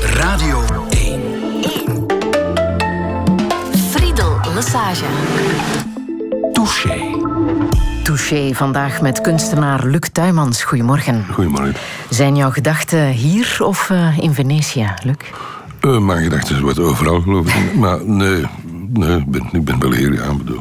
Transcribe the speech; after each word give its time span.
Radio 0.00 0.64
1. 0.90 2.06
Friedel 3.90 4.38
Lassage. 4.54 5.04
Touché. 6.52 7.16
Touché 8.02 8.54
vandaag 8.54 9.00
met 9.00 9.20
kunstenaar 9.20 9.86
Luc 9.86 10.08
Tuymans. 10.12 10.62
Goedemorgen. 10.62 11.26
Goedemorgen. 11.32 11.74
Zijn 12.08 12.36
jouw 12.36 12.50
gedachten 12.50 13.06
hier 13.06 13.56
of 13.60 13.90
uh, 13.90 14.18
in 14.18 14.34
Venetië, 14.34 14.94
Luc? 15.02 15.16
Uh, 15.80 15.98
mijn 15.98 16.22
gedachten 16.22 16.62
worden 16.62 16.84
overal, 16.84 17.20
geloof 17.20 17.54
ik. 17.54 17.74
maar 17.82 18.04
nee, 18.04 18.46
nee 18.92 19.16
ik, 19.16 19.30
ben, 19.30 19.48
ik 19.52 19.64
ben 19.64 19.78
wel 19.80 19.92
hier, 19.92 20.12
ja, 20.12 20.34
bedoel. 20.34 20.60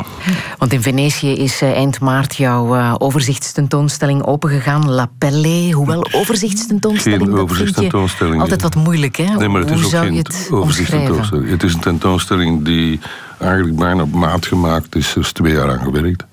Want 0.58 0.74
in 0.74 0.82
Venetië 0.82 1.32
is 1.32 1.62
uh, 1.62 1.72
eind 1.72 2.00
maart 2.00 2.36
jouw 2.36 2.76
uh, 2.76 2.96
overzichtstentoonstelling 2.98 4.26
opengegaan. 4.26 4.90
La 4.90 5.10
Pelle, 5.18 5.72
hoewel 5.72 6.08
overzichtstentoonstelling... 6.12 7.22
Geen 7.22 7.38
overzichtstentoonstelling. 7.38 8.42
Altijd 8.42 8.62
wat 8.62 8.76
moeilijk, 8.76 9.18
hè? 9.18 9.36
Nee, 9.36 9.50
maar 9.50 9.62
het 9.62 9.70
Hoe 9.70 9.80
is 9.80 9.86
ook 9.86 10.04
geen 10.04 10.16
het 10.16 10.48
overzichtstentoonstelling. 10.52 11.50
Het 11.50 11.64
is 11.64 11.74
een 11.74 11.80
tentoonstelling 11.80 12.66
die 12.66 13.00
eigenlijk 13.38 13.76
bijna 13.76 14.02
op 14.02 14.14
maat 14.14 14.46
gemaakt 14.46 14.96
is. 14.96 15.16
Er 15.16 15.22
is 15.22 15.32
twee 15.32 15.54
jaar 15.54 15.72
aan 15.72 15.84
gewerkt. 15.84 16.26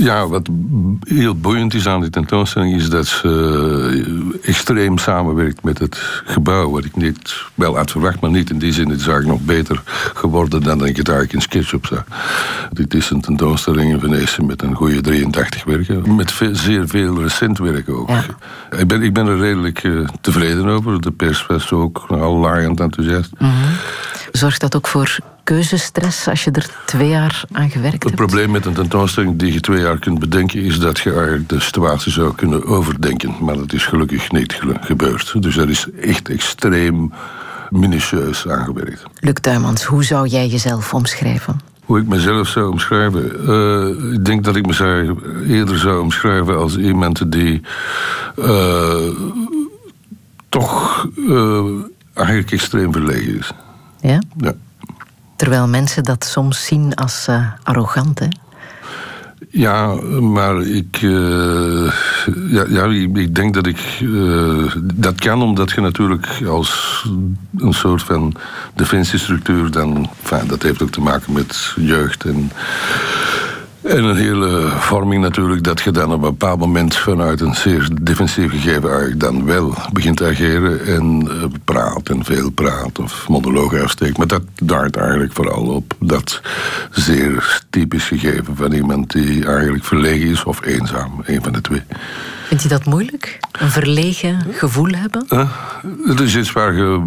Ja, 0.00 0.28
wat 0.28 0.48
heel 1.00 1.34
boeiend 1.34 1.74
is 1.74 1.88
aan 1.88 2.00
die 2.00 2.10
tentoonstelling 2.10 2.74
is 2.74 2.90
dat 2.90 3.06
ze 3.06 4.38
extreem 4.42 4.98
samenwerkt 4.98 5.62
met 5.62 5.78
het 5.78 5.98
gebouw. 6.24 6.70
Wat 6.70 6.84
ik 6.84 6.96
niet 6.96 7.44
wel 7.54 7.76
had 7.76 7.90
verwacht, 7.90 8.20
maar 8.20 8.30
niet 8.30 8.50
in 8.50 8.58
die 8.58 8.72
zin. 8.72 8.88
Het 8.88 9.00
is 9.00 9.06
eigenlijk 9.06 9.38
nog 9.38 9.46
beter 9.46 9.82
geworden 10.14 10.62
dan 10.62 10.86
ik 10.86 10.96
het 10.96 11.08
eigenlijk 11.08 11.32
in 11.32 11.42
SketchUp 11.42 11.86
zag. 11.86 12.04
Dit 12.72 12.94
is 12.94 13.10
een 13.10 13.20
tentoonstelling 13.20 13.92
in 13.92 14.00
Venetië 14.00 14.42
met 14.42 14.62
een 14.62 14.74
goede 14.74 15.00
83 15.00 15.64
werken. 15.64 16.14
Met 16.14 16.32
veel, 16.32 16.54
zeer 16.54 16.88
veel 16.88 17.22
recent 17.22 17.58
werk 17.58 17.88
ook. 17.88 18.08
Ja. 18.08 18.24
Ik, 18.78 18.86
ben, 18.86 19.02
ik 19.02 19.12
ben 19.12 19.26
er 19.26 19.38
redelijk 19.38 19.82
uh, 19.82 20.08
tevreden 20.20 20.66
over. 20.66 21.00
De 21.00 21.10
pers 21.10 21.46
was 21.46 21.72
ook 21.72 22.04
al 22.08 22.36
laaiend 22.36 22.80
enthousiast. 22.80 23.30
Mm 23.38 23.48
-hmm. 23.48 23.76
Zorgt 24.32 24.60
dat 24.60 24.76
ook 24.76 24.86
voor 24.86 25.18
keuzestress 25.44 26.28
als 26.28 26.44
je 26.44 26.50
er 26.50 26.66
twee 26.86 27.08
jaar 27.08 27.44
aan 27.52 27.70
gewerkt 27.70 28.02
hebt? 28.02 28.18
Het 28.18 28.26
probleem 28.26 28.50
met 28.50 28.66
een 28.66 28.72
tentoonstelling 28.72 29.38
die 29.38 29.52
je 29.52 29.60
twee 29.60 29.80
jaar 29.80 29.98
kunt 29.98 30.18
bedenken... 30.18 30.60
is 30.60 30.78
dat 30.78 30.98
je 30.98 31.12
eigenlijk 31.12 31.48
de 31.48 31.60
situatie 31.60 32.12
zou 32.12 32.34
kunnen 32.34 32.66
overdenken. 32.66 33.34
Maar 33.40 33.56
dat 33.56 33.72
is 33.72 33.84
gelukkig 33.84 34.32
niet 34.32 34.60
gebeurd. 34.80 35.42
Dus 35.42 35.54
dat 35.54 35.68
is 35.68 35.86
echt 36.00 36.28
extreem 36.28 37.12
minutieus 37.70 38.48
aangewerkt. 38.48 39.02
Luc 39.18 39.34
Tuymans, 39.40 39.84
hoe 39.84 40.04
zou 40.04 40.28
jij 40.28 40.46
jezelf 40.46 40.94
omschrijven? 40.94 41.60
Hoe 41.84 42.00
ik 42.00 42.06
mezelf 42.06 42.48
zou 42.48 42.70
omschrijven? 42.70 43.50
Uh, 43.50 44.12
ik 44.12 44.24
denk 44.24 44.44
dat 44.44 44.56
ik 44.56 44.66
mezelf 44.66 45.18
eerder 45.48 45.78
zou 45.78 46.00
omschrijven 46.00 46.58
als 46.58 46.76
iemand 46.76 47.32
die... 47.32 47.60
Uh, 48.36 48.94
toch 50.48 51.08
uh, 51.16 51.64
eigenlijk 52.14 52.52
extreem 52.52 52.92
verlegen 52.92 53.38
is. 53.38 53.52
Ja? 54.00 54.18
Ja. 54.36 54.52
Terwijl 55.36 55.68
mensen 55.68 56.02
dat 56.02 56.24
soms 56.24 56.64
zien 56.64 56.94
als 56.94 57.26
uh, 57.30 57.46
arrogant, 57.62 58.18
hè? 58.18 58.26
Ja, 59.50 59.86
maar 60.20 60.60
ik, 60.62 61.02
uh, 61.02 61.92
ja, 62.48 62.64
ja, 62.68 62.84
ik 63.14 63.34
denk 63.34 63.54
dat 63.54 63.66
ik. 63.66 64.00
Uh, 64.02 64.74
dat 64.94 65.20
kan 65.20 65.42
omdat 65.42 65.70
je 65.70 65.80
natuurlijk 65.80 66.26
als 66.46 67.02
een 67.56 67.72
soort 67.72 68.02
van 68.02 68.34
defensiestructuur 68.74 69.70
dan. 69.70 70.10
Dat 70.46 70.62
heeft 70.62 70.82
ook 70.82 70.90
te 70.90 71.00
maken 71.00 71.32
met 71.32 71.74
jeugd 71.76 72.24
en. 72.24 72.50
En 73.84 74.04
een 74.04 74.16
hele 74.16 74.68
vorming 74.68 75.22
natuurlijk, 75.22 75.64
dat 75.64 75.80
je 75.80 75.90
dan 75.90 76.12
op 76.12 76.12
een 76.12 76.20
bepaald 76.20 76.58
moment 76.58 76.96
vanuit 76.96 77.40
een 77.40 77.54
zeer 77.54 77.88
defensief 78.02 78.50
gegeven 78.50 78.88
eigenlijk 78.88 79.20
dan 79.20 79.44
wel 79.44 79.74
begint 79.92 80.16
te 80.16 80.26
ageren 80.26 80.86
en 80.86 81.26
uh, 81.26 81.44
praat 81.64 82.08
en 82.08 82.24
veel 82.24 82.50
praat 82.50 82.98
of 82.98 83.28
monologen 83.28 83.82
afsteekt. 83.82 84.18
Maar 84.18 84.26
dat 84.26 84.42
daart 84.62 84.96
eigenlijk 84.96 85.32
vooral 85.32 85.66
op 85.66 85.94
dat 86.00 86.40
zeer 86.90 87.62
typisch 87.70 88.04
gegeven 88.04 88.56
van 88.56 88.72
iemand 88.72 89.12
die 89.12 89.46
eigenlijk 89.46 89.84
verlegen 89.84 90.28
is 90.28 90.44
of 90.44 90.64
eenzaam, 90.64 91.22
een 91.24 91.42
van 91.42 91.52
de 91.52 91.60
twee. 91.60 91.82
Vind 92.46 92.62
je 92.62 92.68
dat 92.68 92.84
moeilijk? 92.84 93.38
Een 93.52 93.70
verlegen 93.70 94.38
gevoel 94.50 94.90
hebben? 94.90 95.26
Uh, 95.28 95.50
het 96.04 96.20
is 96.20 96.36
iets 96.36 96.52
waar 96.52 96.74
je 96.74 96.98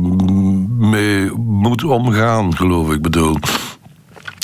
mee 0.77 1.31
moet 1.35 1.83
omgaan, 1.83 2.55
geloof 2.55 2.87
ik. 2.87 2.95
Ik 2.95 3.01
bedoel. 3.01 3.37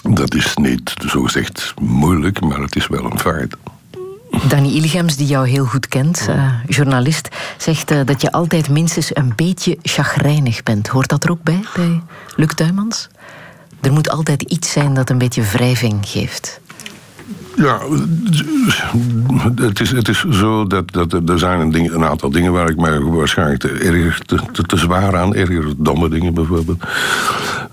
Dat 0.10 0.34
is 0.34 0.56
niet 0.56 0.94
zogezegd 1.06 1.74
moeilijk, 1.82 2.42
maar 2.42 2.60
het 2.60 2.76
is 2.76 2.88
wel 2.88 3.12
een 3.12 3.20
feit. 3.20 3.56
Danny 4.48 4.70
Ilgems, 4.70 5.16
die 5.16 5.28
jou 5.28 5.48
heel 5.48 5.66
goed 5.66 5.88
kent, 5.88 6.26
uh, 6.30 6.54
journalist, 6.68 7.28
zegt 7.58 7.92
uh, 7.92 8.00
dat 8.06 8.22
je 8.22 8.32
altijd 8.32 8.70
minstens 8.70 9.16
een 9.16 9.34
beetje 9.36 9.78
chagrijnig 9.82 10.64
bent. 10.64 10.88
Hoort 10.88 11.10
dat 11.10 11.24
er 11.24 11.32
ook 11.32 11.44
bij, 11.44 11.64
bij 11.76 12.02
Luc 12.36 12.54
Tuymans? 12.56 13.10
Er 13.82 13.92
moet 13.92 14.10
altijd 14.10 14.42
iets 14.42 14.72
zijn 14.72 14.94
dat 14.94 15.10
een 15.10 15.18
beetje 15.18 15.42
wrijving 15.42 15.98
geeft. 16.02 16.60
Ja, 17.56 17.80
het 19.56 19.80
is, 19.80 19.92
het 19.92 20.08
is 20.08 20.26
zo 20.30 20.68
dat, 20.68 20.92
dat 20.92 21.14
er 21.30 21.40
zijn 21.40 21.60
een, 21.60 21.94
een 21.94 22.04
aantal 22.04 22.30
dingen 22.30 22.52
waar 22.52 22.70
ik 22.70 22.78
mij 22.78 23.00
waarschijnlijk 23.00 23.60
te, 23.60 24.64
te, 24.68 24.78
zwaar 24.78 25.18
aan, 25.18 25.36
erger 25.36 25.74
domme 25.78 26.10
dingen 26.10 26.34
bijvoorbeeld. 26.34 26.84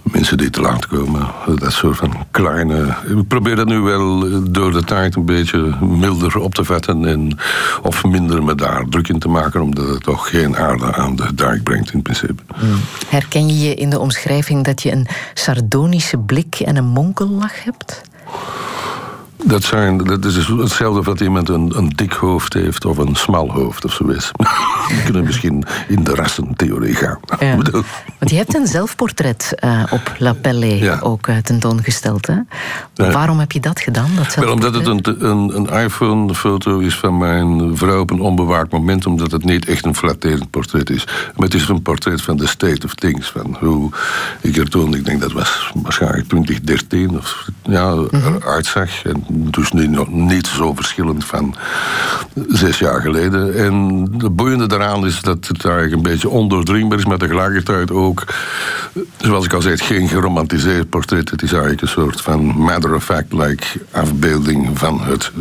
Mensen 0.02 0.38
die 0.38 0.50
te 0.50 0.60
laat 0.60 0.86
komen, 0.86 1.26
dat 1.58 1.72
soort 1.72 1.96
van 1.96 2.26
kleine. 2.30 2.94
Ik 3.08 3.28
probeer 3.28 3.56
dat 3.56 3.66
nu 3.66 3.78
wel 3.78 4.24
door 4.50 4.72
de 4.72 4.84
tijd 4.84 5.14
een 5.14 5.24
beetje 5.24 5.76
milder 5.80 6.38
op 6.38 6.54
te 6.54 6.64
vatten 6.64 7.04
en, 7.04 7.38
of 7.82 8.04
minder 8.04 8.42
me 8.42 8.54
daar 8.54 8.84
druk 8.88 9.08
in 9.08 9.18
te 9.18 9.28
maken, 9.28 9.62
omdat 9.62 9.88
het 9.88 10.02
toch 10.02 10.30
geen 10.30 10.56
aarde 10.56 10.94
aan 10.94 11.16
de 11.16 11.34
dijk 11.34 11.62
brengt 11.62 11.92
in 11.92 12.02
principe. 12.02 12.42
Herken 13.06 13.46
je 13.46 13.58
je 13.58 13.74
in 13.74 13.90
de 13.90 13.98
omschrijving 13.98 14.64
dat 14.64 14.82
je 14.82 14.92
een 14.92 15.06
sardonische 15.34 16.18
blik 16.18 16.54
en 16.54 16.76
een 16.76 16.88
monkellach 16.88 17.64
hebt? 17.64 18.02
Dat, 19.44 19.62
zijn, 19.62 19.98
dat 19.98 20.24
is 20.24 20.46
hetzelfde 20.46 21.02
wat 21.02 21.20
iemand 21.20 21.48
een, 21.48 21.72
een 21.76 21.88
dik 21.88 22.12
hoofd 22.12 22.54
heeft 22.54 22.84
of 22.84 22.98
een 22.98 23.14
smal 23.14 23.50
hoofd 23.52 23.84
of 23.84 23.92
zoiets. 23.92 24.30
We 24.88 25.00
kunnen 25.04 25.24
misschien 25.24 25.64
in 25.88 26.04
de 26.04 26.14
rassentheorie 26.14 26.94
gaan. 26.94 27.18
Ja. 27.40 27.56
Want 28.18 28.30
je 28.30 28.36
hebt 28.36 28.54
een 28.54 28.66
zelfportret 28.66 29.54
uh, 29.64 29.82
op 29.90 30.14
La 30.18 30.32
Pelle 30.32 30.78
ja. 30.78 30.98
ook 31.02 31.26
uh, 31.26 31.36
tentoongesteld. 31.36 32.26
Hè? 32.26 32.34
Ja. 32.94 33.12
Waarom 33.12 33.38
heb 33.38 33.52
je 33.52 33.60
dat 33.60 33.80
gedaan? 33.80 34.10
Dat 34.16 34.34
Wel, 34.34 34.52
omdat 34.52 34.74
het 34.74 34.86
een, 34.86 35.00
een, 35.30 35.56
een 35.56 35.82
iPhone-foto 35.84 36.78
is 36.78 36.96
van 36.96 37.18
mijn 37.18 37.76
vrouw 37.76 38.00
op 38.00 38.10
een 38.10 38.20
onbewaakt 38.20 38.72
moment. 38.72 39.06
Omdat 39.06 39.30
het 39.30 39.44
niet 39.44 39.68
echt 39.68 39.84
een 39.84 39.94
flatterend 39.94 40.50
portret 40.50 40.90
is. 40.90 41.04
Maar 41.04 41.46
het 41.46 41.54
is 41.54 41.68
een 41.68 41.82
portret 41.82 42.22
van 42.22 42.36
de 42.36 42.46
state 42.46 42.86
of 42.86 42.94
things. 42.94 43.30
Van 43.30 43.56
hoe 43.60 43.90
ik 44.40 44.56
er 44.56 44.68
toen, 44.68 44.94
ik 44.94 45.04
denk 45.04 45.20
dat 45.20 45.32
was 45.32 45.72
waarschijnlijk 45.74 46.28
2013, 46.28 47.18
of, 47.18 47.48
ja, 47.62 47.94
mm 47.94 48.08
-hmm. 48.10 48.38
uitzag. 48.44 49.04
En 49.04 49.24
dus 49.32 49.72
niet, 49.72 50.08
niet 50.08 50.46
zo 50.46 50.74
verschillend 50.74 51.24
van 51.24 51.54
zes 52.48 52.78
jaar 52.78 53.00
geleden. 53.00 53.54
En 53.54 53.74
het 54.18 54.36
boeiende 54.36 54.66
daaraan 54.66 55.06
is 55.06 55.20
dat 55.20 55.46
het 55.48 55.64
eigenlijk 55.64 55.94
een 55.94 56.02
beetje 56.02 56.28
ondoordringbaar 56.28 56.98
is, 56.98 57.04
maar 57.04 57.18
tegelijkertijd 57.18 57.90
ook, 57.90 58.24
zoals 59.18 59.44
ik 59.44 59.52
al 59.52 59.62
zei, 59.62 59.76
geen 59.76 60.08
geromantiseerd 60.08 60.88
portret. 60.88 61.30
Het 61.30 61.42
is 61.42 61.52
eigenlijk 61.52 61.82
een 61.82 61.88
soort 61.88 62.20
van 62.20 62.44
matter-of-fact-like 62.44 63.66
afbeelding 63.90 64.78
van 64.78 65.00
het 65.00 65.32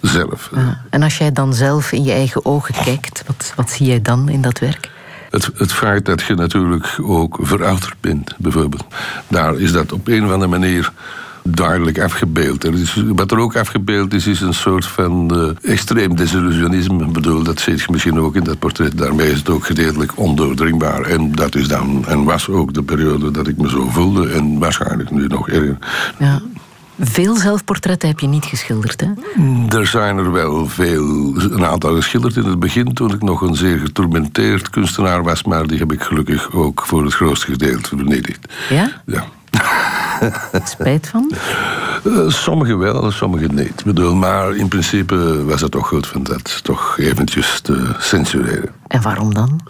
zelf. 0.00 0.50
Ja, 0.54 0.80
en 0.90 1.02
als 1.02 1.18
jij 1.18 1.32
dan 1.32 1.54
zelf 1.54 1.92
in 1.92 2.04
je 2.04 2.12
eigen 2.12 2.44
ogen 2.44 2.74
kijkt, 2.84 3.22
wat, 3.26 3.52
wat 3.56 3.70
zie 3.70 3.86
jij 3.86 4.02
dan 4.02 4.28
in 4.28 4.40
dat 4.40 4.58
werk? 4.58 4.90
Het, 5.30 5.50
het 5.54 5.72
feit 5.72 6.04
dat 6.04 6.22
je 6.22 6.34
natuurlijk 6.34 6.98
ook 7.02 7.38
verouderd 7.40 7.94
bent, 8.00 8.34
bijvoorbeeld. 8.38 8.84
Daar 9.28 9.58
is 9.58 9.72
dat 9.72 9.92
op 9.92 10.08
een 10.08 10.24
of 10.24 10.32
andere 10.32 10.50
manier 10.50 10.92
duidelijk 11.42 12.00
afgebeeld. 12.00 12.64
Er 12.64 12.74
is, 12.74 13.02
wat 13.06 13.30
er 13.30 13.38
ook 13.38 13.56
afgebeeld 13.56 14.14
is, 14.14 14.26
is 14.26 14.40
een 14.40 14.54
soort 14.54 14.86
van 14.86 15.30
uh, 15.34 15.72
extreem 15.72 16.16
desillusionisme. 16.16 17.04
Ik 17.04 17.12
bedoel, 17.12 17.42
dat 17.42 17.60
zie 17.60 17.76
je 17.76 17.84
misschien 17.90 18.20
ook 18.20 18.36
in 18.36 18.44
dat 18.44 18.58
portret. 18.58 18.98
Daarmee 18.98 19.30
is 19.30 19.38
het 19.38 19.48
ook 19.48 19.66
gedeeltelijk 19.66 20.12
ondoordringbaar. 20.14 21.02
En 21.02 21.32
dat 21.32 21.54
is 21.54 21.68
dan, 21.68 22.04
en 22.06 22.24
was 22.24 22.48
ook 22.48 22.74
de 22.74 22.82
periode 22.82 23.30
dat 23.30 23.46
ik 23.46 23.56
me 23.56 23.68
zo 23.68 23.88
voelde. 23.88 24.28
En 24.28 24.58
waarschijnlijk 24.58 25.10
nu 25.10 25.26
nog 25.26 25.48
erger. 25.48 25.78
Ja. 26.18 26.42
Veel 27.00 27.36
zelfportretten 27.36 28.08
heb 28.08 28.20
je 28.20 28.26
niet 28.26 28.44
geschilderd, 28.44 29.00
hè? 29.00 29.08
Er 29.78 29.86
zijn 29.86 30.16
er 30.16 30.32
wel 30.32 30.68
veel, 30.68 31.34
een 31.36 31.64
aantal 31.64 31.94
geschilderd 31.94 32.36
in 32.36 32.44
het 32.44 32.58
begin... 32.58 32.94
toen 32.94 33.14
ik 33.14 33.22
nog 33.22 33.40
een 33.40 33.54
zeer 33.54 33.78
getormenteerd 33.78 34.70
kunstenaar 34.70 35.22
was... 35.22 35.42
maar 35.42 35.66
die 35.66 35.78
heb 35.78 35.92
ik 35.92 36.02
gelukkig 36.02 36.52
ook 36.52 36.86
voor 36.86 37.04
het 37.04 37.14
grootste 37.14 37.46
gedeelte 37.46 37.96
vernietigd. 37.96 38.52
Ja? 38.68 38.90
Ja. 39.06 39.24
Spijt 40.64 41.08
van? 41.08 41.32
Uh, 42.04 42.28
sommige 42.28 42.76
wel, 42.76 43.10
sommige 43.10 43.46
niet. 43.46 43.84
Bedoel, 43.84 44.14
maar 44.14 44.54
in 44.54 44.68
principe 44.68 45.44
was 45.44 45.60
het 45.60 45.70
toch 45.70 45.88
goed 45.88 46.06
van 46.06 46.22
dat 46.22 46.64
toch 46.64 46.98
eventjes 46.98 47.60
te 47.60 47.94
censureren. 47.98 48.70
En 48.86 49.02
waarom 49.02 49.34
dan? 49.34 49.60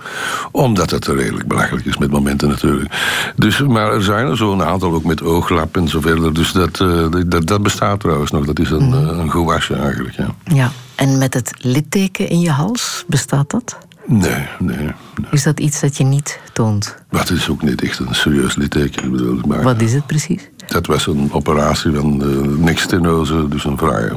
Omdat 0.50 0.90
het 0.90 1.06
redelijk 1.06 1.48
belachelijk 1.48 1.86
is 1.86 1.98
met 1.98 2.10
momenten 2.10 2.48
natuurlijk. 2.48 2.92
Dus, 3.36 3.60
maar 3.60 3.92
er 3.92 4.02
zijn 4.02 4.26
er 4.26 4.36
zo'n 4.36 4.62
aantal 4.62 4.92
ook 4.92 5.04
met 5.04 5.22
ooglap 5.22 5.76
en 5.76 5.88
zo 5.88 6.00
verder. 6.00 6.34
Dus 6.34 6.52
dat, 6.52 6.80
uh, 6.80 7.06
dat, 7.26 7.46
dat 7.46 7.62
bestaat 7.62 8.00
trouwens 8.00 8.30
nog. 8.30 8.44
Dat 8.44 8.58
is 8.58 8.70
een, 8.70 8.86
mm. 8.86 8.92
een 8.92 9.30
gouache 9.30 9.74
eigenlijk, 9.74 10.16
ja. 10.16 10.28
Ja, 10.44 10.70
en 10.94 11.18
met 11.18 11.34
het 11.34 11.52
litteken 11.58 12.28
in 12.28 12.40
je 12.40 12.50
hals, 12.50 13.04
bestaat 13.06 13.50
dat? 13.50 13.78
Nee, 14.08 14.46
nee. 14.58 14.76
nee. 14.76 14.92
Is 15.30 15.42
dat 15.42 15.60
iets 15.60 15.80
dat 15.80 15.96
je 15.96 16.04
niet 16.04 16.40
toont? 16.52 16.96
Maar 17.10 17.20
het 17.20 17.30
is 17.30 17.48
ook 17.48 17.62
niet 17.62 17.82
echt 17.82 17.98
een 17.98 18.14
serieus 18.14 18.56
litteken. 18.56 19.10
bedoel, 19.10 19.40
Maar 19.46 19.62
Wat 19.62 19.80
is 19.80 19.92
het 19.92 20.06
precies? 20.06 20.48
Dat 20.66 20.86
was 20.86 21.06
een 21.06 21.32
operatie 21.32 21.92
van 21.92 22.18
de 22.18 22.54
nekstenose, 22.58 23.48
dus 23.48 23.64
een 23.64 23.78
vrij 23.78 24.10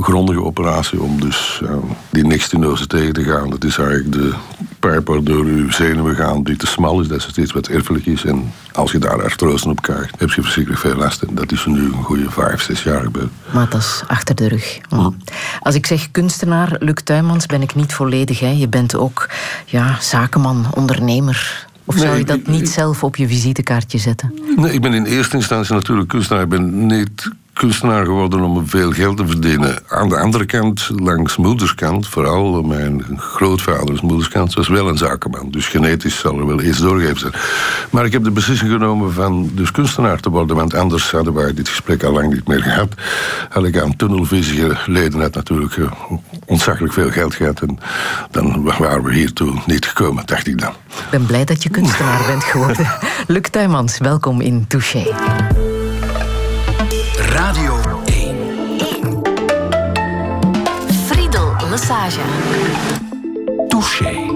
grondige 0.00 0.42
operatie 0.42 1.02
om 1.02 1.20
dus 1.20 1.60
ja, 1.62 1.78
die 2.10 2.26
nekstenose 2.26 2.86
tegen 2.86 3.12
te 3.12 3.22
gaan. 3.22 3.50
Dat 3.50 3.64
is 3.64 3.78
eigenlijk 3.78 4.12
de 4.12 4.32
pijp 4.88 5.06
waardoor 5.08 5.44
uw 5.44 5.70
zenuwen 5.70 6.14
gaan 6.16 6.42
die 6.42 6.56
te 6.56 6.66
smal 6.66 7.00
is, 7.00 7.08
dat 7.08 7.26
is 7.28 7.36
iets 7.36 7.52
wat 7.52 7.66
erfelijk 7.66 8.06
is. 8.06 8.24
En 8.24 8.52
als 8.72 8.92
je 8.92 8.98
daar 8.98 9.22
artrose 9.22 9.68
op 9.68 9.82
krijgt, 9.82 10.20
heb 10.20 10.30
je 10.30 10.42
verschrikkelijk 10.42 10.82
veel 10.82 10.94
last. 10.96 11.22
En 11.22 11.34
dat 11.34 11.52
is 11.52 11.64
nu 11.66 11.84
een 11.84 12.02
goede 12.02 12.30
vijf, 12.30 12.62
zes 12.62 12.82
jaar 12.82 13.02
gebeurd. 13.02 13.30
Maar 13.52 13.68
dat 13.68 13.80
is 13.80 14.02
achter 14.06 14.34
de 14.34 14.48
rug. 14.48 14.78
Hm. 14.88 15.10
Als 15.60 15.74
ik 15.74 15.86
zeg 15.86 16.10
kunstenaar, 16.10 16.76
Luc 16.78 16.94
Tuymans, 17.04 17.46
ben 17.46 17.62
ik 17.62 17.74
niet 17.74 17.92
volledig. 17.94 18.40
Hè. 18.40 18.48
Je 18.50 18.68
bent 18.68 18.94
ook 18.96 19.28
ja, 19.66 19.96
zakenman, 20.00 20.66
ondernemer. 20.74 21.66
Of 21.84 21.96
zou 21.96 22.16
je 22.16 22.24
dat 22.24 22.36
ik- 22.36 22.46
niet 22.46 22.60
ik- 22.60 22.66
zelf 22.68 23.04
op 23.04 23.16
je 23.16 23.28
visitekaartje 23.28 23.98
zetten? 23.98 24.34
Nee, 24.56 24.72
ik 24.72 24.80
ben 24.82 24.92
in 24.94 25.04
eerste 25.04 25.36
instantie 25.36 25.74
natuurlijk 25.74 26.08
kunstenaar. 26.08 26.42
Ik 26.42 26.48
ben 26.48 26.86
niet 26.86 27.30
kunstenaar 27.54 28.04
geworden 28.04 28.40
om 28.40 28.68
veel 28.68 28.90
geld 28.90 29.16
te 29.16 29.26
verdienen. 29.26 29.78
Aan 29.88 30.08
de 30.08 30.18
andere 30.18 30.44
kant, 30.44 30.90
langs 30.96 31.36
moederskant, 31.36 32.08
vooral 32.08 32.62
mijn 32.62 33.04
grootvaders 33.16 34.00
moederskant, 34.00 34.54
was 34.54 34.68
wel 34.68 34.88
een 34.88 34.98
zakenman. 34.98 35.50
Dus 35.50 35.68
genetisch 35.68 36.18
zal 36.18 36.38
er 36.38 36.46
wel 36.46 36.62
iets 36.62 36.78
doorgegeven 36.78 37.18
zijn. 37.18 37.32
Maar 37.90 38.04
ik 38.04 38.12
heb 38.12 38.24
de 38.24 38.30
beslissing 38.30 38.70
genomen 38.70 39.12
van 39.12 39.50
dus 39.52 39.70
kunstenaar 39.70 40.20
te 40.20 40.30
worden, 40.30 40.56
want 40.56 40.74
anders 40.74 41.10
hadden 41.10 41.34
wij 41.34 41.54
dit 41.54 41.68
gesprek 41.68 42.02
al 42.02 42.12
lang 42.12 42.32
niet 42.32 42.48
meer 42.48 42.62
gehad. 42.62 42.94
Had 43.48 43.64
ik 43.64 43.78
aan 43.78 43.96
tunnelvisie 43.96 44.74
geleden 44.74 45.20
had 45.20 45.34
natuurlijk 45.34 45.76
eh, 45.76 45.92
ontzaglijk 46.46 46.92
veel 46.92 47.10
geld 47.10 47.34
gehad. 47.34 47.60
En 47.60 47.78
dan 48.30 48.64
waren 48.78 49.02
we 49.02 49.14
hiertoe 49.14 49.52
niet 49.66 49.86
gekomen, 49.86 50.26
dacht 50.26 50.46
ik 50.46 50.60
dan. 50.60 50.72
Ik 50.88 51.10
ben 51.10 51.26
blij 51.26 51.44
dat 51.44 51.62
je 51.62 51.68
kunstenaar 51.68 52.26
bent 52.26 52.44
geworden. 52.44 52.86
Luc 53.26 53.42
Tuymans, 53.50 53.98
welkom 53.98 54.40
in 54.40 54.66
Touché. 54.66 55.06
Friedel 61.84 62.24
Lassage. 63.70 64.33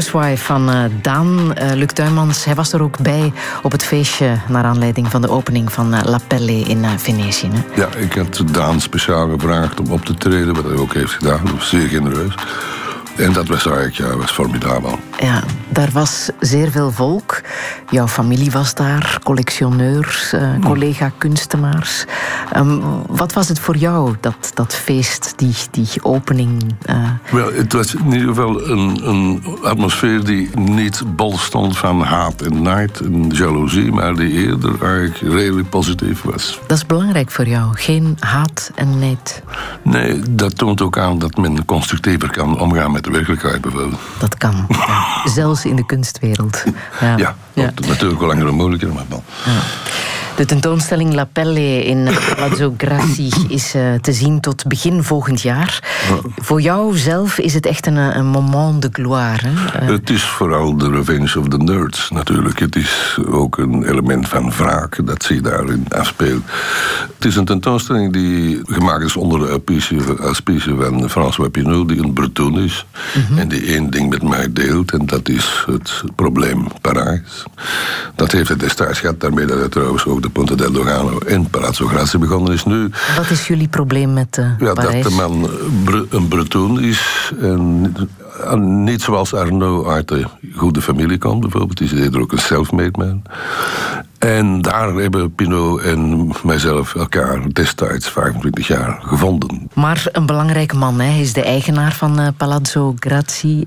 Housewife 0.00 0.44
van 0.44 0.70
eh, 0.70 0.84
Daan, 1.02 1.54
eh, 1.54 1.72
Luc 1.74 1.86
Tuymans. 1.92 2.44
Hij 2.44 2.54
was 2.54 2.72
er 2.72 2.82
ook 2.82 2.98
bij 2.98 3.32
op 3.62 3.72
het 3.72 3.84
feestje 3.84 4.36
naar 4.48 4.64
aanleiding 4.64 5.10
van 5.10 5.22
de 5.22 5.28
opening 5.28 5.72
van 5.72 5.94
eh, 5.94 6.04
La 6.04 6.18
Pelle 6.26 6.60
in 6.60 6.84
Venetië. 6.98 7.48
Hè? 7.52 7.80
Ja, 7.80 7.88
ik 7.96 8.12
had 8.12 8.42
Daan 8.52 8.80
speciaal 8.80 9.30
gevraagd 9.30 9.80
om 9.80 9.90
op 9.90 10.04
te 10.04 10.14
treden, 10.14 10.54
wat 10.54 10.64
hij 10.64 10.76
ook 10.76 10.94
heeft 10.94 11.12
gedaan. 11.12 11.40
Dat 11.44 11.52
was 11.52 11.68
zeer 11.68 11.88
genereus. 11.88 12.34
En 13.16 13.32
dat 13.32 13.48
was 13.48 13.66
eigenlijk 13.66 13.96
ja, 13.96 14.16
was 14.16 14.30
formidabel. 14.30 14.98
Ja, 15.18 15.42
daar 15.70 15.90
was 15.92 16.30
zeer 16.40 16.70
veel 16.70 16.90
volk. 16.92 17.40
Jouw 17.90 18.08
familie 18.08 18.50
was 18.50 18.74
daar, 18.74 19.18
collectioneurs, 19.22 20.32
eh, 20.32 20.48
collega-kunstenaars. 20.64 22.04
Ehm, 22.52 22.78
wat 23.06 23.32
was 23.32 23.48
het 23.48 23.58
voor 23.60 23.76
jou, 23.76 24.14
dat, 24.20 24.50
dat 24.54 24.74
feest, 24.74 25.32
die, 25.36 25.54
die 25.70 25.88
opening? 26.02 26.74
eh? 26.82 26.96
Wel, 27.30 27.52
het 27.52 27.72
was 27.72 27.94
in 27.94 28.12
ieder 28.12 28.28
geval 28.28 28.68
een, 28.68 29.08
een 29.08 29.42
atmosfeer 29.62 30.24
die 30.24 30.50
niet 30.58 31.02
bol 31.16 31.38
stond 31.38 31.78
van 31.78 32.02
haat 32.02 32.42
en 32.42 32.62
nijd 32.62 33.00
en 33.00 33.28
jaloezie, 33.28 33.92
maar 33.92 34.14
die 34.14 34.30
eerder 34.30 34.84
eigenlijk 34.84 35.34
redelijk 35.34 35.68
positief 35.70 36.22
was. 36.22 36.58
dat 36.66 36.76
is 36.76 36.86
belangrijk 36.86 37.30
voor 37.30 37.46
jou, 37.48 37.68
geen 37.76 38.16
haat 38.18 38.70
en 38.74 38.98
nijd. 38.98 39.42
Nee, 39.82 40.20
dat 40.30 40.56
toont 40.58 40.82
ook 40.82 40.98
aan 40.98 41.18
dat 41.18 41.36
men 41.36 41.64
constructiever 41.64 42.30
kan 42.30 42.60
omgaan 42.60 42.92
met 42.92 43.04
de 43.04 43.10
werkelijkheid 43.10 43.60
bijvoorbeeld. 43.60 44.00
Dat 44.18 44.36
kan, 44.36 44.66
ja. 44.68 45.04
zelfs 45.40 45.59
in 45.68 45.76
de 45.76 45.86
kunstwereld. 45.86 46.64
Ja. 47.00 47.36
Ja, 47.54 47.72
natuurlijk 47.86 48.20
wel 48.20 48.28
langer 48.28 48.46
en 48.46 48.54
moeilijker, 48.54 48.92
maar 48.92 49.04
wel. 49.08 49.24
De 50.40 50.46
tentoonstelling 50.46 51.14
La 51.14 51.24
Pelle 51.24 51.84
in 51.84 52.08
Palazzo 52.34 52.74
Grassi 52.78 53.28
is 53.48 53.74
eh, 53.74 53.94
te 53.94 54.12
zien 54.12 54.40
tot 54.40 54.66
begin 54.66 55.02
volgend 55.02 55.40
jaar. 55.42 55.78
Voor 56.36 56.60
jou 56.60 56.96
zelf 56.96 57.38
is 57.38 57.54
het 57.54 57.66
echt 57.66 57.86
een, 57.86 57.96
eh, 57.96 58.16
een 58.16 58.26
moment 58.26 58.82
de 58.82 58.88
gloire. 58.92 59.46
hè? 59.48 59.78
Eh, 59.78 59.88
Het 59.88 60.10
is 60.10 60.22
vooral 60.22 60.76
de 60.76 60.90
revenge 60.90 61.38
of 61.38 61.48
the 61.48 61.56
nerds 61.56 62.10
natuurlijk. 62.10 62.58
Het 62.58 62.76
is 62.76 63.18
ook 63.26 63.58
een 63.58 63.84
element 63.88 64.28
van 64.28 64.50
wraak 64.50 65.06
dat 65.06 65.22
zich 65.22 65.40
daarin 65.40 65.86
afspeelt. 65.88 66.42
Het 67.16 67.24
is 67.24 67.36
een 67.36 67.44
tentoonstelling 67.44 68.12
die 68.12 68.60
gemaakt 68.64 69.04
is 69.04 69.16
onder 69.16 69.38
de 69.38 70.16
auspicie- 70.20 70.74
van 70.78 71.10
François 71.10 71.50
Pinault, 71.50 71.88
die 71.88 72.02
een 72.02 72.12
Breton 72.12 72.58
is. 72.58 72.86
En 73.36 73.48
die 73.48 73.66
één 73.66 73.90
ding 73.90 74.10
met 74.10 74.22
mij 74.22 74.52
deelt, 74.52 74.92
en 74.92 75.06
dat 75.06 75.28
is 75.28 75.64
het 75.66 76.02
probleem 76.14 76.66
Parijs. 76.80 77.44
Dat 78.14 78.32
heeft 78.32 78.48
het 78.48 78.60
destijds 78.60 79.00
gehad, 79.00 79.20
daarmee 79.20 79.46
dat 79.46 79.60
het 79.60 79.70
trouwens 79.70 80.06
ook 80.06 80.22
de 80.22 80.28
Ponte 80.32 80.54
del 80.56 80.72
Dogano 80.72 81.18
en 81.18 81.50
Palazzo 81.50 81.86
Grassi 81.86 82.18
begonnen 82.18 82.52
is 82.52 82.64
nu. 82.64 82.90
Wat 83.16 83.30
is 83.30 83.46
jullie 83.46 83.68
probleem 83.68 84.12
met 84.12 84.38
eh 84.38 84.44
Ja, 84.58 84.72
Parijs? 84.72 85.02
dat 85.02 85.12
de 85.12 85.18
man 85.18 85.50
een 86.10 86.28
Breton 86.28 86.80
is. 86.80 87.32
En 87.40 87.94
en 88.44 88.84
niet 88.84 89.02
zoals 89.02 89.34
Arnaud 89.34 89.86
uit 89.86 90.08
de 90.08 90.24
goede 90.56 90.82
familie 90.82 91.18
komt, 91.18 91.40
bijvoorbeeld. 91.40 91.78
Die 91.78 91.86
is 91.92 92.00
eerder 92.00 92.20
ook 92.20 92.32
een 92.32 92.38
self-made 92.38 92.98
man. 92.98 93.22
En 94.20 94.62
daar 94.62 94.94
hebben 94.94 95.34
Pinot 95.34 95.80
en 95.80 96.32
mijzelf 96.44 96.94
elkaar 96.94 97.52
destijds 97.52 98.10
25 98.10 98.66
jaar 98.66 98.98
gevonden. 99.02 99.70
Maar 99.74 100.06
een 100.12 100.26
belangrijke 100.26 100.76
man, 100.76 101.00
hè. 101.00 101.10
hij 101.10 101.20
is 101.20 101.32
de 101.32 101.42
eigenaar 101.42 101.92
van 101.92 102.20
uh, 102.20 102.28
Palazzo 102.36 102.94
Grassi. 102.98 103.58
Uh, 103.58 103.64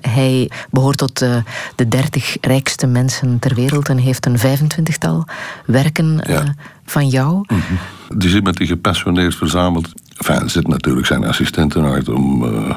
hij 0.00 0.50
behoort 0.70 0.98
tot 0.98 1.22
uh, 1.22 1.36
de 1.76 1.88
30 1.88 2.36
rijkste 2.40 2.86
mensen 2.86 3.38
ter 3.38 3.54
wereld 3.54 3.88
en 3.88 3.98
heeft 3.98 4.26
een 4.26 4.38
25-tal 4.38 5.24
werken 5.66 6.20
ja. 6.26 6.54
Van 6.84 7.08
jou. 7.08 7.44
-hmm. 7.46 8.18
Die 8.18 8.30
zit 8.30 8.44
met 8.44 8.56
die 8.56 8.66
gepassioneerd 8.66 9.34
verzameld 9.34 9.88
Enfin, 10.16 10.50
zit 10.50 10.68
natuurlijk 10.68 11.06
zijn 11.06 11.24
assistenten 11.24 11.84
uit 11.84 12.08
om 12.08 12.44
uh, 12.44 12.76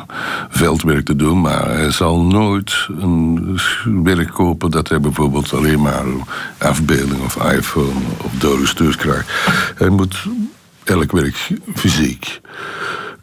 veldwerk 0.50 1.05
te 1.05 1.15
doen, 1.15 1.41
maar 1.41 1.65
hij 1.69 1.91
zal 1.91 2.21
nooit 2.21 2.88
een 3.00 3.59
werk 4.03 4.29
kopen 4.33 4.71
dat 4.71 4.89
hij 4.89 5.00
bijvoorbeeld 5.00 5.53
alleen 5.53 5.81
maar 5.81 6.03
afbeelding 6.57 7.21
of 7.24 7.51
iPhone 7.51 8.00
of 8.24 8.31
dode 8.31 8.67
stuurs 8.67 8.95
krijgt. 8.95 9.29
Hij 9.75 9.89
moet 9.89 10.24
elk 10.83 11.12
werk 11.12 11.50
fysiek 11.75 12.41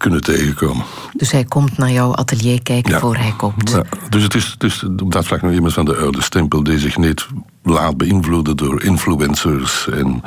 kunnen 0.03 0.23
tegenkomen. 0.23 0.85
Dus 1.13 1.31
hij 1.31 1.45
komt 1.45 1.79
naar 1.79 1.91
jouw 1.91 2.15
atelier 2.15 2.63
kijken 2.63 3.01
voor 3.01 3.17
hij 3.17 3.35
koopt. 3.37 3.71
Ja, 3.71 3.83
dus 4.09 4.23
het 4.23 4.35
is, 4.35 4.57
is 4.59 4.85
op 5.03 5.13
dat 5.13 5.27
vlak 5.27 5.43
nog 5.43 5.53
iemand 5.53 5.73
van 5.73 5.85
de 5.85 5.97
oude 5.97 6.23
stempel 6.23 6.63
die 6.63 6.79
zich 6.79 6.97
niet 6.97 7.27
laat 7.63 7.97
beïnvloeden 7.97 8.57
door 8.57 8.83
influencers 8.83 9.89
en 9.89 10.23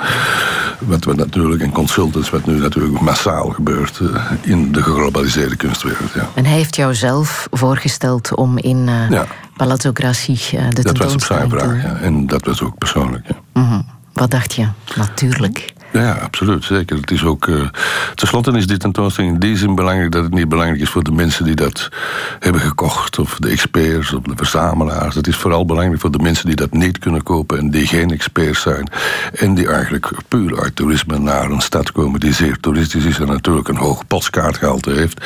wat 0.80 1.04
we 1.04 1.14
natuurlijk 1.14 1.62
en 1.62 1.72
consultants, 1.72 2.30
wat 2.30 2.46
nu 2.46 2.60
natuurlijk 2.60 3.02
massaal 3.02 3.50
gebeurt 3.50 4.00
uh, 4.00 4.32
in 4.42 4.72
de 4.72 4.84
geglobaliseerde 4.84 5.56
kunstwereld. 5.56 6.12
Ja. 6.14 6.30
En 6.34 6.46
hij 6.46 6.56
heeft 6.56 6.76
jou 6.76 6.94
zelf 6.94 7.48
voorgesteld 7.52 8.36
om 8.36 8.58
in 8.58 8.88
uh, 8.88 9.10
ja. 9.10 9.26
Palazzo 9.58 9.92
Grassi 9.94 10.32
uh, 10.54 10.70
de 10.70 10.82
Dat 10.82 10.98
was 10.98 11.14
op 11.14 11.24
zijn 11.24 11.50
vraag, 11.50 11.84
ja. 11.84 11.96
en 11.96 12.28
dat 12.28 12.46
was 12.46 12.62
ook 12.62 12.78
persoonlijk. 12.78 13.28
Ja. 13.28 13.62
Mm 13.62 13.70
-hmm. 13.70 13.86
Wat 14.14 14.32
dacht 14.32 14.54
je? 14.54 14.68
Natuurlijk. 14.96 15.74
Ja, 16.02 16.12
absoluut, 16.14 16.64
zeker. 16.64 16.98
Het 16.98 17.12
is 17.12 17.24
ook, 17.24 17.48
uh, 17.48 17.68
Ten 18.16 18.28
slotte 18.28 18.52
is 18.52 18.68
die 18.68 18.78
tentoonstelling 18.78 19.34
in 19.34 19.40
die 19.40 19.58
zin 19.58 19.76
belangrijk 19.76 20.12
dat 20.12 20.24
het 20.24 20.34
niet 20.34 20.50
belangrijk 20.50 20.82
is 20.82 20.90
voor 20.90 21.04
de 21.04 21.12
mensen 21.12 21.46
die 21.46 21.56
dat 21.56 21.90
hebben 22.40 22.62
gekocht, 22.62 23.20
of 23.20 23.38
de 23.40 23.50
experts, 23.50 24.14
of 24.14 24.24
de 24.24 24.34
verzamelaars. 24.36 25.16
Het 25.16 25.28
is 25.28 25.36
vooral 25.36 25.66
belangrijk 25.66 26.02
voor 26.02 26.12
de 26.12 26.20
mensen 26.20 26.46
die 26.46 26.56
dat 26.56 26.74
niet 26.74 27.00
kunnen 27.00 27.24
kopen 27.24 27.58
en 27.58 27.70
die 27.70 27.88
geen 27.88 28.12
experts 28.12 28.62
zijn. 28.62 28.90
En 29.34 29.56
die 29.56 29.68
eigenlijk 29.68 30.12
puur 30.28 30.62
uit 30.62 30.76
toerisme 30.76 31.20
naar 31.20 31.50
een 31.50 31.62
stad 31.62 31.92
komen 31.92 32.20
die 32.20 32.34
zeer 32.34 32.60
toeristisch 32.60 33.06
is 33.06 33.20
en 33.20 33.28
natuurlijk 33.28 33.68
een 33.68 33.78
hoog 33.78 34.08
postkaartgehalte 34.08 34.92
heeft. 34.92 35.26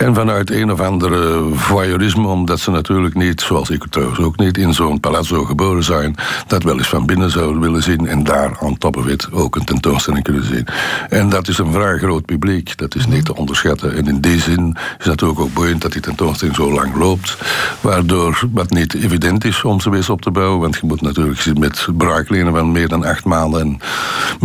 En 0.00 0.14
vanuit 0.14 0.50
een 0.50 0.72
of 0.72 0.80
andere 0.80 1.48
voyeurisme, 1.52 2.26
omdat 2.26 2.60
ze 2.60 2.70
natuurlijk 2.70 3.14
niet, 3.14 3.40
zoals 3.40 3.70
ik 3.70 3.84
trouwens 3.90 4.20
ook 4.20 4.36
niet, 4.36 4.58
in 4.58 4.74
zo'n 4.74 5.00
palazzo 5.00 5.44
geboren 5.44 5.84
zijn, 5.84 6.14
dat 6.46 6.62
wel 6.62 6.78
eens 6.78 6.88
van 6.88 7.06
binnen 7.06 7.30
zouden 7.30 7.60
willen 7.60 7.82
zien 7.82 8.06
en 8.06 8.24
daar 8.24 8.58
aan 8.60 8.78
top 8.78 8.96
of 8.96 9.06
it 9.06 9.28
ook 9.32 9.56
een 9.56 9.64
tentoonstelling 9.64 10.24
kunnen 10.24 10.44
zien. 10.44 10.66
En 11.08 11.28
dat 11.28 11.48
is 11.48 11.58
een 11.58 11.72
vrij 11.72 11.98
groot 11.98 12.24
publiek, 12.24 12.76
dat 12.76 12.94
is 12.94 13.06
niet 13.06 13.24
te 13.24 13.36
onderschatten. 13.36 13.96
En 13.96 14.06
in 14.06 14.20
die 14.20 14.40
zin 14.40 14.76
is 14.98 15.06
natuurlijk 15.06 15.40
ook 15.40 15.52
boeiend 15.52 15.82
dat 15.82 15.92
die 15.92 16.02
tentoonstelling 16.02 16.56
zo 16.56 16.72
lang 16.72 16.96
loopt, 16.96 17.36
waardoor 17.80 18.42
wat 18.52 18.70
niet 18.70 18.94
evident 18.94 19.44
is 19.44 19.64
om 19.64 19.80
ze 19.80 19.90
weer 19.90 20.10
op 20.10 20.22
te 20.22 20.30
bouwen, 20.30 20.60
want 20.60 20.76
je 20.76 20.86
moet 20.86 21.00
natuurlijk 21.00 21.58
met 21.58 21.86
braaklenen 21.96 22.52
van 22.52 22.72
meer 22.72 22.88
dan 22.88 23.04
acht 23.04 23.24
maanden 23.24 23.60
en 23.60 23.78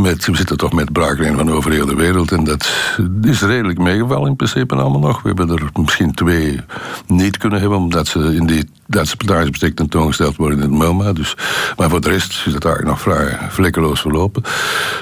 met, 0.01 0.25
we 0.25 0.35
zitten 0.35 0.57
toch 0.57 0.73
met 0.73 0.93
braaklenen 0.93 1.37
van 1.37 1.51
over 1.51 1.71
heel 1.71 1.85
de 1.85 1.95
wereld 1.95 2.31
en 2.31 2.43
dat 2.43 2.69
is 3.21 3.41
redelijk 3.41 3.79
meegevallen 3.79 4.29
in 4.29 4.35
principe 4.35 4.75
allemaal 4.75 4.99
nog. 4.99 5.21
We 5.21 5.27
hebben 5.27 5.43
er 5.49 5.69
misschien 5.73 6.13
twee 6.13 6.59
niet 7.07 7.37
kunnen 7.37 7.59
hebben, 7.59 7.77
omdat 7.77 8.07
ze 8.07 8.19
in 8.19 8.45
die 8.45 8.69
Duitse 8.87 9.17
Partijsbestek 9.17 9.75
tentoongesteld 9.75 10.35
worden 10.35 10.57
in 10.57 10.63
het 10.63 10.73
MoMA. 10.73 11.13
Dus, 11.13 11.35
maar 11.77 11.89
voor 11.89 12.01
de 12.01 12.09
rest 12.09 12.29
is 12.45 12.53
het 12.53 12.65
eigenlijk 12.65 12.85
nog 12.85 13.01
vrij 13.01 13.37
vlekkeloos 13.49 14.01
verlopen. 14.01 14.43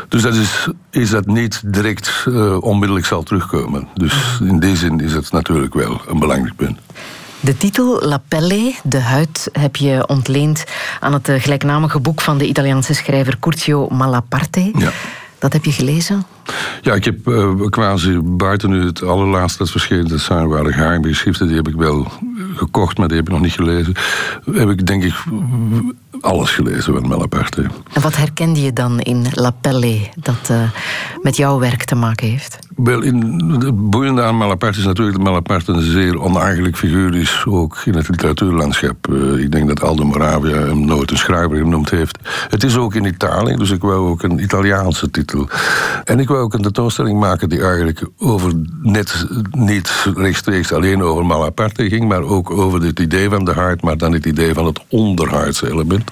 Dus 0.09 0.21
dat 0.21 0.33
is, 0.33 0.67
is 0.89 1.09
dat 1.09 1.25
niet 1.25 1.61
direct 1.65 2.25
uh, 2.27 2.61
onmiddellijk 2.61 3.05
zal 3.05 3.23
terugkomen. 3.23 3.87
Dus 3.93 4.39
in 4.39 4.59
die 4.59 4.77
zin 4.77 4.99
is 4.99 5.13
het 5.13 5.31
natuurlijk 5.31 5.73
wel 5.73 6.01
een 6.07 6.19
belangrijk 6.19 6.55
punt. 6.55 6.79
De 7.39 7.57
titel 7.57 8.01
La 8.01 8.21
Pelle, 8.27 8.73
de 8.83 8.99
huid, 8.99 9.49
heb 9.51 9.75
je 9.75 10.07
ontleend 10.07 10.63
aan 10.99 11.13
het 11.13 11.29
gelijknamige 11.37 11.99
boek 11.99 12.21
van 12.21 12.37
de 12.37 12.47
Italiaanse 12.47 12.93
schrijver 12.93 13.39
Curcio 13.39 13.87
Malaparte. 13.89 14.71
Ja. 14.77 14.91
Dat 15.39 15.53
heb 15.53 15.65
je 15.65 15.71
gelezen? 15.71 16.25
Ja, 16.81 16.93
ik 16.93 17.05
heb 17.05 17.27
uh, 17.27 17.69
quasi 17.69 18.19
buiten 18.21 18.69
nu 18.69 18.85
het 18.85 19.03
allerlaatste 19.03 19.57
dat 19.57 19.71
verscheen, 19.71 20.07
dat 20.07 20.19
zijn 20.19 20.73
geheime 20.73 21.07
geschriften, 21.07 21.47
die 21.47 21.55
heb 21.55 21.67
ik 21.67 21.75
wel 21.75 22.11
gekocht, 22.55 22.97
maar 22.97 23.07
die 23.07 23.17
heb 23.17 23.25
ik 23.25 23.33
nog 23.33 23.41
niet 23.41 23.53
gelezen. 23.53 23.93
Heb 24.51 24.69
ik 24.69 24.85
denk 24.85 25.03
ik 25.03 25.13
alles 26.21 26.51
gelezen 26.51 26.93
van 26.93 27.07
Malaparte. 27.07 27.65
En 27.93 28.01
wat 28.01 28.15
herkende 28.15 28.61
je 28.61 28.73
dan 28.73 28.99
in 28.99 29.25
La 29.31 29.51
Pelle 29.51 30.09
dat 30.15 30.49
uh, 30.51 30.61
met 31.21 31.37
jouw 31.37 31.59
werk 31.59 31.83
te 31.83 31.95
maken 31.95 32.27
heeft? 32.27 32.59
Wel, 32.75 33.01
in, 33.01 33.15
het 33.59 33.89
boeiende 33.89 34.23
aan 34.23 34.37
Malaparte 34.37 34.79
is 34.79 34.85
natuurlijk 34.85 35.17
dat 35.17 35.25
Malaparte 35.25 35.71
een 35.71 35.81
zeer 35.81 36.21
onaangenaam 36.21 36.75
figuur 36.75 37.15
is, 37.15 37.43
ook 37.47 37.81
in 37.85 37.95
het 37.95 38.09
literatuurlandschap. 38.09 39.07
Uh, 39.09 39.37
ik 39.37 39.51
denk 39.51 39.67
dat 39.67 39.81
Aldo 39.81 40.05
Moravia 40.05 40.55
hem 40.55 40.85
nooit 40.85 41.11
een 41.11 41.17
schrijver 41.17 41.57
genoemd 41.57 41.89
heeft. 41.89 42.17
Het 42.49 42.63
is 42.63 42.77
ook 42.77 42.95
in 42.95 43.05
Italië, 43.05 43.55
dus 43.55 43.71
ik 43.71 43.81
wou 43.81 44.09
ook 44.09 44.23
een 44.23 44.43
Italiaanse 44.43 45.09
titel. 45.09 45.47
En 46.03 46.19
ik 46.19 46.27
wou 46.33 46.45
ook 46.45 46.53
een 46.53 46.61
tentoonstelling 46.61 47.19
maken 47.19 47.49
die 47.49 47.61
eigenlijk 47.61 48.07
over 48.17 48.51
net 48.81 49.27
niet 49.51 50.05
rechtstreeks 50.15 50.71
alleen 50.71 51.01
over 51.01 51.25
Malaparte 51.25 51.89
ging, 51.89 52.07
maar 52.07 52.21
ook 52.21 52.49
over 52.51 52.81
het 52.81 52.99
idee 52.99 53.29
van 53.29 53.45
de 53.45 53.51
hart, 53.51 53.81
maar 53.81 53.97
dan 53.97 54.13
het 54.13 54.25
idee 54.25 54.53
van 54.53 54.65
het 54.65 54.79
onderhuidse 54.87 55.71
element. 55.71 56.11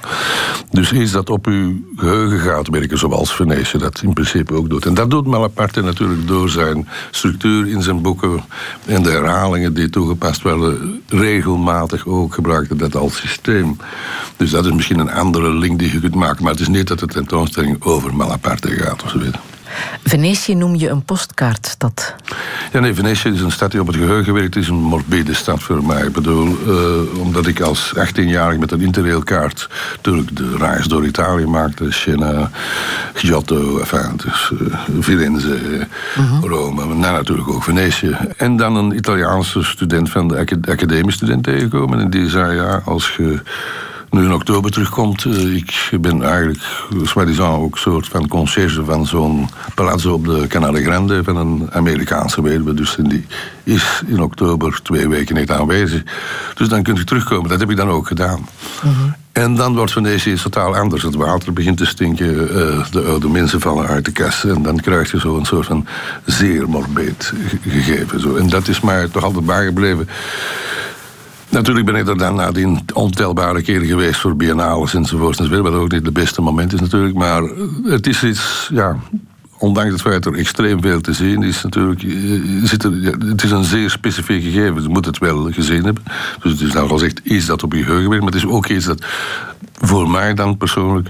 Dus 0.72 0.92
iets 0.92 1.12
dat 1.12 1.30
op 1.30 1.48
uw 1.48 1.80
geheugen 1.96 2.40
gaat 2.40 2.68
werken, 2.68 2.98
zoals 2.98 3.36
Venetië 3.36 3.78
dat 3.78 4.01
in 4.01 4.13
principe 4.13 4.54
ook 4.54 4.70
doet. 4.70 4.86
En 4.86 4.94
dat 4.94 5.10
doet 5.10 5.28
Malaparte 5.28 5.82
natuurlijk 5.82 6.28
door 6.28 6.50
zijn 6.50 6.88
structuur 7.12 7.68
in 7.68 7.82
zijn 7.82 8.01
boeken 8.01 8.44
en 8.86 9.04
de 9.04 9.10
herhalingen 9.10 9.74
die 9.74 9.90
toegepast 9.90 10.42
werden, 10.42 11.01
regelmatig 11.08 12.08
ook 12.08 12.34
gebruikte 12.34 12.75
dat 12.75 12.96
als 12.96 13.18
systeem. 13.18 13.78
Dus 14.38 14.51
dat 14.51 14.66
is 14.66 14.72
misschien 14.72 15.00
een 15.00 15.12
andere 15.12 15.54
link 15.54 15.80
die 15.80 15.92
je 15.92 16.00
kunt 16.00 16.16
maken, 16.16 16.44
maar 16.44 16.51
het 16.51 16.62
is 16.62 16.68
niet 16.68 16.88
dat 16.88 17.00
de 17.00 17.08
tentoonstelling 17.08 17.84
over 17.84 18.16
Malaparte 18.16 18.70
gaat 18.70 19.04
of 19.04 19.10
zo 19.10 19.20
Venetië 20.04 20.56
noem 20.56 20.75
je 20.75 20.90
een 20.90 21.04
postkaartstad. 21.04 22.16
Ja, 22.72 22.80
nee, 22.80 22.94
Venetië 22.94 23.30
is 23.30 23.42
een 23.42 23.51
stad 23.51 23.72
die 23.72 23.82
op 23.82 23.88
het 23.88 23.96
geheugen 23.96 24.34
werkt. 24.34 24.54
Het 24.54 24.63
is 24.63 24.70
een 24.70 24.75
morbide 24.75 25.34
stad 25.34 25.63
voor 25.63 25.84
mij. 25.84 26.06
Ik 26.06 26.13
bedoel, 26.13 26.58
uh, 26.68 27.20
omdat 27.20 27.48
ik 27.48 27.60
als 27.62 27.94
18-jarig 27.96 28.58
met 28.58 28.72
een 28.72 28.82
interrailkaart 28.82 29.70
natuurlijk 29.96 30.36
de 30.36 30.58
reis 30.58 30.86
door 30.86 31.06
Italië 31.06 31.46
maakte. 31.46 31.92
Siena, 31.92 32.51
Giotto, 33.13 33.80
enfin, 33.80 34.20
dus, 34.24 34.51
uh, 34.62 35.01
Firenze, 35.01 35.60
uh-huh. 36.18 36.44
Rome. 36.44 36.86
Maar 36.86 37.12
natuurlijk 37.12 37.50
ook 37.50 37.63
Venetië. 37.63 38.18
En 38.38 38.58
dan 38.58 38.75
een 38.75 38.96
Italiaanse 38.96 39.63
student 39.63 40.10
van 40.10 40.28
de 40.28 40.46
academie 40.70 41.12
student 41.12 41.44
tegenkomen. 41.44 42.00
En 42.00 42.10
die 42.10 42.30
zei, 42.30 42.56
ja, 42.56 42.82
als 42.86 43.16
je 43.18 43.40
nu 44.12 44.24
in 44.24 44.34
oktober 44.34 44.72
terugkomt. 44.72 45.25
Uh, 45.25 45.56
ik 45.56 45.89
ben 46.01 46.24
eigenlijk, 46.24 46.60
soi-disant, 47.03 47.63
ook 47.63 47.74
een 47.74 47.80
soort 47.80 48.08
van 48.08 48.27
conciërge 48.27 48.86
van 48.86 49.06
zo'n 49.06 49.50
palazzo 49.75 50.13
op 50.13 50.25
de 50.25 50.46
Canale 50.48 50.84
Grande 50.84 51.24
van 51.24 51.36
een 51.38 51.70
Amerikaanse 51.72 52.41
weduwe. 52.41 52.74
Dus 52.74 52.98
die 53.00 53.25
is 53.63 54.01
in 54.06 54.22
oktober 54.22 54.80
twee 54.84 55.08
weken 55.08 55.36
niet 55.36 55.51
aanwezig. 55.51 56.03
Dus 56.56 56.68
dan 56.68 56.84
kunt 56.84 56.98
u 56.98 57.06
terugkomen. 57.06 57.50
Dat 57.50 57.60
heb 57.60 57.70
ik 57.70 57.77
dan 57.77 57.89
ook 57.89 58.08
gedaan. 58.08 58.48
-hmm. 58.82 59.15
En 59.32 59.56
dan 59.56 59.75
wordt 59.75 59.91
Venetië 59.91 60.36
totaal 60.36 60.75
anders. 60.75 61.03
Het 61.03 61.15
water 61.15 61.53
begint 61.53 61.77
te 61.77 61.86
stinken, 61.86 62.58
uh, 62.58 62.86
de 62.91 63.01
oude 63.01 63.30
mensen 63.30 63.62
vallen 63.62 63.88
uit 63.88 64.06
de 64.06 64.12
kast. 64.12 64.44
En 64.44 64.62
dan 64.62 64.80
krijg 64.80 65.12
je 65.12 65.20
zo 65.20 65.38
een 65.38 65.46
soort 65.46 65.65
van 65.65 65.86
zeer 66.25 66.70
morbeed 66.70 67.34
gegeven. 67.68 68.20
Zo. 68.20 68.36
En 68.36 68.50
dat 68.50 68.68
is 68.68 68.82
mij 68.82 69.08
toch 69.08 69.24
altijd 69.24 69.46
bijgebleven. 69.46 70.08
Natuurlijk 71.51 71.86
ben 71.86 71.96
ik 71.96 72.08
er 72.08 72.17
dan 72.17 72.36
nadien 72.36 72.79
ontelbare 72.93 73.62
keren 73.62 73.88
geweest 73.88 74.20
voor 74.20 74.36
biennales 74.36 74.93
enzovoort. 74.93 75.48
Wat 75.48 75.74
ook 75.74 75.91
niet 75.91 76.05
het 76.05 76.13
beste 76.13 76.41
moment 76.41 76.74
is 76.74 76.79
natuurlijk. 76.79 77.15
Maar 77.15 77.43
het 77.84 78.08
is 78.08 78.24
iets, 78.24 78.70
ja, 78.74 78.98
ondanks 79.58 79.91
het 79.91 80.01
feit 80.01 80.25
er 80.25 80.34
extreem 80.34 80.81
veel 80.81 81.01
te 81.01 81.13
zien 81.13 81.43
is, 81.43 81.63
natuurlijk, 81.63 82.03
eh, 82.03 82.10
zit 82.63 82.84
er, 82.84 82.91
het 83.27 83.43
is 83.43 83.51
een 83.51 83.63
zeer 83.63 83.89
specifiek 83.89 84.43
gegeven. 84.43 84.81
Je 84.81 84.89
moet 84.89 85.05
het 85.05 85.17
wel 85.17 85.51
gezien 85.51 85.84
hebben. 85.84 86.03
Dus 86.41 86.51
het 86.51 86.62
is 86.62 86.75
al 86.75 86.88
gezegd 86.88 87.20
iets 87.24 87.46
dat 87.46 87.63
op 87.63 87.74
je 87.74 87.84
geheugen 87.84 88.10
maar 88.10 88.31
het 88.31 88.36
is 88.36 88.46
ook 88.46 88.67
iets 88.67 88.86
dat 88.86 89.05
voor 89.79 90.10
mij 90.10 90.34
dan 90.34 90.58
persoonlijk 90.58 91.10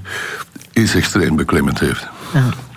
iets 0.73 0.95
extreem 0.95 1.35
beklemmend 1.35 1.79
heeft. 1.79 2.07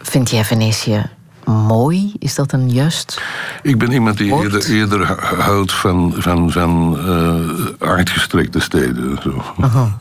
Vind 0.03 0.31
jij 0.31 0.45
Venetië 0.45 1.03
mooi? 1.47 2.13
Is 2.19 2.35
dat 2.35 2.53
een 2.53 2.71
juist? 2.71 3.23
Ik 3.63 3.79
ben 3.79 3.93
iemand 3.93 4.19
die 4.19 4.35
eerder, 4.43 4.71
eerder, 4.71 5.07
houdt 5.39 5.73
van, 5.73 6.15
van, 6.17 6.51
van 6.51 6.99
uh, 7.09 7.89
uitgestrekte 7.89 8.61
steden. 8.61 9.19
Zo. 9.23 9.43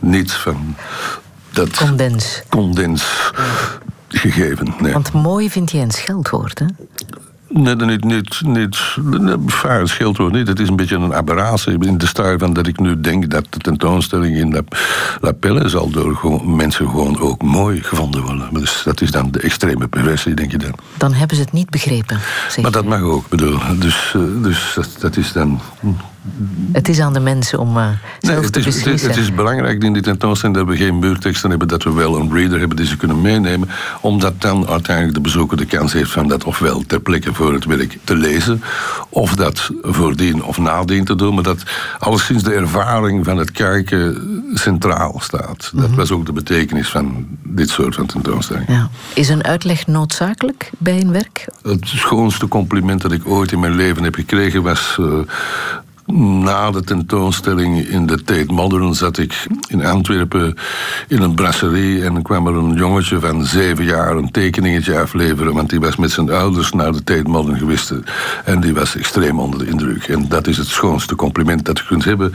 Niet 0.00 0.32
van 0.32 0.74
dat 1.50 1.76
condens. 1.76 2.42
condens 2.48 3.32
gegeven. 4.08 4.74
Nee. 4.80 4.92
Want 4.92 5.12
mooi 5.12 5.50
vind 5.50 5.70
je 5.70 5.78
een 5.78 5.90
scheldwoord, 5.90 6.58
hè? 6.58 6.66
Nee, 7.52 7.74
niet, 7.74 8.04
niet, 8.04 8.40
niet, 8.44 8.96
het 9.62 9.88
scheelt 9.88 10.18
ook 10.18 10.32
niet. 10.32 10.48
Het 10.48 10.60
is 10.60 10.68
een 10.68 10.76
beetje 10.76 10.96
een 10.96 11.14
aberratie 11.14 11.86
in 11.86 11.98
de 11.98 12.06
stijl 12.06 12.38
van 12.38 12.52
dat 12.52 12.66
ik 12.66 12.80
nu 12.80 13.00
denk 13.00 13.30
dat 13.30 13.46
de 13.50 13.58
tentoonstelling 13.58 14.36
in 14.36 14.52
La, 14.52 14.60
La 15.20 15.32
Pelle 15.32 15.68
zal 15.68 15.90
door 15.90 16.16
gewoon, 16.16 16.56
mensen 16.56 16.88
gewoon 16.88 17.20
ook 17.20 17.42
mooi 17.42 17.82
gevonden 17.82 18.22
worden. 18.22 18.48
Dus 18.52 18.82
dat 18.84 19.00
is 19.00 19.10
dan 19.10 19.30
de 19.30 19.40
extreme 19.40 19.88
perversie, 19.88 20.34
denk 20.34 20.50
je 20.50 20.58
dan. 20.58 20.74
Dan 20.96 21.12
hebben 21.12 21.36
ze 21.36 21.42
het 21.42 21.52
niet 21.52 21.70
begrepen. 21.70 22.20
maar 22.62 22.70
dat 22.70 22.84
mag 22.84 23.00
ook, 23.00 23.28
bedoel. 23.28 23.58
Dus, 23.78 24.12
eh, 24.16 24.22
dus 24.42 24.72
dat, 24.74 24.96
dat 24.98 25.16
is 25.16 25.32
dan 25.32 25.60
het 26.72 26.88
is 26.88 27.00
aan 27.00 27.12
de 27.12 27.20
mensen 27.20 27.58
om 27.58 27.76
uh, 27.76 27.88
zelf 28.20 28.40
nee, 28.40 28.50
te 28.50 28.58
is, 28.58 28.64
beslissen. 28.64 29.08
Het 29.08 29.18
is, 29.18 29.34
belangrijk 29.34 29.84
in 29.84 29.92
die 29.92 30.02
tentoonstelling 30.02 30.58
dat 30.58 30.66
we 30.66 30.76
geen 30.76 30.98
muurteksten 30.98 31.50
hebben, 31.50 31.68
dat 31.68 31.82
we 31.82 31.92
wel 31.92 32.16
een 32.16 32.32
reader 32.32 32.58
hebben 32.58 32.76
die 32.76 32.86
ze 32.86 32.96
kunnen 32.96 33.20
meenemen, 33.20 33.68
omdat 34.00 34.40
dan 34.40 34.68
uiteindelijk 34.68 35.14
de 35.14 35.20
bezoeker 35.20 35.56
de 35.56 35.64
kans 35.64 35.92
heeft 35.92 36.10
van 36.10 36.28
dat 36.28 36.44
ofwel 36.44 36.82
ter 36.86 37.00
plekke 37.00 37.34
voor 37.34 37.52
het 37.52 37.64
werk 37.64 37.98
te 38.04 38.14
lezen, 38.16 38.62
of 39.08 39.34
dat 39.34 39.70
voordien 39.82 40.44
of 40.44 40.58
nadien 40.58 41.04
te 41.04 41.14
doen, 41.14 41.34
maar 41.34 41.42
dat 41.42 41.62
alleszins 41.98 42.42
de 42.42 42.52
ervaring 42.52 43.24
van 43.24 43.36
het 43.36 43.50
kijken 43.50 44.42
centraal 44.54 45.20
staat. 45.20 45.70
Dat 45.74 45.88
mhm. 45.88 45.96
was 45.96 46.10
ook 46.10 46.26
de 46.26 46.32
betekenis 46.32 46.88
van 46.88 47.26
dit 47.42 47.68
soort 47.68 47.94
van 47.94 48.06
tentoonstellingen. 48.06 48.72
Ja. 48.72 48.90
Is 49.14 49.28
een 49.28 49.44
uitleg 49.44 49.86
noodzakelijk 49.86 50.70
bij 50.78 51.00
een 51.00 51.12
werk? 51.12 51.48
Het 51.62 51.88
schoonste 51.88 52.48
compliment 52.48 53.02
dat 53.02 53.12
ik 53.12 53.26
ooit 53.26 53.52
in 53.52 53.60
mijn 53.60 53.74
leven 53.74 54.02
heb 54.02 54.14
gekregen 54.14 54.62
was... 54.62 54.96
Uh, 55.00 55.18
na 56.06 56.70
de 56.70 56.82
tentoonstelling 56.82 57.88
in 57.88 58.06
de 58.06 58.22
Tate 58.24 58.52
Modern 58.52 58.94
zat 58.94 59.18
ik 59.18 59.46
in 59.68 59.84
Antwerpen 59.84 60.54
in 61.08 61.22
een 61.22 61.34
brasserie 61.34 62.04
en 62.04 62.22
kwam 62.22 62.46
er 62.46 62.54
een 62.54 62.74
jongetje 62.74 63.20
van 63.20 63.44
zeven 63.44 63.84
jaar 63.84 64.16
een 64.16 64.30
tekeningetje 64.30 64.98
afleveren, 64.98 65.54
want 65.54 65.70
die 65.70 65.80
was 65.80 65.96
met 65.96 66.10
zijn 66.10 66.30
ouders 66.30 66.72
naar 66.72 66.92
de 66.92 67.04
Tate 67.04 67.28
Modern 67.28 67.58
geweest 67.58 67.92
en 68.44 68.60
die 68.60 68.74
was 68.74 68.96
extreem 68.96 69.38
onder 69.38 69.58
de 69.58 69.66
indruk. 69.66 70.08
En 70.08 70.28
dat 70.28 70.46
is 70.46 70.56
het 70.56 70.66
schoonste 70.66 71.14
compliment 71.14 71.64
dat 71.64 71.78
je 71.78 71.84
kunt 71.84 72.04
hebben, 72.04 72.32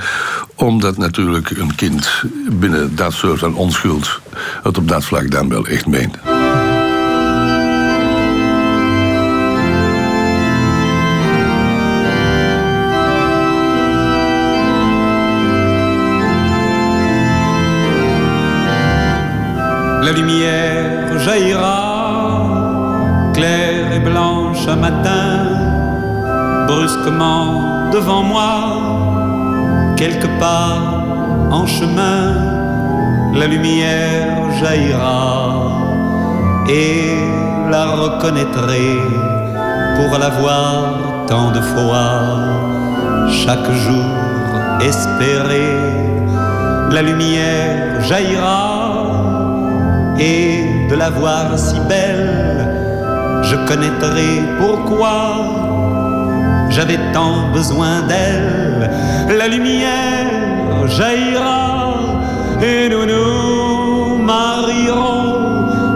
omdat 0.56 0.98
natuurlijk 0.98 1.50
een 1.50 1.76
kind 1.76 2.24
binnen 2.52 2.96
dat 2.96 3.14
soort 3.14 3.40
van 3.40 3.56
onschuld 3.56 4.20
het 4.64 4.78
op 4.78 4.88
dat 4.88 5.06
vlak 5.06 5.32
dan 5.32 5.50
wel 5.50 5.68
echt 5.68 5.88
meent. 5.88 6.18
La 20.08 20.14
lumière 20.14 21.20
jaillira, 21.20 21.80
claire 23.34 23.92
et 23.92 24.00
blanche 24.00 24.66
un 24.70 24.78
matin, 24.78 25.28
brusquement 26.66 27.90
devant 27.92 28.24
moi, 28.24 28.54
quelque 29.98 30.30
part 30.40 31.04
en 31.52 31.66
chemin, 31.68 32.22
la 33.36 33.48
lumière 33.48 34.50
jaillira 34.62 35.26
et 36.70 37.18
la 37.70 37.86
reconnaîtrai 38.04 38.90
pour 39.98 40.18
la 40.18 40.30
voir 40.40 40.84
tant 41.28 41.52
de 41.52 41.60
fois, 41.72 42.12
chaque 43.44 43.70
jour 43.86 44.10
espérer, 44.80 45.76
la 46.96 47.02
lumière 47.02 48.02
jaillira 48.08 49.07
et 50.20 50.64
de 50.90 50.96
la 50.96 51.10
voir 51.10 51.58
si 51.58 51.80
belle, 51.88 52.68
je 53.44 53.56
connaîtrai 53.68 54.42
pourquoi 54.60 55.18
j'avais 56.70 57.00
tant 57.14 57.50
besoin 57.54 58.02
d'elle. 58.08 58.90
La 59.38 59.48
lumière 59.48 60.88
jaillira 60.88 61.96
et 62.62 62.90
nous 62.90 63.06
nous 63.06 64.18
marierons 64.18 65.36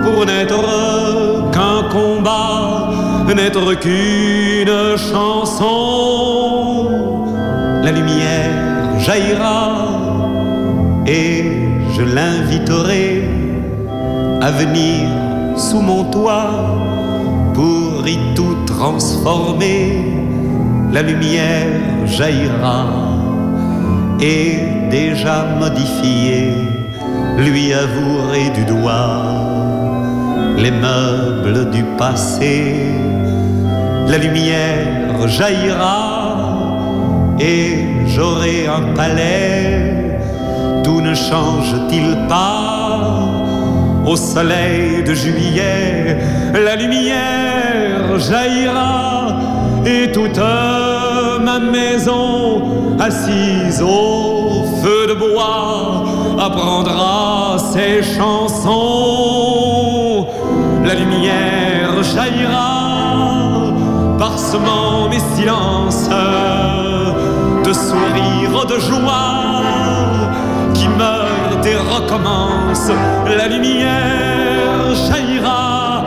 pour 0.04 0.26
n'être 0.26 1.52
qu'un 1.52 1.90
combat, 1.90 2.90
n'être 3.36 3.74
qu'une 3.76 4.98
chanson. 4.98 6.90
La 7.84 7.92
lumière 7.92 9.00
jaillira 9.00 9.70
et 11.08 11.44
je 11.96 12.04
l'inviterai 12.04 13.41
à 14.42 14.50
venir 14.50 15.08
sous 15.56 15.82
mon 15.82 16.04
toit 16.06 16.76
pour 17.54 18.08
y 18.08 18.18
tout 18.34 18.58
transformer. 18.66 20.04
La 20.92 21.04
lumière 21.04 21.68
jaillira 22.06 22.86
et 24.20 24.90
déjà 24.90 25.46
modifié, 25.60 26.54
lui 27.38 27.74
avouerai 27.74 28.50
du 28.50 28.66
doigt 28.66 29.42
les 30.58 30.72
meubles 30.72 31.70
du 31.70 31.84
passé. 31.98 32.74
La 34.08 34.18
lumière 34.18 35.28
jaillira 35.28 36.78
et 37.40 37.86
j'aurai 38.08 38.68
un 38.68 38.94
palais. 38.96 40.20
Tout 40.84 41.00
ne 41.00 41.14
change-t-il 41.14 42.28
pas 42.28 42.71
au 44.06 44.16
soleil 44.16 45.04
de 45.04 45.14
juillet, 45.14 46.18
la 46.54 46.76
lumière 46.76 48.20
jaillira 48.20 49.40
et 49.86 50.12
toute 50.12 50.40
ma 51.42 51.60
maison 51.60 52.64
assise 53.00 53.82
au 53.82 54.64
feu 54.82 55.08
de 55.08 55.14
bois 55.14 56.04
apprendra 56.40 57.58
ses 57.74 58.04
chansons. 58.04 58.72
La 60.84 60.96
lumière 60.96 62.04
jaillira, 62.04 63.74
parsemant 64.18 65.10
mes 65.10 65.20
silences 65.36 66.10
de 67.64 67.74
sourires 67.74 68.66
de 68.66 68.80
joie 68.80 69.42
La 72.14 73.48
lumière 73.48 74.94
jaillira, 75.08 76.04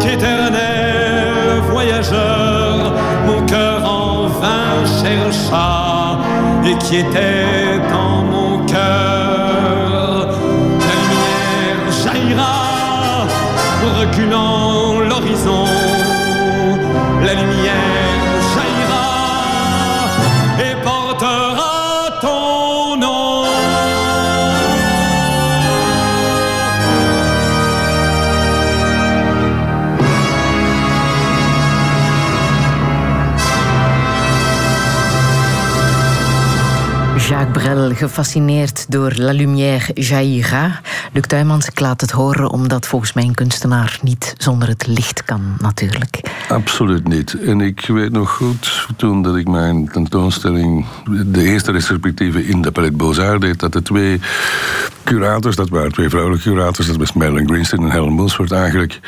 qu'éternel 0.00 1.60
voyageur, 1.70 2.92
mon 3.24 3.46
cœur 3.46 3.88
en 3.88 4.26
vain 4.26 4.84
chercha 4.84 6.18
et 6.64 6.76
qui 6.78 6.96
était 6.96 7.78
dans 7.88 8.24
mon 8.24 8.66
cœur. 8.66 10.26
La 10.88 10.94
lumière 11.02 11.84
jaillira, 12.02 13.26
reculant 14.00 14.98
l'horizon. 15.08 15.66
La 17.24 17.34
lumière 17.34 18.03
Brel, 37.64 37.94
gefascineerd 37.94 38.90
door 38.90 39.12
La 39.16 39.32
Lumière 39.32 39.90
jaillira. 39.94 40.80
Luc 41.12 41.22
Tuymans, 41.26 41.66
ik 41.66 41.80
laat 41.80 42.00
het 42.00 42.10
horen 42.10 42.50
omdat 42.50 42.86
volgens 42.86 43.12
mij 43.12 43.24
een 43.24 43.34
kunstenaar 43.34 43.98
niet 44.02 44.34
zonder 44.38 44.68
het 44.68 44.86
licht 44.86 45.24
kan, 45.24 45.56
natuurlijk. 45.58 46.20
Absoluut 46.48 47.08
niet. 47.08 47.40
En 47.40 47.60
ik 47.60 47.86
weet 47.86 48.12
nog 48.12 48.30
goed, 48.30 48.86
toen 48.96 49.22
dat 49.22 49.36
ik 49.36 49.48
mijn 49.48 49.88
tentoonstelling, 49.88 50.86
de 51.26 51.42
eerste 51.42 51.72
retrospectieve 51.72 52.46
in 52.46 52.62
de 52.62 52.72
Palais 52.72 52.96
Beaux-Arts 52.96 53.40
deed, 53.40 53.60
dat 53.60 53.72
de 53.72 53.82
twee 53.82 54.20
curators, 55.04 55.56
dat 55.56 55.68
waren 55.68 55.92
twee 55.92 56.08
vrouwelijke 56.08 56.50
curators, 56.50 56.86
dat 56.86 56.96
was 56.96 57.12
Marilyn 57.12 57.48
Greenstein 57.48 57.82
en 57.82 57.90
Helen 57.90 58.14
Mulsford 58.14 58.52
eigenlijk 58.52 59.00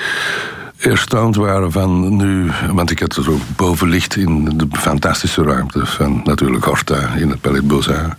erstaunt 0.87 1.37
waren 1.37 1.72
van 1.72 2.16
nu, 2.16 2.51
want 2.72 2.90
ik 2.90 2.99
had 2.99 3.14
het 3.14 3.29
ook 3.29 3.40
bovenlicht 3.57 4.16
in 4.16 4.59
de 4.59 4.66
fantastische 4.72 5.42
ruimte 5.42 5.87
van 5.87 6.20
natuurlijk 6.25 6.64
Horta 6.64 7.14
in 7.14 7.31
het 7.31 7.40
Palais 7.40 7.62
Beaux-Arts 7.62 8.14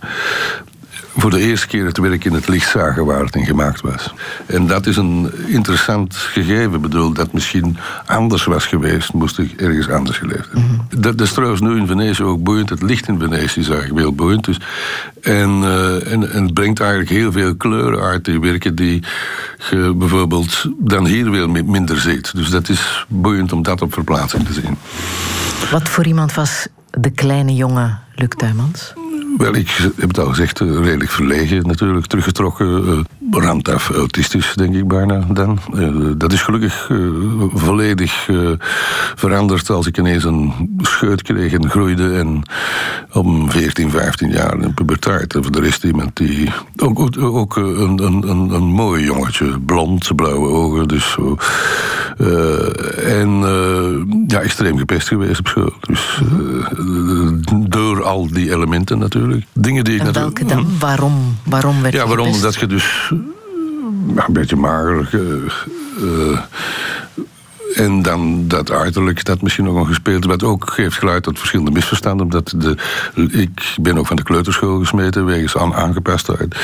voor 1.20 1.30
de 1.30 1.40
eerste 1.40 1.66
keer 1.66 1.84
het 1.84 1.98
werk 1.98 2.24
in 2.24 2.32
het 2.32 2.48
licht 2.48 2.70
zagen 2.70 3.04
waar 3.04 3.24
het 3.24 3.34
in 3.34 3.46
gemaakt 3.46 3.80
was. 3.80 4.14
En 4.46 4.66
dat 4.66 4.86
is 4.86 4.96
een 4.96 5.30
interessant 5.46 6.14
gegeven. 6.14 6.74
Ik 6.74 6.80
bedoel, 6.80 7.12
dat 7.12 7.32
misschien 7.32 7.76
anders 8.06 8.44
was 8.44 8.66
geweest, 8.66 9.12
moest 9.12 9.38
ik 9.38 9.60
ergens 9.60 9.88
anders 9.88 10.18
geleefd 10.18 10.48
hebben. 10.52 10.86
dat, 11.00 11.20
is 11.20 11.32
trouwens 11.32 11.60
nu 11.60 11.76
in 11.76 11.86
Venetië 11.86 12.22
ook 12.22 12.42
boeiend. 12.42 12.70
Het 12.70 12.82
licht 12.82 13.08
in 13.08 13.18
Venetië 13.18 13.60
is 13.60 13.68
eigenlijk 13.68 13.98
heel 13.98 14.14
boeiend. 14.14 14.44
Dus, 14.44 14.60
en, 15.22 15.60
uh, 15.60 16.12
en, 16.12 16.32
en 16.32 16.42
het 16.42 16.54
brengt 16.54 16.80
eigenlijk 16.80 17.10
heel 17.10 17.32
veel 17.32 17.56
kleuren 17.56 18.00
uit 18.00 18.24
die 18.24 18.40
werken 18.40 18.74
die 18.74 19.02
je 19.70 19.94
bijvoorbeeld 19.96 20.64
dan 20.78 21.06
hier 21.06 21.30
weer 21.30 21.50
minder 21.50 22.00
ziet. 22.00 22.34
Dus 22.34 22.50
dat 22.50 22.68
is 22.68 23.06
boeiend 23.08 23.52
om 23.52 23.62
dat 23.62 23.82
op 23.82 23.92
verplaatsing 23.92 24.46
te 24.46 24.52
zien. 24.52 24.76
Wat 25.70 25.88
voor 25.88 26.06
iemand 26.06 26.34
was 26.34 26.66
de 26.90 27.10
kleine 27.10 27.54
jonge 27.54 27.96
Luc 28.14 28.28
Tuymans? 28.36 28.94
Wel, 29.38 29.54
ik 29.54 29.68
heb 29.96 30.08
het 30.08 30.18
al 30.18 30.26
gezegd, 30.26 30.60
eh, 30.60 30.78
redelijk 30.82 31.10
verlegen 31.10 31.66
natuurlijk, 31.66 32.06
teruggetrokken. 32.06 33.06
Randaf 33.30 33.90
autistisch, 33.90 34.52
denk 34.54 34.74
ik 34.74 34.88
bijna 34.88 35.26
dan. 35.32 35.58
Uh, 35.74 36.12
dat 36.16 36.32
is 36.32 36.42
gelukkig 36.42 36.90
volledig 37.54 38.28
veranderd 39.14 39.70
als 39.70 39.86
ik 39.86 39.98
ineens 39.98 40.24
een 40.24 40.52
scheut 40.80 41.22
kreeg 41.22 41.52
en 41.52 41.70
groeide. 41.70 42.18
En 42.18 42.42
om 43.12 43.50
14, 43.50 43.90
15 43.90 44.30
jaar 44.30 44.60
in 44.60 44.74
puberteit. 44.74 45.32
Voor 45.40 45.52
de 45.52 45.60
rest 45.60 45.84
iemand 45.84 46.16
die... 46.16 46.50
Ook, 46.76 46.98
ook, 46.98 47.18
ook 47.18 47.56
een, 47.56 48.04
een, 48.04 48.28
een, 48.28 48.50
een, 48.50 48.64
mooi 48.64 49.04
jongetje, 49.04 49.60
blond, 49.60 50.14
blauwe 50.16 50.48
ogen. 50.48 50.88
Dus 50.88 51.10
zo. 51.10 51.36
en 53.04 53.30
ja, 54.26 54.40
extreem 54.40 54.78
gepest 54.78 55.08
geweest 55.08 55.38
op 55.38 55.48
school. 55.48 55.72
Dus 55.80 56.20
door 57.68 58.04
al 58.04 58.28
die 58.28 58.52
elementen 58.52 58.98
natuurlijk. 58.98 59.44
Dingen 59.52 59.84
die 59.84 59.94
ik 59.94 60.00
en 60.00 60.12
welke 60.12 60.44
dan? 60.44 60.66
Waarom, 60.78 61.36
waarom 61.42 61.82
werd 61.82 61.94
Ja, 61.94 62.06
waarom? 62.06 62.26
Omdat 62.26 62.54
je 62.54 62.66
dus 62.66 63.12
een 64.16 64.32
beetje 64.32 64.56
mager... 64.56 65.08
Uh, 66.00 66.40
en 67.74 68.02
dan 68.02 68.48
dat 68.48 68.70
uiterlijk, 68.70 69.24
dat 69.24 69.42
misschien 69.42 69.64
nog 69.64 69.76
een 69.76 69.86
gespeeld. 69.86 70.24
Wat 70.24 70.42
ook 70.42 70.72
heeft 70.76 70.98
geleid 70.98 71.22
tot 71.22 71.38
verschillende 71.38 71.70
misverstanden. 71.70 72.24
Omdat 72.24 72.54
de, 72.56 72.76
ik 73.38 73.76
ben 73.80 73.98
ook 73.98 74.06
van 74.06 74.16
de 74.16 74.22
kleuterschool 74.22 74.78
gesmeten, 74.78 75.24
wegens 75.24 75.56
aan, 75.56 75.74
aangepastheid. 75.74 76.56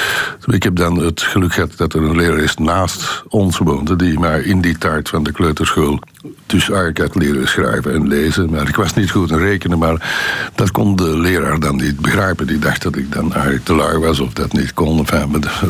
Ik 0.46 0.62
heb 0.62 0.76
dan 0.76 0.98
het 0.98 1.22
geluk 1.22 1.52
gehad 1.52 1.76
dat 1.76 1.94
er 1.94 2.02
een 2.02 2.16
lerares 2.16 2.56
naast 2.56 3.22
ons 3.28 3.58
woonde. 3.58 3.96
die 3.96 4.18
maar 4.18 4.40
in 4.40 4.60
die 4.60 4.78
tijd 4.78 5.08
van 5.08 5.22
de 5.22 5.32
kleuterschool. 5.32 5.98
Dus 6.46 6.68
eigenlijk 6.68 6.98
had 6.98 7.14
leren 7.14 7.48
schrijven 7.48 7.94
en 7.94 8.08
lezen. 8.08 8.50
Maar 8.50 8.68
ik 8.68 8.76
was 8.76 8.94
niet 8.94 9.10
goed 9.10 9.30
in 9.30 9.38
rekenen. 9.38 9.78
Maar 9.78 10.10
dat 10.54 10.70
kon 10.70 10.96
de 10.96 11.18
leraar 11.18 11.60
dan 11.60 11.76
niet 11.76 12.00
begrijpen. 12.00 12.46
Die 12.46 12.58
dacht 12.58 12.82
dat 12.82 12.96
ik 12.96 13.12
dan 13.12 13.32
eigenlijk 13.32 13.64
te 13.64 13.74
lui 13.74 13.98
was 13.98 14.20
of 14.20 14.32
dat 14.32 14.52
niet 14.52 14.74
kon. 14.74 15.00
Of, 15.00 15.12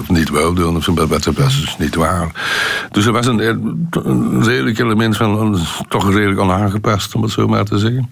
of 0.01 0.09
niet 0.09 0.29
wou 0.29 0.55
doen. 0.55 0.77
Of 0.77 0.85
zo, 0.85 0.95
dat 0.95 1.25
was 1.25 1.61
dus 1.61 1.77
niet 1.79 1.95
waar. 1.95 2.29
Dus 2.91 3.07
er 3.07 3.13
was 3.13 3.27
een, 3.27 3.41
een 3.91 4.45
redelijk 4.45 4.79
element 4.79 5.17
van 5.17 5.59
toch 5.89 6.13
redelijk 6.13 6.41
onaangepast, 6.41 7.15
om 7.15 7.23
het 7.23 7.33
zo 7.33 7.47
maar 7.47 7.65
te 7.65 7.79
zeggen. 7.79 8.11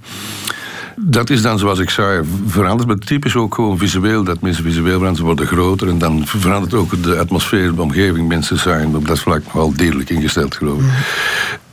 Dat 0.97 1.31
is 1.31 1.43
dan, 1.43 1.59
zoals 1.59 1.79
ik 1.79 1.91
zei, 1.91 2.23
veranderd. 2.47 2.89
Maar 2.89 2.99
typisch 2.99 3.37
ook 3.37 3.55
gewoon 3.55 3.79
visueel. 3.79 4.25
Dat 4.25 4.41
mensen 4.41 4.65
visueel 4.65 4.99
veranderen, 4.99 5.27
worden 5.27 5.47
groter. 5.47 5.89
En 5.89 5.99
dan 5.99 6.27
verandert 6.27 6.75
ook 6.75 7.03
de 7.03 7.19
atmosfeer, 7.19 7.75
de 7.75 7.83
omgeving. 7.83 8.29
Mensen 8.29 8.59
zijn 8.59 8.97
op 8.97 9.07
dat 9.07 9.19
vlak 9.19 9.53
wel 9.53 9.73
dierlijk 9.75 10.11
ingesteld, 10.11 10.57
geloof 10.57 10.81
ik. 10.81 10.91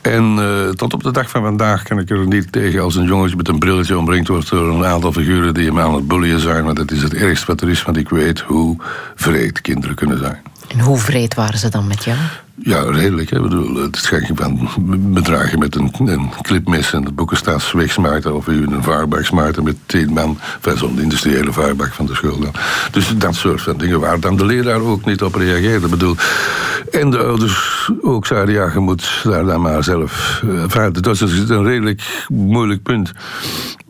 En 0.01 0.35
uh, 0.37 0.69
tot 0.69 0.93
op 0.93 1.03
de 1.03 1.11
dag 1.11 1.29
van 1.29 1.41
vandaag 1.41 1.83
kan 1.83 1.99
ik 1.99 2.09
er 2.09 2.27
niet 2.27 2.51
tegen 2.51 2.81
als 2.81 2.95
een 2.95 3.05
jongetje 3.05 3.35
met 3.35 3.47
een 3.47 3.59
brilletje 3.59 3.97
omringd 3.97 4.27
wordt 4.27 4.49
door 4.49 4.73
een 4.73 4.85
aantal 4.85 5.11
figuren 5.11 5.53
die 5.53 5.65
hem 5.65 5.79
aan 5.79 5.93
het 5.93 6.07
bullyen 6.07 6.39
zijn. 6.39 6.63
Want 6.63 6.77
dat 6.77 6.91
is 6.91 7.01
het 7.01 7.13
ergste 7.13 7.45
wat 7.45 7.61
er 7.61 7.69
is, 7.69 7.83
want 7.83 7.97
ik 7.97 8.09
weet 8.09 8.39
hoe 8.39 8.77
vreed 9.15 9.61
kinderen 9.61 9.95
kunnen 9.95 10.17
zijn. 10.17 10.41
En 10.69 10.79
hoe 10.79 10.97
vreed 10.97 11.33
waren 11.33 11.59
ze 11.59 11.69
dan 11.69 11.87
met 11.87 12.03
jou? 12.03 12.17
Ja, 12.63 12.81
redelijk. 12.81 13.29
Hè. 13.29 13.35
Ik 13.35 13.41
bedoel, 13.41 13.75
het 13.75 13.95
schenken 13.95 14.35
van 14.35 14.69
bedragen 15.13 15.59
met 15.59 15.75
een, 15.75 15.91
een 15.97 16.29
clipmes 16.41 16.93
en 16.93 17.03
de 17.03 17.11
boeken 17.11 17.37
staat 17.37 17.71
wegsmaakten 17.71 18.35
of 18.35 18.47
u 18.47 18.67
een 18.67 18.83
vaarbak 18.83 19.25
smaakte 19.25 19.61
met 19.61 19.75
tien 19.85 20.13
man, 20.13 20.37
van 20.59 20.77
zo'n 20.77 20.99
industriële 20.99 21.53
vaarbak 21.53 21.93
van 21.93 22.05
de 22.05 22.15
school 22.15 22.39
dan. 22.39 22.51
Dus 22.91 23.17
dat 23.17 23.35
soort 23.35 23.61
van 23.61 23.77
dingen 23.77 23.99
waar 23.99 24.19
dan 24.19 24.37
de 24.37 24.45
leraar 24.45 24.81
ook 24.81 25.05
niet 25.05 25.23
op 25.23 25.35
reageerde. 25.35 25.85
Ik 25.85 25.91
bedoel, 25.91 26.15
en 26.91 27.09
de 27.09 27.17
ouders 27.17 27.89
ook 28.01 28.25
zeiden, 28.25 28.53
ja, 28.53 28.71
je 28.73 28.79
moet 28.79 29.21
daar 29.23 29.45
dan 29.45 29.61
maar 29.61 29.83
zelf 29.83 30.41
uh, 30.45 30.87
Dat 30.91 31.05
was 31.05 31.19
dus 31.19 31.49
een 31.49 31.63
redelijk 31.63 32.25
moeilijk 32.27 32.83
punt. 32.83 33.11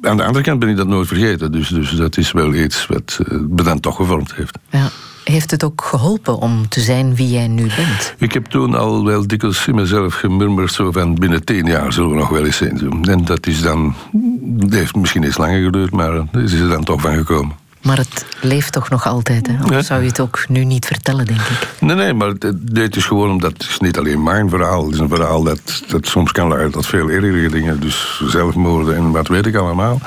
Aan 0.02 0.18
de 0.18 0.24
andere 0.24 0.44
kant 0.44 0.60
ben 0.60 0.70
ik 0.70 0.78
dat 0.78 0.88
nooit 0.88 1.08
vergeten. 1.08 1.52
Dus, 1.52 1.68
dus 1.68 1.92
dat 1.92 2.18
is 2.18 2.32
wel 2.32 2.54
iets 2.54 2.88
wat 2.88 3.20
uh, 3.28 3.39
me 3.50 3.63
dan 3.63 3.80
toch 3.80 3.96
gevormd 3.96 4.36
heeft. 4.36 4.58
Ja 4.70 4.89
heeft 5.23 5.51
het 5.51 5.63
ook 5.63 5.84
geholpen 5.84 6.38
om 6.38 6.67
te 6.67 6.79
zijn 6.79 7.15
wie 7.15 7.29
jij 7.29 7.47
nu 7.47 7.67
bent? 7.75 8.15
Ik 8.17 8.34
heb 8.34 8.45
toen 8.45 8.75
al 8.75 9.05
wel 9.05 9.27
dikwijls 9.27 9.67
in 9.67 9.75
mezelf 9.75 10.13
gemurmerd... 10.13 10.71
zo 10.71 10.91
van 10.91 11.15
binnen 11.15 11.45
tien 11.45 11.65
jaar 11.65 11.93
zullen 11.93 12.10
we 12.10 12.15
nog 12.15 12.29
wel 12.29 12.45
eens 12.45 12.58
zijn. 12.58 13.03
En 13.03 13.25
dat 13.25 13.47
is 13.47 13.62
dan... 13.62 13.95
Dat 14.41 14.73
heeft 14.73 14.95
misschien 14.95 15.23
iets 15.23 15.38
langer 15.38 15.63
geduurd, 15.63 15.91
maar 15.91 16.23
is 16.32 16.53
er 16.53 16.69
dan 16.69 16.84
toch 16.84 17.01
van 17.01 17.15
gekomen. 17.15 17.55
Maar 17.82 17.98
het 17.98 18.26
leeft 18.42 18.72
toch 18.72 18.89
nog 18.89 19.08
altijd, 19.08 19.48
hè? 19.48 19.78
Of 19.78 19.86
zou 19.86 20.02
je 20.02 20.08
het 20.08 20.20
ook 20.20 20.46
nu 20.48 20.63
niet 20.63 20.86
vertellen, 20.86 21.26
denk 21.26 21.39
ik? 21.39 21.68
Nee, 21.80 21.96
nee, 21.96 22.13
maar 22.13 22.34
dit 22.56 22.96
is 22.96 23.06
gewoon 23.06 23.30
omdat 23.30 23.52
het 23.52 23.62
is 23.62 23.80
niet 23.80 23.98
alleen 23.98 24.24
mijn 24.24 24.50
verhaal. 24.50 24.84
Het 24.84 24.94
is 24.94 25.00
een 25.00 25.10
verhaal 25.10 25.44
dat, 25.44 25.84
dat 25.88 26.08
soms 26.08 26.32
kan 26.32 26.48
leiden 26.48 26.72
tot 26.72 26.86
veel 26.86 27.10
ergere 27.10 27.50
dingen. 27.50 27.80
Dus 27.80 28.22
zelfmoorden 28.26 28.96
en 28.96 29.12
wat 29.12 29.28
weet 29.28 29.46
ik 29.46 29.56
allemaal. 29.56 30.02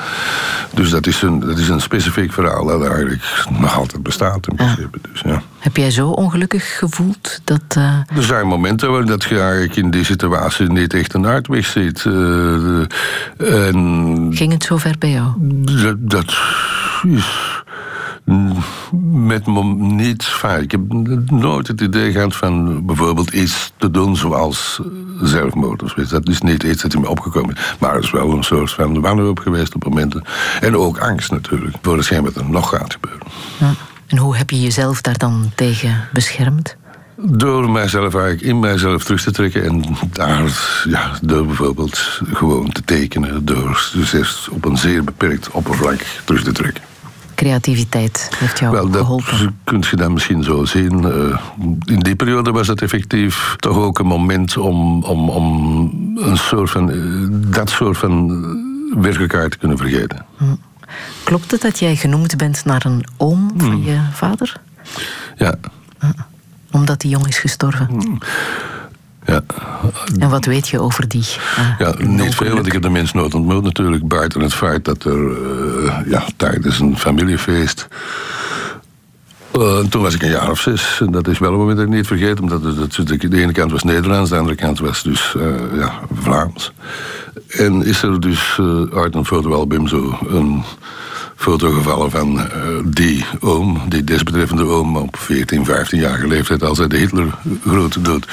Dus 0.75 0.91
dat 0.91 1.07
is 1.07 1.23
een, 1.23 1.41
dat 1.41 1.59
is 1.59 1.69
een 1.69 1.81
specifiek 1.81 2.33
verhaal 2.33 2.67
dat 2.67 2.85
eigenlijk 2.87 3.45
nog 3.61 3.77
altijd 3.77 4.03
bestaat 4.03 4.49
in 4.49 4.57
principe. 4.57 4.99
Dus, 5.13 5.21
ja. 5.21 5.43
Heb 5.59 5.77
jij 5.77 5.91
zo 5.91 6.09
ongelukkig 6.09 6.79
gevoeld 6.79 7.41
dat... 7.45 7.63
Uh... 7.79 7.85
Er 8.17 8.23
zijn 8.23 8.47
momenten 8.47 8.91
waarin 8.91 9.07
dat 9.07 9.25
je 9.25 9.41
eigenlijk 9.41 9.77
in 9.77 9.91
die 9.91 10.05
situatie 10.05 10.73
niet 10.73 10.95
echt 10.95 11.15
een 11.15 11.27
uitweg 11.27 11.67
ziet. 11.67 12.05
Uh, 12.05 12.87
en... 13.37 14.31
Ging 14.35 14.53
het 14.53 14.65
zo 14.65 14.77
ver 14.77 14.95
bij 14.99 15.11
jou? 15.11 15.33
Dat, 15.83 15.97
dat 15.99 16.37
is 17.03 17.62
met 19.13 19.47
me 19.47 19.65
niet 19.75 20.25
vaak. 20.25 20.61
Ik 20.61 20.71
heb 20.71 20.93
nooit 21.27 21.67
het 21.67 21.81
idee 21.81 22.13
gehad 22.13 22.37
van 22.37 22.87
bijvoorbeeld 22.87 23.33
iets 23.33 23.73
te 23.77 23.91
doen 23.91 24.17
zoals 24.17 24.81
zelfmoord. 25.23 26.11
Dat 26.11 26.29
is 26.29 26.41
niet 26.41 26.63
iets 26.63 26.83
dat 26.83 26.95
in 26.95 27.01
me 27.01 27.09
opgekomen 27.09 27.55
is. 27.55 27.75
Maar 27.79 27.95
het 27.95 28.05
is 28.05 28.11
wel 28.11 28.31
een 28.31 28.45
soort 28.45 28.73
van 28.73 29.01
wanhoop 29.01 29.39
geweest 29.39 29.75
op 29.75 29.85
momenten. 29.85 30.25
En 30.61 30.77
ook 30.77 30.99
angst 30.99 31.31
natuurlijk, 31.31 31.77
voor 31.83 31.97
hetgeen 31.97 32.23
wat 32.23 32.35
er 32.35 32.51
nog 32.51 32.69
gaat 32.69 32.93
gebeuren. 32.93 33.27
Ja. 33.59 33.75
En 34.07 34.19
hoe 34.19 34.37
heb 34.37 34.51
je 34.51 34.61
jezelf 34.61 35.01
daar 35.01 35.19
dan 35.19 35.53
tegen 35.55 36.09
beschermd? 36.13 36.77
Door 37.17 37.71
mijzelf 37.71 38.15
eigenlijk 38.15 38.45
in 38.45 38.61
mijzelf 38.61 39.05
terug 39.05 39.23
te 39.23 39.31
trekken 39.31 39.65
en 39.65 39.85
daar, 40.13 40.83
ja, 40.89 41.11
door 41.23 41.47
bijvoorbeeld 41.47 42.21
gewoon 42.33 42.73
te 42.73 42.83
tekenen, 42.85 43.45
door 43.45 43.91
dus 43.95 44.13
eerst 44.13 44.49
op 44.49 44.65
een 44.65 44.77
zeer 44.77 45.05
beperkt 45.05 45.51
oppervlak 45.51 46.01
terug 46.25 46.43
te 46.43 46.53
trekken 46.53 46.83
creativiteit 47.43 48.31
heeft 48.37 48.59
jou 48.59 48.73
Wel, 48.73 48.91
geholpen? 48.91 49.39
Dat 49.39 49.53
kun 49.65 49.85
je 49.91 49.97
dan 49.97 50.13
misschien 50.13 50.43
zo 50.43 50.65
zien. 50.65 51.03
Uh, 51.03 51.39
in 51.85 52.01
die 52.01 52.17
periode 52.17 52.53
was 52.53 52.67
het 52.67 52.83
effectief 52.83 53.57
toch 53.59 53.77
ook 53.77 53.99
een 53.99 54.07
moment 54.07 54.57
om, 54.57 55.05
om, 55.05 55.29
om 55.29 55.47
een 56.17 56.37
soort 56.37 56.71
van, 56.71 56.91
uh, 56.91 57.29
dat 57.31 57.71
soort 57.71 57.99
van 57.99 58.45
werkelijkheid 59.03 59.51
te 59.51 59.59
kunnen 59.59 59.79
vergeten. 59.79 60.27
Hm. 60.37 60.45
Klopt 61.25 61.51
het 61.51 61.61
dat 61.61 61.79
jij 61.79 61.97
genoemd 61.97 62.37
bent 62.37 62.65
naar 62.65 62.85
een 62.87 63.05
oom 63.17 63.53
van 63.57 63.71
hm. 63.71 63.89
je 63.89 64.01
vader? 64.13 64.61
Ja. 65.37 65.55
Uh, 66.05 66.11
omdat 66.71 67.01
die 67.01 67.11
jong 67.11 67.27
is 67.27 67.39
gestorven? 67.39 68.19
Ja. 69.27 69.43
En 70.19 70.31
wat 70.31 70.45
weet 70.45 70.69
je 70.69 70.81
over 70.81 71.09
die? 71.09 71.27
Uh, 71.59 71.75
ja, 71.79 71.95
niet 71.99 72.35
veel, 72.35 72.55
want 72.55 72.67
ik 72.67 72.73
heb 72.73 72.83
de 72.83 72.89
mensen 72.89 73.19
nooit 73.19 73.35
ontmoet 73.35 73.63
natuurlijk. 73.63 74.09
Buiten 74.09 74.41
het 74.41 74.55
feit 74.55 74.85
dat 74.85 75.05
er 75.05 75.21
uh, 75.21 75.99
ja, 76.07 76.25
tijdens 76.37 76.81
een 76.81 76.99
familiefeest. 76.99 77.89
Uh, 79.59 79.79
toen 79.79 80.03
was 80.03 80.15
ik 80.15 80.23
een 80.23 80.31
jaar 80.31 80.51
of 80.51 80.61
zes. 80.61 81.01
En 81.01 81.11
dat 81.11 81.29
is 81.29 81.39
wel 81.39 81.53
een 81.53 81.59
moment 81.59 81.77
dat 81.77 81.87
ik 81.87 81.93
niet 81.93 82.07
vergeet. 82.07 82.41
Omdat 82.41 82.63
het, 82.63 83.21
de 83.31 83.41
ene 83.41 83.53
kant 83.53 83.71
was 83.71 83.83
Nederlands, 83.83 84.31
de 84.31 84.37
andere 84.37 84.57
kant 84.57 84.79
was 84.79 85.03
dus 85.03 85.37
ja, 85.75 85.93
Vlaams. 86.15 86.73
En 87.49 87.85
is 87.85 88.03
er 88.03 88.21
dus 88.21 88.59
uit 88.95 89.15
een 89.15 89.25
fotoalbum 89.25 89.89
zo 89.89 90.19
een 90.29 90.63
foto 91.37 91.71
gevallen 91.71 92.11
van 92.11 92.41
die 92.85 93.25
oom, 93.41 93.83
die 93.89 94.05
desbetreffende 94.05 94.65
oom 94.65 94.97
op 94.97 95.17
14, 95.17 95.67
15-jarige 95.67 96.27
leeftijd, 96.27 96.63
als 96.63 96.79
hij 96.79 96.89
de 96.89 96.97
Hitler 96.97 97.35
grote 97.67 98.01
dood. 98.01 98.27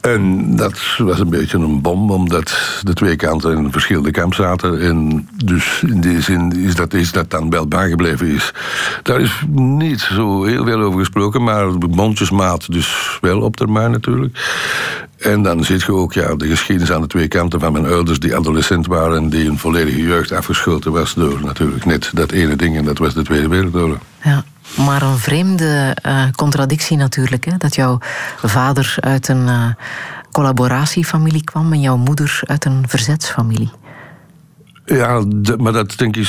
En 0.00 0.56
dat 0.56 0.96
was 0.98 1.20
een 1.20 1.30
beetje 1.30 1.58
een 1.58 1.80
bom, 1.80 2.10
omdat 2.10 2.80
de 2.82 2.94
twee 2.94 3.16
kanten 3.16 3.56
in 3.56 3.72
verschillende 3.72 4.10
kamp 4.10 4.34
zaten. 4.34 4.80
En 4.80 5.28
dus 5.44 5.82
in 5.86 6.00
die 6.00 6.20
zin 6.20 6.52
is 6.52 6.74
dat, 6.74 6.94
is 6.94 7.12
dat 7.12 7.30
dan 7.30 7.50
wel 7.50 7.66
bijgebleven 7.66 8.26
is. 8.26 8.52
Daar 9.02 9.20
is 9.20 9.42
niet 9.54 10.00
zo 10.00 10.44
heel 10.44 10.64
veel 10.64 10.80
over 10.80 10.98
gesproken, 10.98 11.42
maar 11.42 11.66
mondjesmaat 11.90 12.72
dus 12.72 13.18
wel 13.20 13.40
op 13.40 13.56
termijn 13.56 13.90
natuurlijk. 13.90 14.38
En 15.18 15.42
dan 15.42 15.64
zit 15.64 15.82
je 15.82 15.92
ook 15.92 16.12
ja, 16.12 16.34
de 16.34 16.46
geschiedenis 16.46 16.92
aan 16.92 17.00
de 17.00 17.06
twee 17.06 17.28
kanten 17.28 17.60
van 17.60 17.72
mijn 17.72 17.86
ouders... 17.86 18.18
die 18.18 18.36
adolescent 18.36 18.86
waren 18.86 19.16
en 19.16 19.28
die 19.28 19.48
een 19.48 19.58
volledige 19.58 20.02
jeugd 20.02 20.32
afgeschoten 20.32 20.92
was... 20.92 21.14
door 21.14 21.40
natuurlijk 21.44 21.84
net 21.84 22.10
dat 22.14 22.32
ene 22.32 22.56
ding 22.56 22.76
en 22.76 22.84
dat 22.84 22.98
was 22.98 23.14
de 23.14 23.22
Tweede 23.22 23.48
Wereldoorlog. 23.48 23.98
Ja. 24.22 24.44
Maar 24.76 25.02
een 25.02 25.18
vreemde 25.18 25.96
uh, 26.06 26.22
contradictie 26.36 26.96
natuurlijk. 26.96 27.44
Hè? 27.44 27.56
Dat 27.56 27.74
jouw 27.74 27.98
vader 28.42 28.94
uit 29.00 29.28
een 29.28 29.46
uh, 29.46 29.66
collaboratiefamilie 30.32 31.44
kwam 31.44 31.72
en 31.72 31.80
jouw 31.80 31.96
moeder 31.96 32.40
uit 32.46 32.64
een 32.64 32.84
verzetsfamilie. 32.88 33.70
Ja, 34.84 35.22
maar 35.58 35.72
dat 35.72 35.98
denk 35.98 36.16
ik. 36.16 36.28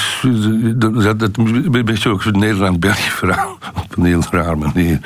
Dat, 0.76 1.20
dat, 1.20 1.38
een 1.38 1.86
beetje 1.86 2.10
ook 2.10 2.24
een 2.24 2.40
Nederland-België 2.40 3.10
verhaal. 3.10 3.58
Op 3.76 3.98
een 3.98 4.06
heel 4.06 4.24
raar 4.32 4.58
manier. 4.58 5.00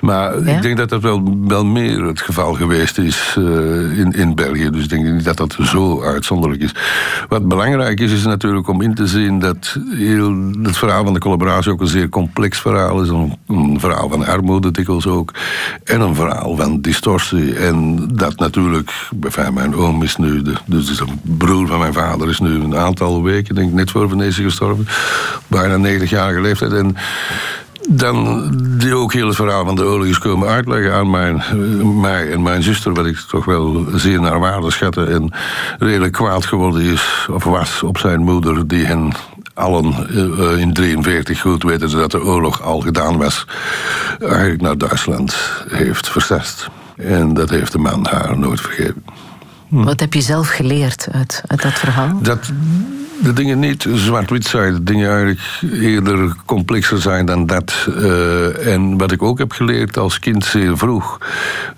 Maar 0.00 0.36
ik 0.36 0.62
denk 0.62 0.76
dat 0.76 0.88
dat 0.88 1.02
wel, 1.02 1.36
wel 1.46 1.64
meer 1.64 2.04
het 2.04 2.20
geval 2.20 2.54
geweest 2.54 2.98
is 2.98 3.36
uh, 3.38 3.98
in, 3.98 4.12
in 4.12 4.34
België. 4.34 4.70
Dus 4.70 4.82
ik 4.82 4.88
denk 4.88 5.04
niet 5.04 5.24
dat 5.24 5.36
dat 5.36 5.56
zo 5.62 6.02
uitzonderlijk 6.02 6.62
is. 6.62 6.74
Wat 7.28 7.48
belangrijk 7.48 8.00
is, 8.00 8.12
is 8.12 8.24
natuurlijk 8.24 8.68
om 8.68 8.80
in 8.80 8.94
te 8.94 9.06
zien 9.06 9.38
dat 9.38 9.78
heel, 9.90 10.52
het 10.62 10.76
verhaal 10.76 11.04
van 11.04 11.14
de 11.14 11.20
collaboratie 11.20 11.72
ook 11.72 11.80
een 11.80 11.86
zeer 11.86 12.08
complex 12.08 12.60
verhaal 12.60 13.02
is. 13.02 13.08
Een, 13.08 13.36
een 13.46 13.80
verhaal 13.80 14.08
van 14.08 14.26
armoede 14.26 14.70
dikwijls 14.70 15.06
ook. 15.06 15.34
En 15.84 16.00
een 16.00 16.14
verhaal 16.14 16.56
van 16.56 16.80
distortie. 16.80 17.54
En 17.54 18.08
dat 18.14 18.38
natuurlijk, 18.38 18.90
enfin, 19.20 19.54
mijn 19.54 19.74
oom 19.74 20.02
is 20.02 20.16
nu, 20.16 20.42
de, 20.42 20.54
dus 20.66 20.96
de 20.96 21.04
broer 21.22 21.66
van 21.66 21.78
mijn 21.78 21.92
vader 21.92 22.28
is 22.28 22.40
nu 22.40 22.60
een 22.60 22.74
aantal 22.84 23.22
weken, 23.22 23.54
denk 23.54 23.68
ik, 23.68 23.74
net 23.74 23.90
voor 23.90 24.08
Venetië 24.08 24.42
gestorven. 24.42 24.86
Bijna 25.46 25.76
90 25.76 26.10
jaar 26.10 26.40
leeftijd. 26.40 26.72
En 26.72 26.96
dan 27.88 28.50
die 28.78 28.94
ook 28.94 29.12
heel 29.12 29.26
het 29.26 29.36
verhaal 29.36 29.64
van 29.64 29.74
de 29.74 29.84
oorlog 29.84 30.06
is 30.06 30.18
komen 30.18 30.48
uitleggen 30.48 30.92
aan 30.92 31.10
mijn, 31.10 31.42
mij 32.00 32.32
en 32.32 32.42
mijn 32.42 32.62
zuster, 32.62 32.94
wat 32.94 33.06
ik 33.06 33.16
toch 33.16 33.44
wel 33.44 33.86
zeer 33.94 34.20
naar 34.20 34.40
waarde 34.40 34.70
schatte. 34.70 35.04
En 35.04 35.32
redelijk 35.78 36.12
kwaad 36.12 36.46
geworden 36.46 36.82
is, 36.82 37.28
of 37.30 37.44
was, 37.44 37.82
op 37.82 37.98
zijn 37.98 38.20
moeder, 38.20 38.68
die 38.68 38.84
hen 38.84 39.12
allen 39.54 40.06
uh, 40.10 40.58
in 40.58 40.72
43 40.72 41.40
goed 41.40 41.62
weten 41.62 41.90
dat 41.90 42.10
de 42.10 42.24
oorlog 42.24 42.62
al 42.62 42.80
gedaan 42.80 43.16
was, 43.16 43.46
eigenlijk 44.20 44.60
naar 44.60 44.78
Duitsland 44.78 45.36
heeft 45.68 46.08
verzest. 46.08 46.68
En 46.96 47.34
dat 47.34 47.50
heeft 47.50 47.72
de 47.72 47.78
man 47.78 48.06
haar 48.10 48.38
nooit 48.38 48.60
vergeven. 48.60 49.04
Wat 49.68 50.00
heb 50.00 50.14
je 50.14 50.20
zelf 50.20 50.48
geleerd 50.48 51.08
uit, 51.12 51.42
uit 51.46 51.62
dat 51.62 51.72
verhaal? 51.72 52.18
Dat 52.22 52.52
de 53.22 53.32
dingen 53.32 53.58
niet 53.58 53.86
zwart-wit 53.94 54.44
zijn. 54.44 54.74
De 54.74 54.82
dingen 54.82 55.08
eigenlijk 55.10 55.40
eerder 55.82 56.34
complexer 56.44 57.00
zijn 57.00 57.26
dan 57.26 57.46
dat. 57.46 57.86
Uh, 57.88 58.72
en 58.72 58.98
wat 58.98 59.12
ik 59.12 59.22
ook 59.22 59.38
heb 59.38 59.52
geleerd 59.52 59.96
als 59.96 60.18
kind 60.18 60.44
zeer 60.44 60.78
vroeg... 60.78 61.18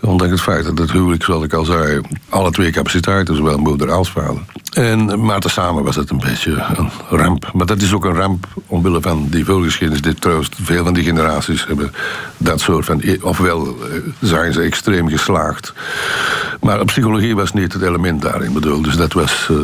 ondanks 0.01 0.33
het 0.33 0.43
feit 0.43 0.65
dat 0.65 0.79
het 0.79 0.93
huwelijk, 0.93 1.23
zoals 1.23 1.45
ik 1.45 1.53
al 1.53 1.65
zei... 1.65 2.01
alle 2.29 2.51
twee 2.51 2.71
capaciteiten, 2.71 3.37
zowel 3.37 3.59
moeder 3.59 3.91
als 3.91 4.11
vader. 4.11 4.43
En, 4.77 5.25
maar 5.25 5.41
tezamen 5.41 5.85
was 5.85 5.97
het 5.97 6.11
een 6.11 6.21
beetje 6.21 6.53
een 6.77 6.91
ramp. 7.09 7.51
Maar 7.53 7.67
dat 7.67 7.81
is 7.81 7.93
ook 7.93 8.05
een 8.05 8.15
ramp 8.15 8.47
omwille 8.67 9.01
van 9.01 9.27
die 9.31 9.45
voorgeschiedenis. 9.45 10.03
Dit 10.03 10.21
trouwens, 10.21 10.49
veel 10.63 10.85
van 10.85 10.95
die 10.95 11.05
generaties 11.05 11.67
hebben 11.67 11.93
dat 12.37 12.61
soort 12.61 12.85
van... 12.85 13.03
ofwel 13.23 13.67
eh, 13.67 13.99
zijn 14.21 14.53
ze 14.53 14.61
extreem 14.61 15.09
geslaagd. 15.09 15.73
Maar 16.61 16.85
psychologie 16.85 17.35
was 17.35 17.53
niet 17.53 17.73
het 17.73 17.83
element 17.83 18.23
daarin 18.23 18.53
bedoeld. 18.53 18.85
Dus 18.85 18.97
dat 18.97 19.13
was... 19.13 19.49
Uh, 19.51 19.59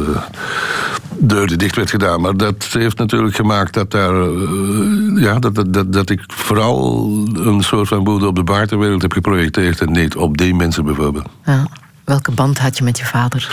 deur 1.17 1.47
die 1.47 1.57
dicht 1.57 1.77
werd 1.77 1.91
gedaan. 1.91 2.21
Maar 2.21 2.37
dat 2.37 2.69
heeft 2.71 2.99
natuurlijk 2.99 3.35
gemaakt 3.35 3.75
dat 3.75 3.91
daar. 3.91 4.15
Uh, 4.15 5.23
ja, 5.23 5.39
dat, 5.39 5.65
dat, 5.69 5.93
dat 5.93 6.11
ik 6.11 6.21
vooral 6.27 7.07
een 7.33 7.63
soort 7.63 7.89
van 7.89 8.05
boede 8.05 8.27
op 8.27 8.37
de 8.37 8.45
buitenwereld 8.45 9.03
heb 9.03 9.13
geprojecteerd 9.13 9.81
en 9.81 9.93
niet 9.93 10.17
op 10.17 10.37
die 10.37 10.55
mensen 10.55 10.85
bijvoorbeeld. 10.85 11.27
Ja. 11.45 11.67
Welke 12.05 12.31
band 12.31 12.59
had 12.59 12.79
je 12.79 12.85
met 12.85 12.99
je 12.99 13.05
vader? 13.05 13.49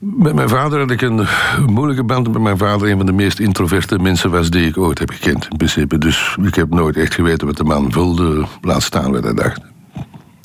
Met 0.00 0.34
mijn 0.34 0.48
vader 0.48 0.78
had 0.78 0.90
ik 0.90 1.00
een 1.00 1.26
moeilijke 1.66 2.04
band. 2.04 2.32
Met 2.32 2.42
mijn 2.42 2.58
vader 2.58 2.90
een 2.90 2.96
van 2.96 3.06
de 3.06 3.12
meest 3.12 3.38
introverte 3.38 3.98
mensen 3.98 4.30
was 4.30 4.50
die 4.50 4.66
ik 4.66 4.78
ooit 4.78 4.98
heb 4.98 5.10
gekend. 5.10 5.46
In 5.50 5.56
principe. 5.56 5.98
Dus 5.98 6.36
ik 6.42 6.54
heb 6.54 6.70
nooit 6.70 6.96
echt 6.96 7.14
geweten 7.14 7.46
wat 7.46 7.56
de 7.56 7.64
man 7.64 7.92
voelde. 7.92 8.46
Laat 8.60 8.82
staan 8.82 9.12
wat 9.12 9.24
hij 9.24 9.34
dacht 9.34 9.69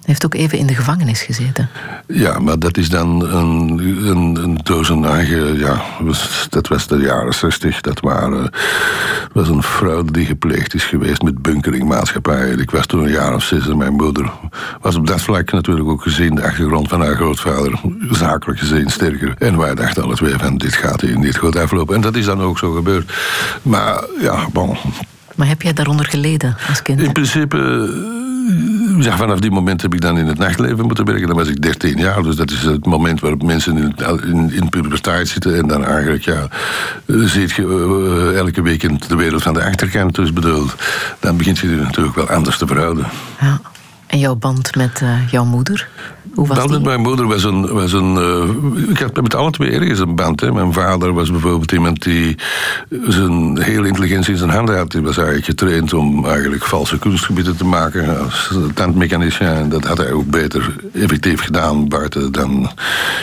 heeft 0.06 0.26
ook 0.26 0.34
even 0.34 0.58
in 0.58 0.66
de 0.66 0.76
gevangenis 0.76 1.22
gezeten. 1.22 1.70
Ja, 2.08 2.40
maar 2.40 2.60
dat 2.60 2.78
is 2.78 2.90
dan 2.90 3.22
een, 3.22 3.80
een, 4.08 4.36
een. 4.36 5.58
Ja, 5.58 5.82
dat 6.50 6.68
was 6.68 6.88
de 6.88 6.98
jaren 6.98 7.34
60. 7.34 7.82
Dat 7.82 8.00
waren, 8.00 8.50
was 9.34 9.50
een 9.50 9.64
fraude 9.64 10.12
die 10.12 10.26
gepleegd 10.26 10.74
is 10.74 10.84
geweest 10.84 11.22
met 11.22 11.42
bunkeringmaatschappij. 11.42 12.50
Ik 12.50 12.72
was 12.72 12.86
toen 12.86 13.04
een 13.04 13.12
jaar 13.12 13.34
of 13.34 13.44
zes 13.44 13.68
en 13.68 13.78
mijn 13.78 13.94
moeder 13.94 14.32
was 14.82 14.96
op 14.96 15.08
dat 15.08 15.22
vlak 15.22 15.52
natuurlijk 15.52 15.90
ook 15.90 16.02
gezien... 16.02 16.36
de 16.36 16.44
achtergrond 16.44 16.88
van 16.88 17.02
haar 17.02 17.16
grootvader, 17.16 17.80
zakelijk 18.12 18.60
gezien 18.60 18.90
sterker. 18.90 19.36
En 19.38 19.58
wij 19.58 19.76
dachten 19.76 20.04
alle 20.04 20.16
twee 20.16 20.38
van, 20.38 20.58
dit 20.58 20.76
gaat 20.76 21.02
hier 21.02 21.18
niet 21.18 21.38
goed 21.38 21.58
aflopen. 21.58 21.96
En 21.96 22.02
dat 22.02 22.16
is 22.16 22.26
dan 22.26 22.42
ook 22.42 22.58
zo 22.58 22.72
gebeurd. 22.72 23.14
Maar 23.62 24.04
ja, 24.20 24.48
bon... 24.52 24.78
Maar 25.36 25.48
heb 25.48 25.62
jij 25.62 25.74
daaronder 25.74 26.06
geleden 26.06 26.56
als 26.70 26.82
kind? 26.82 27.02
In 27.02 27.12
principe 27.12 27.58
ja, 29.00 29.18
vanaf 29.18 29.40
die 29.40 29.52
moment 29.52 29.82
heb 29.82 29.94
ik 29.94 30.02
dan 30.02 30.18
in 30.18 30.28
het 30.28 30.38
nachtleven 30.38 30.86
moeten 30.86 31.06
werken. 31.06 31.28
Dan 31.28 31.36
was 31.36 31.48
ik 31.48 31.62
13 31.62 31.98
jaar, 31.98 32.24
dus 32.24 32.36
dat 32.36 32.52
is 32.52 32.62
het 32.62 32.86
moment 32.86 33.20
waarop 33.20 33.44
mensen 33.44 33.78
in, 33.78 33.96
in, 34.24 34.54
in 34.54 34.70
puberteit 34.70 35.28
zitten. 35.28 35.58
En 35.58 35.68
dan 35.68 35.86
eigenlijk, 35.86 36.24
ja, 36.24 36.48
eh, 37.06 37.16
ziet 37.16 37.52
je 37.52 37.62
uh, 37.62 38.38
elke 38.38 38.62
week 38.62 38.84
in 38.84 39.02
de 39.08 39.16
wereld 39.16 39.44
van 39.44 39.54
de 39.54 39.64
achterkant. 39.64 40.16
Dus 40.16 40.34
bedoel, 40.34 40.66
dan 41.20 41.38
begint 41.38 41.58
je 41.58 41.68
natuurlijk 41.68 42.16
wel 42.16 42.30
anders 42.30 42.58
te 42.58 42.68
verhouden. 42.68 43.06
Ja. 43.40 43.62
En 44.08 44.20
jouw 44.20 44.36
band 44.36 44.76
met 44.76 45.02
uh, 45.04 45.30
jouw 45.30 45.46
moeder? 45.46 45.88
Hoe 46.34 46.48
was 46.48 46.68
met 46.68 46.84
mijn 46.84 47.02
moeder 47.02 47.28
was 47.28 47.44
een. 47.44 47.74
Was 47.74 47.94
een 47.94 48.16
uh, 48.16 48.90
ik 48.90 49.00
had 49.00 49.22
met 49.22 49.36
alle 49.36 49.52
twee 49.52 49.72
ergens 49.72 50.00
een 50.00 50.16
band. 50.16 50.42
Hè. 50.42 50.52
Mijn 50.52 50.74
vader 50.74 51.14
was 51.14 51.32
bijvoorbeeld 51.32 51.72
iemand 51.72 52.04
die 52.04 52.36
zijn 53.08 53.62
hele 53.62 53.88
intelligentie 53.88 54.32
in 54.32 54.38
zijn 54.38 54.50
handen 54.50 54.78
had. 54.78 54.92
Die 54.92 55.02
was 55.02 55.18
eigenlijk 55.18 55.46
getraind 55.46 55.94
om 55.94 56.26
eigenlijk 56.26 56.64
valse 56.64 57.00
kunstgebieden 57.00 57.58
te 57.58 57.66
maken 57.66 58.20
als 58.20 58.54
tandmechanicien. 58.74 59.48
En 59.48 59.70
dat 59.70 59.84
had 59.84 59.98
hij 59.98 60.12
ook 60.12 60.30
beter 60.30 60.76
effectief 60.94 61.42
gedaan 61.42 61.88
buiten 61.88 62.32
dan 62.32 62.70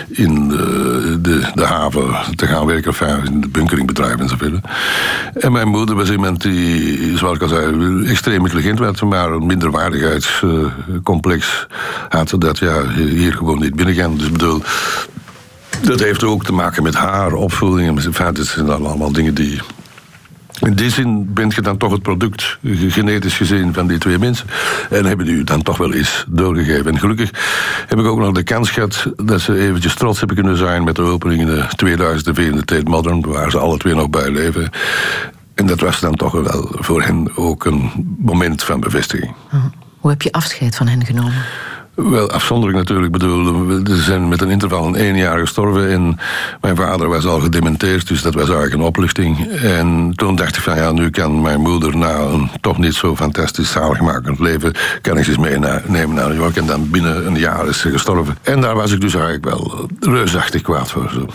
in 0.09 0.49
de, 0.49 1.19
de, 1.21 1.51
de 1.55 1.65
haven 1.65 2.37
te 2.37 2.47
gaan 2.47 2.67
werken. 2.67 2.91
Of 2.91 3.01
in 3.01 3.41
de 3.41 3.49
bunkeringbedrijven 3.49 4.21
enzovoort. 4.21 4.41
En 5.35 5.53
mijn 5.53 5.69
moeder 5.69 5.97
was 5.97 6.11
iemand 6.11 6.43
die, 6.43 7.17
zoals 7.17 7.37
ik 7.37 7.43
al 7.43 7.49
zei, 7.49 8.07
extreem 8.07 8.43
intelligent 8.43 8.79
was, 8.79 9.03
maar 9.03 9.31
een 9.31 9.47
minderwaardigheidscomplex 9.47 11.67
had. 12.09 12.35
Dat 12.39 12.59
ja, 12.59 12.83
hier 12.95 13.33
gewoon 13.33 13.59
niet 13.61 13.77
binnengaan. 13.77 14.17
Dus 14.17 14.31
bedoel, 14.31 14.63
dat 15.83 16.01
heeft 16.01 16.25
ook 16.25 16.45
te 16.45 16.53
maken 16.53 16.83
met 16.83 16.95
haar 16.95 17.33
opvoeding. 17.33 18.05
In 18.05 18.13
feite 18.13 18.45
zijn 18.45 18.67
dat 18.67 18.85
allemaal 18.85 19.13
dingen 19.13 19.35
die. 19.35 19.61
In 20.61 20.75
die 20.75 20.91
zin 20.91 21.33
bent 21.35 21.55
je 21.55 21.63
dan 21.63 21.77
toch 21.77 21.93
het 21.93 22.03
product, 22.03 22.59
genetisch 22.89 23.37
gezien, 23.37 23.75
van 23.75 23.87
die 23.87 23.99
twee 23.99 24.19
mensen. 24.19 24.47
En 24.91 25.05
hebben 25.05 25.27
die 25.27 25.35
u 25.35 25.45
dan 25.45 25.63
toch 25.63 25.77
wel 25.77 25.93
eens 25.93 26.25
doorgegeven. 26.29 26.93
En 26.93 26.99
gelukkig 26.99 27.31
heb 27.87 27.99
ik 27.99 28.05
ook 28.05 28.19
nog 28.19 28.33
de 28.33 28.43
kans 28.43 28.71
gehad 28.71 29.07
dat 29.17 29.41
ze 29.41 29.59
eventjes 29.59 29.95
trots 29.95 30.19
hebben 30.19 30.37
kunnen 30.37 30.57
zijn 30.57 30.85
met 30.85 30.97
de 30.97 31.03
opening 31.03 31.41
in 31.41 31.47
de 31.47 31.65
2004 31.77 32.45
in 32.47 32.63
de 32.65 32.81
Modern, 32.85 33.21
waar 33.21 33.51
ze 33.51 33.59
alle 33.59 33.79
twee 33.79 33.95
nog 33.95 34.11
bij 34.11 34.31
leven. 34.31 34.71
En 35.55 35.67
dat 35.67 35.81
was 35.81 36.01
dan 36.01 36.15
toch 36.15 36.33
wel 36.33 36.75
voor 36.79 37.03
hen 37.03 37.37
ook 37.37 37.65
een 37.65 37.91
moment 38.19 38.65
van 38.65 38.81
bevestiging. 38.81 39.35
Hoe 39.99 40.11
heb 40.11 40.23
je 40.23 40.33
afscheid 40.33 40.77
van 40.77 40.87
hen 40.87 41.05
genomen? 41.05 41.45
Wel, 41.95 42.31
afzonderlijk 42.31 42.79
natuurlijk. 42.79 43.13
Bedoel, 43.13 43.67
ze 43.87 44.03
zijn 44.03 44.29
met 44.29 44.41
een 44.41 44.51
interval 44.51 44.83
van 44.83 44.97
één 44.97 45.17
jaar 45.17 45.39
gestorven. 45.39 45.91
En 45.91 46.19
mijn 46.61 46.77
vader 46.77 47.09
was 47.09 47.27
al 47.27 47.41
gedementeerd, 47.41 48.09
dus 48.09 48.23
dat 48.23 48.35
was 48.35 48.43
eigenlijk 48.45 48.75
een 48.75 48.83
opluchting. 48.83 49.47
En 49.51 50.13
toen 50.15 50.37
dacht 50.37 50.57
ik 50.57 50.63
van 50.63 50.77
ja, 50.77 50.93
nu 50.93 51.11
kan 51.11 51.41
mijn 51.41 51.61
moeder 51.61 51.97
na 51.97 52.15
een 52.19 52.51
toch 52.61 52.79
niet 52.79 52.95
zo 52.95 53.17
fantastisch 53.17 53.71
zaligmakend 53.71 54.39
leven... 54.39 54.73
kan 55.01 55.19
ik 55.19 55.25
ze 55.25 55.41
meenemen 55.41 56.15
naar 56.15 56.29
New 56.29 56.35
York. 56.35 56.57
En 56.57 56.67
dan 56.67 56.91
binnen 56.91 57.27
een 57.27 57.39
jaar 57.39 57.69
is 57.69 57.81
ze 57.81 57.91
gestorven. 57.91 58.37
En 58.43 58.61
daar 58.61 58.75
was 58.75 58.93
ik 58.93 59.01
dus 59.01 59.15
eigenlijk 59.15 59.45
wel 59.45 59.89
reusachtig 60.01 60.63
kwaad 60.63 60.91
voor. 60.91 61.11
Zo. 61.11 61.27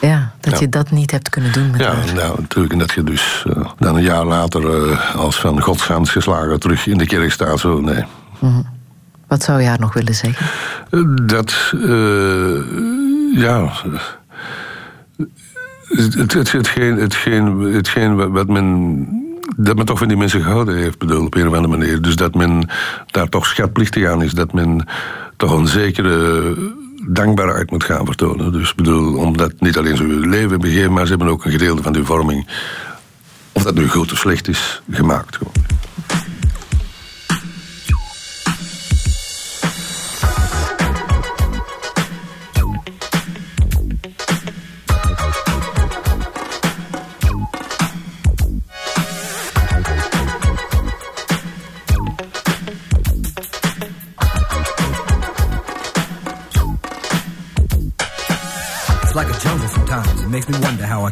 Ja, 0.00 0.32
dat 0.40 0.52
ja. 0.52 0.60
je 0.60 0.68
dat 0.68 0.90
niet 0.90 1.10
hebt 1.10 1.28
kunnen 1.28 1.52
doen 1.52 1.70
met 1.70 1.80
Ja, 1.80 1.94
haar. 1.94 2.14
nou, 2.14 2.40
natuurlijk. 2.40 2.72
En 2.72 2.78
dat 2.78 2.92
je 2.92 3.04
dus 3.04 3.44
uh, 3.46 3.64
dan 3.78 3.96
een 3.96 4.02
jaar 4.02 4.24
later 4.24 4.88
uh, 4.88 5.16
als 5.16 5.40
van 5.40 5.60
godsgans 5.60 6.10
geslagen 6.10 6.60
terug 6.60 6.86
in 6.86 6.98
de 6.98 7.06
kerk 7.06 7.32
staat. 7.32 7.58
Zo, 7.58 7.80
nee. 7.80 8.04
Mm 8.38 8.52
-hmm. 8.52 8.75
Wat 9.26 9.42
zou 9.42 9.60
je 9.60 9.66
haar 9.66 9.80
nog 9.80 9.92
willen 9.92 10.14
zeggen? 10.14 10.46
Dat, 11.26 11.72
uh, 11.74 12.58
ja. 13.34 13.72
Het, 15.88 16.32
het, 16.32 16.52
hetgeen, 16.52 16.96
hetgeen, 16.96 17.60
hetgeen 17.60 18.32
wat 18.32 18.48
men. 18.48 19.24
Dat 19.56 19.76
men 19.76 19.86
toch 19.86 19.98
van 19.98 20.08
die 20.08 20.16
mensen 20.16 20.42
gehouden 20.42 20.76
heeft, 20.76 20.98
bedoel, 20.98 21.26
op 21.26 21.34
een 21.34 21.48
of 21.48 21.54
andere 21.54 21.76
manier. 21.76 22.02
Dus 22.02 22.16
dat 22.16 22.34
men 22.34 22.68
daar 23.06 23.28
toch 23.28 23.46
schatplichtig 23.46 24.06
aan 24.06 24.22
is. 24.22 24.32
Dat 24.32 24.52
men 24.52 24.88
toch 25.36 25.52
een 25.52 25.66
zekere 25.66 26.54
dankbaarheid 27.08 27.70
moet 27.70 27.84
gaan 27.84 28.06
vertonen. 28.06 28.52
Dus 28.52 28.74
bedoel, 28.74 29.16
omdat 29.16 29.52
niet 29.58 29.76
alleen 29.76 29.96
ze 29.96 30.02
hun 30.02 30.28
leven 30.28 30.50
hebben 30.50 30.70
gegeven, 30.70 30.92
maar 30.92 31.04
ze 31.04 31.10
hebben 31.10 31.28
ook 31.28 31.44
een 31.44 31.50
gedeelte 31.50 31.82
van 31.82 31.94
hun 31.94 32.06
vorming, 32.06 32.46
of 33.52 33.62
dat 33.62 33.74
nu 33.74 33.88
goed 33.88 34.12
of 34.12 34.18
slecht 34.18 34.48
is, 34.48 34.82
gemaakt. 34.90 35.36
Gewoon. 35.36 35.52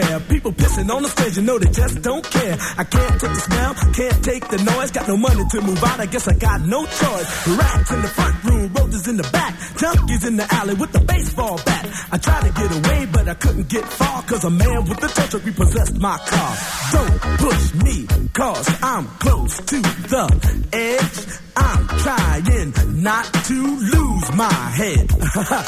Everywhere. 0.00 0.28
People 0.28 0.52
pissing 0.52 0.94
on 0.94 1.02
the 1.02 1.08
stage, 1.08 1.36
you 1.36 1.42
know 1.42 1.58
they 1.58 1.70
just 1.70 2.02
don't 2.02 2.24
care. 2.24 2.56
I 2.76 2.84
can't 2.84 3.20
take 3.20 3.30
the 3.30 3.40
smell, 3.40 3.74
can't 3.74 4.24
take 4.24 4.48
the 4.48 4.58
noise. 4.64 4.90
Got 4.90 5.08
no 5.08 5.16
money 5.16 5.44
to 5.50 5.60
move 5.60 5.82
out, 5.84 6.00
I 6.00 6.06
guess 6.06 6.28
I 6.28 6.34
got 6.34 6.60
no 6.62 6.84
choice. 6.84 7.48
Rats 7.48 7.90
in 7.90 8.02
the 8.02 8.08
front 8.08 8.44
room, 8.44 8.72
roaches 8.72 9.08
in 9.08 9.16
the 9.16 9.28
back. 9.32 9.54
Junkies 9.80 10.26
in 10.26 10.36
the 10.36 10.46
alley 10.54 10.74
with 10.74 10.92
the 10.92 11.00
baseball 11.00 11.60
bat. 11.64 11.86
I 12.12 12.18
tried 12.18 12.44
to 12.46 12.52
get 12.52 12.70
away, 12.78 13.06
but 13.12 13.28
I 13.28 13.34
couldn't 13.34 13.68
get 13.68 13.84
far. 13.84 14.22
Cause 14.22 14.44
a 14.44 14.50
man 14.50 14.84
with 14.84 15.02
a 15.02 15.08
tow 15.08 15.26
truck 15.26 15.44
repossessed 15.44 15.98
my 15.98 16.18
car. 16.18 16.56
Don't 16.92 17.29
push 17.40 17.74
me, 17.84 18.06
cause 18.32 18.68
I'm 18.82 19.06
close 19.18 19.56
to 19.56 19.80
the 19.80 20.26
edge. 20.72 21.40
I'm 21.56 21.86
trying 21.98 22.72
not 23.02 23.24
to 23.44 23.78
lose 23.78 24.34
my 24.34 24.52
head. 24.52 25.08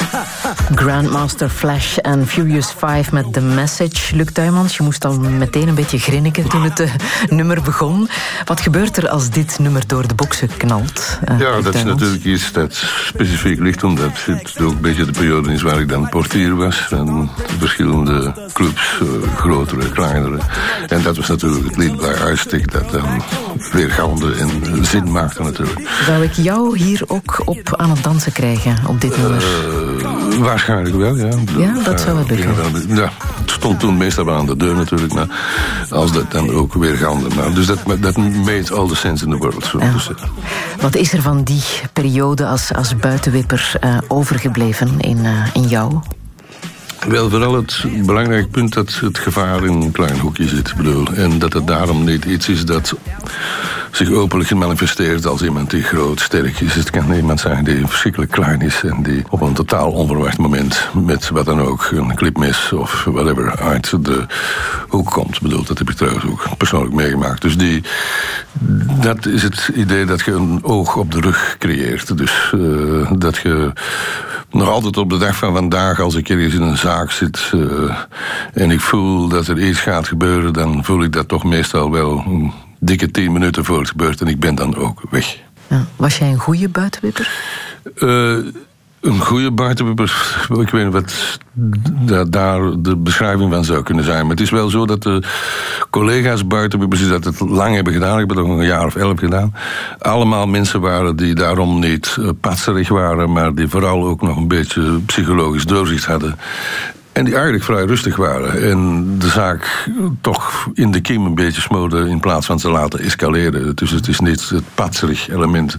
Grandmaster 0.81 1.49
Flash 1.49 1.97
en 1.97 2.27
Furious 2.27 2.73
5 2.77 3.11
met 3.11 3.33
The 3.33 3.41
Message. 3.41 4.15
Luc 4.15 4.29
Tuymans, 4.31 4.77
je 4.77 4.83
moest 4.83 5.05
al 5.05 5.19
meteen 5.19 5.67
een 5.67 5.75
beetje 5.75 5.99
grinniken 5.99 6.49
toen 6.49 6.63
het 6.63 6.79
uh, 6.79 6.91
nummer 7.37 7.61
begon. 7.61 8.09
Wat 8.45 8.61
gebeurt 8.61 8.97
er 8.97 9.09
als 9.09 9.29
dit 9.29 9.59
nummer 9.59 9.87
door 9.87 10.07
de 10.07 10.15
boksen 10.15 10.57
knalt? 10.57 11.19
Uh, 11.31 11.39
ja, 11.39 11.61
dat 11.61 11.75
is 11.75 11.83
natuurlijk 11.83 12.23
iets 12.23 12.51
dat 12.51 12.73
specifiek 13.05 13.59
ligt, 13.59 13.83
omdat 13.83 14.25
het 14.25 14.61
ook 14.61 14.71
een 14.71 14.81
beetje 14.81 15.05
de 15.05 15.11
periode 15.11 15.53
is 15.53 15.61
waar 15.61 15.79
ik 15.79 15.89
dan 15.89 16.09
portier 16.09 16.55
was. 16.55 16.87
En 16.89 17.29
verschillende 17.59 18.33
clubs, 18.53 18.99
uh, 19.01 19.35
grotere, 19.35 19.89
kleinere. 19.89 20.39
En 20.87 21.01
dat 21.01 21.17
was 21.17 21.27
natuurlijk 21.27 21.62
het 21.63 21.77
lied 21.77 21.97
bij 21.97 22.15
uitstek 22.15 22.71
dat 22.71 22.91
dan 22.91 23.23
weergalende 23.71 24.33
en 24.33 24.85
zin 24.85 25.11
maakte 25.11 25.43
natuurlijk. 25.43 25.89
Zou 26.05 26.23
ik 26.23 26.33
jou 26.33 26.77
hier 26.77 27.01
ook 27.07 27.41
op 27.45 27.75
aan 27.75 27.89
het 27.89 28.03
dansen 28.03 28.31
krijgen, 28.31 28.77
op 28.87 29.01
dit 29.01 29.17
nummer? 29.17 29.43
Uh, 29.43 30.37
waarschijnlijk 30.37 30.95
wel, 30.95 31.15
ja. 31.15 31.29
Ja, 31.57 31.83
dat 31.83 32.01
zou 32.01 32.15
wel 32.15 32.25
lukken. 32.27 32.95
Ja, 32.95 33.11
het 33.41 33.51
stond 33.51 33.79
toen 33.79 33.97
meestal 33.97 34.31
aan 34.31 34.45
de 34.45 34.57
deur 34.57 34.75
natuurlijk, 34.75 35.13
maar 35.13 35.27
als 35.89 36.11
dat 36.11 36.31
dan 36.31 36.49
ook 36.49 36.73
weer 36.73 36.97
gaande. 36.97 37.35
Maar, 37.35 37.53
dus 37.53 37.65
dat, 37.65 37.79
dat 37.99 38.17
made 38.17 38.73
all 38.73 38.87
the 38.87 38.95
sense 38.95 39.25
in 39.25 39.31
the 39.31 39.37
world. 39.37 39.65
Zo 39.65 39.79
ja. 39.79 39.91
dus, 39.91 40.09
Wat 40.81 40.95
is 40.95 41.13
er 41.13 41.21
van 41.21 41.43
die 41.43 41.63
periode 41.93 42.47
als, 42.47 42.73
als 42.73 42.95
buitenwipper 42.95 43.71
uh, 43.83 43.97
overgebleven 44.07 44.99
in, 44.99 45.17
uh, 45.17 45.45
in 45.53 45.67
jou? 45.67 45.99
Wel, 47.07 47.29
vooral 47.29 47.55
het 47.55 47.83
belangrijke 48.05 48.47
punt 48.47 48.73
dat 48.73 48.93
het 48.93 49.17
gevaar 49.17 49.63
in 49.63 49.81
een 49.81 49.91
klein 49.91 50.19
hoekje 50.19 50.47
zit. 50.47 50.75
Bedoel. 50.75 51.07
En 51.07 51.39
dat 51.39 51.53
het 51.53 51.67
daarom 51.67 52.03
niet 52.03 52.25
iets 52.25 52.49
is 52.49 52.65
dat 52.65 52.93
zich 53.95 54.11
openlijk 54.11 54.49
gemanifesteerd 54.49 55.25
als 55.25 55.41
iemand 55.41 55.69
die 55.69 55.83
groot, 55.83 56.19
sterk 56.19 56.59
is. 56.59 56.75
Het 56.75 56.89
kan 56.89 57.13
iemand 57.13 57.39
zijn 57.39 57.63
die 57.63 57.87
verschrikkelijk 57.87 58.31
klein 58.31 58.61
is 58.61 58.83
en 58.83 59.03
die 59.03 59.23
op 59.29 59.41
een 59.41 59.53
totaal 59.53 59.91
onverwacht 59.91 60.37
moment 60.37 60.89
met 61.05 61.29
wat 61.29 61.45
dan 61.45 61.61
ook, 61.61 61.91
een 61.91 62.15
clipmis 62.15 62.71
of 62.71 63.03
whatever, 63.03 63.59
uit 63.59 64.05
de 64.05 64.25
hoek 64.87 65.11
komt. 65.11 65.41
Bedoel, 65.41 65.63
dat 65.63 65.77
heb 65.77 65.89
ik 65.89 65.95
trouwens 65.95 66.25
ook 66.25 66.57
persoonlijk 66.57 66.93
meegemaakt. 66.93 67.41
Dus 67.41 67.57
die, 67.57 67.83
dat 69.01 69.25
is 69.25 69.43
het 69.43 69.71
idee 69.75 70.05
dat 70.05 70.21
je 70.21 70.31
een 70.31 70.59
oog 70.63 70.95
op 70.95 71.11
de 71.11 71.19
rug 71.19 71.55
creëert. 71.59 72.17
Dus 72.17 72.51
uh, 72.55 73.11
dat 73.17 73.37
je 73.37 73.71
nog 74.51 74.69
altijd 74.69 74.97
op 74.97 75.09
de 75.09 75.17
dag 75.17 75.35
van 75.35 75.53
vandaag, 75.53 75.99
als 75.99 76.15
ik 76.15 76.29
ergens 76.29 76.53
in 76.53 76.61
een 76.61 76.77
zaak 76.77 77.11
zit 77.11 77.51
uh, 77.55 77.95
en 78.53 78.71
ik 78.71 78.79
voel 78.79 79.27
dat 79.27 79.47
er 79.47 79.59
iets 79.59 79.79
gaat 79.79 80.07
gebeuren, 80.07 80.53
dan 80.53 80.83
voel 80.83 81.03
ik 81.03 81.11
dat 81.11 81.27
toch 81.27 81.43
meestal 81.43 81.91
wel 81.91 82.25
dikke 82.85 83.11
tien 83.11 83.31
minuten 83.31 83.65
voor 83.65 83.79
het 83.79 83.89
gebeurt 83.89 84.21
en 84.21 84.27
ik 84.27 84.39
ben 84.39 84.55
dan 84.55 84.75
ook 84.75 85.01
weg. 85.09 85.37
Ja. 85.67 85.85
Was 85.95 86.17
jij 86.17 86.31
een 86.31 86.39
goede 86.39 86.69
buitenwipper? 86.69 87.31
Uh, 87.95 88.37
een 89.01 89.19
goede 89.19 89.51
buitenwipper, 89.51 90.37
ik 90.59 90.69
weet 90.69 90.83
niet 90.83 90.93
wat 90.93 92.31
daar 92.31 92.81
de 92.81 92.95
beschrijving 92.95 93.51
van 93.51 93.65
zou 93.65 93.83
kunnen 93.83 94.03
zijn. 94.03 94.21
Maar 94.21 94.29
het 94.29 94.39
is 94.39 94.49
wel 94.49 94.69
zo 94.69 94.85
dat 94.85 95.03
de 95.03 95.23
collega's 95.89 96.47
buitenwippers 96.47 97.01
die 97.01 97.09
dat 97.09 97.23
het 97.23 97.39
lang 97.39 97.75
hebben 97.75 97.93
gedaan, 97.93 98.13
ik 98.13 98.27
heb 98.27 98.37
het 98.37 98.47
nog 98.47 98.57
een 98.57 98.65
jaar 98.65 98.85
of 98.85 98.95
elf 98.95 99.19
gedaan, 99.19 99.55
allemaal 99.99 100.47
mensen 100.47 100.81
waren 100.81 101.15
die 101.15 101.35
daarom 101.35 101.79
niet 101.79 102.17
patserig 102.41 102.89
waren, 102.89 103.31
maar 103.31 103.53
die 103.53 103.67
vooral 103.67 104.03
ook 104.03 104.21
nog 104.21 104.37
een 104.37 104.47
beetje 104.47 104.99
psychologisch 105.05 105.65
doorzicht 105.65 106.05
hadden. 106.05 106.37
En 107.13 107.23
die 107.23 107.33
eigenlijk 107.33 107.63
vrij 107.63 107.85
rustig 107.85 108.15
waren. 108.15 108.69
En 108.69 109.05
de 109.19 109.27
zaak 109.27 109.89
toch 110.21 110.69
in 110.73 110.91
de 110.91 111.01
kiem 111.01 111.25
een 111.25 111.35
beetje 111.35 111.61
smoden 111.61 112.07
in 112.07 112.19
plaats 112.19 112.45
van 112.45 112.57
te 112.57 112.69
laten 112.69 112.99
escaleren. 112.99 113.75
Dus 113.75 113.91
het 113.91 114.07
is 114.07 114.19
niet 114.19 114.49
het 114.49 114.63
patserig 114.75 115.29
element. 115.29 115.77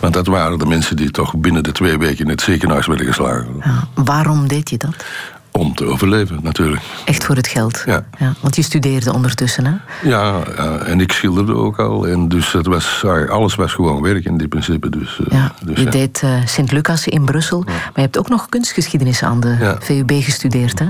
Want 0.00 0.14
dat 0.14 0.26
waren 0.26 0.58
de 0.58 0.66
mensen 0.66 0.96
die 0.96 1.10
toch 1.10 1.36
binnen 1.36 1.62
de 1.62 1.72
twee 1.72 1.98
weken 1.98 2.24
in 2.24 2.30
het 2.30 2.40
ziekenhuis 2.40 2.86
werden 2.86 3.06
geslagen. 3.06 3.46
Ja, 3.64 3.88
waarom 4.04 4.48
deed 4.48 4.70
je 4.70 4.76
dat? 4.76 5.04
Om 5.52 5.74
te 5.74 5.84
overleven, 5.84 6.38
natuurlijk. 6.42 6.82
Echt 7.04 7.24
voor 7.24 7.36
het 7.36 7.48
geld? 7.48 7.82
Ja. 7.86 8.04
ja 8.18 8.34
want 8.40 8.56
je 8.56 8.62
studeerde 8.62 9.12
ondertussen, 9.12 9.64
hè? 9.64 9.74
Ja, 10.08 10.42
en 10.84 11.00
ik 11.00 11.12
schilderde 11.12 11.54
ook 11.54 11.78
al. 11.78 12.08
En 12.08 12.28
dus 12.28 12.52
het 12.52 12.66
was, 12.66 13.04
alles 13.28 13.54
was 13.54 13.72
gewoon 13.72 14.02
werk 14.02 14.24
in 14.24 14.36
die 14.36 14.48
principe. 14.48 14.88
Dus, 14.88 15.20
ja, 15.30 15.52
dus, 15.64 15.78
je 15.78 15.84
ja. 15.84 15.90
deed 15.90 16.22
uh, 16.24 16.30
Sint-Lucas 16.44 17.08
in 17.08 17.24
Brussel. 17.24 17.62
Maar 17.66 17.92
je 17.94 18.00
hebt 18.00 18.18
ook 18.18 18.28
nog 18.28 18.48
kunstgeschiedenis 18.48 19.22
aan 19.22 19.40
de. 19.40 19.76
VUB 19.80 20.10
gestudeerd, 20.10 20.78
hè? 20.78 20.86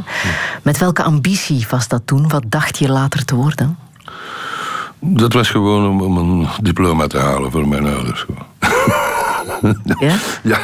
Met 0.63 0.79
welke 0.79 1.03
ambitie 1.03 1.67
was 1.71 1.89
dat 1.89 2.03
toen? 2.05 2.29
Wat 2.29 2.43
dacht 2.47 2.79
je 2.79 2.89
later 2.89 3.25
te 3.25 3.35
worden? 3.35 3.79
Dat 5.01 5.33
was 5.33 5.51
gewoon 5.51 5.89
om, 5.89 6.01
om 6.01 6.17
een 6.17 6.49
diploma 6.63 7.07
te 7.07 7.19
halen 7.19 7.51
voor 7.51 7.69
mijn 7.69 7.87
ouders. 7.87 8.21
gewoon. 8.21 8.50
Ja? 9.99 10.15
Ja, 10.43 10.59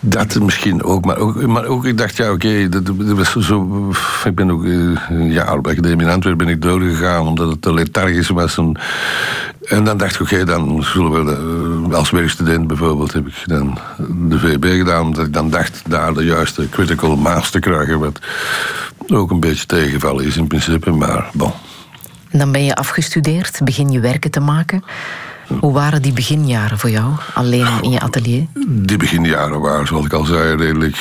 dat 0.00 0.40
misschien 0.40 0.82
ook. 0.82 1.04
Maar 1.04 1.16
ook, 1.16 1.46
maar 1.46 1.64
ook 1.64 1.84
ik 1.84 1.98
dacht, 1.98 2.16
ja, 2.16 2.32
oké, 2.32 2.68
dat, 2.68 2.86
dat 2.86 2.96
was 2.96 3.36
zo... 3.36 3.90
Ik 4.24 4.34
ben 4.34 4.50
ook 4.50 4.64
eh, 4.64 4.70
een 5.08 5.32
jaar 5.32 5.56
op 5.56 5.64
de 5.64 5.70
academie 5.70 6.06
in 6.06 6.12
Antwerpen 6.12 6.46
ben 6.46 6.54
ik 6.54 6.62
doorgegaan... 6.62 7.26
omdat 7.26 7.48
het 7.50 7.62
te 7.62 7.74
lethargisch 7.74 8.28
was. 8.28 8.58
En, 8.58 8.78
en 9.62 9.84
dan 9.84 9.96
dacht 9.96 10.14
ik, 10.14 10.20
oké, 10.20 10.44
dan 10.44 10.84
zullen 10.84 11.24
we... 11.24 11.32
eh, 11.90 11.96
als 11.96 12.10
werkstudent 12.10 12.66
bijvoorbeeld 12.66 13.12
heb 13.12 13.26
ik 13.26 13.34
dan 13.44 13.78
de 14.28 14.38
VB 14.38 14.64
gedaan... 14.78 15.02
omdat 15.04 15.26
ik 15.26 15.32
dan 15.32 15.50
dacht 15.50 15.82
daar 15.86 16.14
de 16.14 16.24
juiste 16.24 16.68
critical 16.68 17.16
mass 17.16 17.50
te 17.50 17.58
krijgen... 17.58 17.98
wat 17.98 18.18
ook 19.08 19.30
een 19.30 19.40
beetje 19.40 19.66
tegenvallen 19.66 20.24
is 20.24 20.36
in 20.36 20.46
principe, 20.46 20.90
maar 20.90 21.30
bon. 21.32 21.52
En 22.30 22.38
dan 22.38 22.52
ben 22.52 22.64
je 22.64 22.74
afgestudeerd, 22.74 23.60
begin 23.64 23.90
je 23.90 24.00
werken 24.00 24.30
te 24.30 24.40
maken. 24.40 24.84
Hoe 25.60 25.72
waren 25.72 26.02
die 26.02 26.12
beginjaren 26.12 26.78
voor 26.78 26.90
jou, 26.90 27.12
alleen 27.34 27.66
in 27.82 27.90
je 27.90 28.00
atelier? 28.00 28.46
Die 28.66 28.96
beginjaren 28.96 29.60
waren, 29.60 29.86
zoals 29.86 30.04
ik 30.04 30.12
al 30.12 30.24
zei, 30.24 30.56
redelijk 30.56 30.96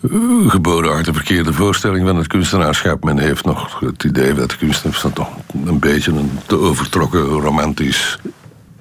uh, 0.00 0.50
geboren 0.50 0.92
uit 0.92 1.04
de 1.04 1.12
verkeerde 1.12 1.52
voorstelling 1.52 2.06
van 2.06 2.16
het 2.16 2.26
kunstenaarschap. 2.26 3.04
Men 3.04 3.18
heeft 3.18 3.44
nog 3.44 3.80
het 3.80 4.04
idee 4.04 4.34
dat 4.34 4.50
de 4.50 4.56
kunstenaar 4.56 5.12
toch 5.12 5.28
een 5.64 5.78
beetje 5.78 6.12
een 6.12 6.30
te 6.46 6.58
overtrokken, 6.58 7.20
romantisch, 7.20 8.18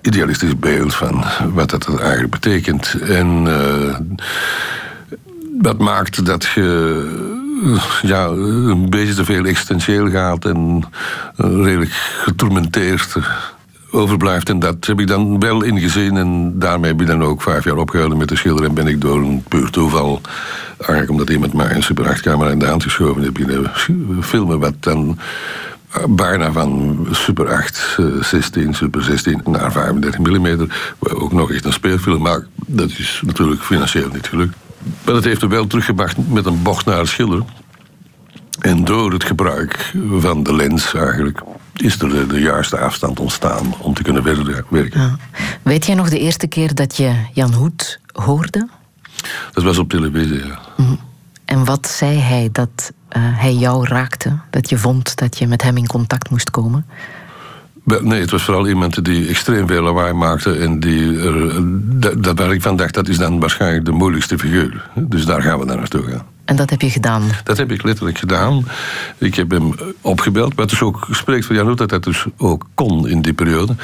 idealistisch 0.02 0.60
beeld 0.60 0.96
van 0.96 1.24
wat 1.54 1.70
dat 1.70 2.00
eigenlijk 2.00 2.32
betekent. 2.32 2.96
En 3.02 3.46
uh, 3.46 3.96
dat 5.62 5.78
maakt 5.78 6.26
dat 6.26 6.46
je 6.56 7.36
ja, 8.02 8.26
een 8.26 8.90
beetje 8.90 9.14
te 9.14 9.26
veel 9.26 9.46
existentieel 9.46 10.10
gaat 10.10 10.46
en 10.46 10.84
redelijk 11.36 11.92
getormenteerd 12.24 13.18
overblijft. 13.92 14.50
En 14.50 14.60
dat 14.60 14.86
heb 14.86 15.00
ik 15.00 15.08
dan 15.08 15.40
wel 15.40 15.64
ingezien. 15.64 16.18
En 16.18 16.60
daarmee 16.60 16.92
heb 16.92 17.02
ik 17.02 17.08
dan 17.08 17.24
ook 17.24 17.42
vijf 17.42 17.64
jaar 17.64 17.78
opgehouden 17.78 18.18
met 18.18 18.30
de 18.30 18.36
schilder. 18.36 18.66
En 18.66 18.74
ben 18.74 18.88
ik 18.88 19.02
door 19.02 19.18
een 19.18 19.44
puur 19.48 19.70
toeval, 19.70 20.22
eigenlijk 20.78 21.10
omdat 21.10 21.30
iemand 21.30 21.54
mij 21.54 21.76
een 21.76 21.84
Super 21.84 22.08
8 22.10 22.22
camera 22.22 22.50
in 22.50 22.60
de 22.60 22.66
hand 22.66 22.84
geschoven 22.84 23.22
heeft, 23.22 23.34
beginnen 23.34 23.72
filmen 24.24 24.60
wat 24.60 24.76
dan 24.80 25.20
bijna 26.10 26.52
van 26.52 26.98
Super 27.12 27.50
8, 27.52 28.00
16, 28.22 28.74
Super 28.74 29.04
16 29.04 29.42
naar 29.46 29.72
35 29.72 30.20
mm. 30.20 30.68
Ook 31.00 31.32
nog 31.32 31.52
echt 31.52 31.66
een 31.66 31.74
speelfilm, 31.74 32.22
maar 32.22 32.46
dat 32.56 32.90
is 32.90 33.22
natuurlijk 33.26 33.62
financieel 33.62 34.10
niet 34.14 34.28
gelukt. 34.28 34.56
Maar 35.04 35.14
dat 35.14 35.24
heeft 35.24 35.42
er 35.42 35.50
wel 35.50 35.68
teruggebracht 35.68 36.18
met 36.30 36.46
een 36.46 36.62
bocht 36.62 36.86
naar 36.86 36.98
het 36.98 37.08
schilderen. 37.08 37.46
En 38.60 38.84
door 38.84 39.12
het 39.12 39.24
gebruik 39.24 39.94
van 40.20 40.44
de 40.44 40.56
lens 40.56 40.94
eigenlijk 40.94 41.42
is 41.82 42.02
er 42.02 42.10
de, 42.10 42.28
de 42.28 42.40
juiste 42.40 42.78
afstand 42.78 43.20
ontstaan 43.20 43.74
om 43.80 43.94
te 43.94 44.04
kunnen 44.04 44.24
verder 44.24 44.64
werken. 44.70 45.00
Ja. 45.00 45.18
Weet 45.62 45.86
jij 45.86 45.96
nog 45.96 46.10
de 46.10 46.20
eerste 46.20 46.48
keer 46.48 46.76
dat 46.76 46.98
je 46.98 47.14
Jan 47.34 47.54
Hoed 47.54 48.00
hoorde? 48.12 48.68
Dat 49.52 49.64
was 49.64 49.78
op 49.78 49.90
televisie, 49.90 50.46
ja. 50.46 50.60
Mm. 50.76 51.00
En 51.46 51.66
wat 51.66 51.88
zei 51.88 52.18
hij 52.18 52.50
dat 52.52 52.92
uh, 53.18 53.24
hij 53.24 53.54
jou 53.54 53.88
raakte? 53.88 54.38
Dat 54.50 54.70
je 54.70 54.78
vond 54.78 55.16
dat 55.16 55.38
je 55.38 55.48
met 55.48 55.62
hem 55.62 55.78
in 55.78 55.88
contact 55.88 56.30
moest 56.30 56.52
komen? 56.52 56.86
Nee, 58.02 58.22
het 58.22 58.32
was 58.32 58.44
vooral 58.44 58.68
iemand 58.68 59.06
die 59.06 59.28
extreem 59.28 59.68
veel 59.68 59.82
lawaai 59.82 60.14
maakte. 60.14 60.58
En 60.58 60.80
die 60.80 61.20
er, 61.20 61.62
dat, 62.00 62.24
dat 62.24 62.40
waar 62.40 62.54
ik 62.54 62.62
van 62.62 62.76
dacht, 62.76 62.94
dat 62.94 63.08
is 63.08 63.18
dan 63.18 63.40
waarschijnlijk 63.40 63.86
de 63.86 63.92
moeilijkste 63.92 64.38
figuur. 64.38 64.90
Dus 64.96 65.26
daar 65.26 65.42
gaan 65.42 65.60
we 65.60 65.66
naar 65.66 65.78
naartoe 65.78 66.04
gaan. 66.04 66.26
En 66.48 66.56
dat 66.56 66.70
heb 66.70 66.82
je 66.82 66.90
gedaan. 66.90 67.24
Dat 67.44 67.58
heb 67.58 67.72
ik 67.72 67.84
letterlijk 67.84 68.18
gedaan. 68.18 68.68
Ik 69.18 69.36
heb 69.36 69.52
hem 69.52 69.76
opgebeld. 70.02 70.56
Wat 70.56 70.70
dus 70.70 70.82
ook 70.82 71.08
spreekt 71.12 71.46
voor 71.46 71.56
Jan 71.56 71.76
dat 71.76 71.90
dat 71.90 72.04
dus 72.04 72.26
ook 72.38 72.66
kon 72.74 73.08
in 73.08 73.22
die 73.22 73.34
periode. 73.34 73.76
De 73.76 73.84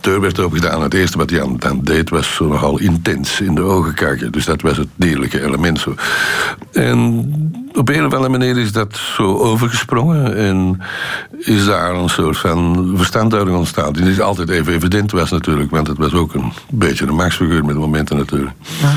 deur 0.00 0.20
werd 0.20 0.40
opengedaan. 0.40 0.82
Het 0.82 0.94
eerste 0.94 1.18
wat 1.18 1.30
Jan 1.30 1.56
dan 1.58 1.80
deed 1.82 2.10
was 2.10 2.34
zo 2.34 2.46
nogal 2.46 2.78
intens 2.78 3.40
in 3.40 3.54
de 3.54 3.62
ogen 3.62 3.94
kijken. 3.94 4.32
Dus 4.32 4.44
dat 4.44 4.60
was 4.60 4.76
het 4.76 4.88
dierlijke 4.96 5.44
element 5.44 5.80
zo. 5.80 5.94
En 6.72 7.64
op 7.72 7.88
een 7.88 8.06
of 8.06 8.12
andere 8.12 8.38
manier 8.38 8.58
is 8.58 8.72
dat 8.72 8.96
zo 8.96 9.36
overgesprongen. 9.38 10.36
En 10.36 10.80
is 11.38 11.64
daar 11.64 11.94
een 11.94 12.10
soort 12.10 12.38
van 12.38 12.92
verstandhouding 12.96 13.56
ontstaan. 13.56 13.92
Die 13.92 14.04
niet 14.04 14.20
altijd 14.20 14.48
even 14.48 14.72
evident 14.72 15.10
was 15.10 15.30
natuurlijk. 15.30 15.70
Want 15.70 15.86
het 15.86 15.98
was 15.98 16.12
ook 16.12 16.34
een 16.34 16.52
beetje 16.70 17.06
een 17.06 17.14
machtsfiguur 17.14 17.64
met 17.64 17.76
momenten 17.76 18.16
natuurlijk. 18.16 18.52
Ja. 18.80 18.94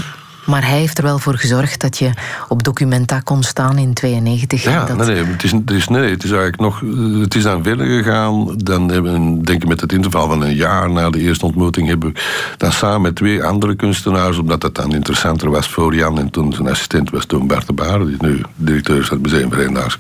Maar 0.48 0.68
hij 0.68 0.78
heeft 0.78 0.98
er 0.98 1.04
wel 1.04 1.20
voor 1.20 1.38
gezorgd 1.38 1.82
dat 1.82 1.98
je 1.98 2.10
op 2.48 2.64
Documenta 2.64 3.20
kon 3.20 3.44
staan 3.44 3.78
in 3.78 3.94
92. 3.94 4.64
Ja, 4.64 4.86
dat... 4.86 4.98
nee, 4.98 5.08
nee, 5.08 5.26
het 5.26 5.44
is, 5.44 5.52
het 5.52 5.72
is, 5.72 5.88
nee, 5.88 6.10
het 6.10 6.24
is 6.24 6.32
eigenlijk 6.32 6.62
nog. 6.62 6.82
Het 7.22 7.36
is 7.36 7.44
dan 7.44 7.64
verder 7.64 7.86
gegaan. 7.86 8.58
Dan 8.58 8.92
hebben 8.92 9.36
we, 9.38 9.42
denk 9.44 9.64
ik, 9.64 9.68
met 9.68 9.82
het 9.82 9.94
interval 9.94 10.28
van 10.28 10.42
een 10.42 10.56
jaar 10.56 10.90
na 10.90 11.10
de 11.10 11.20
eerste 11.20 11.46
ontmoeting, 11.46 11.88
hebben 11.88 12.14
we 12.14 12.20
dan 12.58 12.72
samen 12.72 13.02
met 13.02 13.16
twee 13.16 13.44
andere 13.44 13.76
kunstenaars, 13.76 14.38
omdat 14.38 14.62
dat 14.62 14.76
dan 14.76 14.94
interessanter 14.94 15.50
was 15.50 15.68
voor 15.70 15.96
Jan 15.96 16.20
en 16.20 16.30
toen 16.30 16.54
zijn 16.54 16.68
assistent 16.68 17.10
was 17.10 17.26
toen 17.26 17.48
Bart 17.48 17.68
de 17.68 17.74
Baar, 17.74 18.06
die 18.06 18.16
nu 18.20 18.42
directeur 18.56 19.00
is 19.00 19.08
van 19.08 19.18
het 19.18 19.32
Museum 19.32 19.50
voor 19.50 19.58
Hedendaagse 19.58 19.98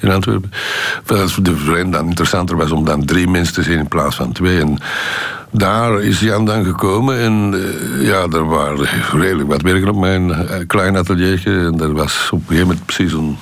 in 0.00 0.10
Antwerpen. 0.10 0.52
Dat 1.04 1.38
de 1.42 1.56
vereniging 1.56 1.92
dan 1.92 2.06
interessanter 2.06 2.56
was 2.56 2.70
om 2.70 2.84
dan 2.84 3.04
drie 3.04 3.28
mensen 3.28 3.54
te 3.54 3.62
zien 3.62 3.78
in 3.78 3.88
plaats 3.88 4.16
van 4.16 4.32
twee. 4.32 4.60
En 4.60 4.78
daar 5.50 6.02
is 6.02 6.20
Jan 6.20 6.44
dan 6.44 6.64
gekomen 6.64 7.18
en 7.18 7.54
uh, 7.54 8.06
ja, 8.06 8.26
er 8.32 8.46
waren 8.46 8.88
redelijk 9.12 9.48
wat 9.48 9.62
werken 9.62 9.88
op 9.88 9.96
mijn 9.96 10.28
uh, 10.28 10.38
klein 10.66 10.96
ateliertje. 10.96 11.50
En 11.50 11.80
er 11.80 11.92
was 11.92 12.28
op 12.32 12.38
een 12.38 12.46
gegeven 12.46 12.66
moment 12.66 12.86
precies 12.86 13.12
een, 13.12 13.36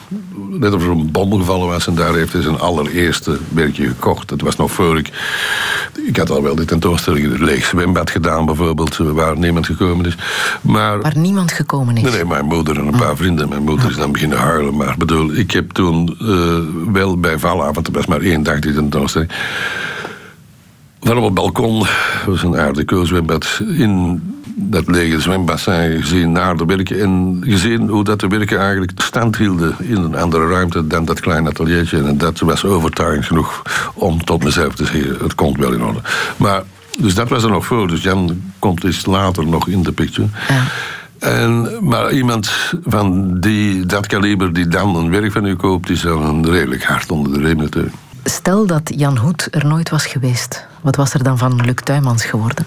net 0.61 0.72
of 0.72 0.82
er 0.82 0.90
een 0.90 1.11
bom 1.11 1.32
gevallen 1.32 1.68
was. 1.68 1.86
En 1.86 1.94
daar 1.94 2.14
heeft 2.14 2.32
hij 2.32 2.42
zijn 2.42 2.59
allereerste 2.59 3.38
werkje 3.48 3.86
gekocht. 3.86 4.28
Dat 4.28 4.40
was 4.40 4.56
nog 4.56 4.70
voor 4.70 4.98
ik... 4.98 5.11
Ik 6.06 6.16
had 6.16 6.30
al 6.30 6.42
wel 6.42 6.54
die 6.54 6.64
tentoonstelling 6.64 7.24
in 7.24 7.44
leeg 7.44 7.64
zwembad 7.64 8.11
gedaan 8.11 8.46
bijvoorbeeld, 8.46 8.96
waar 8.96 9.38
niemand 9.38 9.66
gekomen 9.66 10.06
is. 10.06 10.16
Maar, 10.61 11.00
waar 11.00 11.18
niemand 11.18 11.52
gekomen 11.52 11.96
is? 11.96 12.02
Nee, 12.02 12.12
nee, 12.12 12.24
mijn 12.24 12.44
moeder 12.44 12.78
en 12.78 12.86
een 12.86 12.98
paar 12.98 13.16
vrienden. 13.16 13.48
Mijn 13.48 13.62
moeder 13.62 13.90
is 13.90 13.96
dan 13.96 14.12
beginnen 14.12 14.38
huilen. 14.38 14.76
Maar 14.76 14.94
bedoel, 14.98 15.32
ik 15.32 15.50
heb 15.50 15.70
toen 15.70 16.16
uh, 16.22 16.92
wel 16.92 17.18
bij 17.18 17.38
Valavond, 17.38 17.86
er 17.86 17.92
was 17.92 18.06
maar 18.06 18.20
één 18.20 18.42
dag 18.42 18.59
die 18.59 18.74
tentoonstelling 18.74 19.30
van 21.09 21.16
op 21.16 21.24
het 21.24 21.34
balkon, 21.34 21.78
dat 21.78 21.88
was 22.26 22.42
een 22.42 22.56
aardig 22.56 23.06
zwembad, 23.06 23.61
in 23.76 24.20
dat 24.54 24.86
lege 24.86 25.20
zwembassin 25.20 26.00
gezien 26.00 26.32
naar 26.32 26.56
de 26.56 26.64
werken 26.64 27.00
en 27.00 27.38
gezien 27.40 27.88
hoe 27.88 28.04
dat 28.04 28.20
de 28.20 28.26
werken 28.26 28.59
eigenlijk 28.59 28.92
stand 28.94 29.36
hielden 29.36 29.76
in 29.78 29.96
een 29.96 30.16
andere 30.16 30.48
ruimte 30.48 30.86
dan 30.86 31.04
dat 31.04 31.20
kleine 31.20 31.48
ateliertje. 31.48 32.02
En 32.02 32.18
dat 32.18 32.38
was 32.38 32.64
overtuigend 32.64 33.26
genoeg 33.26 33.62
om 33.94 34.24
tot 34.24 34.44
mezelf 34.44 34.74
te 34.74 34.84
zeggen, 34.84 35.16
het 35.22 35.34
komt 35.34 35.56
wel 35.56 35.72
in 35.72 35.82
orde. 35.82 36.00
Maar, 36.36 36.62
dus 36.98 37.14
dat 37.14 37.28
was 37.28 37.42
er 37.42 37.50
nog 37.50 37.66
voor, 37.66 37.88
dus 37.88 38.02
Jan 38.02 38.42
komt 38.59 38.84
iets 38.84 39.06
later 39.06 39.46
nog 39.46 39.68
in 39.68 39.82
de 39.82 39.92
picture. 39.92 40.28
Ja. 40.48 40.62
En, 41.18 41.78
maar 41.80 42.12
iemand 42.12 42.50
van 42.84 43.34
die, 43.40 43.86
dat 43.86 44.06
kaliber 44.06 44.52
die 44.52 44.68
dan 44.68 44.96
een 44.96 45.11
werk 45.11 45.32
van 45.32 45.44
u 45.44 45.56
koopt, 45.56 45.90
is 45.90 46.00
dan 46.00 46.22
een 46.22 46.50
redelijk 46.50 46.84
hard 46.84 47.11
onder 47.11 47.32
de 47.32 47.46
riem 47.46 47.56
natuurlijk. 47.56 47.94
Stel 48.25 48.66
dat 48.66 48.93
Jan 48.97 49.16
Hoed 49.16 49.49
er 49.51 49.66
nooit 49.66 49.91
was 49.91 50.07
geweest. 50.07 50.66
Wat 50.81 50.97
was 50.97 51.14
er 51.14 51.23
dan 51.23 51.39
van 51.39 51.64
Luc 51.64 51.75
Tuymans 51.85 52.25
geworden? 52.25 52.66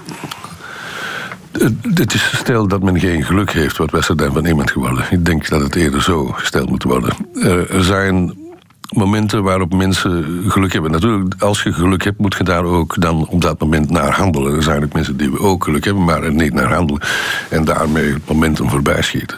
Het 1.82 2.14
is 2.14 2.38
stel 2.38 2.68
dat 2.68 2.82
men 2.82 3.00
geen 3.00 3.24
geluk 3.24 3.52
heeft, 3.52 3.78
wat 3.78 3.92
was 3.92 4.10
er 4.10 4.18
dan 4.18 4.34
van 4.34 4.46
iemand 4.46 4.72
geworden? 4.72 5.06
Ik 5.10 5.26
denk 5.26 5.50
dat 5.50 5.62
het 5.62 5.76
eerder 5.76 6.02
zo 6.02 6.26
gesteld 6.26 6.70
moet 6.70 6.84
worden. 6.84 7.16
Er 7.70 7.84
zijn 7.84 8.38
momenten 8.90 9.44
waarop 9.44 9.74
mensen 9.74 10.44
geluk 10.48 10.74
hebben. 10.74 10.92
Natuurlijk, 10.92 11.42
als 11.42 11.64
je 11.64 11.74
geluk 11.74 12.04
hebt, 12.04 12.20
moet 12.20 12.36
je 12.38 12.44
daar 12.44 12.64
ook 12.64 13.02
dan 13.02 13.28
op 13.28 13.42
dat 13.42 13.60
moment 13.60 13.90
naar 13.90 14.12
handelen. 14.12 14.56
Er 14.56 14.64
zijn 14.64 14.84
ook 14.84 14.94
mensen 14.94 15.18
die 15.18 15.40
ook 15.40 15.64
geluk 15.64 15.86
hebben, 15.86 16.04
maar 16.04 16.24
er 16.24 16.34
niet 16.34 16.54
naar 16.54 16.74
handelen. 16.74 17.02
En 17.50 17.66
daarmee 17.66 18.14
het 18.14 18.28
momentum 18.28 18.70
voorbij 18.70 19.02
schieten. 19.02 19.38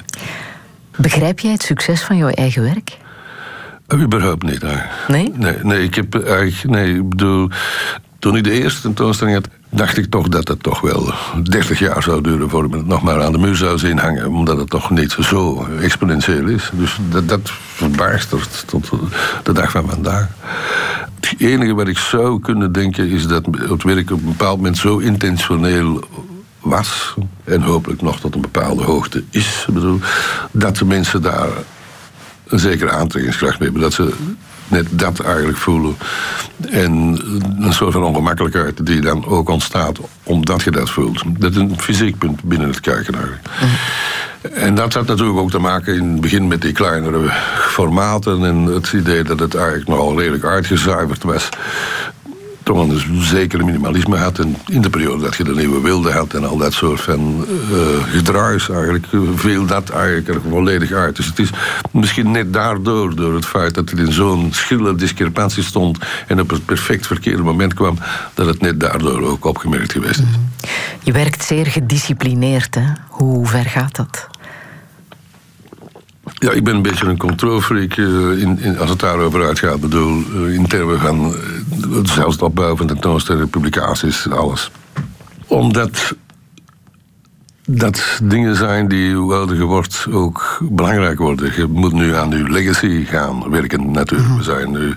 Begrijp 0.97 1.39
jij 1.39 1.51
het 1.51 1.63
succes 1.63 2.01
van 2.01 2.17
jouw 2.17 2.29
eigen 2.29 2.63
werk? 2.63 2.97
Überhaupt 4.01 4.43
niet. 4.43 4.63
Eigenlijk. 4.63 5.07
Nee? 5.07 5.31
Nee, 5.35 5.57
nee 5.63 5.83
ik 5.83 5.95
heb 5.95 6.25
eigenlijk. 6.25 6.79
Nee, 6.79 6.95
ik 6.95 7.09
bedoel. 7.09 7.49
Toen 8.19 8.35
ik 8.35 8.43
de 8.43 8.51
eerste 8.51 8.81
tentoonstelling 8.81 9.35
had, 9.35 9.47
dacht 9.69 9.97
ik 9.97 10.09
toch 10.09 10.27
dat 10.27 10.47
het 10.47 10.63
toch 10.63 10.81
wel 10.81 11.13
30 11.43 11.79
jaar 11.79 12.03
zou 12.03 12.21
duren 12.21 12.49
voordat 12.49 12.71
men 12.71 12.79
het 12.79 12.87
nog 12.87 13.01
maar 13.01 13.23
aan 13.23 13.31
de 13.31 13.37
muur 13.37 13.55
zou 13.55 13.77
zien 13.77 13.97
hangen. 13.97 14.27
Omdat 14.27 14.57
het 14.57 14.69
toch 14.69 14.89
niet 14.89 15.11
zo 15.19 15.67
exponentieel 15.81 16.47
is. 16.47 16.69
Dus 16.73 16.97
dat, 17.09 17.29
dat 17.29 17.51
verbijstert 17.73 18.63
tot 18.67 18.91
de 19.43 19.51
dag 19.51 19.71
van 19.71 19.89
vandaag. 19.89 20.27
Het 21.19 21.35
enige 21.37 21.73
wat 21.73 21.87
ik 21.87 21.97
zou 21.97 22.39
kunnen 22.39 22.71
denken 22.71 23.09
is 23.09 23.27
dat 23.27 23.45
het 23.45 23.83
werk 23.83 24.11
op 24.11 24.19
een 24.19 24.25
bepaald 24.25 24.57
moment 24.57 24.77
zo 24.77 24.97
intentioneel 24.97 26.03
was. 26.59 27.15
En 27.43 27.61
hopelijk 27.61 28.01
nog 28.01 28.19
tot 28.19 28.35
een 28.35 28.41
bepaalde 28.41 28.83
hoogte 28.83 29.23
is. 29.29 29.67
Bedoel, 29.73 29.99
dat 30.51 30.77
de 30.77 30.85
mensen 30.85 31.21
daar 31.21 31.49
een 32.53 32.59
zekere 32.59 32.91
aantrekkingskracht 32.91 33.59
hebben. 33.59 33.81
Dat 33.81 33.93
ze 33.93 34.13
net 34.67 34.87
dat 34.89 35.19
eigenlijk 35.19 35.57
voelen. 35.57 35.95
En 36.69 36.91
een 37.59 37.73
soort 37.73 37.93
van 37.93 38.03
ongemakkelijkheid 38.03 38.85
die 38.85 39.01
dan 39.01 39.25
ook 39.25 39.49
ontstaat 39.49 39.99
omdat 40.23 40.61
je 40.61 40.71
dat 40.71 40.89
voelt. 40.89 41.23
Dat 41.39 41.51
is 41.51 41.57
een 41.57 41.79
fysiek 41.79 42.17
punt 42.17 42.43
binnen 42.43 42.67
het 42.67 42.79
kijken 42.79 43.15
eigenlijk. 43.15 43.47
En 44.53 44.75
dat 44.75 44.93
had 44.93 45.07
natuurlijk 45.07 45.37
ook 45.37 45.51
te 45.51 45.59
maken 45.59 45.95
in 45.95 46.11
het 46.11 46.21
begin 46.21 46.47
met 46.47 46.61
die 46.61 46.71
kleinere 46.71 47.29
formaten 47.55 48.45
en 48.45 48.55
het 48.55 48.93
idee 48.93 49.23
dat 49.23 49.39
het 49.39 49.55
eigenlijk 49.55 49.87
nogal 49.87 50.19
redelijk 50.19 50.43
uitgezuiverd 50.43 51.23
was 51.23 51.49
toch 52.63 52.77
een 52.77 53.23
zekere 53.23 53.63
minimalisme 53.63 54.17
had. 54.17 54.39
En 54.39 54.55
in 54.67 54.81
de 54.81 54.89
periode 54.89 55.23
dat 55.23 55.35
je 55.35 55.43
de 55.43 55.55
nieuwe 55.55 55.81
wilde 55.81 56.11
had 56.11 56.33
en 56.33 56.47
al 56.47 56.57
dat 56.57 56.73
soort 56.73 57.01
van 57.01 57.45
uh, 57.71 57.77
gedruis 58.03 58.69
eigenlijk, 58.69 59.07
viel 59.35 59.65
dat 59.65 59.89
eigenlijk 59.89 60.27
er 60.27 60.41
volledig 60.49 60.91
uit. 60.91 61.15
Dus 61.15 61.25
het 61.25 61.39
is 61.39 61.49
misschien 61.91 62.31
net 62.31 62.53
daardoor, 62.53 63.15
door 63.15 63.33
het 63.33 63.45
feit 63.45 63.73
dat 63.73 63.89
het 63.89 63.99
in 63.99 64.11
zo'n 64.11 64.49
schille 64.53 64.95
discrepantie 64.95 65.63
stond 65.63 65.97
en 66.27 66.39
op 66.39 66.49
het 66.49 66.65
perfect 66.65 67.07
verkeerde 67.07 67.43
moment 67.43 67.73
kwam, 67.73 67.97
dat 68.33 68.45
het 68.45 68.61
net 68.61 68.79
daardoor 68.79 69.21
ook 69.21 69.45
opgemerkt 69.45 69.91
geweest 69.91 70.19
is. 70.19 70.69
Je 71.03 71.11
werkt 71.11 71.43
zeer 71.43 71.65
gedisciplineerd, 71.65 72.75
hè? 72.75 72.85
Hoe 73.09 73.47
ver 73.47 73.65
gaat 73.65 73.95
dat? 73.95 74.27
Ja, 76.43 76.51
ik 76.51 76.63
ben 76.63 76.75
een 76.75 76.81
beetje 76.81 77.05
een 77.05 77.17
controlfreak 77.17 77.95
in, 77.95 78.59
in, 78.59 78.77
als 78.77 78.89
het 78.89 78.99
daarover 78.99 79.45
uitgaat. 79.45 79.75
Ik 79.75 79.81
bedoel, 79.81 80.23
uh, 80.35 80.53
in 80.53 80.67
termen 80.67 80.99
van 80.99 81.35
zelfs 82.03 82.33
het 82.33 82.41
opbouwen 82.41 82.77
van 82.77 82.87
tentoonstellingen, 82.87 83.49
publicaties, 83.49 84.29
alles. 84.29 84.71
Omdat 85.47 86.15
dat 87.65 88.19
dingen 88.23 88.55
zijn 88.55 88.87
die, 88.87 89.15
hoe 89.15 89.33
ouder 89.33 89.55
je 89.55 89.63
wordt, 89.63 90.05
ook 90.11 90.59
belangrijk 90.69 91.17
worden. 91.17 91.53
Je 91.55 91.67
moet 91.67 91.93
nu 91.93 92.15
aan 92.15 92.29
je 92.29 92.49
legacy 92.49 93.05
gaan 93.05 93.49
werken, 93.49 93.91
natuurlijk. 93.91 94.37
We 94.37 94.43
zijn 94.43 94.71
nu, 94.71 94.95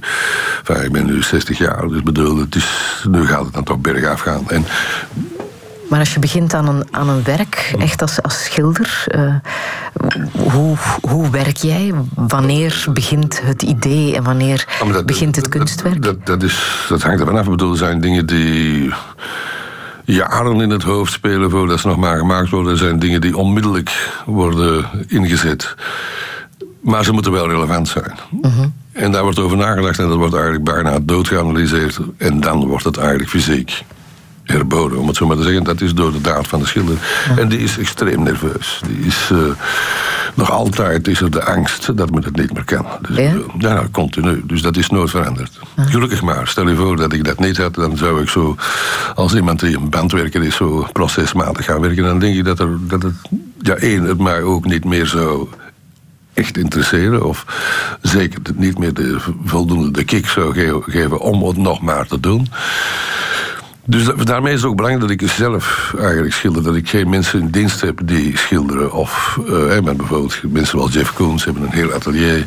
enfin, 0.58 0.84
ik 0.84 0.92
ben 0.92 1.06
nu 1.06 1.22
60 1.22 1.58
jaar, 1.58 1.88
dus 1.88 2.02
bedoel, 2.02 2.38
het 2.38 2.54
is, 2.54 3.04
nu 3.10 3.26
gaat 3.26 3.44
het 3.44 3.54
dan 3.54 3.64
toch 3.64 3.78
bergaf 3.78 4.20
gaan. 4.20 4.50
En 4.50 4.64
maar 5.88 5.98
als 5.98 6.14
je 6.14 6.20
begint 6.20 6.54
aan 6.54 6.68
een, 6.68 6.84
aan 6.90 7.08
een 7.08 7.24
werk, 7.24 7.74
echt 7.78 8.02
als, 8.02 8.22
als 8.22 8.44
schilder, 8.44 9.04
uh, 9.16 9.34
hoe, 10.52 10.76
hoe 11.00 11.30
werk 11.30 11.56
jij? 11.56 11.92
Wanneer 12.14 12.84
begint 12.92 13.40
het 13.42 13.62
idee 13.62 14.16
en 14.16 14.22
wanneer 14.22 14.66
dat, 14.92 15.06
begint 15.06 15.36
het 15.36 15.48
kunstwerk? 15.48 16.02
Dat, 16.02 16.26
dat, 16.26 16.42
is, 16.42 16.86
dat 16.88 17.02
hangt 17.02 17.20
ervan 17.20 17.36
af. 17.36 17.44
Ik 17.44 17.50
bedoel, 17.50 17.70
er 17.70 17.76
zijn 17.76 18.00
dingen 18.00 18.26
die 18.26 18.92
jaren 20.04 20.60
in 20.60 20.70
het 20.70 20.82
hoofd 20.82 21.12
spelen 21.12 21.50
voordat 21.50 21.80
ze 21.80 21.86
nog 21.86 21.96
maar 21.96 22.18
gemaakt 22.18 22.50
worden. 22.50 22.72
Er 22.72 22.78
zijn 22.78 22.98
dingen 22.98 23.20
die 23.20 23.36
onmiddellijk 23.36 24.12
worden 24.26 24.86
ingezet. 25.08 25.74
Maar 26.80 27.04
ze 27.04 27.12
moeten 27.12 27.32
wel 27.32 27.48
relevant 27.48 27.88
zijn. 27.88 28.12
Uh 28.42 28.56
-huh. 28.56 28.66
En 28.92 29.12
daar 29.12 29.22
wordt 29.22 29.38
over 29.38 29.56
nagedacht 29.56 29.98
en 29.98 30.08
dat 30.08 30.16
wordt 30.16 30.34
eigenlijk 30.34 30.64
bijna 30.64 30.98
doodgeanalyseerd. 31.02 31.98
En 32.16 32.40
dan 32.40 32.66
wordt 32.66 32.84
het 32.84 32.96
eigenlijk 32.96 33.28
fysiek 33.28 33.84
herboden, 34.46 34.98
om 34.98 35.06
het 35.06 35.16
zo 35.16 35.26
maar 35.26 35.36
te 35.36 35.42
zeggen. 35.42 35.64
Dat 35.64 35.80
is 35.80 35.94
door 35.94 36.12
de 36.12 36.20
daad 36.20 36.46
van 36.46 36.60
de 36.60 36.66
schilder. 36.66 36.96
Ja. 37.28 37.36
En 37.42 37.48
die 37.48 37.58
is 37.58 37.78
extreem 37.78 38.22
nerveus. 38.22 38.80
Die 38.86 39.06
is 39.06 39.30
uh, 39.32 39.38
nog 40.34 40.50
altijd 40.50 41.08
is 41.08 41.20
er 41.20 41.30
de 41.30 41.44
angst 41.44 41.96
dat 41.96 42.10
men 42.10 42.24
het 42.24 42.36
niet 42.36 42.52
meer 42.52 42.64
kan. 42.64 42.86
Dus, 43.08 43.16
ja? 43.16 43.22
Ja, 43.58 43.72
nou, 43.74 43.90
continu. 43.90 44.42
Dus 44.44 44.62
dat 44.62 44.76
is 44.76 44.88
nooit 44.90 45.10
veranderd. 45.10 45.58
Ja. 45.76 45.82
Gelukkig 45.84 46.22
maar. 46.22 46.48
Stel 46.48 46.68
je 46.68 46.74
voor 46.76 46.96
dat 46.96 47.12
ik 47.12 47.24
dat 47.24 47.38
niet 47.38 47.56
had, 47.56 47.74
dan 47.74 47.96
zou 47.96 48.22
ik 48.22 48.28
zo, 48.28 48.56
als 49.14 49.34
iemand 49.34 49.60
die 49.60 49.76
een 49.76 49.90
bandwerker 49.90 50.42
is, 50.42 50.56
zo 50.56 50.86
procesmatig 50.92 51.64
gaan 51.64 51.80
werken. 51.80 52.04
Dan 52.04 52.18
denk 52.18 52.36
ik 52.36 52.44
dat, 52.44 52.58
er, 52.60 52.68
dat 52.80 53.02
het, 53.02 53.14
ja, 53.58 53.74
één, 53.74 54.02
het 54.04 54.18
mij 54.18 54.42
ook 54.42 54.64
niet 54.64 54.84
meer 54.84 55.06
zou 55.06 55.48
echt 56.34 56.56
interesseren. 56.58 57.24
Of 57.26 57.44
zeker 58.02 58.40
niet 58.54 58.78
meer 58.78 58.94
de 58.94 59.16
voldoende 59.44 59.90
de 59.90 60.04
kick 60.04 60.26
zou 60.26 60.54
ge- 60.54 60.82
geven 60.86 61.20
om 61.20 61.42
het 61.46 61.56
nog 61.56 61.80
maar 61.80 62.06
te 62.06 62.20
doen. 62.20 62.48
Dus 63.86 64.04
daarmee 64.24 64.52
is 64.52 64.60
het 64.60 64.70
ook 64.70 64.76
belangrijk 64.76 65.08
dat 65.08 65.20
ik 65.20 65.30
zelf 65.30 65.94
eigenlijk 65.98 66.34
schilder. 66.34 66.62
Dat 66.62 66.76
ik 66.76 66.88
geen 66.88 67.08
mensen 67.08 67.40
in 67.40 67.50
dienst 67.50 67.80
heb 67.80 68.00
die 68.04 68.38
schilderen. 68.38 68.92
Of 68.92 69.38
eh, 69.46 69.80
maar 69.80 69.96
bijvoorbeeld 69.96 70.42
mensen 70.42 70.78
zoals 70.78 70.92
Jeff 70.92 71.12
Koons 71.12 71.44
hebben 71.44 71.62
een 71.62 71.70
heel 71.70 71.92
atelier 71.92 72.46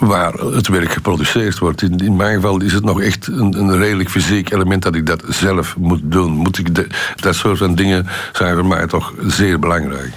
waar 0.00 0.32
het 0.32 0.68
werk 0.68 0.92
geproduceerd 0.92 1.58
wordt. 1.58 1.82
In, 1.82 1.98
in 1.98 2.16
mijn 2.16 2.34
geval 2.34 2.60
is 2.62 2.72
het 2.72 2.84
nog 2.84 3.00
echt 3.00 3.26
een, 3.26 3.58
een 3.58 3.76
redelijk 3.78 4.10
fysiek 4.10 4.50
element 4.52 4.82
dat 4.82 4.94
ik 4.94 5.06
dat 5.06 5.22
zelf 5.28 5.76
moet 5.76 6.00
doen. 6.04 6.30
Moet 6.32 6.58
ik 6.58 6.74
de- 6.74 6.86
dat 7.16 7.34
soort 7.34 7.58
van 7.58 7.74
dingen 7.74 8.06
zijn 8.32 8.54
voor 8.54 8.66
mij 8.66 8.86
toch 8.86 9.12
zeer 9.26 9.58
belangrijk. 9.58 10.10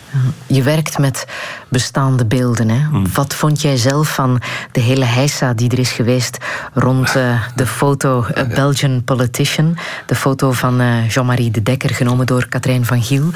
Je 0.48 0.64
werkt 0.64 0.98
met 0.98 1.26
bestaande 1.68 2.26
beelden. 2.26 2.70
Hè? 2.70 2.80
Hmm. 2.90 3.06
Wat 3.14 3.36
vond 3.36 3.62
jij 3.62 3.78
zelf 3.78 4.14
van 4.14 4.42
de 4.72 4.80
hele 4.82 5.06
heisa 5.06 5.54
die 5.54 5.70
er 5.72 5.80
is 5.80 5.92
geweest 5.92 6.38
rond 6.74 7.16
eh, 7.16 7.42
de 7.56 7.66
foto 7.66 8.26
A 8.38 8.46
Belgian 8.46 9.04
Politician? 9.04 9.78
De 10.06 10.16
foto 10.16 10.52
van 10.52 10.80
eh, 10.80 11.10
Jean-Marie 11.10 11.52
de 11.52 11.64
Dekker, 11.64 11.90
genomen 11.90 12.26
door 12.26 12.48
Katrijn 12.48 12.86
van 12.86 13.04
Giel. 13.04 13.30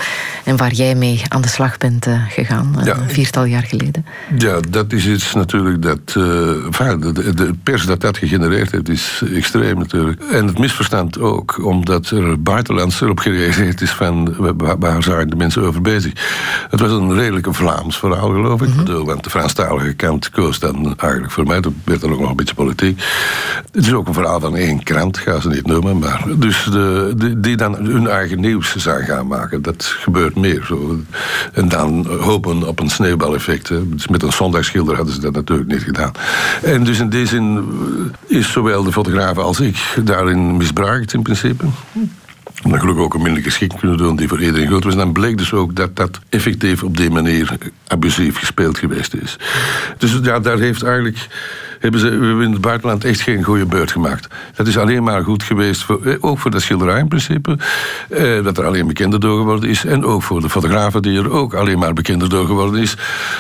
En 0.43 0.57
waar 0.57 0.71
jij 0.73 0.95
mee 0.95 1.21
aan 1.27 1.41
de 1.41 1.47
slag 1.47 1.77
bent 1.77 2.05
eh, 2.07 2.13
gegaan, 2.29 2.75
eh, 2.79 2.85
Ja. 2.85 2.97
een 2.97 3.09
viertal 3.09 3.43
jaar 3.45 3.63
geleden. 3.63 4.05
Ja, 4.37 4.59
dat 4.69 4.93
is 4.93 5.07
iets 5.07 5.33
natuurlijk 5.33 5.81
dat. 5.81 6.15
Eh, 6.79 6.93
de, 6.99 7.11
de- 7.11 7.33
de 7.33 7.53
pers 7.63 7.85
dat 7.85 8.01
dat 8.01 8.17
gegenereerd 8.17 8.71
heeft, 8.71 8.89
is 8.89 9.21
extreem 9.33 9.77
natuurlijk. 9.77 10.21
En 10.31 10.47
het 10.47 10.57
misverstand 10.59 11.19
ook, 11.19 11.65
omdat 11.65 12.09
er 12.09 12.41
buitenlands 12.41 13.01
erop 13.01 13.19
gereageerd 13.19 13.81
is 13.81 13.91
van. 13.91 14.35
wa- 14.37 14.77
waar 14.77 15.03
zijn 15.03 15.29
de 15.29 15.35
mensen 15.35 15.61
over 15.61 15.81
bezig? 15.81 16.11
Het 16.69 16.79
was 16.79 16.91
een 16.91 17.13
redelijk 17.13 17.47
Vlaams 17.51 17.97
verhaal, 17.97 18.29
geloof 18.29 18.61
ik. 18.61 18.67
Ik 18.67 18.75
bedoel, 18.75 19.05
Want 19.05 19.23
de 19.23 19.29
Franstalige 19.29 19.93
kant 19.93 20.29
koos 20.29 20.59
dan 20.59 20.93
eigenlijk 20.97 21.31
voor 21.33 21.45
mij. 21.45 21.61
Dat 21.61 21.73
werd 21.83 22.01
dan 22.01 22.11
ook 22.13 22.19
nog 22.19 22.29
een 22.29 22.35
beetje 22.35 22.55
politiek. 22.55 23.03
Het 23.71 23.85
is 23.85 23.93
ook 23.93 24.07
een 24.07 24.13
verhaal 24.13 24.39
van 24.39 24.55
één 24.55 24.83
krant, 24.83 25.17
ga 25.17 25.39
ze 25.39 25.47
niet 25.49 25.67
noemen. 25.67 25.99
Maar 25.99 26.23
dus 26.37 26.63
de, 26.71 27.13
de- 27.17 27.39
die 27.39 27.57
dan 27.57 27.75
hun 27.75 28.07
eigen 28.07 28.39
nieuws 28.39 28.75
zijn 28.75 29.05
gaan 29.05 29.27
maken. 29.27 29.61
Dat 29.61 29.83
gebeurt 29.99 30.35
meer. 30.35 30.63
Zo. 30.67 30.99
En 31.53 31.69
dan 31.69 32.07
hopen 32.19 32.67
op 32.67 32.79
een 32.79 32.89
sneeuwbaleffect. 32.89 33.69
Hè. 33.69 33.89
Dus 33.89 34.07
met 34.07 34.23
een 34.23 34.31
zondagsschilder 34.33 34.95
hadden 34.95 35.13
ze 35.13 35.21
dat 35.21 35.33
natuurlijk 35.33 35.69
niet 35.71 35.81
gedaan. 35.83 36.11
En 36.63 36.83
dus 36.83 36.99
in 36.99 37.09
die 37.09 37.25
zin 37.25 37.65
is 38.27 38.51
zowel 38.51 38.83
de 38.83 38.91
fotograaf 38.91 39.37
als 39.37 39.59
ik 39.59 39.77
daarin 40.03 40.57
misbruikt 40.57 41.13
in 41.13 41.21
principe. 41.21 41.65
Dan 42.61 42.79
gelukkig 42.79 43.03
ook 43.03 43.13
een 43.13 43.21
minder 43.21 43.43
geschikt 43.43 43.79
kunnen 43.79 43.97
doen 43.97 44.15
die 44.15 44.27
voor 44.27 44.41
iedereen 44.41 44.67
goed 44.67 44.83
was. 44.83 44.93
En 44.93 44.99
dan 44.99 45.11
bleek 45.11 45.37
dus 45.37 45.53
ook 45.53 45.75
dat 45.75 45.95
dat 45.95 46.19
effectief 46.29 46.83
op 46.83 46.97
die 46.97 47.09
manier 47.09 47.57
abusief 47.87 48.37
gespeeld 48.37 48.77
geweest 48.77 49.13
is. 49.13 49.37
Dus 49.97 50.19
ja, 50.23 50.39
daar 50.39 50.59
heeft 50.59 50.83
eigenlijk, 50.83 51.27
hebben 51.83 52.01
ze 52.01 52.07
hebben 52.07 52.41
in 52.41 52.51
het 52.51 52.61
buitenland 52.61 53.03
echt 53.03 53.21
geen 53.21 53.43
goede 53.43 53.65
beurt 53.65 53.91
gemaakt. 53.91 54.27
Dat 54.55 54.67
is 54.67 54.77
alleen 54.77 55.03
maar 55.03 55.23
goed 55.23 55.43
geweest, 55.43 55.83
voor, 55.83 56.05
eh, 56.05 56.15
ook 56.19 56.39
voor 56.39 56.51
de 56.51 56.59
schilderij 56.59 56.99
in 56.99 57.07
principe. 57.07 57.57
Eh, 58.09 58.43
dat 58.43 58.57
er 58.57 58.65
alleen 58.65 58.87
bekender 58.87 59.19
door 59.19 59.37
geworden 59.37 59.69
is. 59.69 59.85
En 59.85 60.05
ook 60.05 60.23
voor 60.23 60.41
de 60.41 60.49
fotografen 60.49 61.01
die 61.01 61.19
er 61.19 61.31
ook 61.31 61.53
alleen 61.53 61.79
maar 61.79 61.93
bekender 61.93 62.29
door 62.29 62.45
geworden 62.45 62.81
is. 62.81 62.97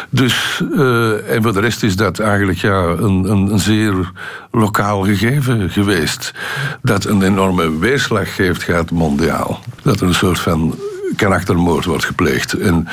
Dus, 0.09 0.63
eh, 0.75 1.35
en 1.35 1.43
voor 1.43 1.53
de 1.53 1.59
rest 1.59 1.83
is 1.83 1.95
dat 1.95 2.19
eigenlijk 2.19 2.59
ja, 2.59 2.83
een, 2.83 3.31
een, 3.31 3.51
een 3.51 3.59
zeer 3.59 4.11
lokaal 4.51 5.03
gegeven 5.03 5.69
geweest. 5.69 6.33
Dat 6.81 7.05
een 7.05 7.21
enorme 7.21 7.79
weerslag 7.79 8.35
geeft 8.35 8.63
gaat 8.63 8.91
mondiaal. 8.91 9.59
Dat 9.81 9.99
er 9.99 10.07
een 10.07 10.13
soort 10.13 10.39
van 10.39 10.75
karaktermoord 11.15 11.85
wordt 11.85 12.05
gepleegd. 12.05 12.53
En 12.53 12.87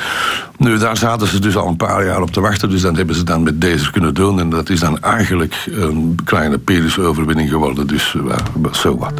nu, 0.57 0.77
daar 0.77 0.97
zaten 0.97 1.27
ze 1.27 1.39
dus 1.39 1.55
al 1.55 1.67
een 1.67 1.75
paar 1.75 2.05
jaar 2.05 2.21
op 2.21 2.31
te 2.31 2.41
wachten. 2.41 2.69
Dus 2.69 2.81
dat 2.81 2.95
hebben 2.95 3.15
ze 3.15 3.23
dan 3.23 3.43
met 3.43 3.61
deze 3.61 3.91
kunnen 3.91 4.13
doen. 4.13 4.39
En 4.39 4.49
dat 4.49 4.69
is 4.69 4.79
dan 4.79 4.99
eigenlijk 4.99 5.55
een 5.71 6.19
kleine 6.23 6.57
Pyrrhus-overwinning 6.57 7.49
geworden. 7.49 7.87
Dus 7.87 8.13
uh, 8.13 8.71
zo 8.71 8.97
wat. 8.97 9.13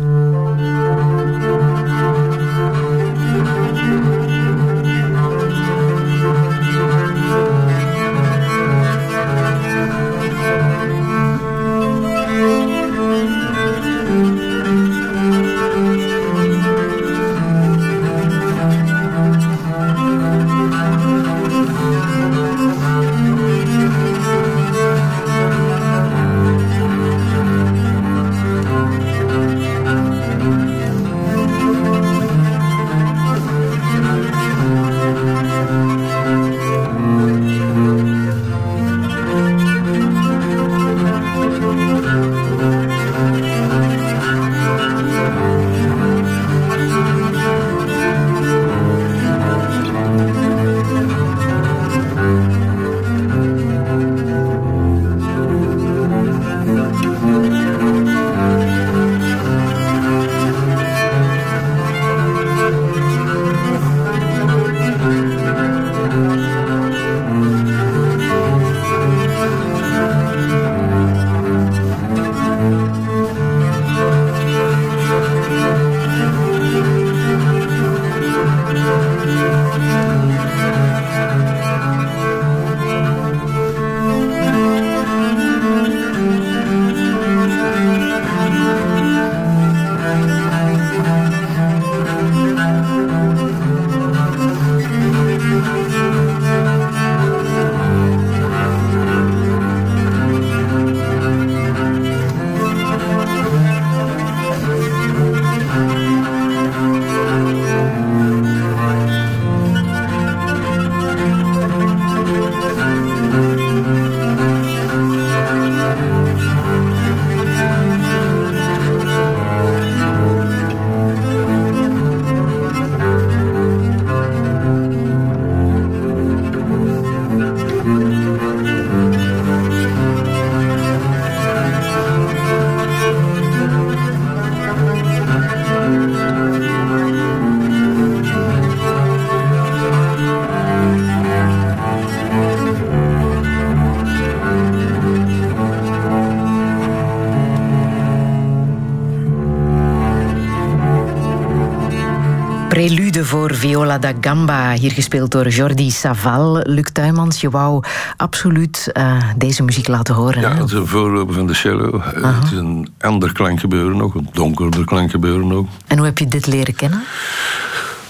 Voor 153.31 153.55
Viola 153.55 153.97
da 153.97 154.11
Gamba, 154.21 154.71
hier 154.71 154.91
gespeeld 154.91 155.31
door 155.31 155.47
Jordi 155.47 155.91
Saval. 155.91 156.59
Luc 156.63 156.85
Tuymans, 156.93 157.41
je 157.41 157.49
wou 157.49 157.83
absoluut 158.17 158.91
uh, 158.93 159.23
deze 159.37 159.63
muziek 159.63 159.87
laten 159.87 160.15
horen. 160.15 160.41
Ja, 160.41 160.49
hè? 160.49 160.55
het 160.55 160.67
is 160.67 160.73
een 160.73 160.87
voorloper 160.87 161.33
van 161.33 161.47
de 161.47 161.53
cello. 161.53 161.95
Uh, 162.17 162.39
het 162.39 162.51
is 162.51 162.57
een 162.57 162.89
ander 162.99 163.31
klankgebeuren 163.31 164.01
ook, 164.01 164.15
een 164.15 164.29
donkerder 164.31 164.85
klankgebeuren 164.85 165.51
ook. 165.53 165.67
En 165.87 165.97
hoe 165.97 166.05
heb 166.05 166.17
je 166.17 166.27
dit 166.27 166.47
leren 166.47 166.75
kennen? 166.75 167.03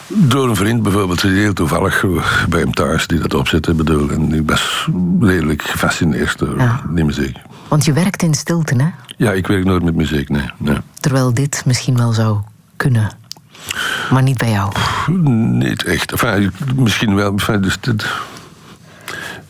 Door 0.08 0.50
een 0.50 0.56
vriend 0.56 0.84
bijvoorbeeld, 0.84 1.22
die 1.22 1.32
heel 1.32 1.54
toevallig 1.54 2.06
bij 2.50 2.60
hem 2.60 2.74
thuis 2.74 3.08
die 3.08 3.20
dat 3.20 3.34
opzette, 3.34 3.74
bedoel. 3.74 4.10
En 4.10 4.34
ik 4.34 4.50
was 4.50 4.88
redelijk 5.20 5.62
gefascineerd 5.62 6.38
door 6.38 6.58
Ja. 6.58 6.82
die 6.90 7.04
muziek. 7.04 7.38
Want 7.68 7.86
je 7.86 7.94
werkt 7.94 8.24
in 8.24 8.34
stilte, 8.34 8.76
hè? 8.76 8.88
Ja, 9.18 9.32
ik 9.32 9.48
werk 9.48 9.66
nooit 9.66 9.84
met 9.84 9.96
muziek, 9.96 10.30
nee. 10.30 10.50
nee. 10.58 10.78
Terwijl 11.00 11.34
dit 11.34 11.64
misschien 11.66 11.98
wel 11.98 12.12
zou 12.14 12.38
kunnen. 12.76 13.12
Maar 14.12 14.24
niet 14.24 14.38
bij 14.38 14.52
jou. 14.52 14.72
Niet 15.08 15.84
echt. 15.84 16.12
Enfin, 16.12 16.52
misschien 16.76 17.16
wel. 17.16 17.32
Enfin, 17.32 17.62
dus 17.62 17.78
dit, 17.80 18.06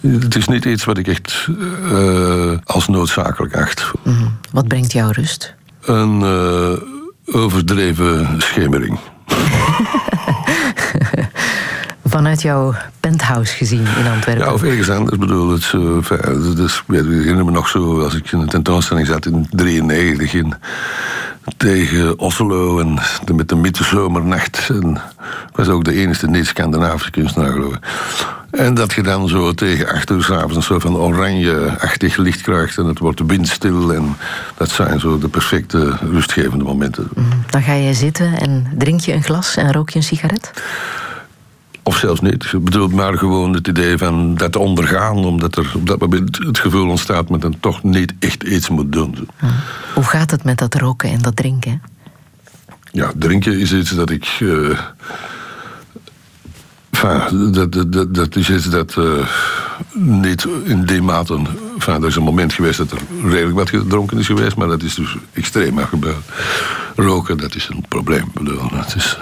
het 0.02 0.36
is 0.36 0.47
niet 0.47 0.66
iets 0.66 0.86
wat 0.86 0.97
ik 0.97 1.08
echt 1.08 1.47
eh, 1.91 2.52
als 2.64 2.88
noodzakelijk 2.88 3.56
acht. 3.56 3.91
Mhm. 4.04 4.24
Wat 4.52 4.68
brengt 4.68 4.91
jou 4.91 5.12
rust? 5.12 5.54
Een 5.82 6.22
eh, 6.22 7.36
overdreven 7.36 8.36
schemering. 8.41 8.97
Vanuit 12.06 12.41
jouw 12.41 12.74
penthouse 12.99 13.56
gezien 13.56 13.86
in 13.99 14.08
Antwerpen. 14.12 14.45
Ja, 14.45 14.54
of 14.54 14.64
ergens 14.64 14.89
anders. 14.89 15.14
Ik 15.14 15.20
bedoel, 15.20 15.49
het, 15.49 15.62
is, 15.62 15.74
eh, 15.74 16.10
het 16.47 16.58
is- 16.58 16.84
ik 16.88 16.95
herinner 16.95 17.45
me 17.45 17.52
nog 17.52 17.68
zo, 17.68 18.02
als 18.02 18.16
ik 18.16 18.32
in 18.32 18.39
een 18.39 18.47
tentoonstelling 18.47 19.08
zat 19.08 19.26
in 19.26 19.47
93 19.52 20.34
in, 20.34 20.54
tegen 21.58 22.20
Oslo 22.20 22.80
en 22.80 22.99
de, 23.26 23.34
met 23.34 23.49
de 23.49 23.56
midzomernacht. 23.56 24.70
En 24.70 25.02
ik 25.49 25.55
was 25.55 25.67
ook 25.67 25.84
de 25.84 25.93
enige 25.93 26.27
niet-Scandinavische 26.27 27.11
kunstenaar, 27.11 27.51
geloof 27.51 27.73
ik. 27.73 27.84
En 28.51 28.73
dat 28.73 28.93
je 28.93 29.03
dan 29.03 29.27
zo 29.27 29.53
tegen 29.53 29.88
acht 29.88 30.09
uur 30.09 30.23
s'avonds 30.23 30.55
een 30.55 30.63
soort 30.63 30.82
van 30.82 30.97
oranje-achtig 30.97 32.17
licht 32.17 32.41
krijgt 32.41 32.77
en 32.77 32.86
het 32.86 32.99
wordt 32.99 33.21
windstil. 33.25 33.93
En 33.93 34.17
dat 34.57 34.69
zijn 34.69 34.99
zo 34.99 35.17
de 35.17 35.27
perfecte 35.27 35.97
rustgevende 36.11 36.63
momenten. 36.63 37.09
Dan 37.49 37.61
ga 37.61 37.73
je 37.73 37.93
zitten 37.93 38.39
en 38.39 38.67
drink 38.77 38.99
je 38.99 39.13
een 39.13 39.23
glas 39.23 39.55
en 39.55 39.71
rook 39.73 39.89
je 39.89 39.97
een 39.97 40.03
sigaret? 40.03 40.51
Of 41.84 41.97
zelfs 41.97 42.21
niet. 42.21 42.43
Ik 42.43 42.63
bedoel 42.63 42.88
maar 42.88 43.17
gewoon 43.17 43.53
het 43.53 43.67
idee 43.67 43.97
van 43.97 44.36
dat 44.36 44.55
ondergaan, 44.55 45.17
omdat 45.17 45.57
er 45.57 45.71
op 45.75 45.88
dat 45.88 45.99
moment 45.99 46.38
het 46.38 46.59
gevoel 46.59 46.89
ontstaat 46.89 47.27
dat 47.27 47.41
men 47.41 47.59
toch 47.59 47.84
niet 47.84 48.13
echt 48.19 48.43
iets 48.43 48.69
moet 48.69 48.91
doen. 48.91 49.27
Hoe 49.93 50.03
gaat 50.03 50.32
het 50.32 50.43
met 50.43 50.57
dat 50.57 50.75
roken 50.75 51.09
en 51.09 51.21
dat 51.21 51.36
drinken? 51.36 51.82
Ja, 52.92 53.12
drinken 53.16 53.60
is 53.60 53.74
iets 53.74 53.89
dat 53.89 54.10
ik. 54.10 54.39
enfin, 56.89 57.52
dat, 57.52 57.92
dat, 57.92 58.16
dat, 58.16 58.36
is 58.36 58.50
iets 58.50 58.70
dat 58.70 58.98
eh, 58.98 59.28
niet 59.94 60.48
in 60.64 60.86
die 60.86 61.02
mate. 61.02 61.39
Enfin, 61.74 62.02
er 62.02 62.08
is 62.08 62.16
een 62.16 62.24
moment 62.24 62.54
geweest 62.54 62.78
dat 62.78 62.92
er 62.92 63.00
redelijk 63.24 63.56
wat 63.56 63.70
gedronken 63.70 64.18
is 64.18 64.26
geweest, 64.26 64.56
maar 64.56 64.68
dat 64.68 64.84
is 64.84 64.96
dus 64.96 65.18
extreem 65.34 65.78
gebeurd. 65.78 66.26
Roken, 66.96 67.38
dat 67.38 67.56
is 67.56 67.68
een 67.68 67.86
probleem. 67.88 68.32
Dat 68.72 68.94
is, 68.96 69.18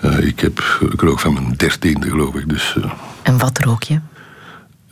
eh, 0.00 0.18
ik, 0.18 0.40
heb, 0.40 0.78
ik 0.92 1.00
rook 1.00 1.20
van 1.20 1.32
mijn 1.32 1.52
dertiende, 1.56 2.08
geloof 2.10 2.34
ik. 2.34 2.48
Dus, 2.48 2.76
En 3.22 3.38
wat 3.38 3.58
rook 3.58 3.82
je? 3.82 4.00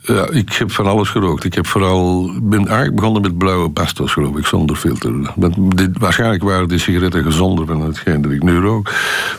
Ja, 0.05 0.29
ik 0.29 0.53
heb 0.53 0.71
van 0.71 0.85
alles 0.85 1.09
gerookt. 1.09 1.43
Ik 1.43 1.53
heb 1.53 1.67
vooral, 1.67 2.31
ben 2.41 2.67
eigenlijk 2.67 2.95
begonnen 2.95 3.21
met 3.21 3.37
blauwe 3.37 3.69
bastos, 3.69 4.11
geloof 4.11 4.37
ik, 4.37 4.45
zonder 4.45 4.75
filter. 4.75 5.13
Want 5.35 5.77
dit, 5.77 5.89
waarschijnlijk 5.99 6.43
waren 6.43 6.67
die 6.67 6.77
sigaretten 6.77 7.23
gezonder 7.23 7.65
dan 7.65 7.81
hetgeen 7.81 8.21
dat 8.21 8.31
ik 8.31 8.43
nu 8.43 8.59
rook. 8.59 8.91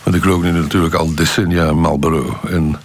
Want 0.02 0.16
ik 0.16 0.24
rook 0.24 0.42
nu 0.42 0.50
natuurlijk 0.50 0.94
al 0.94 1.14
decennia 1.14 1.72
Marlboro. 1.72 2.38
En 2.48 2.76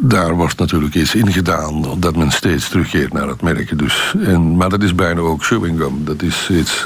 daar 0.00 0.34
wordt 0.34 0.58
natuurlijk 0.58 0.94
iets 0.94 1.14
in 1.14 1.32
gedaan 1.32 1.84
dat 1.98 2.16
men 2.16 2.30
steeds 2.30 2.68
terugkeert 2.68 3.12
naar 3.12 3.28
het 3.28 3.42
merk. 3.42 3.78
Dus, 3.78 4.14
en, 4.18 4.56
maar 4.56 4.68
dat 4.68 4.82
is 4.82 4.94
bijna 4.94 5.20
ook 5.20 5.44
chewing 5.44 5.78
gum. 5.78 6.04
Dat 6.04 6.22
is 6.22 6.50
iets, 6.50 6.84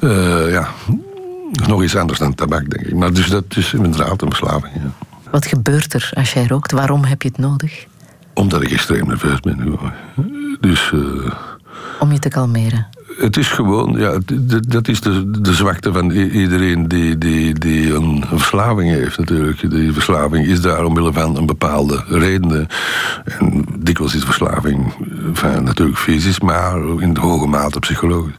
eh, 0.00 0.44
eh, 0.44 0.52
ja, 0.52 0.68
nog 1.66 1.82
iets 1.82 1.96
anders 1.96 2.18
dan 2.18 2.34
tabak, 2.34 2.70
denk 2.70 2.86
ik. 2.86 2.94
Maar 2.94 3.12
dus 3.12 3.26
dat 3.26 3.44
is 3.56 3.72
inderdaad 3.72 4.22
een 4.22 4.28
verslaving, 4.28 4.74
ja. 4.74 5.06
Wat 5.30 5.46
gebeurt 5.46 5.94
er 5.94 6.10
als 6.14 6.32
jij 6.32 6.46
rookt? 6.46 6.72
Waarom 6.72 7.04
heb 7.04 7.22
je 7.22 7.28
het 7.28 7.38
nodig? 7.38 7.86
Omdat 8.34 8.62
ik 8.62 8.70
extreem 8.70 9.06
nerveus 9.06 9.40
ben. 9.40 9.78
Dus... 10.60 10.92
eh, 10.92 11.32
Om 12.00 12.12
je 12.12 12.18
te 12.18 12.28
kalmeren. 12.28 12.86
Het 13.18 13.36
is 13.36 13.48
gewoon, 13.48 13.92
ja, 13.98 14.18
dat 14.68 14.88
is 14.88 15.00
de, 15.00 15.40
de 15.40 15.54
zwakte 15.54 15.92
van 15.92 16.10
iedereen 16.10 16.88
die, 16.88 17.18
die, 17.18 17.58
die 17.58 17.94
een, 17.94 18.24
verslaving 18.32 18.90
heeft 18.90 19.18
natuurlijk. 19.18 19.70
Die 19.70 19.92
verslaving 19.92 20.46
is 20.46 20.60
daar 20.60 20.84
omwille 20.84 21.12
van 21.12 21.36
een 21.36 21.46
bepaalde 21.46 22.02
redenen. 22.08 22.66
En 23.24 23.64
dikwijls 23.78 24.14
is 24.14 24.24
verslaving 24.24 24.86
eh, 24.86 25.08
van, 25.32 25.64
natuurlijk 25.64 25.98
fysisch, 25.98 26.40
maar 26.40 26.76
in 26.98 27.14
de 27.14 27.20
hoge 27.20 27.46
mate 27.46 27.78
psychologisch. 27.78 28.34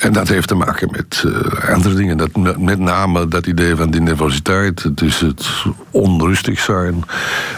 En 0.00 0.12
dat 0.12 0.28
heeft 0.28 0.48
te 0.48 0.54
maken 0.54 0.88
met 0.90 1.24
eh, 1.26 1.74
andere 1.74 1.94
dingen. 1.94 2.16
Dat, 2.16 2.36
met, 2.58 2.78
name 2.78 3.28
dat 3.28 3.46
idee 3.46 3.76
van 3.76 3.90
die 3.90 4.00
nervositeit, 4.00 4.96
dus 4.98 5.20
het 5.20 5.48
onrustig 5.90 6.60
zijn, 6.60 7.04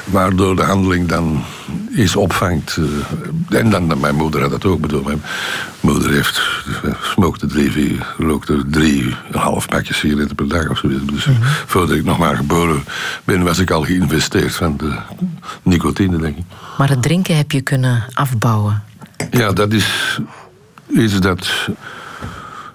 waardoor 0.05 0.57
de 0.57 0.63
handeling 0.63 1.09
dan 1.09 1.43
iets 1.97 2.17
opvangt. 2.17 2.79
eh, 3.51 3.59
en 3.59 3.71
dan, 3.71 4.01
mijn 4.01 4.15
moeder 4.15 4.41
had 4.41 4.51
dat 4.51 4.65
ook, 4.65 4.81
bedoel, 4.81 5.03
mijn 5.03 5.23
moeder 5.81 6.11
heeft, 6.11 6.43
eh, 6.85 6.91
smokte 7.03 7.47
drie, 7.47 7.73
vier, 7.73 8.15
rookte 8.19 8.65
drie, 8.71 9.17
een 9.31 9.41
half 9.41 9.69
pakje 9.69 9.95
sigaretten 9.95 10.37
per 10.37 10.49
dag 10.49 10.71
of 10.71 10.79
zoiets. 10.79 11.05
Dus 11.13 11.27
voordat 11.67 11.97
ik 11.97 12.05
nog 12.05 12.19
maar 12.19 12.37
geboren 12.37 12.85
ben, 13.25 13.43
was 13.43 13.59
ik 13.59 13.71
al 13.71 13.83
geïnvesteerd 13.83 14.55
van 14.55 14.77
de 14.77 14.97
nicotine, 15.63 16.19
denk 16.19 16.37
ik. 16.37 16.45
Maar 16.79 16.89
het 16.89 17.03
drinken 17.03 17.37
heb 17.37 17.51
je 17.51 17.61
kunnen 17.61 18.05
afbouwen. 18.13 18.83
Ja, 19.31 19.53
dat 19.53 19.73
is 19.73 20.19
iets 20.89 21.21
dat 21.21 21.69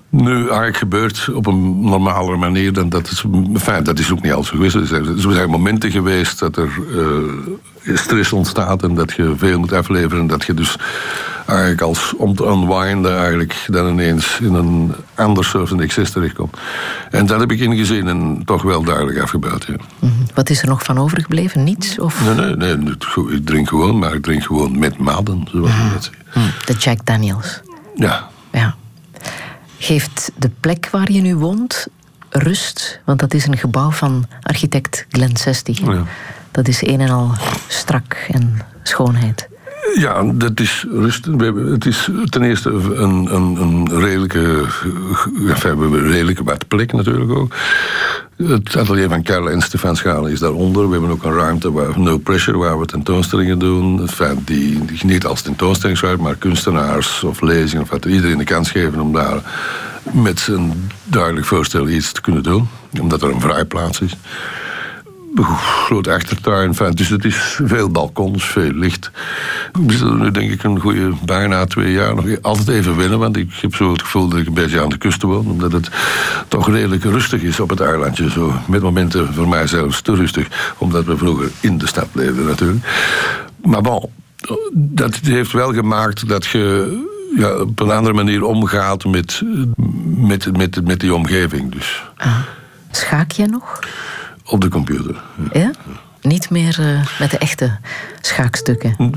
nu 0.10 0.40
eigenlijk 0.40 0.78
gebeurt 0.78 1.30
op 1.34 1.46
een 1.46 1.82
normalere 1.82 2.38
manier 2.38 2.74
dan 2.74 2.90
dat 2.90 3.10
is. 3.12 3.24
Enfin, 3.54 3.84
dat 3.84 4.00
is 4.00 4.12
ook 4.12 4.22
niet 4.22 4.32
altijd 4.32 4.48
zo 4.52 4.56
geweest. 4.56 4.76
Er 4.76 4.86
zijn, 4.86 5.06
er 5.06 5.32
zijn 5.34 5.50
momenten 5.50 5.92
geweest 5.92 6.40
dat 6.40 6.58
er 6.58 6.70
eh, 7.84 7.96
stress 7.96 8.34
ontstaat 8.34 8.84
en 8.84 8.96
dat 8.96 9.14
je 9.14 9.34
veel 9.38 9.60
moet 9.60 9.74
afleveren. 9.74 10.20
En 10.20 10.28
dat 10.28 10.46
je 10.46 10.54
dus 10.54 10.76
eigenlijk 11.48 11.82
als 11.82 12.14
om 12.18 12.36
te 12.36 12.46
unwinden 12.46 13.18
eigenlijk 13.18 13.66
dan 13.68 13.88
ineens 13.88 14.40
in 14.42 14.54
een 14.54 14.94
ander 15.16 15.46
soort 15.46 15.70
van 15.70 15.82
excess 15.82 16.12
terechtkomt. 16.12 16.58
En 17.12 17.26
dat 17.26 17.40
heb 17.40 17.52
ik 17.52 17.60
ingezien 17.60 18.08
en 18.08 18.42
toch 18.46 18.62
wel 18.62 18.84
duidelijk 18.84 19.20
afgebouwd. 19.20 19.66
Ja. 19.66 19.76
Mhm. 20.00 20.12
Wat 20.34 20.50
is 20.50 20.62
er 20.62 20.68
nog 20.68 20.84
van 20.84 20.98
overgebleven? 20.98 21.64
Niets? 21.64 22.00
Of 22.00 22.36
Nee, 22.36 22.56
nee, 22.56 22.76
nee, 22.76 22.96
ik 23.30 23.46
drink 23.46 23.68
gewoon, 23.68 24.00
maar 24.00 24.14
ik 24.14 24.24
drink 24.24 24.44
gewoon 24.44 24.80
met 24.80 24.98
maden, 24.98 25.48
zoals 25.52 25.72
je 25.72 25.90
dat 25.94 26.04
zegt. 26.04 26.18
Hm, 26.30 26.66
de 26.66 26.74
Jack 26.74 27.06
Daniels? 27.06 27.62
Ja. 27.96 28.28
Ja. 28.52 28.76
Geeft 29.78 30.32
de 30.36 30.50
plek 30.60 30.90
waar 30.90 31.12
je 31.12 31.22
nu 31.22 31.36
woont 31.36 31.88
rust? 32.30 33.00
Want 33.06 33.20
dat 33.20 33.34
is 33.34 33.48
een 33.48 33.58
gebouw 33.58 33.92
van 33.92 34.26
architect 34.42 35.06
Glenn 35.10 35.38
60. 35.38 35.82
hè? 35.82 35.92
Ja. 35.92 36.04
Dat 36.52 36.68
is 36.68 36.82
een 36.82 37.02
en 37.02 37.10
al 37.10 37.32
strak 37.68 38.18
en 38.32 38.60
schoonheid. 38.84 39.48
Ja, 39.98 40.24
dat 40.34 40.60
is 40.60 40.86
rustig. 40.92 41.34
Het 41.72 41.86
is 41.86 42.10
ten 42.30 42.44
eerste 42.44 42.70
een, 42.70 43.36
een, 43.36 43.56
een 43.62 44.00
redelijke, 44.00 44.66
we 45.34 45.54
hebben 45.60 46.08
redelijke 46.08 46.44
wat 46.44 46.68
plek 46.68 46.94
natuurlijk 46.94 47.32
ook. 47.32 47.54
Het 48.36 48.76
atelier 48.76 49.10
van 49.10 49.24
Karel 49.24 49.50
en 49.50 49.62
Stefan 49.62 49.96
Schalen 49.96 50.32
is 50.32 50.40
daaronder. 50.40 50.86
We 50.86 50.92
hebben 50.92 51.12
ook 51.12 51.24
een 51.24 51.34
ruimte 51.34 51.72
waar 51.72 52.00
no 52.00 52.18
pressure, 52.18 52.58
waar 52.58 52.80
we 52.80 52.86
tentoonstellingen 52.86 53.60
doen. 53.60 54.02
Enfin, 54.02 54.42
die, 54.46 54.86
die 54.86 55.06
niet 55.06 55.26
als 55.26 55.42
tentoonstellingsruimte, 55.42 56.24
maar 56.24 56.36
kunstenaars 56.36 57.24
of 57.24 57.42
lezingen 57.42 57.84
of 57.84 57.90
wat 57.90 58.06
iedereen 58.06 58.38
de 58.38 58.44
kans 58.44 58.72
geven 58.72 59.00
om 59.00 59.14
daar 59.14 59.42
met 60.12 60.48
een 60.48 60.90
duidelijk 61.04 61.46
voorstel 61.46 61.88
iets 61.90 62.12
te 62.12 62.22
kunnen 62.22 62.44
doen. 62.44 62.68
Omdat 63.02 63.22
er 63.22 63.30
een 63.30 63.42
vrijplaats 63.42 64.02
is 64.02 64.14
groot 65.44 66.08
achtertuin. 66.08 66.68
Enfin, 66.68 66.92
dus 66.92 67.10
het 67.10 67.26
is 67.26 67.60
veel 67.64 67.90
balkons, 67.90 68.46
veel 68.46 68.72
licht. 68.72 69.12
Zitten 69.88 70.08
er 70.08 70.16
nu 70.16 70.32
denk 70.32 70.52
ik 70.52 70.64
een 70.64 70.80
goede 70.80 71.14
bijna 71.26 71.66
twee 71.66 71.92
jaar 71.92 72.16
nog 72.16 72.26
altijd 72.42 72.68
even 72.68 72.98
winnen. 72.98 73.20
Want 73.20 73.38
ik 73.38 73.52
heb 73.62 73.76
zo 73.76 73.92
het 73.92 74.02
gevoel 74.02 74.28
dat 74.28 74.40
ik 74.40 74.48
een 74.48 74.54
beetje 74.54 74.82
aan 74.82 74.90
de 74.90 74.98
kust 74.98 75.22
woon. 75.22 75.48
Omdat 75.48 75.72
het 75.72 75.90
toch 76.48 76.70
redelijk 76.70 77.04
rustig 77.04 77.42
is 77.42 77.60
op 77.60 77.70
het 77.70 77.80
eilandje. 77.80 78.30
Zo. 78.30 78.54
Met 78.68 78.82
momenten 78.82 79.34
voor 79.34 79.48
mij 79.48 79.68
zelfs 79.68 80.02
te 80.02 80.16
rustig. 80.16 80.74
Omdat 80.78 81.06
we 81.06 81.18
vroeger 81.18 81.50
in 81.60 81.78
de 81.78 81.88
stad 81.88 82.08
leefden 82.12 82.46
natuurlijk. 82.46 82.86
Maar 83.66 83.82
bon, 83.82 84.10
dat 84.74 85.16
heeft 85.16 85.52
wel 85.52 85.74
gemaakt 85.74 86.28
dat 86.28 86.46
je 86.46 87.16
ja, 87.36 87.56
op 87.60 87.80
een 87.80 87.92
andere 87.92 88.14
manier 88.14 88.44
omgaat 88.44 89.06
met, 89.06 89.42
met, 90.06 90.58
met, 90.58 90.86
met 90.86 91.00
die 91.00 91.14
omgeving. 91.14 91.72
Dus 91.72 92.04
Ah. 92.18 92.38
Schaak 92.92 93.32
jij 93.32 93.46
nog? 93.46 93.80
Op 94.48 94.62
de 94.62 94.70
computer. 94.70 95.16
Ja? 95.52 95.72
Niet 96.22 96.50
meer 96.50 96.78
eh, 96.80 97.20
met 97.20 97.32
de 97.32 97.38
echte 97.38 97.78
schaakstukken. 98.22 99.16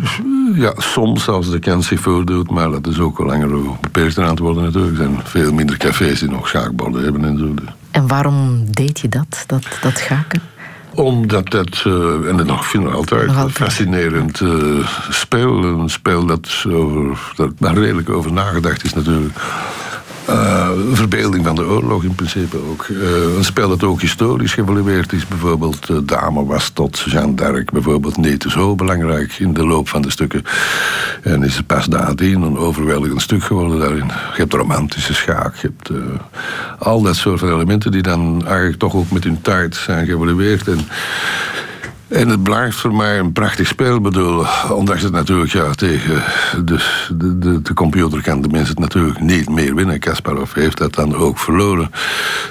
Ja, 0.54 0.72
soms 0.76 1.28
als 1.28 1.50
de 1.50 1.58
kans 1.58 1.86
zich 1.86 2.00
voordoet, 2.00 2.50
maar 2.50 2.70
dat 2.70 2.86
is 2.86 2.98
ook 2.98 3.18
al 3.18 3.26
langer 3.26 3.48
beperkt 3.80 4.18
aan 4.18 4.28
het 4.28 4.38
worden 4.38 4.62
natuurlijk. 4.62 4.98
Er 4.98 5.04
zijn 5.04 5.20
veel 5.24 5.52
minder 5.52 5.76
cafés 5.76 6.20
die 6.20 6.28
nog 6.28 6.48
schaakborden 6.48 7.02
hebben 7.02 7.24
en 7.24 7.38
zo. 7.38 7.54
En 7.90 8.06
waarom 8.06 8.64
deed 8.72 9.00
je 9.00 9.08
dat, 9.08 9.44
dat, 9.46 9.66
dat 9.82 9.98
schaken? 9.98 10.42
Omdat 10.94 11.50
dat, 11.50 11.82
eh, 11.86 12.28
en 12.28 12.36
dat 12.36 12.46
nog 12.46 12.66
vind 12.66 12.84
ik 12.84 12.92
altijd, 12.92 13.26
Nog 13.26 13.34
een 13.36 13.40
altijd. 13.40 13.56
fascinerend 13.56 14.40
eh, 14.40 14.88
spel. 15.10 15.64
Een 15.64 15.90
spel 15.90 16.26
dat, 16.26 16.64
over, 16.68 17.32
dat 17.36 17.52
daar 17.58 17.74
redelijk 17.78 18.10
over 18.10 18.32
nagedacht 18.32 18.84
is 18.84 18.94
natuurlijk. 18.94 19.34
Uh, 20.30 20.68
verbeelding 20.92 21.44
van 21.44 21.54
de 21.54 21.66
oorlog 21.66 22.04
in 22.04 22.14
principe 22.14 22.56
ook. 22.70 22.86
Uh, 22.88 23.36
een 23.36 23.44
spel 23.44 23.68
dat 23.68 23.82
ook 23.82 24.00
historisch 24.00 24.52
geëvolueerd 24.52 25.12
is. 25.12 25.26
Bijvoorbeeld 25.26 25.88
uh, 25.88 25.98
Dame 26.02 26.44
was 26.44 26.68
tot 26.68 26.98
Jeanne 26.98 27.34
d'Arc 27.34 27.70
bijvoorbeeld 27.70 28.16
niet 28.16 28.44
zo 28.48 28.74
belangrijk 28.74 29.32
in 29.38 29.52
de 29.54 29.66
loop 29.66 29.88
van 29.88 30.02
de 30.02 30.10
stukken. 30.10 30.44
En 31.22 31.42
is 31.42 31.56
het 31.56 31.66
pas 31.66 31.88
nadien 31.88 32.42
een 32.42 32.58
overweldigend 32.58 33.22
stuk 33.22 33.42
geworden 33.42 33.78
daarin. 33.78 34.06
Je 34.06 34.36
hebt 34.36 34.52
romantische 34.52 35.14
schaak, 35.14 35.56
je 35.56 35.70
hebt 35.72 35.90
al 36.78 37.02
dat 37.02 37.16
soort 37.16 37.42
elementen 37.42 37.90
die 37.90 38.02
dan 38.02 38.46
eigenlijk 38.46 38.78
toch 38.78 38.94
ook 38.94 39.10
met 39.10 39.24
hun 39.24 39.40
tijd 39.40 39.76
zijn 39.76 40.06
geëvolueerd. 40.06 40.68
En 40.68 40.80
en 42.10 42.28
het 42.28 42.42
blijft 42.42 42.76
voor 42.76 42.94
mij 42.94 43.18
een 43.18 43.32
prachtig 43.32 43.66
spel. 43.66 44.00
Bedoel, 44.00 44.44
ondanks 44.70 45.02
het 45.02 45.12
natuurlijk 45.12 45.52
ja, 45.52 45.70
tegen 45.70 46.22
de, 46.64 47.04
de, 47.14 47.38
de, 47.38 47.62
de 47.62 47.74
computer 47.74 48.22
kan 48.22 48.42
de 48.42 48.48
mensen 48.48 48.70
het 48.70 48.78
natuurlijk 48.78 49.20
niet 49.20 49.48
meer 49.48 49.74
winnen. 49.74 49.98
Kasparov 49.98 50.54
heeft 50.54 50.78
dat 50.78 50.94
dan 50.94 51.14
ook 51.14 51.38
verloren 51.38 51.90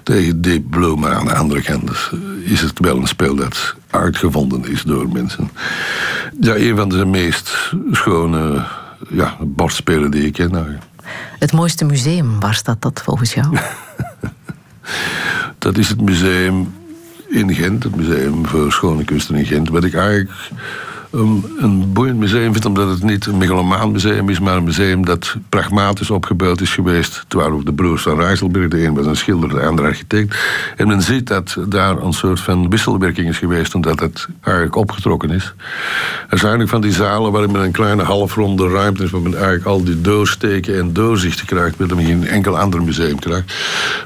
tegen 0.03 0.41
Deep 0.41 0.69
Blue. 0.69 0.95
Maar 0.95 1.15
aan 1.15 1.25
de 1.25 1.35
andere 1.35 1.61
kant 1.61 1.87
dus, 1.87 2.11
is 2.43 2.61
het 2.61 2.79
wel 2.79 2.97
een 2.97 3.07
spel 3.07 3.35
dat 3.35 3.75
uitgevonden 3.89 4.65
is 4.65 4.83
door 4.83 5.09
mensen. 5.09 5.49
Ja, 6.39 6.55
een 6.55 6.75
van 6.75 6.89
de 6.89 7.05
meest 7.05 7.73
schone 7.91 8.65
ja, 9.09 9.37
bordspelen 9.39 10.11
die 10.11 10.25
ik 10.25 10.33
ken. 10.33 10.79
Het 11.39 11.51
mooiste 11.51 11.85
museum, 11.85 12.39
waar 12.39 12.53
staat 12.53 12.81
dat 12.81 13.01
volgens 13.03 13.33
jou? 13.33 13.57
dat 15.57 15.77
is 15.77 15.89
het 15.89 16.01
museum 16.01 16.73
in 17.29 17.53
Gent, 17.53 17.83
het 17.83 17.95
Museum 17.95 18.45
voor 18.45 18.71
Schone 18.71 19.03
Kunsten 19.03 19.35
in 19.35 19.45
Gent, 19.45 19.69
wat 19.69 19.83
ik 19.83 19.93
eigenlijk 19.93 20.31
um, 21.11 21.43
een 21.57 21.93
boeiend 21.93 22.19
museum 22.19 22.51
vind, 22.51 22.65
omdat 22.65 22.89
het 22.89 23.03
niet 23.03 23.25
een 23.25 23.37
megalomaan 23.37 23.91
museum 23.91 24.29
is, 24.29 24.39
maar 24.39 24.57
een 24.57 24.63
museum 24.63 25.05
dat 25.05 25.35
pragmatisch 25.49 26.09
opgebouwd 26.09 26.61
is 26.61 26.73
geweest. 26.73 27.19
Het 27.23 27.33
waren 27.33 27.53
ook 27.53 27.65
de 27.65 27.73
broers 27.73 28.01
van 28.01 28.19
Rijsselberg, 28.19 28.67
de 28.67 28.83
een 28.83 28.93
was 28.93 29.05
een 29.05 29.15
schilder, 29.15 29.49
de 29.49 29.61
andere 29.61 29.87
architect. 29.87 30.35
En 30.75 30.87
men 30.87 31.01
ziet 31.01 31.27
dat 31.27 31.57
daar 31.67 31.97
een 31.97 32.13
soort 32.13 32.39
van 32.39 32.69
wisselwerking 32.69 33.27
is 33.27 33.37
geweest, 33.37 33.75
omdat 33.75 33.99
het 33.99 34.27
eigenlijk 34.41 34.75
opgetrokken 34.75 35.29
is. 35.29 35.53
Er 36.29 36.37
zijn 36.37 36.51
eigenlijk 36.51 36.69
van 36.69 36.81
die 36.81 36.91
zalen 36.91 37.31
waarin 37.31 37.51
men 37.51 37.61
een 37.61 37.71
kleine 37.71 38.03
halfronde 38.03 38.67
ruimte 38.67 39.03
is, 39.03 39.11
waar 39.11 39.21
men 39.21 39.33
eigenlijk 39.33 39.65
al 39.65 39.83
die 39.83 40.01
doorsteken 40.01 40.79
en 40.79 40.93
doorzichten 40.93 41.45
krijgt, 41.45 41.77
wat 41.77 41.95
men 41.95 42.05
geen 42.05 42.27
enkel 42.27 42.57
ander 42.57 42.83
museum 42.83 43.19
krijgt. 43.19 43.53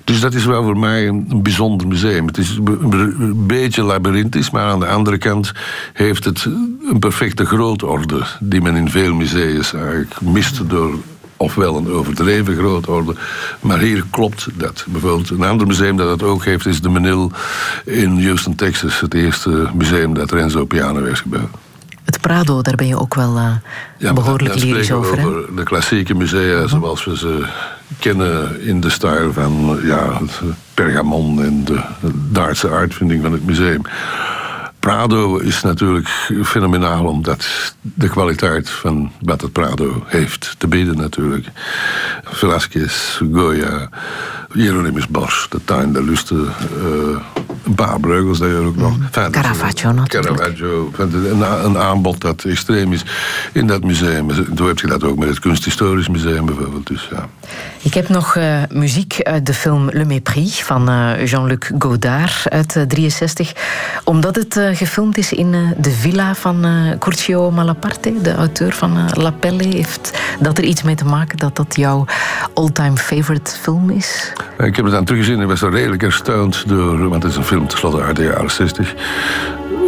Dus 0.03 0.19
dat 0.19 0.33
is 0.33 0.45
wel 0.45 0.63
voor 0.63 0.77
mij 0.77 1.07
een, 1.07 1.25
een 1.29 1.43
bijzonder 1.43 1.87
museum. 1.87 2.27
Het 2.27 2.37
is 2.37 2.59
een 2.65 3.45
beetje 3.47 3.83
labyrinthisch, 3.83 4.49
maar 4.49 4.65
aan 4.65 4.79
de 4.79 4.87
andere 4.87 5.17
kant 5.17 5.51
heeft 5.93 6.25
het 6.25 6.47
een 6.93 6.99
perfecte 6.99 7.45
grootorde 7.45 8.21
die 8.39 8.61
men 8.61 8.75
in 8.75 8.89
veel 8.89 9.13
musea's 9.13 9.73
eigenlijk 9.73 10.21
mist 10.21 10.69
door 10.69 10.95
ofwel 11.37 11.77
een 11.77 11.91
overdreven 11.91 12.55
grootorde. 12.55 13.15
Maar 13.59 13.79
hier 13.79 14.03
klopt 14.09 14.47
dat. 14.53 14.85
Bijvoorbeeld 14.87 15.29
een 15.29 15.43
ander 15.43 15.67
museum 15.67 15.97
dat 15.97 16.07
dat 16.19 16.29
ook 16.29 16.45
heeft 16.45 16.65
is 16.65 16.81
de 16.81 16.89
Menil 16.89 17.31
in 17.85 18.23
Houston, 18.23 18.55
Texas. 18.55 18.99
Het 18.99 19.13
eerste 19.13 19.69
museum 19.73 20.13
dat 20.13 20.31
Renzo 20.31 20.65
Piano 20.65 21.03
heeft 21.03 21.19
gebouwd. 21.19 21.49
Het 22.03 22.21
Prado, 22.21 22.61
daar 22.61 22.75
ben 22.75 22.87
je 22.87 22.99
ook 22.99 23.15
wel 23.15 23.37
uh, 23.37 23.51
ja, 23.97 24.13
behoorlijk 24.13 24.55
lyrisch 24.55 24.91
over. 24.91 25.25
over 25.25 25.55
de 25.55 25.63
klassieke 25.63 26.13
musea 26.13 26.59
mhm. 26.59 26.67
zoals 26.67 27.05
we 27.05 27.17
ze 27.17 27.45
kennen 27.99 28.61
in 28.61 28.81
de 28.81 28.89
stijl 28.89 29.33
van 29.33 29.79
ja, 29.83 30.17
het 30.19 30.41
Pergamon 30.73 31.43
en 31.43 31.65
de 31.65 31.81
Duitse 32.31 32.69
uitvinding 32.69 33.21
van 33.21 33.31
het 33.31 33.45
museum. 33.45 33.81
Prado 34.83 35.37
is 35.37 35.61
natuurlijk 35.61 36.07
fenomenaal 36.43 37.05
omdat 37.05 37.45
de 37.81 38.09
kwaliteit 38.09 38.69
van 38.69 39.11
wat 39.21 39.41
het 39.41 39.51
Prado 39.51 40.03
heeft 40.05 40.55
te 40.57 40.67
bieden 40.67 40.97
natuurlijk. 40.97 41.47
Velasquez, 42.23 43.21
Goya, 43.33 43.89
Hieronymus 44.53 45.07
Bosch, 45.07 45.47
de 45.47 45.59
tuin 45.65 45.93
de 45.93 46.03
Luste, 46.03 46.35
uh, 46.35 47.17
een 47.63 47.75
paar 47.75 47.99
breugels 47.99 48.39
daar 48.39 48.55
ook 48.55 48.75
nog. 48.75 48.97
Mm. 48.97 49.09
Caravaggio 49.31 49.91
natuurlijk. 49.91 50.35
Caravaggio, 50.35 50.91
een, 50.97 51.41
een, 51.65 51.77
aanbod 51.77 52.21
dat 52.21 52.43
extreem 52.43 52.93
is 52.93 53.05
in 53.53 53.67
dat 53.67 53.83
museum. 53.83 54.55
Toen 54.55 54.67
heb 54.67 54.79
je 54.79 54.87
dat 54.87 55.03
ook 55.03 55.17
met 55.17 55.29
het 55.29 55.39
Kunsthistorisch 55.39 56.07
Museum 56.07 56.45
bijvoorbeeld. 56.45 56.87
Dus, 56.87 57.09
ja. 57.11 57.29
Ik 57.81 57.93
heb 57.93 58.09
nog 58.09 58.35
uh, 58.35 58.61
muziek 58.69 59.19
uit 59.21 59.45
de 59.45 59.53
film 59.53 59.89
Le 59.89 60.05
Mépris 60.05 60.63
van 60.63 60.89
uh, 60.89 61.25
Jean-Luc 61.25 61.71
Godard 61.79 62.49
uit 62.49 62.85
63. 62.87 63.53
Omdat 64.03 64.35
het 64.35 64.72
gefilmd 64.75 65.17
is 65.17 65.33
in 65.33 65.75
de 65.77 65.91
villa 65.91 66.35
van 66.35 66.65
Curcio 66.99 67.51
Malaparte, 67.51 68.13
de 68.21 68.33
auteur 68.33 68.73
van 68.73 69.09
La 69.13 69.31
Pelle. 69.31 69.63
Heeft 69.63 70.19
dat 70.39 70.57
er 70.57 70.63
iets 70.63 70.83
mee 70.83 70.95
te 70.95 71.05
maken 71.05 71.37
dat 71.37 71.55
dat 71.55 71.75
jouw 71.75 72.05
all-time 72.53 72.97
favorite 72.97 73.51
film 73.51 73.89
is? 73.89 74.33
Ik 74.57 74.75
heb 74.75 74.85
het 74.85 74.93
aan 74.93 75.05
teruggezien 75.05 75.41
en 75.41 75.47
was 75.47 75.61
er 75.61 75.71
redelijk 75.71 76.03
erstaunt 76.03 76.67
door, 76.67 77.09
want 77.09 77.23
het 77.23 77.31
is 77.31 77.37
een 77.37 77.43
film 77.43 77.67
tenslotte 77.67 78.01
uit 78.01 78.15
de 78.15 78.23
jaren 78.23 78.51
60 78.51 78.95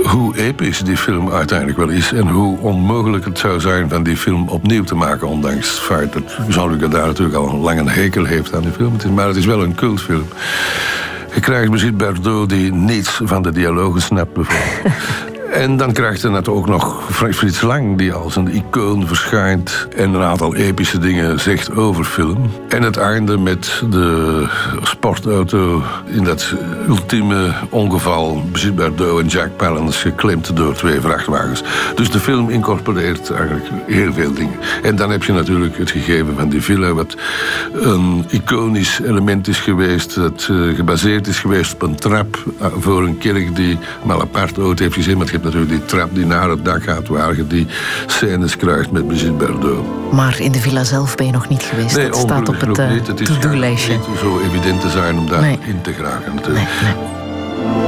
hoe 0.05 0.37
episch 0.37 0.79
die 0.79 0.97
film 0.97 1.31
uiteindelijk 1.31 1.77
wel 1.77 1.89
is 1.89 2.11
en 2.11 2.27
hoe 2.27 2.57
onmogelijk 2.59 3.25
het 3.25 3.39
zou 3.39 3.59
zijn 3.59 3.89
van 3.89 4.03
die 4.03 4.17
film 4.17 4.49
opnieuw 4.49 4.83
te 4.83 4.95
maken, 4.95 5.27
ondanks 5.27 5.69
het 5.69 5.79
feit 5.79 6.13
dat 6.13 6.37
Jean-Luc 6.47 6.89
daar 6.89 7.07
natuurlijk 7.07 7.37
al 7.37 7.49
een 7.49 7.59
lange 7.59 7.89
hekel 7.89 8.25
heeft 8.25 8.55
aan 8.55 8.61
die 8.61 8.71
film. 8.71 9.13
Maar 9.13 9.27
het 9.27 9.35
is 9.35 9.45
wel 9.45 9.63
een 9.63 9.75
cultfilm. 9.75 10.27
Je 11.35 11.41
krijgt 11.41 11.71
misschien 11.71 11.97
Bardot 11.97 12.49
die 12.49 12.73
niets 12.73 13.21
van 13.23 13.41
de 13.41 13.51
dialogen 13.51 14.01
snapt 14.01 14.33
bijvoorbeeld. 14.33 15.33
En 15.55 15.77
dan 15.77 15.93
krijgt 15.93 16.21
je 16.21 16.29
net 16.29 16.47
ook 16.47 16.67
nog 16.67 17.03
Frits 17.11 17.61
Lang, 17.61 17.97
die 17.97 18.13
als 18.13 18.35
een 18.35 18.55
icoon 18.55 19.07
verschijnt 19.07 19.87
en 19.95 20.13
een 20.13 20.21
aantal 20.21 20.55
epische 20.55 20.97
dingen 20.99 21.39
zegt 21.39 21.75
over 21.75 22.03
film. 22.03 22.51
En 22.67 22.83
het 22.83 22.97
einde 22.97 23.37
met 23.37 23.83
de 23.89 24.47
sportauto 24.81 25.81
in 26.05 26.23
dat 26.23 26.53
ultieme 26.87 27.53
ongeval, 27.69 28.43
Brigitte 28.51 28.75
Bardot 28.75 29.19
en 29.19 29.27
Jack 29.27 29.55
Palance, 29.55 29.99
geklemd 29.99 30.55
door 30.55 30.73
twee 30.73 31.01
vrachtwagens. 31.01 31.63
Dus 31.95 32.11
de 32.11 32.19
film 32.19 32.49
incorporeert 32.49 33.31
eigenlijk 33.31 33.65
heel 33.87 34.13
veel 34.13 34.33
dingen. 34.33 34.59
En 34.83 34.95
dan 34.95 35.09
heb 35.11 35.23
je 35.23 35.33
natuurlijk 35.33 35.77
het 35.77 35.91
gegeven 35.91 36.35
van 36.37 36.49
die 36.49 36.61
villa, 36.61 36.93
wat 36.93 37.15
een 37.73 38.25
iconisch 38.29 38.99
element 38.99 39.47
is 39.47 39.59
geweest, 39.59 40.15
dat 40.15 40.47
uh, 40.51 40.75
gebaseerd 40.75 41.27
is 41.27 41.39
geweest 41.39 41.73
op 41.73 41.81
een 41.81 41.95
trap 41.95 42.43
uh, 42.61 42.67
voor 42.79 43.03
een 43.03 43.17
kerk 43.17 43.55
die 43.55 43.77
Malaparte 44.03 44.61
ooit 44.61 44.79
heeft 44.79 44.93
gezien. 44.93 45.17
Maar 45.17 45.27
natuurlijk 45.45 45.71
die 45.71 45.85
trap 45.85 46.09
die 46.13 46.25
naar 46.25 46.49
het 46.49 46.65
dak 46.65 46.83
gaat, 46.83 47.07
waar 47.07 47.35
je 47.35 47.47
die 47.47 47.67
scènes 48.05 48.57
krijgt 48.57 48.91
met 48.91 49.07
Brigitte 49.07 49.33
Bardot. 49.33 50.11
Maar 50.11 50.39
in 50.39 50.51
de 50.51 50.59
villa 50.59 50.83
zelf 50.83 51.15
ben 51.15 51.25
je 51.25 51.31
nog 51.31 51.49
niet 51.49 51.63
geweest. 51.63 51.95
Nee, 51.95 52.09
dat 52.09 52.17
staat 52.17 52.49
op 52.49 52.59
het 52.59 52.77
uh, 52.77 53.01
to-do-lijstje. 53.01 53.91
Het 53.91 54.01
is 54.01 54.07
niet 54.07 54.17
zo 54.17 54.39
evident 54.39 54.81
te 54.81 54.89
zijn 54.89 55.17
om 55.17 55.29
daar 55.29 55.49
in 55.49 55.81
te 55.81 55.93
geraken. 55.93 56.35
Natuurlijk. 56.35 56.69
Nee, 56.81 56.93
nee. 56.93 57.84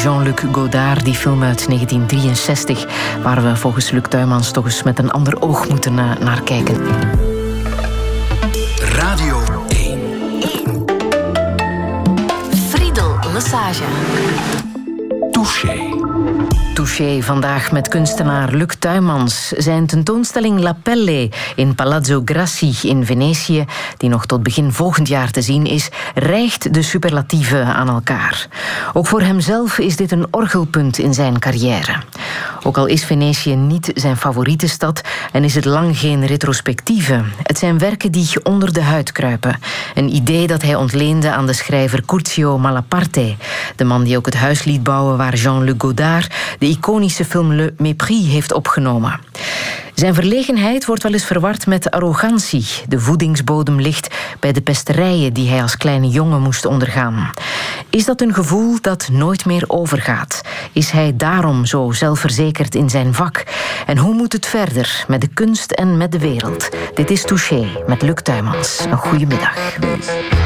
Van 0.00 0.12
Jean-Luc 0.12 0.40
Godard, 0.52 1.04
die 1.04 1.14
film 1.14 1.42
uit 1.42 1.66
1963, 1.66 2.86
waar 3.22 3.42
we 3.42 3.56
volgens 3.56 3.90
Luc 3.90 4.02
Tuymans 4.08 4.50
toch 4.50 4.64
eens 4.64 4.82
met 4.82 4.98
een 4.98 5.10
ander 5.10 5.42
oog 5.42 5.68
moeten 5.68 5.92
uh, 5.92 6.16
naar 6.16 6.42
kijken. 6.42 6.76
Radio 8.78 9.42
1. 9.68 9.98
Friedel 12.68 13.18
Massage. 13.32 13.84
Touché. 15.30 15.94
Touché 16.74 17.22
vandaag 17.22 17.72
met 17.72 17.88
kunstenaar 17.88 18.52
Luc 18.52 18.74
Tuymans. 18.78 19.48
Zijn 19.48 19.86
tentoonstelling 19.86 20.60
La 20.60 20.76
Pelle 20.82 21.30
in 21.54 21.74
Palazzo 21.74 22.22
Grassi 22.24 22.74
in 22.82 23.06
Venetië, 23.06 23.64
die 23.96 24.08
nog 24.08 24.26
tot 24.26 24.42
begin 24.42 24.72
volgend 24.72 25.08
jaar 25.08 25.30
te 25.30 25.42
zien 25.42 25.66
is, 25.66 25.88
rijgt 26.14 26.74
de 26.74 26.82
superlatieven 26.82 27.66
aan 27.66 27.88
elkaar. 27.88 28.48
Ook 28.96 29.06
voor 29.06 29.20
hemzelf 29.20 29.78
is 29.78 29.96
dit 29.96 30.12
een 30.12 30.26
orgelpunt 30.30 30.98
in 30.98 31.14
zijn 31.14 31.38
carrière. 31.38 32.02
Ook 32.62 32.76
al 32.78 32.86
is 32.86 33.04
Venetië 33.04 33.54
niet 33.54 33.90
zijn 33.94 34.16
favoriete 34.16 34.68
stad 34.68 35.00
en 35.32 35.44
is 35.44 35.54
het 35.54 35.64
lang 35.64 35.98
geen 35.98 36.26
retrospectieve. 36.26 37.22
Het 37.42 37.58
zijn 37.58 37.78
werken 37.78 38.12
die 38.12 38.28
onder 38.42 38.72
de 38.72 38.82
huid 38.82 39.12
kruipen. 39.12 39.58
Een 39.94 40.14
idee 40.14 40.46
dat 40.46 40.62
hij 40.62 40.74
ontleende 40.74 41.30
aan 41.30 41.46
de 41.46 41.52
schrijver 41.52 42.04
Curzio 42.04 42.58
Malaparte, 42.58 43.36
de 43.76 43.84
man 43.84 44.04
die 44.04 44.16
ook 44.16 44.26
het 44.26 44.36
huis 44.36 44.64
liet 44.64 44.82
bouwen 44.82 45.16
waar 45.16 45.34
Jean-Luc 45.34 45.74
Godard 45.78 46.34
de 46.58 46.66
iconische 46.66 47.24
film 47.24 47.52
Le 47.52 47.74
Mépris 47.76 48.26
heeft 48.26 48.52
opgenomen. 48.52 49.20
Zijn 49.94 50.14
verlegenheid 50.14 50.84
wordt 50.84 51.02
wel 51.02 51.12
eens 51.12 51.24
verward 51.24 51.66
met 51.66 51.90
arrogantie. 51.90 52.66
De 52.88 53.00
voedingsbodem 53.00 53.80
ligt 53.80 54.14
bij 54.40 54.52
de 54.52 54.60
pesterijen 54.60 55.32
die 55.32 55.48
hij 55.48 55.62
als 55.62 55.76
kleine 55.76 56.08
jongen 56.08 56.40
moest 56.40 56.64
ondergaan. 56.64 57.30
Is 57.94 58.04
dat 58.04 58.20
een 58.20 58.34
gevoel 58.34 58.76
dat 58.80 59.08
nooit 59.12 59.44
meer 59.44 59.64
overgaat? 59.66 60.40
Is 60.72 60.90
hij 60.90 61.16
daarom 61.16 61.64
zo 61.64 61.90
zelfverzekerd 61.90 62.74
in 62.74 62.90
zijn 62.90 63.14
vak? 63.14 63.44
En 63.86 63.98
hoe 63.98 64.14
moet 64.14 64.32
het 64.32 64.46
verder 64.46 65.04
met 65.08 65.20
de 65.20 65.28
kunst 65.28 65.70
en 65.72 65.96
met 65.96 66.12
de 66.12 66.18
wereld? 66.18 66.68
Dit 66.94 67.10
is 67.10 67.22
Touché 67.22 67.66
met 67.86 68.02
Luc 68.02 68.22
Tuymans. 68.22 68.84
Een 68.90 68.96
goede 68.96 69.26
middag. 69.26 70.43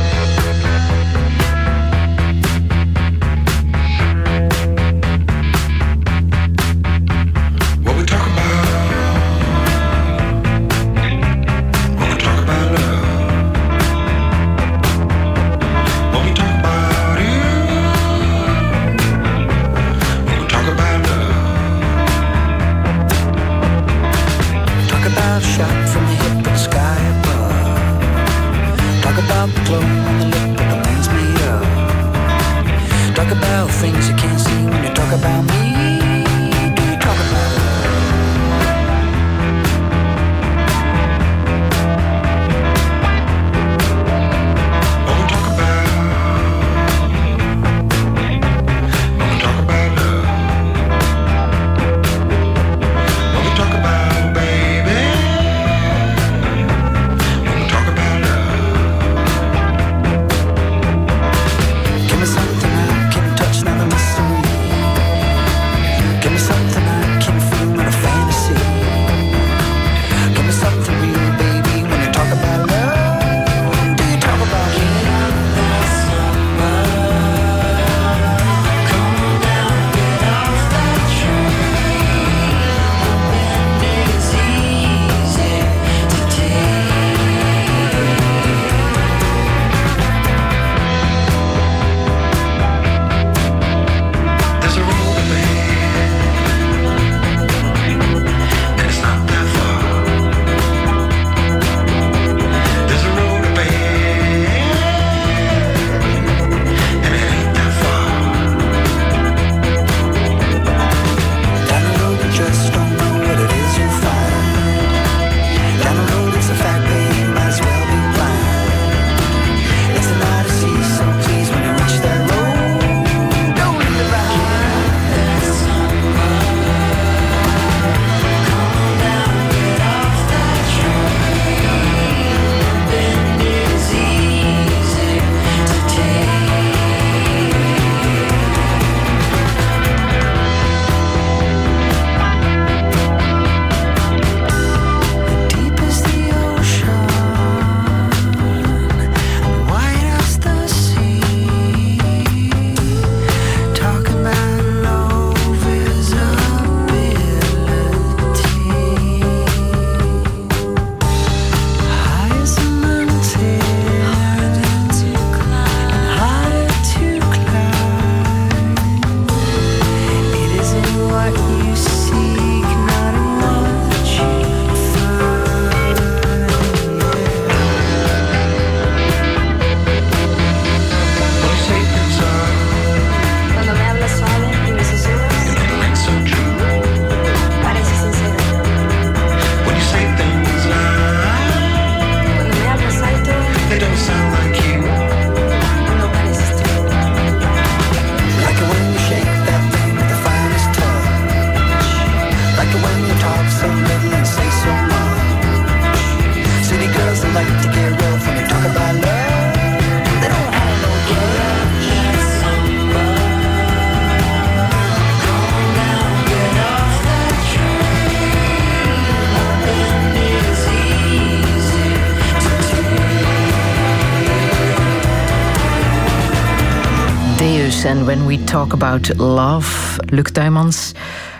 En 227.88 228.04
when 228.04 228.26
we 228.26 228.44
talk 228.44 228.72
about 228.72 229.16
love, 229.16 230.00
Luc 230.06 230.24
Tuymans. 230.32 230.92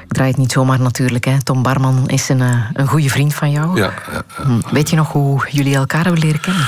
Ik 0.05 0.15
draai 0.15 0.29
het 0.31 0.39
niet 0.39 0.53
zomaar 0.53 0.81
natuurlijk. 0.81 1.25
Hè. 1.25 1.43
Tom 1.43 1.63
Barman 1.63 2.07
is 2.07 2.29
een, 2.29 2.41
eh, 2.41 2.65
een 2.73 2.87
goede 2.87 3.09
vriend 3.09 3.35
van 3.35 3.51
jou. 3.51 3.77
Ja, 3.77 3.93
ja, 4.13 4.23
Hm, 4.43 4.75
Weet 4.75 4.91
je 4.91 4.97
nog 4.97 5.13
hoe 5.13 5.47
jullie 5.51 5.75
elkaar 5.75 6.05
hebben 6.05 6.23
leren 6.23 6.41
kennen? 6.41 6.67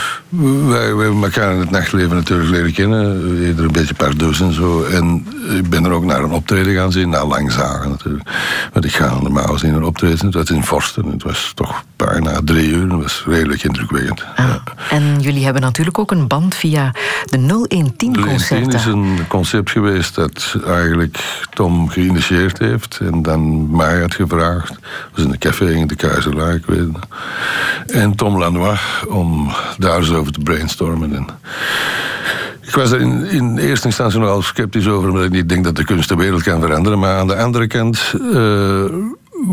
Wij, 0.68 0.94
wij 0.94 1.04
hebben 1.04 1.22
elkaar 1.22 1.52
in 1.52 1.58
het 1.58 1.70
nachtleven 1.70 2.16
natuurlijk 2.16 2.50
leren 2.50 2.72
kennen. 2.72 3.36
Eerder 3.42 3.64
een 3.64 3.72
beetje 3.72 3.94
pardoes 3.94 4.40
en 4.40 4.52
zo. 4.52 4.82
En 4.84 5.26
ik 5.50 5.68
ben 5.70 5.84
er 5.84 5.90
ook 5.90 6.04
naar 6.04 6.22
een 6.22 6.30
optreden 6.32 6.74
gaan 6.74 6.92
zien. 6.92 7.08
Na 7.08 7.26
lang 7.26 7.52
zagen 7.52 7.90
natuurlijk. 7.90 8.28
Want 8.72 8.84
ik 8.84 8.92
ga 8.92 9.20
normaal 9.20 9.58
zien 9.58 9.74
een 9.74 9.84
optreden. 9.84 10.26
Het 10.26 10.34
was 10.34 10.50
in 10.50 10.64
Vorsten. 10.64 11.06
Het 11.10 11.22
was 11.22 11.52
toch 11.54 11.84
bijna 11.96 12.40
drie 12.44 12.68
uur. 12.68 12.82
Het 12.92 13.02
was 13.02 13.24
redelijk 13.26 13.62
indrukwekkend. 13.62 14.24
Ah, 14.36 14.54
En 14.90 15.20
jullie 15.20 15.44
hebben 15.44 15.62
natuurlijk 15.62 15.98
ook 15.98 16.10
een 16.10 16.26
band 16.26 16.54
via 16.54 16.90
de 17.24 17.36
0110 17.38 18.12
De 18.12 18.18
0110 18.20 18.26
concerten. 18.26 18.72
is 18.74 18.84
een 18.84 19.18
concept 19.28 19.70
geweest 19.70 20.14
dat 20.14 20.56
eigenlijk 20.66 21.18
Tom 21.54 21.88
geïnitieerd 21.88 22.58
heeft 22.58 22.98
en 23.02 23.22
dan 23.22 23.70
mij 23.76 24.00
had 24.00 24.14
gevraagd. 24.14 24.68
Dat 24.68 24.78
was 25.14 25.24
in 25.24 25.32
een 25.32 25.38
café 25.38 25.70
in 25.70 25.86
de 25.86 25.96
Keizerlaar, 25.96 26.54
ik 26.54 26.66
weet 26.66 26.78
het. 26.78 26.92
nog. 26.92 27.06
En 27.86 28.14
Tom 28.16 28.38
Lanois 28.38 28.80
om 29.08 29.50
daar 29.78 29.98
eens 29.98 30.10
over 30.12 30.32
te 30.32 30.40
brainstormen. 30.40 31.14
En 31.14 31.26
ik 32.70 32.76
was 32.76 32.90
er 32.90 33.00
in, 33.00 33.24
in 33.24 33.58
eerste 33.58 33.86
instantie 33.86 34.18
nogal 34.18 34.42
sceptisch 34.42 34.88
over, 34.88 35.08
omdat 35.08 35.24
ik 35.24 35.30
niet 35.30 35.48
denk 35.48 35.64
dat 35.64 35.76
de 35.76 35.84
kunst 35.84 36.08
de 36.08 36.16
wereld 36.16 36.42
kan 36.42 36.60
veranderen. 36.60 36.98
Maar 36.98 37.18
aan 37.18 37.26
de 37.26 37.36
andere 37.36 37.66
kant 37.66 38.14
eh, 38.34 38.84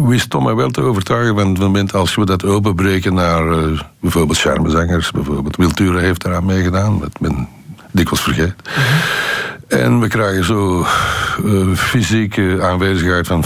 wist 0.08 0.30
Tom 0.30 0.44
mij 0.44 0.56
wel 0.56 0.70
te 0.70 0.82
overtuigen 0.82 1.36
van 1.36 1.48
het 1.48 1.60
moment 1.60 1.94
als 1.94 2.16
we 2.16 2.26
dat 2.26 2.46
openbreken 2.46 3.14
naar 3.14 3.52
eh, 3.52 3.80
bijvoorbeeld 4.00 4.40
charmezangers, 4.40 5.12
bijvoorbeeld 5.12 5.56
Wiltura 5.56 6.00
heeft 6.00 6.26
eraan 6.26 6.46
meegedaan, 6.46 7.00
dat 7.00 7.20
men 7.20 7.48
dikwijls 7.92 8.22
vergeet. 8.22 8.56
En 9.68 10.00
we 10.00 10.08
krijgen 10.08 10.46
zo 10.46 10.86
eh, 11.46 11.74
fysieke 11.74 12.60
aanwezigheid 12.62 13.28
van 13.28 13.44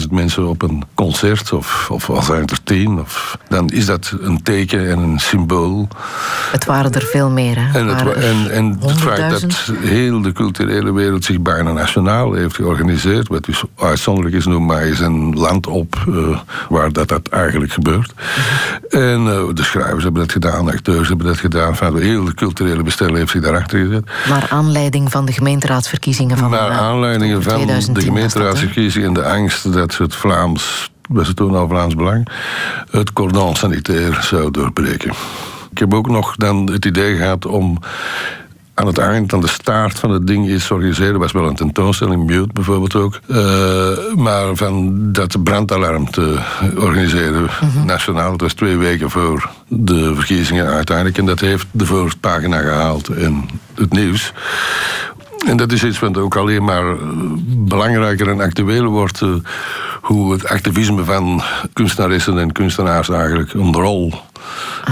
50.000 0.00 0.06
mensen 0.10 0.46
op 0.46 0.62
een 0.62 0.82
concert, 0.94 1.52
of, 1.52 1.90
of 1.90 2.10
al 2.10 2.22
zijn 2.22 2.40
het 2.40 2.50
er 2.50 2.62
tien, 2.62 3.00
of, 3.00 3.38
dan 3.48 3.68
is 3.68 3.86
dat 3.86 4.14
een 4.20 4.42
teken 4.42 4.90
en 4.90 4.98
een 4.98 5.18
symbool. 5.18 5.88
Het 6.52 6.64
waren 6.64 6.92
er 6.92 7.02
veel 7.02 7.30
meer, 7.30 7.56
hè? 7.58 7.78
En 7.78 7.86
het, 7.86 8.14
en, 8.14 8.50
en 8.50 8.78
het 8.80 9.00
feit 9.00 9.40
100.000? 9.40 9.46
dat 9.46 9.72
heel 9.80 10.22
de 10.22 10.32
culturele 10.32 10.92
wereld 10.92 11.24
zich 11.24 11.40
bijna 11.40 11.72
nationaal 11.72 12.32
heeft 12.32 12.54
georganiseerd, 12.54 13.28
wat 13.28 13.44
dus 13.44 13.62
uitzonderlijk 13.76 14.36
is, 14.36 14.46
noem 14.46 14.66
maar 14.66 14.82
eens 14.82 15.00
een 15.00 15.34
land 15.34 15.66
op 15.66 16.04
eh, 16.08 16.38
waar 16.68 16.92
dat, 16.92 17.08
dat 17.08 17.28
eigenlijk 17.28 17.72
gebeurt. 17.72 18.12
En 18.88 19.26
eh, 19.26 19.54
de 19.54 19.62
schrijvers 19.62 20.04
hebben 20.04 20.22
dat 20.22 20.32
gedaan, 20.32 20.64
de 20.64 20.72
acteurs 20.72 21.08
hebben 21.08 21.26
dat 21.26 21.38
gedaan, 21.38 21.76
van 21.76 21.98
heel 21.98 22.24
de 22.24 22.34
culturele 22.34 22.82
bestel 22.82 23.14
heeft 23.14 23.30
zich 23.30 23.42
daarachter 23.42 23.78
gezet. 23.78 24.04
Naar 24.28 24.46
aanleiding 24.50 25.10
van 25.10 25.24
de 25.24 25.32
gemeenteraadsverkiezingen 25.44 26.36
van 26.36 26.50
Naar 26.50 26.70
eh, 26.70 26.78
aanleiding 26.78 27.32
van 27.32 27.42
2010 27.42 27.94
de 27.94 28.00
dat, 28.00 28.08
gemeenteraadsverkiezingen 28.08 29.08
en 29.08 29.14
de 29.14 29.24
angst 29.24 29.72
dat 29.72 29.96
het 29.96 30.14
Vlaams, 30.14 30.90
was 31.08 31.28
het 31.28 31.36
toen 31.36 31.54
al 31.54 31.68
Vlaams 31.68 31.94
Belang, 31.94 32.28
het 32.90 33.12
cordon 33.12 33.56
sanitair 33.56 34.18
zou 34.22 34.50
doorbreken. 34.50 35.12
Ik 35.70 35.78
heb 35.78 35.94
ook 35.94 36.08
nog 36.08 36.36
dan 36.36 36.70
het 36.72 36.84
idee 36.84 37.16
gehad 37.16 37.46
om 37.46 37.78
aan 38.74 38.86
het 38.86 38.98
eind, 38.98 39.32
aan 39.32 39.40
de 39.40 39.48
staart 39.48 39.98
van 39.98 40.10
het 40.10 40.26
ding 40.26 40.48
iets 40.48 40.66
te 40.66 40.74
organiseren. 40.74 41.18
was 41.18 41.32
wel 41.32 41.46
een 41.46 41.54
tentoonstelling, 41.54 42.26
Mute 42.26 42.52
bijvoorbeeld 42.52 42.94
ook. 42.94 43.20
Eh, 43.28 44.14
maar 44.14 44.56
van 44.56 44.98
dat 45.12 45.42
brandalarm 45.42 46.10
te 46.10 46.38
organiseren, 46.76 47.48
nationaal. 47.86 48.32
Het 48.32 48.40
was 48.40 48.54
twee 48.54 48.76
weken 48.76 49.10
voor 49.10 49.50
de 49.68 50.14
verkiezingen 50.14 50.66
uiteindelijk. 50.66 51.18
En 51.18 51.26
dat 51.26 51.40
heeft 51.40 51.66
de 51.70 51.86
voorpagina 51.86 52.58
gehaald 52.58 53.16
in 53.16 53.48
het 53.74 53.92
nieuws. 53.92 54.32
En 55.46 55.56
dat 55.56 55.72
is 55.72 55.84
iets 55.84 55.98
wat 55.98 56.16
ook 56.16 56.36
alleen 56.36 56.64
maar 56.64 56.90
eh, 56.90 56.98
belangrijker 57.46 58.28
en 58.28 58.40
actueler 58.40 58.88
wordt. 58.88 59.20
eh, 59.22 59.28
hoe 60.00 60.32
het 60.32 60.48
activisme 60.48 61.04
van 61.04 61.42
kunstenaressen 61.72 62.38
en 62.38 62.52
kunstenaars 62.52 63.08
eigenlijk 63.08 63.52
een 63.54 63.74
rol 63.74 64.12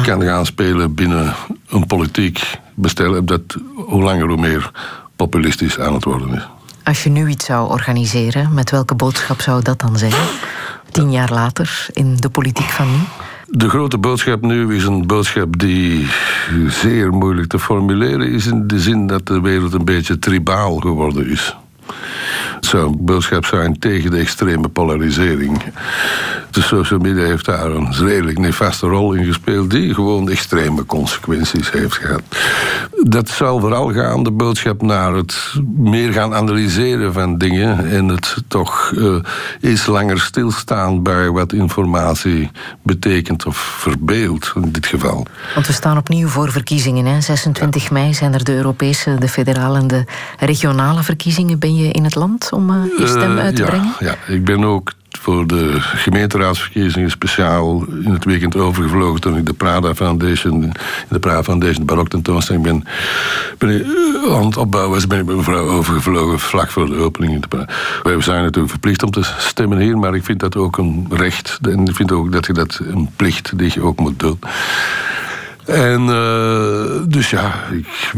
kan 0.03 0.23
gaan 0.23 0.47
spelen 0.47 0.95
binnen 0.95 1.35
een 1.69 1.87
politiek 1.87 2.59
bestel. 2.75 3.25
Dat 3.25 3.41
hoe 3.75 4.03
langer 4.03 4.29
hoe 4.29 4.41
meer 4.41 4.71
populistisch 5.17 5.79
aan 5.79 5.95
het 5.95 6.05
worden 6.05 6.35
is. 6.35 6.49
Als 6.85 7.03
je 7.03 7.11
nu 7.11 7.29
iets 7.29 7.45
zou 7.45 7.71
organiseren, 7.71 8.55
met 8.55 8.71
welke 8.71 8.95
boodschap 8.95 9.41
zou 9.41 9.63
dat 9.63 9.81
dan 9.81 9.99
zijn? 9.99 10.13
Tien 10.91 11.11
jaar 11.11 11.33
later 11.33 11.87
in 11.93 12.17
de 12.17 12.29
politiek 12.29 12.69
van 12.71 12.91
nu? 12.91 12.99
De 13.55 13.69
grote 13.69 13.99
boodschap 13.99 14.41
nu 14.43 14.75
is 14.75 14.85
een 14.85 15.07
boodschap 15.07 15.59
die 15.59 16.07
zeer 16.69 17.13
moeilijk 17.13 17.49
te 17.49 17.59
formuleren 17.59 18.29
is. 18.29 18.47
In 18.47 18.67
de 18.67 18.81
zin 18.81 19.07
dat 19.07 19.27
de 19.27 19.41
wereld 19.41 19.73
een 19.73 19.85
beetje 19.85 20.19
tribaal 20.19 20.77
geworden 20.77 21.27
is. 21.27 21.57
Het 22.55 22.67
zou 22.67 22.87
een 22.87 22.97
boodschap 23.01 23.45
zijn 23.45 23.79
tegen 23.79 24.11
de 24.11 24.19
extreme 24.19 24.69
polarisering. 24.69 25.63
De 26.51 26.63
social 26.63 26.99
media 26.99 27.25
heeft 27.25 27.45
daar 27.45 27.71
een 27.71 27.93
redelijk 27.93 28.39
nefaste 28.39 28.87
rol 28.87 29.13
in 29.13 29.25
gespeeld, 29.25 29.71
die 29.71 29.95
gewoon 29.95 30.31
extreme 30.31 30.87
consequenties 30.87 31.71
heeft 31.71 31.95
gehad. 31.95 32.23
Dat 33.03 33.29
zal 33.29 33.61
vooral 33.61 33.93
gaan, 33.93 34.23
de 34.23 34.31
boodschap, 34.31 34.83
naar 34.83 35.15
het 35.15 35.53
meer 35.77 36.13
gaan 36.13 36.35
analyseren 36.35 37.13
van 37.13 37.39
dingen 37.39 37.91
en 37.91 38.09
het 38.09 38.37
toch 38.49 38.93
eh, 38.97 39.17
eens 39.61 39.87
langer 39.87 40.21
stilstaan 40.21 41.03
bij 41.03 41.31
wat 41.31 41.53
informatie 41.53 42.51
betekent 42.83 43.47
of 43.47 43.57
verbeeldt 43.57 44.53
in 44.55 44.73
dit 44.73 44.87
geval. 44.87 45.27
Want 45.55 45.67
we 45.67 45.73
staan 45.73 45.99
opnieuw 45.99 46.29
voor 46.29 46.53
verkiezingen. 46.53 47.07
Hè? 47.07 47.21
26 47.21 47.91
mei 47.91 48.15
zijn 48.15 48.35
er 48.35 48.45
de 48.45 48.55
Europese, 48.55 49.17
de 49.19 49.29
federale 49.29 49.79
en 49.79 49.87
de 49.87 50.05
regionale 50.39 51.03
verkiezingen. 51.03 51.59
Ben 51.59 51.72
je 51.77 51.91
in 51.91 52.05
het 52.05 52.15
land 52.15 52.53
om 52.53 52.71
eh, 52.71 52.77
je 52.99 53.07
stem 53.07 53.39
Eh, 53.39 53.45
uit 53.45 53.57
te 53.57 53.63
ja, 53.63 53.69
brengen? 53.69 53.93
Ja, 53.99 54.15
ik 54.27 54.45
ben 54.45 54.65
ook 54.65 54.93
voor 55.21 55.47
de 55.47 55.77
gemeenteraadsverkiezingen 55.81 57.11
speciaal 57.11 57.85
in 58.05 58.13
het 58.13 58.25
weekend 58.25 58.57
overgevlogen 58.57 59.21
toen 59.21 59.37
ik 59.37 59.47
de 59.47 59.53
Prada 59.53 59.95
Foundation, 59.95 60.63
in 60.63 60.73
de 61.09 61.19
Prada 61.19 61.43
Foundation, 61.43 61.85
barok 61.87 62.09
tentoonstelling 62.09 62.65
ben, 62.65 62.85
ben 63.59 63.71
ik, 63.71 63.83
eh, 63.83 64.35
aan 64.35 64.47
het 64.47 64.57
opbouwen 64.57 64.93
was, 64.93 65.07
ben 65.07 65.19
ik 65.19 65.25
met 65.25 65.37
mevrouw 65.37 65.69
overgevlogen 65.69 66.39
vlak 66.39 66.71
voor 66.71 66.87
de 66.87 66.97
opening. 66.97 67.35
in 67.35 67.41
de 67.41 67.49
Prada. 67.49 67.73
Wij 68.03 68.21
zijn 68.21 68.43
natuurlijk 68.43 68.71
verplicht 68.71 69.03
om 69.03 69.11
te 69.11 69.23
stemmen 69.39 69.79
hier, 69.79 69.99
maar 69.99 70.15
ik 70.15 70.25
vind 70.25 70.41
dat 70.41 70.57
ook 70.57 70.79
een 70.79 71.07
recht 71.11 71.59
en 71.63 71.87
ik 71.87 71.95
vind 71.95 72.13
ook 72.13 72.33
dat 72.33 72.47
je 72.47 72.53
dat 72.53 72.81
een 72.85 73.11
plicht 73.17 73.59
die 73.59 73.71
je 73.75 73.83
ook 73.83 74.01
moet 74.01 74.19
doen. 74.19 74.39
En 75.65 76.07
dus 77.09 77.31
ja, 77.31 77.55
ik 77.71 78.13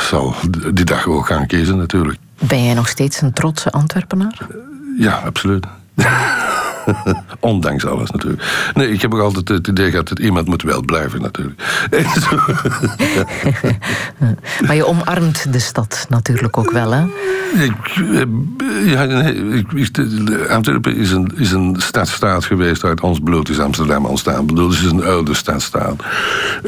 zal 0.00 0.34
die 0.72 0.84
dag 0.84 1.06
ook 1.06 1.26
gaan 1.26 1.46
kiezen 1.46 1.76
natuurlijk. 1.76 2.18
Ben 2.38 2.64
jij 2.64 2.74
nog 2.74 2.88
steeds 2.88 3.20
een 3.20 3.32
trotse 3.32 3.70
Antwerpenaar? 3.70 4.46
Ja, 4.98 5.22
absoluut. 5.24 5.66
Ondanks 7.40 7.86
alles 7.86 8.10
natuurlijk. 8.10 8.70
Nee, 8.74 8.92
ik 8.92 9.02
heb 9.02 9.14
ook 9.14 9.20
altijd 9.20 9.48
het 9.48 9.66
idee 9.66 9.90
gehad 9.90 10.08
dat 10.08 10.18
iemand 10.18 10.46
moet 10.46 10.62
wel 10.62 10.82
blijven 10.82 11.22
natuurlijk. 11.22 11.62
Maar 14.66 14.76
je 14.76 14.86
omarmt 14.86 15.52
de 15.52 15.58
stad 15.58 16.06
natuurlijk 16.08 16.58
ook 16.58 16.70
wel, 16.70 16.90
hè? 16.90 17.04
Ik, 17.62 17.74
eh, 17.96 18.90
ja, 18.90 19.04
nee, 19.04 19.34
ik, 19.34 19.98
Antwerpen 20.48 20.96
is 20.96 21.10
een, 21.10 21.32
is 21.36 21.52
een 21.52 21.74
stadstaat 21.78 22.44
geweest 22.44 22.84
uit 22.84 23.00
ons 23.00 23.20
bloed 23.20 23.48
is 23.48 23.60
Amsterdam 23.60 24.06
ontstaan. 24.06 24.40
Ik 24.40 24.46
bedoel, 24.46 24.68
het 24.68 24.78
is 24.78 24.90
een 24.90 25.04
oude 25.04 25.34
stadstaat. 25.34 26.02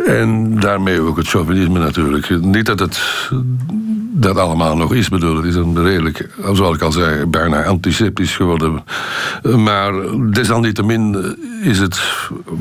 En 0.07 0.61
daarmee 0.61 1.01
ook 1.01 1.17
het 1.17 1.29
chauvinisme 1.29 1.79
natuurlijk. 1.79 2.41
Niet 2.41 2.67
dat 2.67 2.79
het 2.79 3.01
dat 4.21 4.37
allemaal 4.37 4.77
nog 4.77 4.95
is, 4.95 5.09
bedoel, 5.09 5.43
is 5.43 5.55
een 5.55 5.83
redelijk, 5.83 6.29
zoals 6.53 6.77
ik 6.77 6.83
al 6.83 6.93
zei, 6.93 7.27
bijna 7.27 7.65
antiseptisch 7.65 8.37
geworden. 8.37 8.85
Maar 9.57 9.93
desalniettemin 10.31 11.37
is 11.63 11.79
het, 11.79 12.01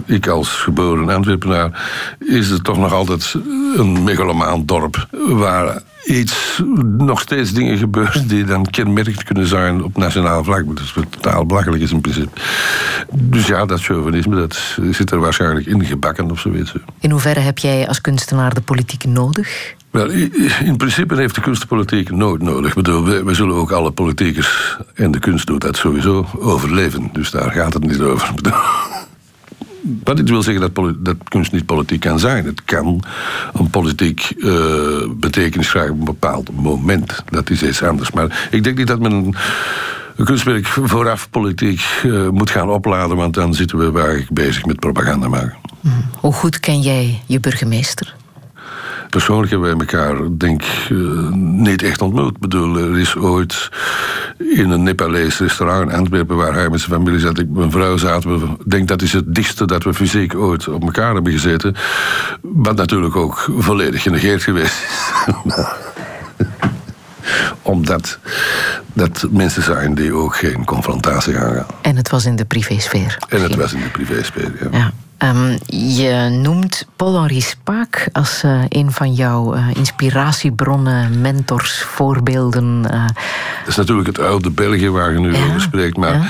ik 0.06 0.28
als 0.28 0.50
geboren 0.50 1.10
Antwerpenaar, 1.10 1.90
is 2.20 2.50
het 2.50 2.64
toch 2.64 2.78
nog 2.78 2.94
altijd 2.94 3.36
een 3.76 4.04
megalomaan 4.04 4.66
dorp 4.66 5.08
waar 5.28 5.82
iets, 6.06 6.62
nog 6.98 7.22
steeds 7.22 7.54
dingen 7.54 7.78
gebeuren 7.78 8.28
die 8.28 8.44
dan 8.44 8.66
kenmerkend 8.66 9.24
kunnen 9.24 9.48
zijn 9.48 9.84
op 9.84 9.98
nationaal 9.98 10.44
vlak. 10.44 10.68
Dat 10.68 10.80
is 10.80 10.94
totaal 11.10 11.46
belachelijk 11.46 11.82
is 11.82 11.92
in 11.92 12.02
principe. 12.02 12.30
Dus 13.12 13.48
ja, 13.48 13.66
dat 13.66 13.82
chauvinisme, 13.82 14.36
dat 14.36 14.78
zit 14.92 15.12
er 15.12 15.20
waarschijnlijk 15.20 15.66
in 15.66 15.86
gebakken 15.86 16.32
of 16.32 16.40
zoiets. 16.40 16.74
In 17.00 17.12
hoeverre 17.12 17.40
heb 17.40 17.58
jij 17.58 17.88
als 17.88 18.02
kunstenaar 18.02 18.54
de 18.54 18.62
politiek 18.62 19.06
nodig? 19.06 19.76
In 20.64 20.78
principe 20.78 21.16
heeft 21.16 21.36
de 21.36 21.42
kunstpolitiek 21.42 22.12
nooit 22.12 22.42
nodig. 22.42 22.70
Ik 22.70 22.76
bedoel, 22.76 23.04
we, 23.04 23.24
we 23.24 23.34
zullen 23.34 23.56
ook 23.56 23.72
alle 23.72 23.92
politiekers, 23.92 24.78
en 24.94 25.12
de 25.12 25.20
kunst 25.20 25.48
doet 25.48 25.62
dat 25.62 25.78
sowieso, 25.78 26.26
overleven. 26.40 27.10
Dus 27.14 27.32
daar 27.32 27.52
gaat 27.52 27.74
het 27.74 27.88
niet 27.88 28.02
over. 28.02 28.34
Bedoel, 28.36 28.54
Wat 30.04 30.20
ik 30.20 30.28
wil 30.28 30.44
zeggen 30.44 30.74
dat, 30.74 30.96
dat 31.00 31.16
kunst 31.24 31.52
niet 31.52 31.66
politiek 31.66 32.00
kan 32.00 32.20
zijn. 32.20 32.46
Het 32.46 32.64
kan 32.64 33.04
een 33.54 33.70
politiek 33.70 34.34
eh, 34.40 34.52
betekenis 35.10 35.70
krijgen 35.70 35.94
op 35.94 36.00
een 36.00 36.06
bepaald 36.06 36.50
moment. 36.52 37.24
Dat 37.30 37.50
is 37.50 37.64
iets 37.64 37.84
anders. 37.84 38.12
Maar 38.12 38.48
ik 38.52 38.64
denk 38.64 38.78
niet 38.78 38.88
dat 38.88 39.00
men 39.00 39.12
een, 39.12 39.36
een 40.16 40.26
kunstwerk 40.26 40.68
vooraf 40.68 41.30
politiek 41.30 41.82
eh, 42.04 42.30
moet 42.30 42.50
gaan 42.50 42.70
opladen. 42.70 43.18
Want 43.18 43.34
dan 43.34 43.54
zitten 43.54 43.78
we 43.78 44.00
eigenlijk 44.00 44.32
bezig 44.32 44.66
met 44.66 44.80
propaganda 44.80 45.28
maken. 45.28 45.58
Hoe 46.20 46.34
goed 46.34 46.60
ken 46.60 46.82
jij 46.82 47.22
je 47.26 47.40
burgemeester? 47.40 48.16
Persoonlijk 49.10 49.52
hebben 49.52 49.70
wij 49.70 49.80
elkaar, 49.80 50.38
denk 50.38 50.64
ik, 50.64 50.90
niet 51.36 51.84
echt 51.84 52.02
ontmoet. 52.02 52.36
Ik 52.36 52.40
bedoel, 52.40 52.78
er 52.78 53.00
is 53.00 53.16
ooit 53.16 53.70
in 54.38 54.70
een 54.70 54.84
Nepalees 54.84 55.40
restaurant 55.40 55.92
in 55.92 55.98
Antwerpen... 55.98 56.36
waar 56.36 56.54
hij 56.54 56.70
met 56.70 56.80
zijn 56.80 56.92
familie 56.92 57.20
zat, 57.20 57.40
ik 57.40 57.50
mijn 57.50 57.72
vrouw 57.72 57.98
zaten... 57.98 58.42
Ik 58.42 58.72
denk 58.72 58.88
dat 58.88 59.02
is 59.02 59.14
het 59.14 59.36
dichtste 59.36 59.66
dat 59.66 59.84
we 59.84 59.94
fysiek 59.94 60.36
ooit 60.36 60.68
op 60.68 60.84
elkaar 60.84 61.14
hebben 61.14 61.32
gezeten. 61.32 61.76
Wat 62.42 62.76
natuurlijk 62.76 63.16
ook 63.16 63.50
volledig 63.58 64.02
genegeerd 64.02 64.44
geweest 64.44 64.84
is. 64.84 65.12
omdat 67.62 68.20
dat 68.94 69.28
mensen 69.30 69.64
zijn 69.64 69.96
die 69.96 70.14
ook 70.14 70.36
geen 70.36 70.66
confrontatie 70.66 71.34
gaan. 71.34 71.66
En 71.82 71.96
het 71.96 72.10
was 72.10 72.26
in 72.26 72.36
de 72.36 72.46
privésfeer. 72.46 73.18
En 73.30 73.42
het 73.42 73.56
was 73.56 73.74
in 73.74 73.80
de 73.80 73.90
privésfeer, 73.90 74.52
ja. 74.62 74.78
ja. 74.78 74.92
Um, 75.24 75.58
je 75.98 76.40
noemt 76.42 76.88
Paul-Henri 76.96 77.42
Spaak 77.42 78.10
als 78.12 78.44
uh, 78.44 78.62
een 78.70 78.92
van 78.92 79.14
jouw 79.14 79.56
uh, 79.56 79.68
inspiratiebronnen, 79.74 81.22
mentors, 81.22 81.82
voorbeelden. 81.82 82.82
Uh. 82.94 83.06
Dat 83.60 83.68
is 83.68 83.76
natuurlijk 83.76 84.08
het 84.08 84.20
oude 84.20 84.50
België 84.50 84.90
waar 84.90 85.14
je 85.14 85.20
nu 85.20 85.34
ja, 85.34 85.46
over 85.46 85.62
spreekt. 85.62 85.98
Maar 85.98 86.14
ja. 86.14 86.30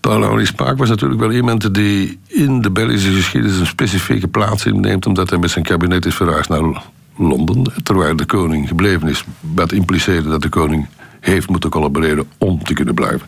Paul-Henri 0.00 0.46
Spaak 0.46 0.78
was 0.78 0.88
natuurlijk 0.88 1.20
wel 1.20 1.32
iemand 1.32 1.74
die 1.74 2.18
in 2.26 2.60
de 2.60 2.70
Belgische 2.70 3.12
geschiedenis 3.12 3.58
een 3.58 3.66
specifieke 3.66 4.28
plaats 4.28 4.66
inneemt, 4.66 5.06
omdat 5.06 5.30
hij 5.30 5.38
met 5.38 5.50
zijn 5.50 5.64
kabinet 5.64 6.06
is 6.06 6.14
verhuisd 6.14 6.48
naar 6.48 6.82
Londen, 7.16 7.72
terwijl 7.82 8.16
de 8.16 8.26
koning 8.26 8.68
gebleven 8.68 9.08
is. 9.08 9.24
Wat 9.40 9.72
impliceerde 9.72 10.28
dat 10.28 10.42
de 10.42 10.48
koning 10.48 10.86
heeft 11.24 11.48
moeten 11.48 11.70
collaboreren 11.70 12.28
om 12.38 12.64
te 12.64 12.74
kunnen 12.74 12.94
blijven. 12.94 13.26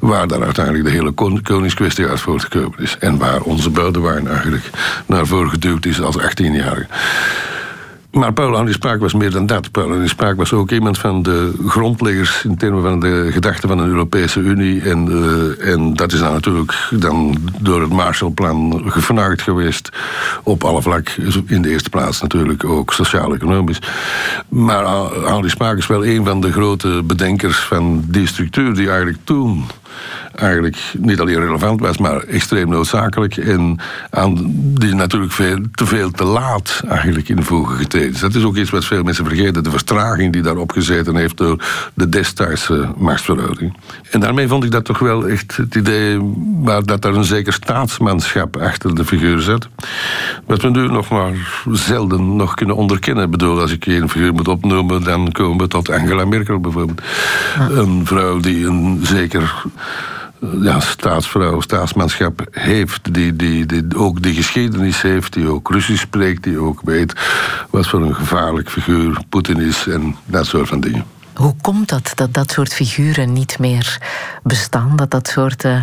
Waar 0.00 0.28
daar 0.28 0.42
uiteindelijk 0.42 0.84
de 0.84 0.90
hele 0.90 1.40
koningskwestie 1.42 2.06
uit 2.06 2.20
voortgekomen 2.20 2.78
is. 2.78 2.96
En 2.98 3.18
waar 3.18 3.40
onze 3.40 3.70
buitenwijn 3.70 4.28
eigenlijk 4.28 4.70
naar 5.06 5.26
voren 5.26 5.50
geduwd 5.50 5.86
is 5.86 6.00
als 6.00 6.18
18-jarige. 6.18 6.86
Maar 8.16 8.32
Paul 8.32 8.56
Henri 8.56 8.72
Spraak 8.72 9.00
was 9.00 9.14
meer 9.14 9.30
dan 9.30 9.46
dat. 9.46 9.70
Paul 9.70 9.90
Henri 9.90 10.08
Spraak 10.08 10.36
was 10.36 10.52
ook 10.52 10.70
iemand 10.70 10.98
van 10.98 11.22
de 11.22 11.52
grondleggers 11.66 12.44
in 12.44 12.56
termen 12.56 12.82
van 12.82 13.00
de 13.00 13.28
gedachten 13.30 13.68
van 13.68 13.78
een 13.78 13.88
Europese 13.88 14.40
Unie. 14.40 14.82
En, 14.82 15.08
uh, 15.08 15.72
en 15.72 15.94
dat 15.94 16.12
is 16.12 16.18
dan 16.18 16.32
natuurlijk 16.32 16.88
dan 16.90 17.36
door 17.60 17.80
het 17.80 17.90
Marshallplan 17.90 18.82
gevraagd 18.86 19.42
geweest 19.42 19.88
op 20.42 20.64
alle 20.64 20.82
vlak. 20.82 21.08
In 21.46 21.62
de 21.62 21.68
eerste 21.68 21.90
plaats 21.90 22.20
natuurlijk 22.20 22.64
ook 22.64 22.92
sociaal-economisch. 22.92 23.78
Maar 24.48 24.84
Henri 25.24 25.48
Spraak 25.48 25.76
is 25.76 25.86
wel 25.86 26.06
een 26.06 26.24
van 26.24 26.40
de 26.40 26.52
grote 26.52 27.02
bedenkers 27.04 27.58
van 27.58 28.04
die 28.08 28.26
structuur 28.26 28.74
die 28.74 28.88
eigenlijk 28.88 29.18
toen 29.24 29.64
eigenlijk 30.34 30.76
niet 30.98 31.20
alleen 31.20 31.40
relevant 31.40 31.80
was, 31.80 31.98
maar 31.98 32.22
extreem 32.22 32.68
noodzakelijk. 32.68 33.36
En 33.36 33.78
aan, 34.10 34.52
die 34.54 34.94
natuurlijk 34.94 35.32
veel, 35.32 35.58
te 35.72 35.86
veel 35.86 36.10
te 36.10 36.24
laat 36.24 36.82
eigenlijk 36.88 37.28
in 37.28 37.36
de 37.36 37.42
voegen 37.42 37.76
getreden 37.76 38.10
is. 38.12 38.20
Dat 38.20 38.34
is 38.34 38.44
ook 38.44 38.56
iets 38.56 38.70
wat 38.70 38.84
veel 38.84 39.02
mensen 39.02 39.26
vergeten. 39.26 39.64
De 39.64 39.70
vertraging 39.70 40.32
die 40.32 40.42
daarop 40.42 40.70
gezeten 40.70 41.16
heeft 41.16 41.36
door 41.36 41.64
de 41.94 42.08
destijdse 42.08 42.88
machtsverhouding. 42.96 43.76
En 44.10 44.20
daarmee 44.20 44.48
vond 44.48 44.64
ik 44.64 44.70
dat 44.70 44.84
toch 44.84 44.98
wel 44.98 45.28
echt 45.28 45.56
het 45.56 45.74
idee 45.74 46.18
waar 46.62 46.84
dat 46.84 47.04
er 47.04 47.16
een 47.16 47.24
zeker 47.24 47.52
staatsmanschap 47.52 48.56
achter 48.56 48.94
de 48.94 49.04
figuur 49.04 49.40
zit. 49.40 49.68
Wat 50.46 50.62
we 50.62 50.70
nu 50.70 50.88
nog 50.88 51.08
maar 51.08 51.64
zelden 51.70 52.36
nog 52.36 52.54
kunnen 52.54 52.76
onderkennen. 52.76 53.24
Ik 53.24 53.30
bedoel, 53.30 53.60
als 53.60 53.72
ik 53.72 53.86
één 53.86 54.08
figuur 54.08 54.32
moet 54.32 54.48
opnoemen, 54.48 55.02
dan 55.02 55.32
komen 55.32 55.58
we 55.58 55.68
tot 55.68 55.90
Angela 55.90 56.24
Merkel 56.24 56.60
bijvoorbeeld. 56.60 57.00
Een 57.70 58.06
vrouw 58.06 58.40
die 58.40 58.66
een 58.66 59.00
zeker 59.02 59.64
ja, 60.60 60.80
staatsvrouw, 60.80 61.60
staatsmanschap 61.60 62.46
heeft, 62.50 63.14
die, 63.14 63.36
die, 63.36 63.66
die 63.66 63.84
ook 63.96 64.22
die 64.22 64.34
geschiedenis 64.34 65.02
heeft, 65.02 65.32
die 65.32 65.48
ook 65.48 65.70
Russisch 65.70 66.02
spreekt, 66.02 66.42
die 66.42 66.58
ook 66.58 66.80
weet 66.84 67.12
wat 67.70 67.86
voor 67.86 68.02
een 68.02 68.14
gevaarlijk 68.14 68.70
figuur 68.70 69.18
Poetin 69.28 69.60
is 69.60 69.86
en 69.86 70.16
dat 70.24 70.46
soort 70.46 70.68
van 70.68 70.80
dingen. 70.80 71.04
Hoe 71.34 71.54
komt 71.60 71.88
dat, 71.88 72.12
dat 72.14 72.34
dat 72.34 72.50
soort 72.50 72.74
figuren 72.74 73.32
niet 73.32 73.58
meer 73.58 73.98
bestaan? 74.42 74.96
Dat 74.96 75.10
dat 75.10 75.28
soort 75.28 75.64
uh, 75.64 75.80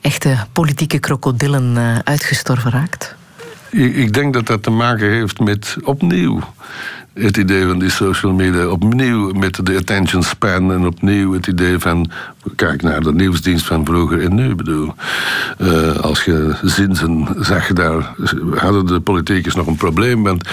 echte 0.00 0.36
politieke 0.52 0.98
krokodillen 0.98 1.76
uh, 1.76 1.98
uitgestorven 2.04 2.70
raakt? 2.70 3.14
Ik, 3.70 3.96
ik 3.96 4.12
denk 4.12 4.32
dat 4.32 4.46
dat 4.46 4.62
te 4.62 4.70
maken 4.70 5.10
heeft 5.10 5.40
met 5.40 5.76
opnieuw 5.84 6.40
het 7.14 7.36
idee 7.36 7.66
van 7.66 7.78
die 7.78 7.90
social 7.90 8.32
media 8.32 8.66
opnieuw 8.66 9.32
met 9.32 9.66
de 9.66 9.76
attention 9.76 10.22
span 10.22 10.72
en 10.72 10.86
opnieuw 10.86 11.32
het 11.32 11.46
idee 11.46 11.78
van 11.78 12.10
kijk 12.56 12.82
naar 12.82 13.00
de 13.00 13.12
nieuwsdienst 13.12 13.66
van 13.66 13.84
vroeger 13.84 14.22
en 14.22 14.34
nu 14.34 14.54
bedoel. 14.54 14.94
Uh, 15.58 15.96
als 15.96 16.24
je 16.24 16.54
Zinzen 16.62 17.28
zag 17.40 17.72
daar, 17.72 18.14
hadden 18.54 18.86
de 18.86 19.00
politiekers 19.00 19.54
nog 19.54 19.66
een 19.66 19.76
probleem, 19.76 20.22
want 20.22 20.48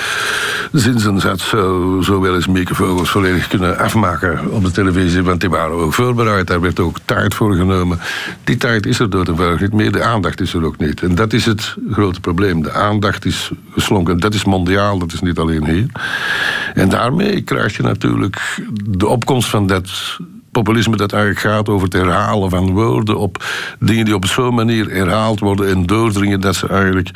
Zinzen 0.71 1.19
zat 1.19 1.39
zo, 1.39 1.99
zo 2.03 2.21
wel 2.21 2.35
eens 2.35 2.47
microfoons 2.47 3.09
volledig 3.09 3.47
kunnen 3.47 3.77
afmaken 3.77 4.51
op 4.51 4.63
de 4.63 4.71
televisie, 4.71 5.23
want 5.23 5.39
die 5.41 5.49
waren 5.49 5.75
ook 5.75 5.93
voorbereid, 5.93 6.47
daar 6.47 6.61
werd 6.61 6.79
ook 6.79 6.97
tijd 7.05 7.33
voor 7.33 7.55
genomen. 7.55 7.99
Die 8.43 8.57
tijd 8.57 8.85
is 8.85 8.99
er 8.99 9.09
door 9.09 9.25
de 9.25 9.33
niet 9.59 9.73
meer, 9.73 9.91
de 9.91 10.03
aandacht 10.03 10.41
is 10.41 10.53
er 10.53 10.65
ook 10.65 10.77
niet. 10.77 11.01
En 11.01 11.15
dat 11.15 11.33
is 11.33 11.45
het 11.45 11.75
grote 11.91 12.19
probleem. 12.19 12.61
De 12.61 12.71
aandacht 12.71 13.25
is 13.25 13.51
geslonken. 13.71 14.19
Dat 14.19 14.33
is 14.33 14.43
mondiaal, 14.43 14.99
dat 14.99 15.13
is 15.13 15.21
niet 15.21 15.37
alleen 15.37 15.65
hier. 15.65 15.85
En 16.73 16.89
daarmee 16.89 17.41
krijg 17.41 17.77
je 17.77 17.83
natuurlijk 17.83 18.59
de 18.89 19.07
opkomst 19.07 19.49
van 19.49 19.67
dat 19.67 20.17
populisme 20.51 20.97
dat 20.97 21.11
eigenlijk 21.11 21.41
gaat 21.41 21.69
over 21.69 21.83
het 21.83 21.93
herhalen 21.93 22.49
van 22.49 22.71
woorden 22.71 23.17
op 23.17 23.43
dingen 23.79 24.05
die 24.05 24.15
op 24.15 24.25
zo'n 24.25 24.55
manier 24.55 24.89
herhaald 24.89 25.39
worden 25.39 25.69
en 25.69 25.85
doordringen 25.85 26.41
dat 26.41 26.55
ze 26.55 26.67
eigenlijk 26.67 27.09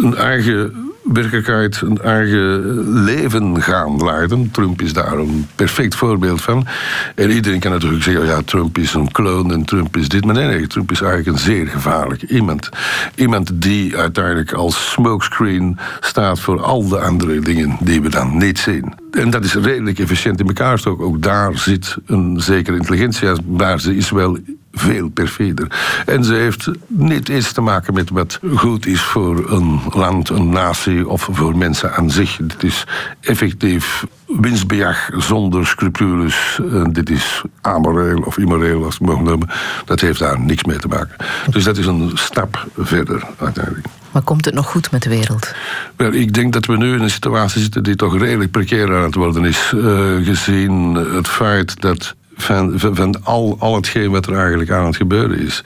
een 0.00 0.16
eigen 0.16 0.94
werkelijkheid 1.12 1.80
een 1.80 1.98
eigen 1.98 3.04
leven 3.04 3.62
gaan 3.62 4.04
leiden. 4.04 4.50
Trump 4.50 4.82
is 4.82 4.92
daar 4.92 5.18
een 5.18 5.46
perfect 5.54 5.94
voorbeeld 5.94 6.42
van. 6.42 6.66
En 7.14 7.30
iedereen 7.30 7.60
kan 7.60 7.70
natuurlijk 7.70 8.02
zeggen, 8.02 8.26
ja, 8.26 8.42
Trump 8.44 8.78
is 8.78 8.94
een 8.94 9.10
kloon 9.10 9.52
en 9.52 9.64
Trump 9.64 9.96
is 9.96 10.08
dit. 10.08 10.24
Maar 10.24 10.34
nee, 10.34 10.46
nee, 10.46 10.66
Trump 10.66 10.90
is 10.90 11.00
eigenlijk 11.00 11.30
een 11.36 11.42
zeer 11.42 11.66
gevaarlijk 11.66 12.22
iemand. 12.22 12.68
Iemand 13.14 13.50
die 13.54 13.96
uiteindelijk 13.96 14.52
als 14.52 14.90
smokescreen 14.90 15.78
staat 16.00 16.40
voor 16.40 16.62
al 16.62 16.88
de 16.88 16.98
andere 16.98 17.40
dingen 17.40 17.76
die 17.80 18.02
we 18.02 18.08
dan 18.08 18.36
niet 18.36 18.58
zien. 18.58 18.94
En 19.10 19.30
dat 19.30 19.44
is 19.44 19.54
redelijk 19.54 19.98
efficiënt 19.98 20.40
in 20.40 20.46
elkaar 20.46 20.80
Ook, 20.84 21.00
ook 21.00 21.22
daar 21.22 21.58
zit 21.58 21.96
een 22.06 22.40
zekere 22.40 22.76
intelligentie, 22.76 23.28
maar 23.46 23.80
ze 23.80 23.96
is 23.96 24.10
wel 24.10 24.38
veel 24.76 25.08
perfider. 25.08 25.66
En 26.06 26.24
ze 26.24 26.34
heeft 26.34 26.70
niet 26.86 27.28
iets 27.28 27.52
te 27.52 27.60
maken 27.60 27.94
met 27.94 28.10
wat 28.10 28.38
goed 28.54 28.86
is 28.86 29.02
voor 29.02 29.50
een 29.50 29.80
land, 29.90 30.28
een 30.28 30.48
natie 30.48 31.08
of 31.08 31.28
voor 31.32 31.56
mensen 31.56 31.94
aan 31.94 32.10
zich. 32.10 32.36
Het 32.36 32.62
is 32.62 32.84
effectief 33.20 34.04
winstbejag 34.26 35.10
zonder 35.16 35.66
scrupules. 35.66 36.60
En 36.70 36.92
dit 36.92 37.10
is 37.10 37.42
amoreel 37.60 38.20
of 38.20 38.38
immoreel, 38.38 38.84
als 38.84 38.98
we 38.98 39.04
mogen 39.04 39.24
noemen. 39.24 39.48
Dat 39.84 40.00
heeft 40.00 40.18
daar 40.18 40.40
niks 40.40 40.64
mee 40.64 40.78
te 40.78 40.88
maken. 40.88 41.16
Dus 41.50 41.64
dat 41.64 41.76
is 41.76 41.86
een 41.86 42.10
stap 42.14 42.66
verder 42.76 43.26
uiteindelijk. 43.38 43.86
Maar 44.10 44.22
komt 44.22 44.44
het 44.44 44.54
nog 44.54 44.66
goed 44.66 44.90
met 44.90 45.02
de 45.02 45.08
wereld? 45.08 45.54
Wel, 45.96 46.12
ik 46.12 46.34
denk 46.34 46.52
dat 46.52 46.66
we 46.66 46.76
nu 46.76 46.94
in 46.94 47.02
een 47.02 47.10
situatie 47.10 47.60
zitten 47.60 47.82
die 47.82 47.96
toch 47.96 48.18
redelijk 48.18 48.50
precair 48.50 48.96
aan 48.96 49.02
het 49.02 49.14
worden 49.14 49.44
is. 49.44 49.72
Uh, 49.74 50.26
gezien 50.26 50.94
het 50.94 51.28
feit 51.28 51.80
dat 51.80 52.14
van, 52.36 52.72
van, 52.76 53.24
al, 53.24 53.56
al 53.58 53.74
hetgeen 53.74 54.10
wat 54.10 54.26
er 54.26 54.38
eigenlijk 54.38 54.70
aan 54.70 54.86
het 54.86 54.96
gebeuren 54.96 55.38
is. 55.38 55.64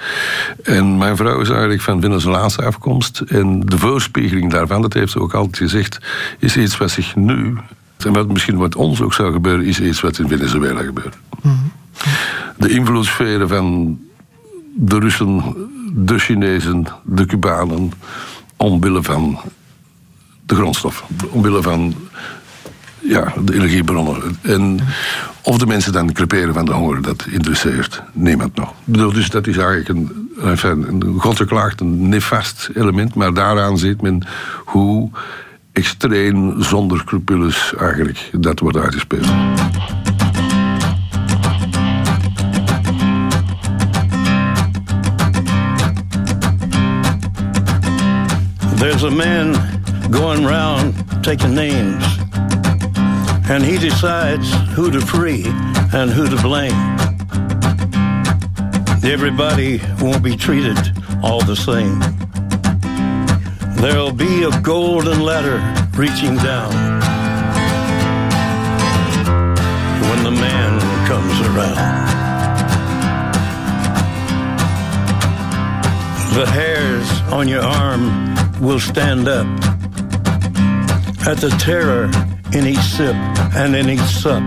En 0.62 0.98
mijn 0.98 1.16
vrouw 1.16 1.40
is 1.40 1.48
eigenlijk 1.48 1.80
van 1.80 2.00
Venezolaanse 2.00 2.64
afkomst. 2.64 3.20
En 3.20 3.60
de 3.60 3.78
voorspiegeling 3.78 4.50
daarvan, 4.50 4.82
dat 4.82 4.92
heeft 4.92 5.12
ze 5.12 5.20
ook 5.20 5.34
altijd 5.34 5.56
gezegd, 5.56 5.98
is 6.38 6.56
iets 6.56 6.76
wat 6.76 6.90
zich 6.90 7.16
nu, 7.16 7.56
en 8.04 8.12
wat 8.12 8.28
misschien 8.28 8.56
wat 8.56 8.74
ons 8.74 9.00
ook 9.00 9.14
zou 9.14 9.32
gebeuren, 9.32 9.64
is 9.64 9.80
iets 9.80 10.00
wat 10.00 10.18
in 10.18 10.28
Venezuela 10.28 10.82
gebeurt. 10.82 11.16
De 12.56 12.68
invloedssferen 12.68 13.48
van 13.48 13.98
de 14.74 14.98
Russen, 14.98 15.42
de 15.92 16.18
Chinezen, 16.18 16.86
de 17.04 17.26
Cubanen, 17.26 17.92
omwille 18.56 19.02
van 19.02 19.38
de 20.46 20.54
grondstoffen, 20.54 21.06
omwille 21.30 21.62
van 21.62 21.94
ja, 23.01 23.32
de 23.44 23.55
energiebronnen. 23.55 24.38
En 24.42 24.80
of 25.42 25.58
de 25.58 25.66
mensen 25.66 25.92
dan 25.92 26.12
creperen 26.12 26.54
van 26.54 26.64
de 26.64 26.72
honger, 26.72 27.03
dat 27.03 27.26
interesseert 27.30 28.03
niemand 28.12 28.57
nog. 28.57 28.72
Dus 28.84 29.30
dat 29.30 29.46
is 29.46 29.57
eigenlijk 29.57 29.88
een, 29.88 30.30
een, 30.62 30.87
een 30.88 31.20
godverklaagd, 31.20 31.80
een 31.80 32.08
nefast 32.08 32.70
element. 32.74 33.14
Maar 33.14 33.34
daaraan 33.34 33.79
ziet 33.79 34.03
men 34.03 34.26
hoe 34.64 35.11
extreem 35.72 36.62
zonder 36.62 36.99
scrupules 36.99 37.74
eigenlijk 37.79 38.30
dat 38.33 38.58
wordt 38.58 38.76
uitgespeeld. 38.76 39.29
There's 48.79 49.04
a 49.04 49.11
man 49.11 49.54
going 50.11 50.46
round 50.46 50.95
taking 51.22 51.54
names. 51.54 52.20
and 53.50 53.64
he 53.64 53.76
decides 53.78 54.48
who 54.76 54.92
to 54.92 55.00
free 55.00 55.42
and 55.92 56.08
who 56.08 56.28
to 56.28 56.40
blame. 56.40 56.70
Everybody 59.02 59.80
won't 60.00 60.22
be 60.22 60.36
treated 60.36 60.78
all 61.20 61.42
the 61.42 61.56
same. 61.56 61.98
There'll 63.82 64.12
be 64.12 64.44
a 64.44 64.60
golden 64.60 65.24
ladder 65.24 65.58
reaching 65.98 66.36
down 66.36 66.70
when 70.08 70.22
the 70.22 70.30
man 70.30 70.80
comes 71.08 71.40
around. 71.48 72.06
The 76.36 76.46
hairs 76.46 77.10
on 77.32 77.48
your 77.48 77.62
arm 77.62 78.60
will 78.60 78.78
stand 78.78 79.26
up 79.26 79.48
at 81.26 81.38
the 81.38 81.50
terror 81.58 82.08
each 82.54 82.78
sip 82.78 83.14
and 83.54 83.76
each 83.76 84.00
sup. 84.00 84.42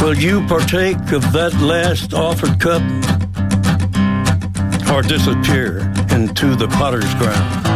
Will 0.00 0.14
you 0.16 0.46
partake 0.46 1.10
of 1.12 1.32
that 1.32 1.52
last 1.60 2.14
offered 2.14 2.60
cup 2.60 2.82
or 4.92 5.02
disappear 5.02 5.80
into 6.10 6.54
the 6.54 6.68
potter's 6.78 7.12
ground 7.14 7.66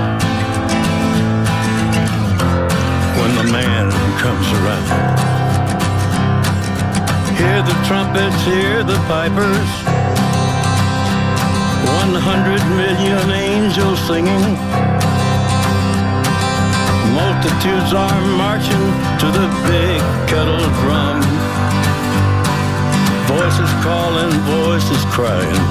when 3.19 3.35
the 3.35 3.53
man 3.53 3.91
comes 4.23 4.47
around? 4.59 4.87
Hear 7.37 7.63
the 7.63 7.77
trumpets, 7.87 8.45
hear 8.45 8.85
the 8.85 8.99
pipers, 9.09 9.71
100 12.05 12.63
million 12.77 13.31
angels 13.31 13.99
singing. 14.07 14.90
Multitudes 17.41 17.95
are 17.95 18.21
marching 18.37 18.87
to 19.19 19.27
the 19.33 19.49
big 19.65 19.99
kettle 20.29 20.61
drum. 20.83 21.23
Voices 23.33 23.73
calling, 23.81 24.31
voices 24.45 25.03
crying. 25.07 25.65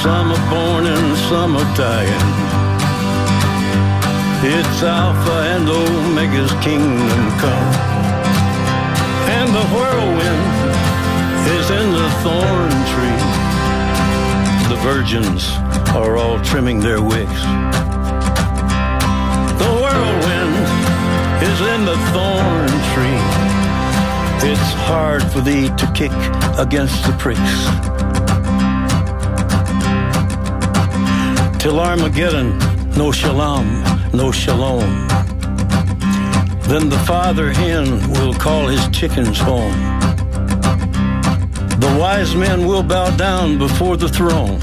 Some 0.00 0.30
are 0.30 0.46
born 0.48 0.86
and 0.86 1.18
some 1.26 1.56
are 1.56 1.76
dying. 1.76 2.24
It's 4.44 4.80
Alpha 4.84 5.38
and 5.54 5.68
Omega's 5.68 6.52
kingdom 6.62 7.22
come. 7.42 7.74
And 9.26 9.50
the 9.52 9.66
whirlwind 9.74 10.46
is 11.58 11.68
in 11.68 11.90
the 11.98 12.08
thorn 12.22 12.70
tree. 12.92 13.22
The 14.68 14.80
virgins 14.84 15.50
are 15.96 16.16
all 16.16 16.40
trimming 16.44 16.78
their 16.78 17.02
wicks. 17.02 17.42
Whirlwind 20.00 20.54
is 21.42 21.60
in 21.60 21.84
the 21.84 21.98
thorn 22.12 22.70
tree. 22.92 23.22
It's 24.50 24.72
hard 24.88 25.22
for 25.30 25.40
thee 25.42 25.68
to 25.68 25.92
kick 25.94 26.12
against 26.58 27.04
the 27.04 27.12
pricks. 27.18 27.54
Till 31.62 31.78
Armageddon, 31.78 32.58
no 32.96 33.12
shalom, 33.12 33.82
no 34.14 34.32
shalom. 34.32 35.06
Then 36.70 36.88
the 36.88 37.02
father 37.06 37.52
hen 37.52 37.86
will 38.12 38.32
call 38.32 38.68
his 38.68 38.88
chickens 38.88 39.38
home. 39.38 39.78
The 41.78 41.96
wise 42.00 42.34
men 42.34 42.66
will 42.66 42.82
bow 42.82 43.14
down 43.16 43.58
before 43.58 43.98
the 43.98 44.08
throne. 44.08 44.58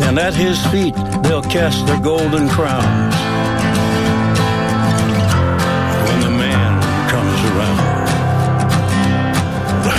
And 0.00 0.18
at 0.18 0.34
his 0.34 0.58
feet 0.68 0.94
they'll 1.22 1.42
cast 1.42 1.86
their 1.86 2.00
golden 2.00 2.48
crowns. 2.48 3.07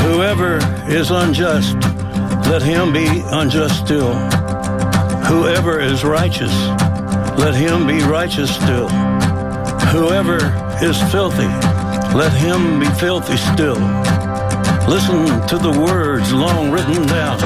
Whoever 0.10 0.58
is 0.90 1.12
unjust, 1.12 1.76
let 2.50 2.64
him 2.64 2.92
be 2.92 3.22
unjust 3.28 3.86
still. 3.86 4.16
Whoever 5.30 5.80
is 5.80 6.04
righteous, 6.04 6.52
let 7.38 7.54
him 7.54 7.86
be 7.86 8.02
righteous 8.02 8.54
still. 8.56 8.90
Whoever 9.94 10.38
is 10.82 11.00
filthy, 11.12 11.48
let 12.18 12.34
him 12.34 12.80
be 12.80 12.88
filthy 12.98 13.38
still. 13.38 13.80
Listen 14.90 15.26
to 15.48 15.60
the 15.60 15.80
words 15.80 16.34
long 16.34 16.72
written 16.72 17.06
down 17.06 17.40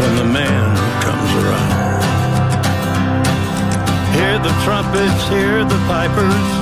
when 0.00 0.16
the 0.16 0.24
man 0.32 0.76
comes 1.04 1.30
around. 1.44 2.04
Hear 4.16 4.38
the 4.38 4.54
trumpets, 4.64 5.28
hear 5.28 5.62
the 5.62 5.78
pipers. 5.86 6.61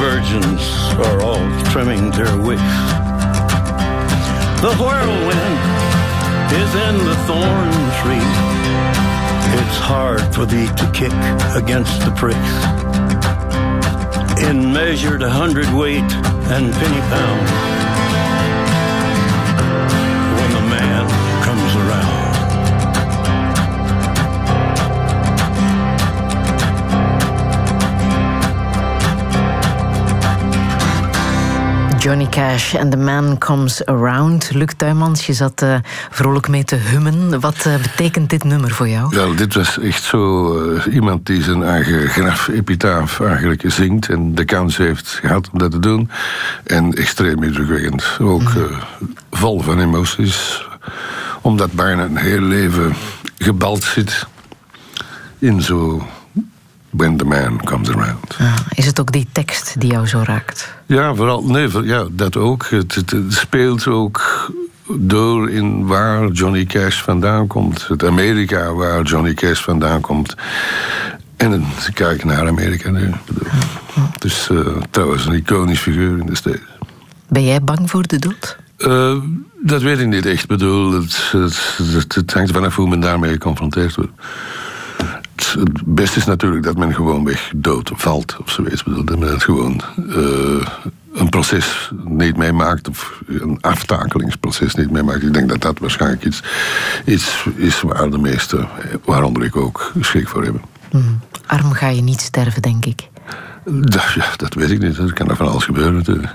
Virgins 0.00 0.62
are 1.06 1.20
all 1.20 1.46
trimming 1.66 2.10
their 2.12 2.34
wicks. 2.38 2.62
The 4.64 4.74
whirlwind 4.80 5.60
is 6.56 6.74
in 6.74 6.94
the 7.04 7.16
thorn 7.26 7.72
tree. 8.00 8.30
It's 9.60 9.78
hard 9.78 10.22
for 10.34 10.46
thee 10.46 10.68
to 10.68 10.90
kick 10.94 11.12
against 11.54 12.00
the 12.00 12.12
pricks. 12.16 12.54
In 14.48 14.72
measured 14.72 15.20
hundredweight 15.20 16.10
and 16.48 16.72
penny 16.72 17.00
pound. 17.12 17.69
Johnny 32.10 32.28
Cash 32.28 32.74
and 32.74 32.90
the 32.90 32.96
Man 32.96 33.38
Comes 33.38 33.84
Around. 33.84 34.50
Luc 34.52 34.68
Tuymans, 34.76 35.26
je 35.26 35.32
zat 35.32 35.62
uh, 35.62 35.74
vrolijk 36.10 36.48
mee 36.48 36.64
te 36.64 36.76
hummen. 36.76 37.40
Wat 37.40 37.64
uh, 37.66 37.74
betekent 37.76 38.30
dit 38.30 38.44
nummer 38.44 38.70
voor 38.70 38.88
jou? 38.88 39.14
Wel, 39.14 39.34
dit 39.34 39.54
was 39.54 39.78
echt 39.78 40.02
zo 40.02 40.54
uh, 40.58 40.94
iemand 40.94 41.26
die 41.26 41.42
zijn 41.42 41.62
eigen 41.62 42.08
graf-epitaaf 42.08 43.20
eigenlijk 43.20 43.62
zingt... 43.66 44.08
en 44.08 44.34
de 44.34 44.44
kans 44.44 44.76
heeft 44.76 45.08
gehad 45.08 45.50
om 45.52 45.58
dat 45.58 45.70
te 45.70 45.78
doen. 45.78 46.10
En 46.64 46.92
extreem 46.92 47.42
indrukwekkend. 47.42 48.04
Ook 48.20 48.54
mm. 48.54 48.68
vol 49.30 49.60
van 49.60 49.80
emoties. 49.80 50.66
Omdat 51.40 51.72
bijna 51.72 52.02
een 52.02 52.16
heel 52.16 52.42
leven 52.42 52.94
gebald 53.38 53.82
zit 53.82 54.26
in 55.38 55.62
zo 55.62 56.06
When 56.90 57.16
the 57.16 57.24
Man 57.24 57.60
Comes 57.64 57.90
Around. 57.90 58.36
Ah, 58.38 58.56
is 58.70 58.86
het 58.86 59.00
ook 59.00 59.12
die 59.12 59.26
tekst 59.32 59.80
die 59.80 59.90
jou 59.90 60.06
zo 60.06 60.22
raakt? 60.24 60.74
Ja, 60.86 61.14
vooral, 61.14 61.44
nee, 61.44 61.84
ja, 61.84 62.06
dat 62.10 62.36
ook. 62.36 62.66
Het, 62.70 62.94
het, 62.94 63.10
het, 63.10 63.32
speelt 63.32 63.86
ook 63.86 64.50
door 64.98 65.50
in 65.50 65.86
waar 65.86 66.28
Johnny 66.28 66.64
Cash 66.64 67.02
vandaan 67.02 67.46
komt. 67.46 67.88
Het 67.88 68.04
Amerika 68.04 68.72
waar 68.72 69.02
Johnny 69.02 69.34
Cash 69.34 69.60
vandaan 69.62 70.00
komt. 70.00 70.34
En 71.36 71.50
dan 71.50 71.64
kijk 71.94 72.24
naar 72.24 72.48
Amerika 72.48 72.90
nu. 72.90 73.12
Het 73.94 74.24
is 74.24 74.48
uh, 74.52 74.66
trouwens 74.90 75.26
een 75.26 75.34
iconisch 75.34 75.80
figuur 75.80 76.18
in 76.18 76.26
de 76.26 76.34
steden. 76.34 76.66
Ben 77.28 77.44
jij 77.44 77.62
bang 77.62 77.90
voor 77.90 78.06
de 78.06 78.18
dood? 78.18 78.56
Uh, 78.78 79.16
dat 79.62 79.82
weet 79.82 79.98
ik 79.98 80.06
niet 80.06 80.26
echt. 80.26 80.42
Ik 80.42 80.48
bedoel, 80.48 80.92
het, 80.92 81.32
het, 81.32 82.14
het 82.14 82.32
hangt 82.32 82.50
vanaf 82.50 82.76
hoe 82.76 82.88
men 82.88 83.00
daarmee 83.00 83.32
geconfronteerd 83.32 83.94
wordt 83.94 84.12
het 85.46 85.84
beste 85.84 86.18
is 86.18 86.24
natuurlijk 86.24 86.62
dat 86.62 86.76
men 86.76 86.94
gewoon 86.94 87.24
weg 87.24 87.52
dood 87.56 87.90
valt 87.94 88.36
of 88.40 88.50
zoiets. 88.50 88.82
Dat 88.86 89.18
men 89.18 89.32
het 89.32 89.42
gewoon 89.42 89.80
uh, 89.96 90.66
een 91.14 91.28
proces 91.28 91.90
niet 92.04 92.36
meemaakt 92.36 92.88
of 92.88 93.22
een 93.26 93.58
aftakelingsproces 93.60 94.74
niet 94.74 94.90
meemaakt. 94.90 95.22
Ik 95.22 95.34
denk 95.34 95.48
dat 95.48 95.60
dat 95.60 95.78
waarschijnlijk 95.78 96.24
iets, 96.24 96.42
iets 97.04 97.46
is 97.56 97.80
waar 97.80 98.10
de 98.10 98.18
meesten, 98.18 98.68
waaronder 99.04 99.44
ik 99.44 99.56
ook, 99.56 99.92
schrik 100.00 100.28
voor 100.28 100.42
hebben. 100.42 100.62
Mm. 100.90 101.20
Arm 101.46 101.72
ga 101.72 101.88
je 101.88 102.02
niet 102.02 102.20
sterven, 102.20 102.62
denk 102.62 102.84
ik. 102.84 103.08
Dat, 103.64 104.12
ja, 104.14 104.24
dat 104.36 104.54
weet 104.54 104.70
ik 104.70 104.80
niet. 104.80 104.98
Er 104.98 105.12
kan 105.12 105.28
er 105.28 105.36
van 105.36 105.48
alles 105.48 105.64
gebeuren 105.64 105.94
natuurlijk. 105.94 106.34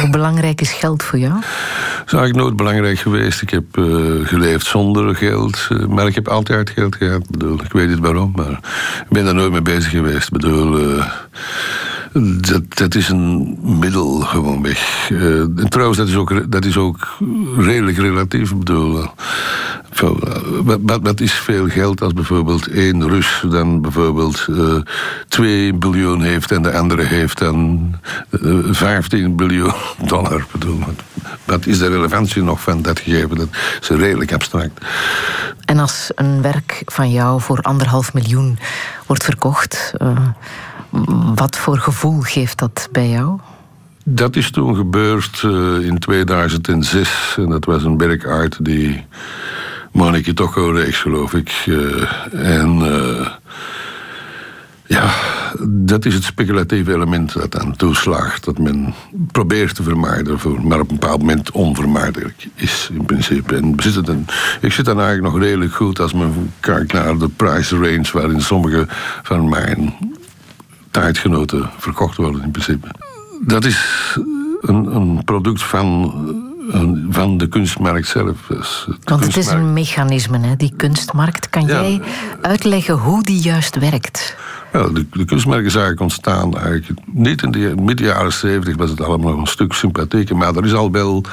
Hoe 0.00 0.10
belangrijk 0.10 0.60
is 0.60 0.72
geld 0.72 1.02
voor 1.02 1.18
jou? 1.18 1.32
Dat 1.32 2.06
is 2.06 2.12
eigenlijk 2.12 2.36
nooit 2.36 2.56
belangrijk 2.56 2.98
geweest. 2.98 3.42
Ik 3.42 3.50
heb 3.50 3.76
uh, 3.76 4.26
geleefd 4.26 4.66
zonder 4.66 5.14
geld. 5.14 5.68
Uh, 5.72 5.86
maar 5.86 6.06
ik 6.06 6.14
heb 6.14 6.28
altijd 6.28 6.70
geld 6.70 6.96
gehad. 6.96 7.20
Ik, 7.20 7.30
bedoel, 7.30 7.60
ik 7.64 7.72
weet 7.72 7.88
niet 7.88 7.98
waarom, 7.98 8.32
maar 8.36 8.50
ik 9.00 9.08
ben 9.08 9.24
daar 9.24 9.34
nooit 9.34 9.52
mee 9.52 9.62
bezig 9.62 9.90
geweest. 9.90 10.26
Ik 10.26 10.32
bedoel... 10.32 10.80
Uh, 10.80 11.04
dat, 12.40 12.62
dat 12.68 12.94
is 12.94 13.08
een 13.08 13.58
middel 13.62 14.20
gewoon 14.20 14.62
weg. 14.62 15.10
Uh, 15.10 15.40
en 15.40 15.68
trouwens, 15.68 15.98
dat 15.98 16.08
is, 16.08 16.14
ook, 16.14 16.52
dat 16.52 16.64
is 16.64 16.76
ook 16.76 17.18
redelijk 17.56 17.98
relatief. 17.98 18.50
Ik 18.50 18.58
bedoel, 18.58 19.08
Veel, 19.98 20.18
eh, 20.20 20.74
wat, 21.02 21.20
is 21.20 21.32
veel 21.32 21.68
geld 21.68 22.00
als 22.00 22.12
bijvoorbeeld 22.12 22.66
één 22.66 23.08
Rus 23.08 23.42
dan 23.50 23.80
bijvoorbeeld 23.80 24.46
eh 24.48 24.76
2 25.28 25.74
biljoen 25.74 26.22
heeft 26.22 26.52
en 26.52 26.62
de 26.62 26.72
andere 26.72 27.02
heeft 27.02 27.38
dan 27.38 27.90
eh, 28.30 28.58
15 28.70 29.36
biljoen 29.36 29.72
dollar? 30.08 30.46
Bedoel, 30.52 30.80
wat, 31.44 31.66
is 31.66 31.78
de 31.78 31.88
relevantie 31.88 32.42
nog 32.42 32.60
van 32.60 32.82
dat 32.82 32.98
gegeven? 32.98 33.36
Dat 33.36 33.48
is 33.80 33.88
redelijk 33.88 34.32
abstract. 34.32 34.84
En 35.64 35.78
als 35.78 36.10
een 36.14 36.42
werk 36.42 36.82
van 36.84 37.10
jou 37.10 37.40
voor 37.40 37.60
anderhalf 37.60 38.14
miljoen 38.14 38.58
wordt 39.06 39.24
verkocht, 39.24 39.92
eh, 39.96 40.28
wat 41.34 41.56
voor 41.56 41.78
gevoel 41.78 42.20
geeft 42.20 42.58
dat 42.58 42.88
bij 42.92 43.08
jou? 43.08 43.38
Dat 44.04 44.36
is 44.36 44.50
toen 44.50 44.76
gebeurd 44.76 45.42
eh, 45.44 45.80
in 45.80 45.98
2006. 45.98 47.34
En 47.36 47.48
dat 47.48 47.64
was 47.64 47.84
een 47.84 47.98
werkart 47.98 48.64
die 48.64 49.04
Monique 49.92 50.34
Tocco 50.34 50.70
reeks, 50.70 50.98
geloof 50.98 51.34
ik. 51.34 51.64
Eh, 51.66 52.58
en 52.58 52.82
eh, 52.82 53.26
ja, 54.86 55.10
dat 55.68 56.04
is 56.04 56.14
het 56.14 56.24
speculatieve 56.24 56.92
element 56.92 57.32
dat 57.32 57.58
aan 57.58 57.76
toeslaagt. 57.76 58.44
Dat 58.44 58.58
men 58.58 58.94
probeert 59.32 59.74
te 59.74 59.82
vermijden, 59.82 60.38
maar 60.62 60.80
op 60.80 60.90
een 60.90 60.98
bepaald 60.98 61.20
moment 61.20 61.50
onvermijdelijk 61.50 62.48
is 62.54 62.88
in 62.92 63.04
principe. 63.04 63.56
En 63.56 63.76
dan, 64.04 64.26
ik 64.60 64.72
zit 64.72 64.84
dan 64.84 65.00
eigenlijk 65.00 65.32
nog 65.32 65.42
redelijk 65.42 65.72
goed 65.72 66.00
als 66.00 66.12
men 66.12 66.52
kijkt 66.60 66.92
naar 66.92 67.18
de 67.18 67.28
price 67.28 67.76
range... 67.76 68.08
waarin 68.12 68.42
sommige 68.42 68.86
van 69.22 69.48
mijn 69.48 69.94
tijdgenoten 70.90 71.70
verkocht 71.78 72.16
worden 72.16 72.42
in 72.42 72.50
principe. 72.50 72.88
Dat 73.40 73.64
is 73.64 73.78
een, 74.60 74.94
een 74.96 75.24
product 75.24 75.62
van, 75.62 76.12
een- 76.70 77.06
van 77.10 77.38
de 77.38 77.48
kunstmarkt 77.48 78.08
zelf. 78.08 78.36
Dus 78.48 78.86
Want 79.04 79.24
het 79.24 79.36
is 79.36 79.46
een 79.46 79.72
mechanisme, 79.72 80.38
hè, 80.38 80.56
die 80.56 80.72
kunstmarkt. 80.76 81.50
Kan 81.50 81.66
Ja. 81.66 81.68
jij 81.82 82.00
uitleggen 82.40 82.94
hoe 82.94 83.22
die 83.24 83.40
juist 83.40 83.78
werkt? 83.78 84.36
Ja, 84.72 84.88
de, 84.88 85.06
de 85.10 85.24
kunstmarkt 85.24 85.64
is 85.66 85.72
eigenlijk 85.74 86.02
ontstaan. 86.02 86.58
Eigenlijk, 86.58 87.00
niet 87.12 87.42
in 87.42 87.50
de 87.50 87.74
midden 87.80 88.06
jaren 88.06 88.32
70 88.32 88.76
was 88.76 88.90
het 88.90 89.00
allemaal 89.02 89.30
nog 89.32 89.40
een 89.40 89.46
stuk 89.46 89.72
sympathieker. 89.72 90.36
Maar 90.36 90.54
er 90.56 90.64
is 90.64 90.74
al 90.74 90.90
wel. 90.90 91.24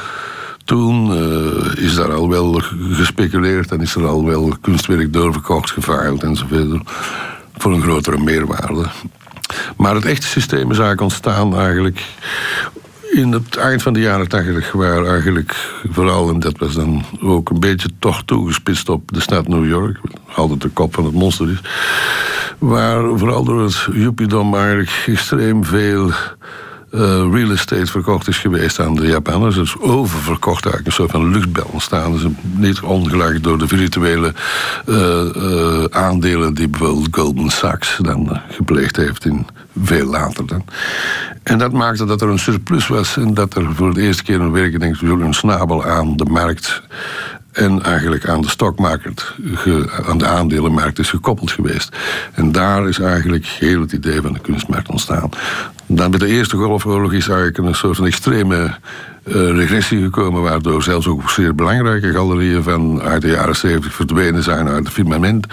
Toen 0.65 1.11
eh, 1.11 1.83
is 1.83 1.95
daar 1.95 2.13
al 2.13 2.29
wel 2.29 2.61
gespeculeerd 2.91 3.71
en 3.71 3.81
is 3.81 3.95
er 3.95 4.07
al 4.07 4.25
wel 4.25 4.53
kunstwerk 4.61 5.13
doorverkocht, 5.13 5.71
geveild 5.71 6.23
enzovoort. 6.23 6.89
Voor 7.57 7.73
een 7.73 7.81
grotere 7.81 8.17
meerwaarde. 8.17 8.85
Maar 9.77 9.95
het 9.95 10.05
echte 10.05 10.27
systeem 10.27 10.71
is 10.71 10.77
eigenlijk 10.77 11.01
ontstaan 11.01 11.57
eigenlijk 11.57 12.05
in 13.11 13.31
het 13.31 13.55
eind 13.55 13.81
van 13.81 13.93
de 13.93 13.99
jaren 13.99 14.27
80, 14.27 14.71
waar 14.71 15.05
eigenlijk 15.05 15.55
vooral, 15.91 16.29
en 16.29 16.39
dat 16.39 16.57
was 16.57 16.73
dan 16.73 17.03
ook 17.21 17.49
een 17.49 17.59
beetje 17.59 17.89
toch 17.99 18.23
toegespitst 18.23 18.89
op 18.89 19.11
de 19.11 19.19
stad 19.19 19.47
New 19.47 19.67
York, 19.67 19.99
altijd 20.35 20.61
de 20.61 20.69
kop 20.69 20.93
van 20.93 21.05
het 21.05 21.13
monster 21.13 21.49
is, 21.51 21.61
waar 22.59 23.17
vooral 23.17 23.43
door 23.43 23.63
het 23.63 23.87
Jupidom 23.91 24.55
eigenlijk 24.55 25.03
extreem 25.05 25.65
veel 25.65 26.11
eh, 26.91 26.99
real 27.31 27.51
estate 27.51 27.85
verkocht 27.85 28.27
is 28.27 28.37
geweest 28.37 28.79
aan 28.79 28.95
de 28.95 29.07
Japanners. 29.07 29.55
Dus 29.55 29.79
oververkocht 29.79 30.63
eigenlijk, 30.63 30.85
een 30.85 30.91
soort 30.91 31.11
van 31.11 31.31
luchtbel 31.31 31.69
ontstaan. 31.71 32.11
Dus 32.11 32.25
niet 32.41 32.79
ongelijk 32.79 33.43
door 33.43 33.57
de 33.57 33.67
virtuele 33.67 34.33
eh, 34.85 35.35
eh, 35.35 35.83
aandelen 35.89 36.53
die 36.53 36.67
bijvoorbeeld 36.67 37.07
Goldman 37.11 37.49
Sachs 37.49 37.97
dan 38.01 38.41
gepleegd 38.49 38.95
heeft 38.95 39.25
in 39.25 39.47
veel 39.83 40.05
later 40.05 40.47
dan. 40.47 40.65
En 41.43 41.57
dat 41.57 41.71
maakte 41.71 42.05
dat 42.05 42.21
er 42.21 42.29
een 42.29 42.39
surplus 42.39 42.87
was 42.87 43.17
en 43.17 43.33
dat 43.33 43.55
er 43.55 43.75
voor 43.75 43.93
de 43.93 44.01
eerste 44.01 44.23
keer 44.23 44.39
een 44.39 44.51
werk, 44.51 44.79
denk 44.79 44.95
ik, 44.95 45.09
een 45.09 45.33
snabel 45.33 45.85
aan 45.85 46.17
de 46.17 46.25
markt 46.25 46.81
en 47.55 47.83
eigenlijk 47.83 48.27
aan 48.27 48.41
de 48.41 48.49
stockmarket, 48.49 49.33
ge- 49.53 49.89
aan 50.07 50.17
de 50.17 50.25
aandelenmarkt 50.25 50.99
is 50.99 51.09
gekoppeld 51.09 51.51
geweest. 51.51 51.95
En 52.33 52.51
daar 52.51 52.87
is 52.87 52.99
eigenlijk 52.99 53.45
heel 53.45 53.81
het 53.81 53.91
idee 53.91 54.21
van 54.21 54.33
de 54.33 54.39
kunstmarkt 54.39 54.89
ontstaan. 54.89 55.29
Dan 55.87 56.09
bij 56.11 56.19
de 56.19 56.27
Eerste 56.27 56.55
Golfoorlog 56.57 57.13
is 57.13 57.27
eigenlijk 57.27 57.57
een 57.57 57.75
soort 57.75 57.95
van 57.95 58.05
extreme 58.05 58.75
eh, 59.23 59.33
regressie 59.33 60.01
gekomen, 60.03 60.41
waardoor 60.41 60.83
zelfs 60.83 61.07
ook 61.07 61.29
zeer 61.29 61.55
belangrijke 61.55 62.11
galerieën 62.11 62.63
van 62.63 63.01
uit 63.01 63.21
de 63.21 63.27
jaren 63.29 63.55
70 63.55 63.93
verdwenen 63.93 64.43
zijn 64.43 64.67
uit 64.67 64.83
het 64.83 64.93
firmament. 64.93 65.47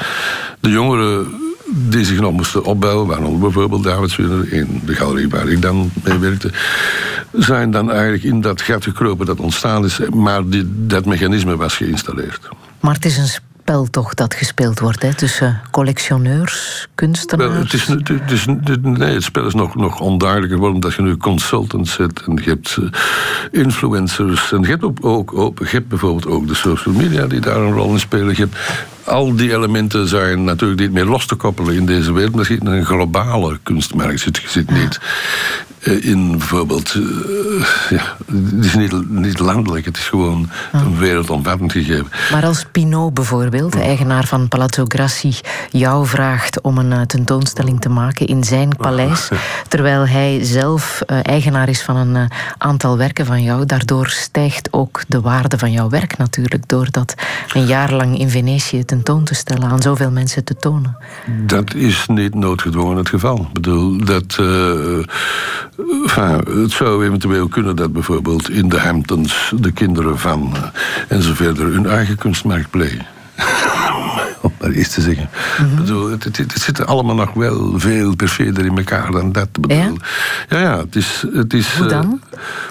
De 0.60 0.70
jongeren 0.70 1.26
die 1.74 2.04
zich 2.04 2.20
nog 2.20 2.32
moesten 2.32 2.64
opbouwen, 2.64 3.06
waaronder 3.06 3.40
bijvoorbeeld 3.40 3.82
David 3.84 4.10
Swinner 4.10 4.52
in 4.52 4.80
de 4.84 4.94
galerie 4.94 5.28
waar 5.28 5.48
ik 5.48 5.62
dan 5.62 5.90
mee 6.04 6.18
werkte, 6.18 6.50
zijn 7.32 7.70
dan 7.70 7.90
eigenlijk 7.90 8.22
in 8.22 8.40
dat 8.40 8.60
gat 8.62 8.84
gekropen 8.84 9.26
dat 9.26 9.40
ontstaan 9.40 9.84
is, 9.84 9.98
maar 10.14 10.48
die, 10.48 10.86
dat 10.86 11.04
mechanisme 11.04 11.56
was 11.56 11.76
geïnstalleerd. 11.76 12.48
Maar 12.80 12.94
het 12.94 13.04
is 13.04 13.16
een 13.16 13.28
spel 13.62 13.90
toch 13.90 14.14
dat 14.14 14.34
gespeeld 14.34 14.78
wordt 14.80 15.02
hè, 15.02 15.14
tussen 15.14 15.60
collectioneurs, 15.70 16.88
kunstenaars. 16.94 17.50
Wel, 17.52 17.60
het, 17.60 17.72
is, 17.72 17.86
het, 17.86 18.30
is, 18.30 18.44
nee, 18.80 19.14
het 19.14 19.22
spel 19.22 19.46
is 19.46 19.54
nog, 19.54 19.74
nog 19.74 20.00
onduidelijker 20.00 20.54
geworden 20.56 20.74
omdat 20.82 20.94
je 20.94 21.02
nu 21.02 21.16
consultants 21.16 21.96
hebt 21.96 22.22
en 22.26 22.34
je 22.44 22.50
hebt 22.50 22.76
eh, 22.80 23.60
influencers 23.60 24.52
en 24.52 24.60
je 24.60 24.66
hebt, 24.66 24.82
ook, 24.82 24.98
ook, 25.04 25.34
ook- 25.34 25.58
je 25.58 25.66
hebt 25.66 25.88
bijvoorbeeld 25.88 26.26
ook 26.26 26.48
de 26.48 26.54
social 26.54 26.94
media 26.94 27.26
die 27.26 27.40
daar 27.40 27.56
een 27.56 27.72
rol 27.72 27.92
in 27.92 28.00
spelen. 28.00 28.28
Je 28.28 28.40
hebt, 28.42 28.56
al 29.04 29.36
die 29.36 29.52
elementen 29.52 30.08
zijn 30.08 30.44
natuurlijk 30.44 30.80
niet 30.80 30.92
meer 30.92 31.04
los 31.04 31.26
te 31.26 31.34
koppelen 31.34 31.74
in 31.74 31.86
deze 31.86 32.12
wereld, 32.12 32.34
maar 32.34 32.40
je 32.48 32.52
zit 32.52 32.60
in 32.60 32.66
een 32.66 32.84
globale 32.84 33.58
kunstmarkt. 33.62 34.20
Je 34.22 34.30
zit, 34.46 34.70
niet 34.70 35.00
in 35.82 36.38
bijvoorbeeld, 36.38 36.94
eh, 36.94 37.00
ja, 37.90 38.16
het 38.54 38.64
is 38.64 38.74
niet, 38.74 39.10
niet 39.10 39.38
landelijk, 39.38 39.84
het 39.84 39.96
is 39.96 40.08
gewoon 40.08 40.50
een 40.72 40.98
wereldomvattend 40.98 41.72
gegeven. 41.72 42.06
Maar 42.32 42.44
als 42.44 42.66
Pinot 42.72 43.14
bijvoorbeeld, 43.14 43.72
de 43.72 43.80
eigenaar 43.80 44.26
van 44.26 44.48
Palazzo 44.48 44.84
Grassi, 44.88 45.34
jou 45.70 46.06
vraagt 46.06 46.60
om 46.60 46.78
een 46.78 46.92
eh, 46.92 47.00
tentoonstelling 47.00 47.80
te 47.80 47.88
maken 47.88 48.26
in 48.26 48.44
zijn 48.44 48.76
paleis, 48.76 49.28
terwijl 49.68 50.06
hij 50.06 50.38
zelf 50.42 51.02
eh, 51.06 51.18
eigenaar 51.22 51.68
is 51.68 51.82
van 51.82 51.96
een 51.96 52.16
eh, 52.16 52.38
aantal 52.58 52.96
werken 52.96 53.26
van 53.26 53.42
jou, 53.42 53.66
daardoor 53.66 54.08
stijgt 54.08 54.72
ook 54.72 55.02
de 55.08 55.20
waarde 55.20 55.58
van 55.58 55.72
jouw 55.72 55.88
werk 55.88 56.16
natuurlijk, 56.16 56.68
door 56.68 56.88
dat 56.90 57.14
een 57.52 57.66
jaar 57.66 57.92
lang 57.92 58.18
in 58.18 58.30
Venetië 58.30 58.84
tentoon 58.84 59.24
te 59.24 59.34
stellen, 59.34 59.68
aan 59.68 59.82
zoveel 59.82 60.10
mensen 60.10 60.44
te 60.44 60.56
tonen. 60.56 60.96
Dat 61.46 61.74
is 61.74 62.06
niet 62.06 62.34
noodgedwongen 62.34 62.96
het 62.96 63.08
geval. 63.08 63.38
Ik 63.38 63.52
bedoel, 63.52 64.04
dat, 64.04 64.36
eh, 64.38 64.98
enfin, 65.78 66.60
het 66.62 66.70
zou 66.70 67.06
eventueel 67.06 67.48
kunnen 67.48 67.76
dat 67.76 67.92
bijvoorbeeld 67.92 68.50
in 68.50 68.68
de 68.68 68.78
Hamptons 68.78 69.52
de 69.56 69.72
kinderen 69.72 70.18
van 70.18 70.50
eh, 70.54 70.62
enzovoort 71.08 71.58
hun 71.58 71.86
eigen 71.86 72.16
kunstmarkt 72.16 72.70
plegen. 72.70 73.06
Om 74.42 74.52
maar 74.60 74.72
iets 74.72 74.94
te 74.94 75.00
zeggen. 75.00 75.28
Bedoel, 75.76 76.10
het, 76.10 76.24
het, 76.24 76.36
het 76.36 76.52
zit 76.52 76.86
allemaal 76.86 77.14
nog 77.14 77.32
wel 77.32 77.72
veel 77.76 78.16
perfider 78.16 78.64
in 78.64 78.76
elkaar 78.76 79.10
dan 79.10 79.32
dat. 79.32 79.52
Bedoel, 79.52 79.98
ja? 80.48 80.58
ja, 80.58 80.78
het 80.78 80.96
is... 80.96 81.24
Het 81.32 81.54
is 81.54 81.76
Hoe 81.76 81.84
eh, 81.84 81.90
dan? 81.90 82.20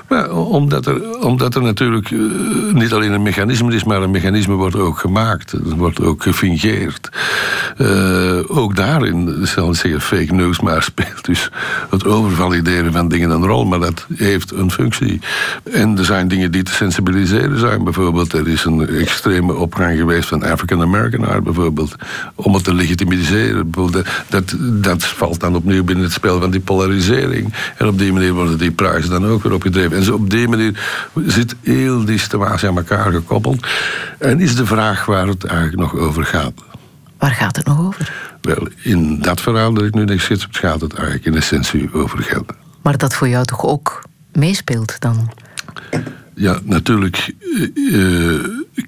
wel, 0.07 0.45
omdat, 0.45 0.85
er, 0.85 1.19
omdat 1.19 1.55
er 1.55 1.61
natuurlijk 1.61 2.11
eh, 2.11 2.19
niet 2.73 2.93
alleen 2.93 3.11
een 3.11 3.21
mechanisme 3.21 3.73
is, 3.73 3.83
maar 3.83 4.01
een 4.01 4.11
mechanisme 4.11 4.53
wordt 4.53 4.75
ook 4.75 4.97
gemaakt. 4.97 5.51
Het 5.51 5.75
wordt 5.75 6.01
ook 6.01 6.23
gefingeerd. 6.23 7.09
Eh, 7.77 8.39
ook 8.47 8.75
daarin, 8.75 9.39
zal 9.47 9.69
ik 9.69 9.75
zeggen, 9.75 10.01
fake 10.01 10.33
news, 10.33 10.59
maar 10.59 10.83
speelt 10.83 11.25
dus 11.25 11.49
het 11.89 12.05
overvalideren 12.05 12.91
van 12.91 13.07
dingen 13.07 13.29
een 13.29 13.45
rol. 13.45 13.65
Maar 13.65 13.79
dat 13.79 14.05
heeft 14.15 14.51
een 14.51 14.71
functie. 14.71 15.19
En 15.71 15.97
er 15.97 16.05
zijn 16.05 16.27
dingen 16.27 16.51
die 16.51 16.63
te 16.63 16.73
sensibiliseren 16.73 17.59
zijn. 17.59 17.83
Bijvoorbeeld, 17.83 18.33
er 18.33 18.47
is 18.47 18.63
een 18.63 18.88
extreme 18.88 19.53
opgang 19.53 19.97
geweest 19.97 20.27
van 20.27 20.43
African 20.51 20.81
American 20.81 21.27
art, 21.27 21.43
bijvoorbeeld. 21.43 21.95
Om 22.35 22.53
het 22.53 22.63
te 22.63 22.73
legitimeren. 22.73 23.69
Bijvoorbeeld, 23.69 24.07
Dat, 24.29 24.55
dat 24.59 25.03
valt 25.03 25.39
dan 25.39 25.55
opnieuw 25.55 25.83
binnen 25.83 26.03
het 26.03 26.13
spel 26.13 26.39
van 26.39 26.51
die 26.51 26.59
polarisering. 26.59 27.53
En 27.77 27.87
op 27.87 27.97
die 27.97 28.13
manier 28.13 28.33
worden 28.33 28.57
die 28.57 28.71
prijzen 28.71 29.09
dan 29.09 29.25
ook 29.25 29.43
weer 29.43 29.53
opgedreven. 29.53 29.97
En 29.97 30.03
zo 30.03 30.13
op 30.13 30.29
die 30.29 30.47
manier 30.47 30.79
zit 31.25 31.55
heel 31.61 32.05
die 32.05 32.19
situatie 32.19 32.67
aan 32.67 32.77
elkaar 32.77 33.11
gekoppeld. 33.11 33.67
En 34.17 34.39
is 34.39 34.55
de 34.55 34.65
vraag 34.65 35.05
waar 35.05 35.27
het 35.27 35.43
eigenlijk 35.43 35.79
nog 35.79 35.95
over 35.95 36.25
gaat. 36.25 36.53
Waar 37.17 37.31
gaat 37.31 37.55
het 37.55 37.65
nog 37.65 37.79
over? 37.79 38.11
Wel, 38.41 38.67
in 38.83 39.21
dat 39.21 39.41
verhaal 39.41 39.73
dat 39.73 39.83
ik 39.83 39.93
nu 39.93 40.05
net 40.05 40.21
schets, 40.21 40.47
gaat 40.51 40.81
het 40.81 40.93
eigenlijk 40.93 41.25
in 41.25 41.35
essentie 41.35 41.93
over 41.93 42.23
geld. 42.23 42.53
Maar 42.81 42.97
dat 42.97 43.15
voor 43.15 43.27
jou 43.29 43.45
toch 43.45 43.65
ook 43.65 44.01
meespeelt 44.33 44.99
dan? 44.99 45.31
Ja, 46.41 46.59
natuurlijk 46.63 47.34
eh, 47.53 48.34
eh, 48.34 48.39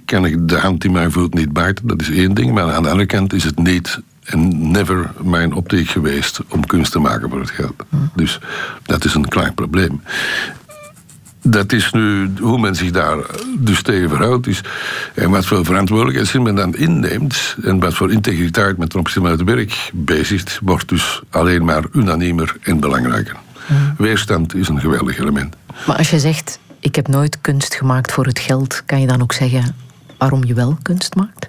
kan 0.06 0.26
ik 0.26 0.48
de 0.48 0.58
hand 0.58 0.82
die 0.82 0.92
mij 0.92 1.10
voelt 1.10 1.34
niet 1.34 1.54
bijten. 1.54 1.88
Dat 1.88 2.02
is 2.02 2.10
één 2.10 2.34
ding. 2.34 2.52
Maar 2.52 2.72
aan 2.72 2.84
de 2.84 2.90
andere 2.90 3.08
kant 3.08 3.34
is 3.34 3.44
het 3.44 3.58
niet 3.58 4.00
en 4.24 4.72
never 4.72 5.12
mijn 5.24 5.54
optiek 5.54 5.90
geweest 5.90 6.40
om 6.50 6.66
kunst 6.66 6.92
te 6.92 7.00
maken 7.00 7.30
voor 7.30 7.40
het 7.40 7.50
geld. 7.50 7.84
Dus 8.16 8.40
dat 8.84 9.06
is 9.06 9.14
een 9.14 9.28
klein 9.28 9.54
probleem. 9.54 10.02
Dat 11.42 11.72
is 11.72 11.92
nu 11.92 12.32
hoe 12.40 12.60
men 12.60 12.76
zich 12.76 12.92
daar 12.92 13.18
dus 13.58 13.82
tegen 13.82 14.10
verhoudt. 14.10 14.48
Is, 14.48 14.62
en 15.14 15.30
wat 15.30 15.46
voor 15.46 15.66
verantwoordelijkheid 15.66 16.44
men 16.44 16.56
dan 16.56 16.76
inneemt. 16.76 17.56
En 17.64 17.80
wat 17.80 17.94
voor 17.94 18.12
integriteit 18.12 18.78
men 18.78 18.90
ten 18.90 19.00
opzichte 19.00 19.28
van 19.28 19.38
het 19.38 19.44
werk 19.44 19.92
bezigt. 19.94 20.60
Wordt 20.64 20.90
dus 20.90 21.22
alleen 21.30 21.66
maar 21.66 21.84
unaniemer 21.92 22.56
en 22.62 22.80
belangrijker. 22.80 23.36
Weerstand 23.98 24.56
is 24.56 24.68
een 24.68 24.80
geweldig 24.80 25.20
element. 25.20 25.56
Maar 25.88 25.98
als 25.98 26.10
je 26.10 26.20
zegt, 26.20 26.60
ik 26.84 26.96
heb 26.96 27.08
nooit 27.08 27.42
kunst 27.42 27.76
gemaakt 27.76 28.12
voor 28.12 28.26
het 28.26 28.40
geld, 28.40 28.84
kan 28.86 29.02
je 29.02 29.08
dan 29.08 29.22
ook 29.22 29.34
zeggen, 29.34 29.76
waarom 30.18 30.44
je 30.44 30.54
wel 30.54 30.78
kunst 30.82 31.16
maakt? 31.16 31.48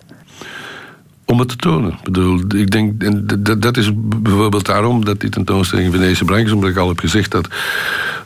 Om 1.24 1.38
het 1.38 1.48
te 1.48 1.56
tonen. 1.56 1.92
Ik 1.92 2.02
bedoel, 2.02 2.40
ik 2.56 2.70
denk, 2.70 3.02
en 3.02 3.26
dat, 3.26 3.62
dat 3.62 3.76
is 3.76 3.90
bijvoorbeeld 3.96 4.66
daarom 4.66 5.04
dat 5.04 5.20
die 5.20 5.30
tentoonstelling 5.30 5.86
in 5.86 6.00
Venetië 6.00 6.24
brengt, 6.24 6.52
omdat 6.52 6.70
ik 6.70 6.76
al 6.76 6.88
heb 6.88 6.98
gezegd 6.98 7.30
dat 7.30 7.48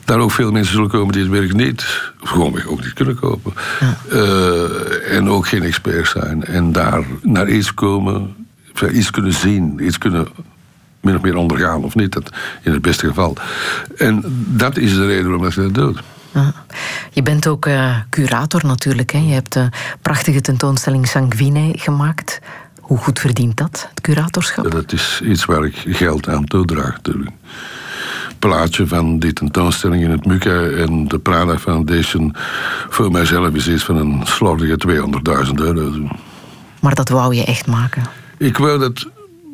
daar 0.05 0.19
ook 0.19 0.31
veel 0.31 0.51
mensen 0.51 0.73
zullen 0.73 0.89
komen 0.89 1.13
die 1.13 1.21
het 1.21 1.31
werk 1.31 1.53
niet, 1.53 2.11
of 2.21 2.29
gewoon 2.29 2.65
ook 2.67 2.83
niet 2.83 2.93
kunnen 2.93 3.15
kopen. 3.15 3.53
Uh, 4.13 5.15
en 5.15 5.29
ook 5.29 5.47
geen 5.47 5.63
experts 5.63 6.09
zijn. 6.09 6.43
En 6.43 6.71
daar 6.71 7.03
naar 7.21 7.49
iets 7.49 7.73
komen, 7.73 8.35
iets 8.91 9.11
kunnen 9.11 9.33
zien, 9.33 9.85
iets 9.85 9.97
kunnen 9.97 10.27
min 11.01 11.15
of 11.15 11.21
meer 11.21 11.35
ondergaan, 11.35 11.83
of 11.83 11.95
niet, 11.95 12.11
dat 12.11 12.29
in 12.61 12.71
het 12.71 12.81
beste 12.81 13.07
geval. 13.07 13.35
En 13.97 14.23
dat 14.47 14.77
is 14.77 14.93
de 14.93 15.05
reden 15.05 15.29
waarom 15.29 15.49
je 15.49 15.61
dat 15.61 15.73
doet. 15.73 16.01
Je 17.11 17.21
bent 17.21 17.47
ook 17.47 17.65
uh, 17.65 17.95
curator 18.09 18.65
natuurlijk. 18.65 19.11
Hè? 19.11 19.19
Je 19.19 19.33
hebt 19.33 19.53
de 19.53 19.69
prachtige 20.01 20.41
tentoonstelling 20.41 21.07
Sanguine 21.07 21.73
gemaakt. 21.77 22.39
Hoe 22.79 22.97
goed 22.97 23.19
verdient 23.19 23.57
dat, 23.57 23.87
het 23.89 24.01
curatorschap? 24.01 24.63
Ja, 24.63 24.69
dat 24.69 24.91
is 24.91 25.21
iets 25.23 25.45
waar 25.45 25.65
ik 25.65 25.75
geld 25.87 26.27
aan 26.27 26.45
toedraag 26.45 26.91
natuurlijk. 26.91 27.31
Plaatje 28.39 28.87
van 28.87 29.19
die 29.19 29.33
tentoonstelling 29.33 30.03
in 30.03 30.11
het 30.11 30.25
MUCA 30.25 30.61
en 30.63 31.07
de 31.07 31.19
Prada 31.19 31.57
Foundation 31.57 32.35
voor 32.89 33.11
mijzelf 33.11 33.53
is 33.53 33.67
iets 33.67 33.83
van 33.83 33.95
een 33.95 34.21
slordige 34.23 34.77
200.000 35.47 35.53
euro. 35.53 36.07
Maar 36.79 36.95
dat 36.95 37.09
wou 37.09 37.35
je 37.35 37.45
echt 37.45 37.67
maken? 37.67 38.03
Ik 38.37 38.57
wou 38.57 38.79
dat 38.79 39.07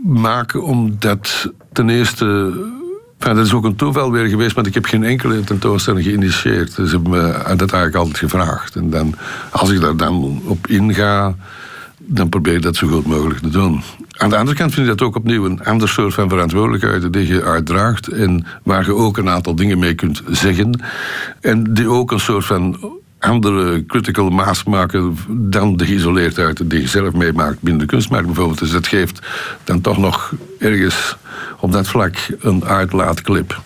maken 0.04 0.64
omdat 0.64 1.52
ten 1.74 1.90
eerste 1.90 2.54
dat 3.18 3.38
is 3.38 3.54
ook 3.54 3.64
een 3.64 3.76
toeval 3.76 4.12
weer 4.12 4.28
geweest, 4.28 4.56
want 4.56 4.68
ik 4.68 4.74
heb 4.74 4.86
geen 4.86 5.04
enkele 5.04 5.44
tentoonstelling 5.44 6.06
geïnitieerd. 6.06 6.76
Dus 6.76 6.92
hebben 6.92 7.12
me 7.12 7.32
dat 7.32 7.72
eigenlijk 7.72 7.96
altijd 7.96 8.18
gevraagd. 8.18 8.76
En 8.76 8.90
dan, 8.90 9.16
als 9.50 9.72
ik 9.72 9.82
daar 9.82 9.98
dan 9.98 10.42
op 10.46 10.68
inga, 10.68 11.36
dan 11.98 12.30
probeer 12.30 12.54
ik 12.54 12.62
dat 12.62 12.76
zo 12.76 12.88
goed 12.88 13.06
mogelijk 13.06 13.40
te 13.40 13.50
doen. 13.50 13.82
Aan 14.18 14.30
de 14.30 14.38
andere 14.38 14.58
kant 14.58 14.74
vind 14.74 14.88
ik 14.88 14.98
dat 14.98 15.08
ook 15.08 15.16
opnieuw 15.16 15.46
een 15.46 15.64
ander 15.64 15.90
soort 15.90 16.14
van 16.14 16.30
verantwoordelijkheid 16.30 17.14
die 17.14 17.28
je 17.28 17.44
uitdraagt 17.44 18.08
en 18.08 18.46
waar 18.64 18.86
je 18.86 18.96
ook 18.96 19.18
een 19.18 19.30
aantal 19.30 19.56
dingen 19.56 19.80
mee 19.80 19.94
kunt 19.94 20.22
zeggen. 20.28 20.82
En 21.42 21.74
die 21.74 21.88
ook 21.88 22.12
een 22.12 22.20
soort 22.20 22.46
van 22.46 22.78
andere 23.20 23.86
critical 23.86 24.30
mass 24.30 24.64
maken 24.64 25.18
dan 25.28 25.78
de 25.78 25.86
geïsoleerdheid 25.86 26.70
die 26.70 26.82
je 26.82 26.88
zelf 26.88 27.14
meemaakt 27.14 27.62
binnen 27.62 27.82
de 27.82 27.88
kunstmarkt 27.88 28.26
bijvoorbeeld. 28.26 28.60
Dus 28.60 28.72
dat 28.72 28.88
geeft 28.88 29.20
dan 29.64 29.82
toch 29.82 29.98
nog 29.98 30.34
ergens 30.60 31.18
op 31.60 31.72
dat 31.72 31.88
vlak 31.88 32.16
een 32.40 32.66
uitlaatclip. 32.66 33.62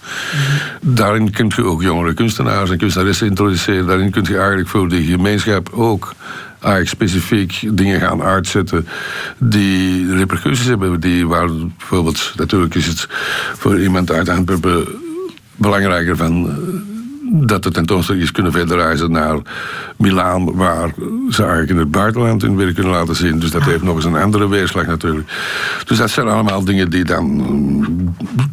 Daarin 0.82 1.32
kun 1.32 1.52
je 1.56 1.64
ook 1.64 1.82
jongere 1.82 2.14
kunstenaars 2.14 2.70
en 2.70 2.78
kunstenaressen 2.78 3.28
introduceren. 3.28 3.88
Daarin 3.88 4.12
kun 4.12 4.24
je 4.24 4.38
eigenlijk 4.38 4.70
voor 4.70 4.90
de 4.90 5.04
gemeenschap 5.04 5.70
ook 5.74 6.14
eigenlijk 6.60 6.90
specifiek 6.90 7.78
dingen 7.78 8.00
gaan 8.00 8.22
uitzetten 8.22 8.88
die 9.38 10.16
repercussies 10.16 10.68
hebben. 10.68 11.00
Die 11.00 11.28
waar 11.28 11.50
bijvoorbeeld, 11.78 12.34
natuurlijk 12.36 12.76
is 12.76 12.88
het 12.88 13.08
voor 13.54 13.80
iemand 13.80 14.12
uit 14.12 14.30
Antwerpen 14.30 14.88
belangrijker 15.56 16.18
van 16.18 16.60
dat 17.32 17.64
de 17.64 17.72
tentoonstelling 17.72 18.24
is 18.24 18.32
kunnen 18.32 18.52
verder 18.52 18.78
reizen 18.78 19.12
naar 19.12 19.38
Milaan, 19.98 20.56
waar 20.56 20.94
ze 21.30 21.42
eigenlijk 21.42 21.72
in 21.72 21.78
het 21.78 21.92
buitenland 21.92 22.42
hun 22.42 22.56
werk 22.56 22.74
kunnen 22.74 22.94
laten 22.94 23.16
zien. 23.16 23.40
Dus 23.40 23.52
dat 23.52 23.64
heeft 23.64 23.84
nog 23.84 23.96
eens 23.96 24.06
een 24.06 24.16
andere 24.16 24.48
weerslag 24.48 24.86
natuurlijk. 24.86 25.32
Dus 25.86 25.98
dat 25.98 26.10
zijn 26.10 26.28
allemaal 26.28 26.64
dingen 26.64 26.90
die 26.90 27.04
dan 27.04 27.28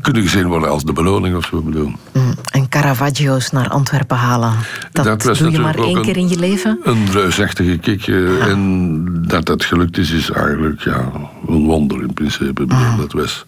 kunnen 0.01 0.23
gezien 0.23 0.47
worden 0.47 0.69
als 0.69 0.85
de 0.85 0.93
beloning 0.93 1.37
of 1.37 1.45
zo 1.45 1.61
bedoel. 1.61 1.93
Mm, 2.13 2.35
en 2.53 2.69
Caravaggio's 2.69 3.51
naar 3.51 3.69
Antwerpen 3.69 4.17
halen, 4.17 4.53
dat, 4.93 5.23
dat 5.23 5.39
doe 5.39 5.51
je 5.51 5.59
maar 5.59 5.79
één 5.79 6.03
keer 6.03 6.17
in 6.17 6.29
je 6.29 6.39
leven? 6.39 6.79
Een 6.83 7.11
reusachtige 7.13 7.79
kick. 7.79 8.07
En 8.07 9.05
dat 9.29 9.47
dat 9.47 9.65
gelukt 9.65 9.99
is, 9.99 10.11
is 10.11 10.31
eigenlijk 10.31 10.81
ja, 10.81 11.11
een 11.49 11.65
wonder 11.65 12.03
in 12.03 12.13
principe. 12.15 12.63
Mm. 12.63 12.97
Dat 12.97 13.13
was 13.13 13.45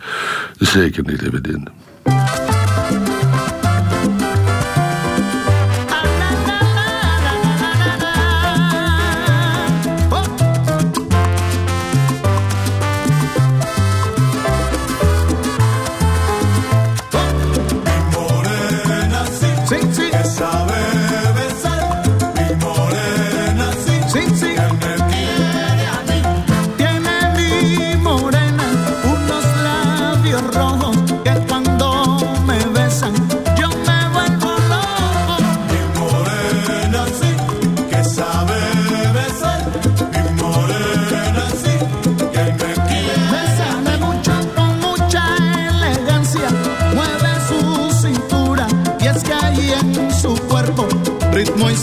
zeker 0.59 1.03
niet 1.07 1.23
evident. 1.23 1.69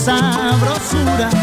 Uit 0.08 1.35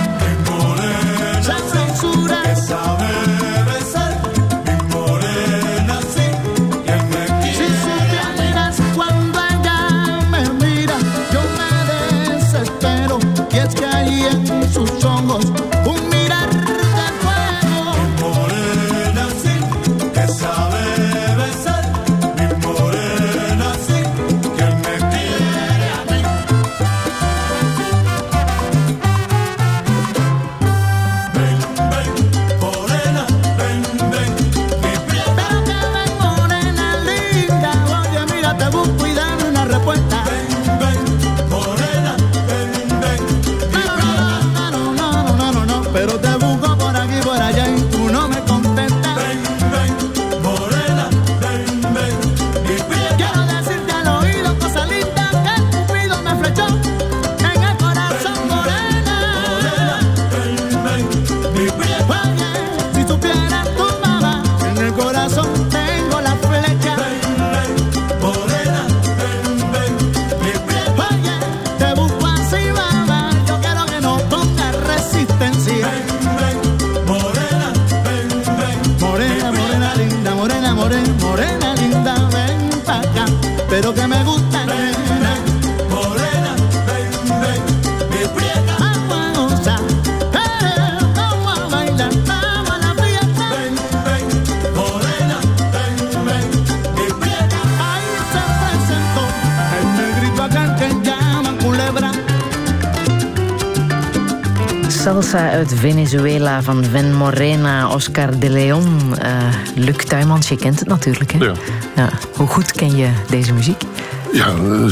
Venezuela 106.13 106.61
van 106.61 106.83
Ven 106.83 107.13
Morena, 107.13 107.89
Oscar 107.89 108.39
de 108.39 108.49
Leon. 108.49 109.13
Uh, 109.23 109.27
Luc 109.75 109.95
Tuymans, 109.95 110.49
je 110.49 110.55
kent 110.55 110.79
het 110.79 110.87
natuurlijk, 110.87 111.31
hè? 111.31 111.45
Ja. 111.45 111.53
ja. 111.95 112.09
Hoe 112.35 112.47
goed 112.47 112.71
ken 112.71 112.95
je 112.95 113.09
deze 113.29 113.53
muziek? 113.53 113.83
Ja, 114.31 114.47
eh, 114.47 114.85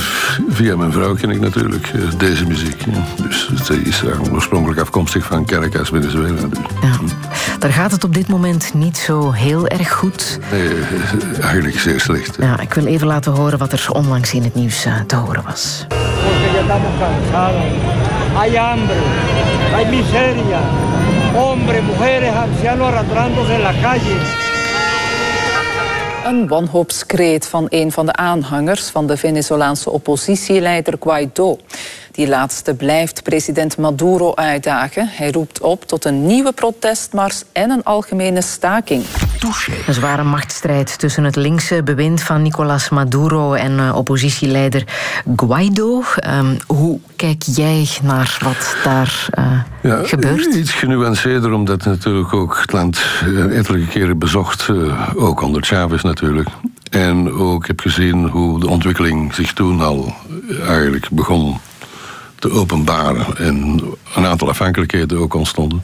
via 0.50 0.76
mijn 0.76 0.92
vrouw 0.92 1.16
ken 1.16 1.30
ik 1.30 1.40
natuurlijk 1.40 1.88
eh, 1.88 2.02
deze 2.18 2.46
muziek. 2.48 2.82
ja. 2.92 3.24
Dus 3.24 3.50
het 3.54 3.70
is 3.70 4.04
eh, 4.04 4.34
oorspronkelijk 4.34 4.80
afkomstig 4.80 5.26
van 5.26 5.46
Caracas, 5.46 5.90
Venezuela. 5.90 6.48
Dus. 6.48 6.60
Ja. 6.82 6.92
Daar 7.62 7.72
gaat 7.72 7.92
het 7.92 8.04
op 8.04 8.14
dit 8.14 8.28
moment 8.28 8.74
niet 8.74 8.98
zo 8.98 9.32
heel 9.32 9.68
erg 9.68 9.92
goed. 9.92 10.40
Nee, 10.52 10.68
eh, 10.68 11.44
eigenlijk 11.44 11.80
zeer 11.80 12.00
slecht. 12.00 12.38
Ja, 12.40 12.60
ik 12.60 12.74
wil 12.74 12.86
even 12.86 13.08
laten 13.08 13.32
horen 13.32 13.58
wat 13.58 13.72
er 13.72 13.86
onlangs 13.92 14.34
in 14.34 14.44
het 14.44 14.56
nieuws 14.56 14.86
eh, 14.86 15.00
te 15.08 15.16
horen 15.16 15.44
was. 15.46 15.86
Hay 18.34 18.56
hambre, 18.56 18.94
hay 19.72 19.90
miseria, 19.90 20.62
hombres, 21.34 21.84
mujeres, 21.84 22.34
ancianos 22.34 22.88
arrastrándose 22.88 23.54
en 23.54 23.62
la 23.62 23.74
calle. 23.82 24.16
Een 26.26 26.48
wanhoopskreet 26.48 27.48
van 27.48 27.66
een 27.70 27.92
van 27.92 28.06
de 28.06 28.14
aanhangers 28.14 28.90
van 28.90 29.08
de 29.08 29.18
Venezolaanse 29.18 29.90
oppositieleider 29.90 30.98
Guaido. 31.00 31.58
Die 32.12 32.28
laatste 32.28 32.74
blijft 32.74 33.24
president 33.24 33.78
Maduro 33.78 34.36
uitdagen. 34.36 35.08
Hij 35.08 35.32
roept 35.32 35.62
op 35.62 35.86
tot 35.86 36.06
een 36.06 36.26
nieuwe 36.26 36.52
protestmars 36.52 37.44
en 37.52 37.70
een 37.70 37.84
algemene 37.84 38.42
staking. 38.42 39.04
Een 39.88 39.94
zware 39.94 40.24
machtsstrijd 40.24 41.00
tussen 41.00 41.24
het 41.24 41.36
linkse 41.36 41.84
bewind 41.84 42.24
van 42.24 42.42
Nicolás 42.42 42.90
Maduro 42.90 43.54
en 43.54 43.80
eh, 43.80 43.96
oppositieleider 43.96 44.84
Guaido. 45.36 46.04
Ehm, 46.16 46.56
hoe 46.68 47.00
kijk 47.16 47.44
jij 47.44 47.88
naar 48.04 48.38
wat 48.44 48.76
daar 48.84 49.28
eh, 49.32 49.62
Ja, 49.82 50.04
gebeurt? 50.04 50.56
Iets 50.56 50.72
genuanceerder, 50.72 51.52
omdat 51.52 51.86
natuurlijk 51.86 52.34
ook 52.34 52.58
het 52.62 52.72
land 52.72 53.02
eh, 53.22 53.58
ettelijke 53.58 53.88
keren 53.88 54.18
bezocht, 54.18 54.70
eh, 54.70 55.10
ook 55.16 55.42
onder 55.42 55.64
Chavez 55.64 56.02
natuurlijk. 56.02 56.50
En 56.90 57.32
ook 57.32 57.68
heb 57.68 57.80
gezien 57.80 58.28
hoe 58.28 58.60
de 58.60 58.68
ontwikkeling 58.68 59.34
zich 59.34 59.54
toen 59.54 59.82
al 59.82 60.16
eh, 60.50 60.70
eigenlijk 60.70 61.10
begon 61.12 61.58
te 62.40 62.52
openbaren 62.52 63.38
en 63.38 63.82
een 64.16 64.26
aantal 64.26 64.50
afhankelijkheden 64.50 65.20
ook 65.20 65.34
ontstonden. 65.34 65.84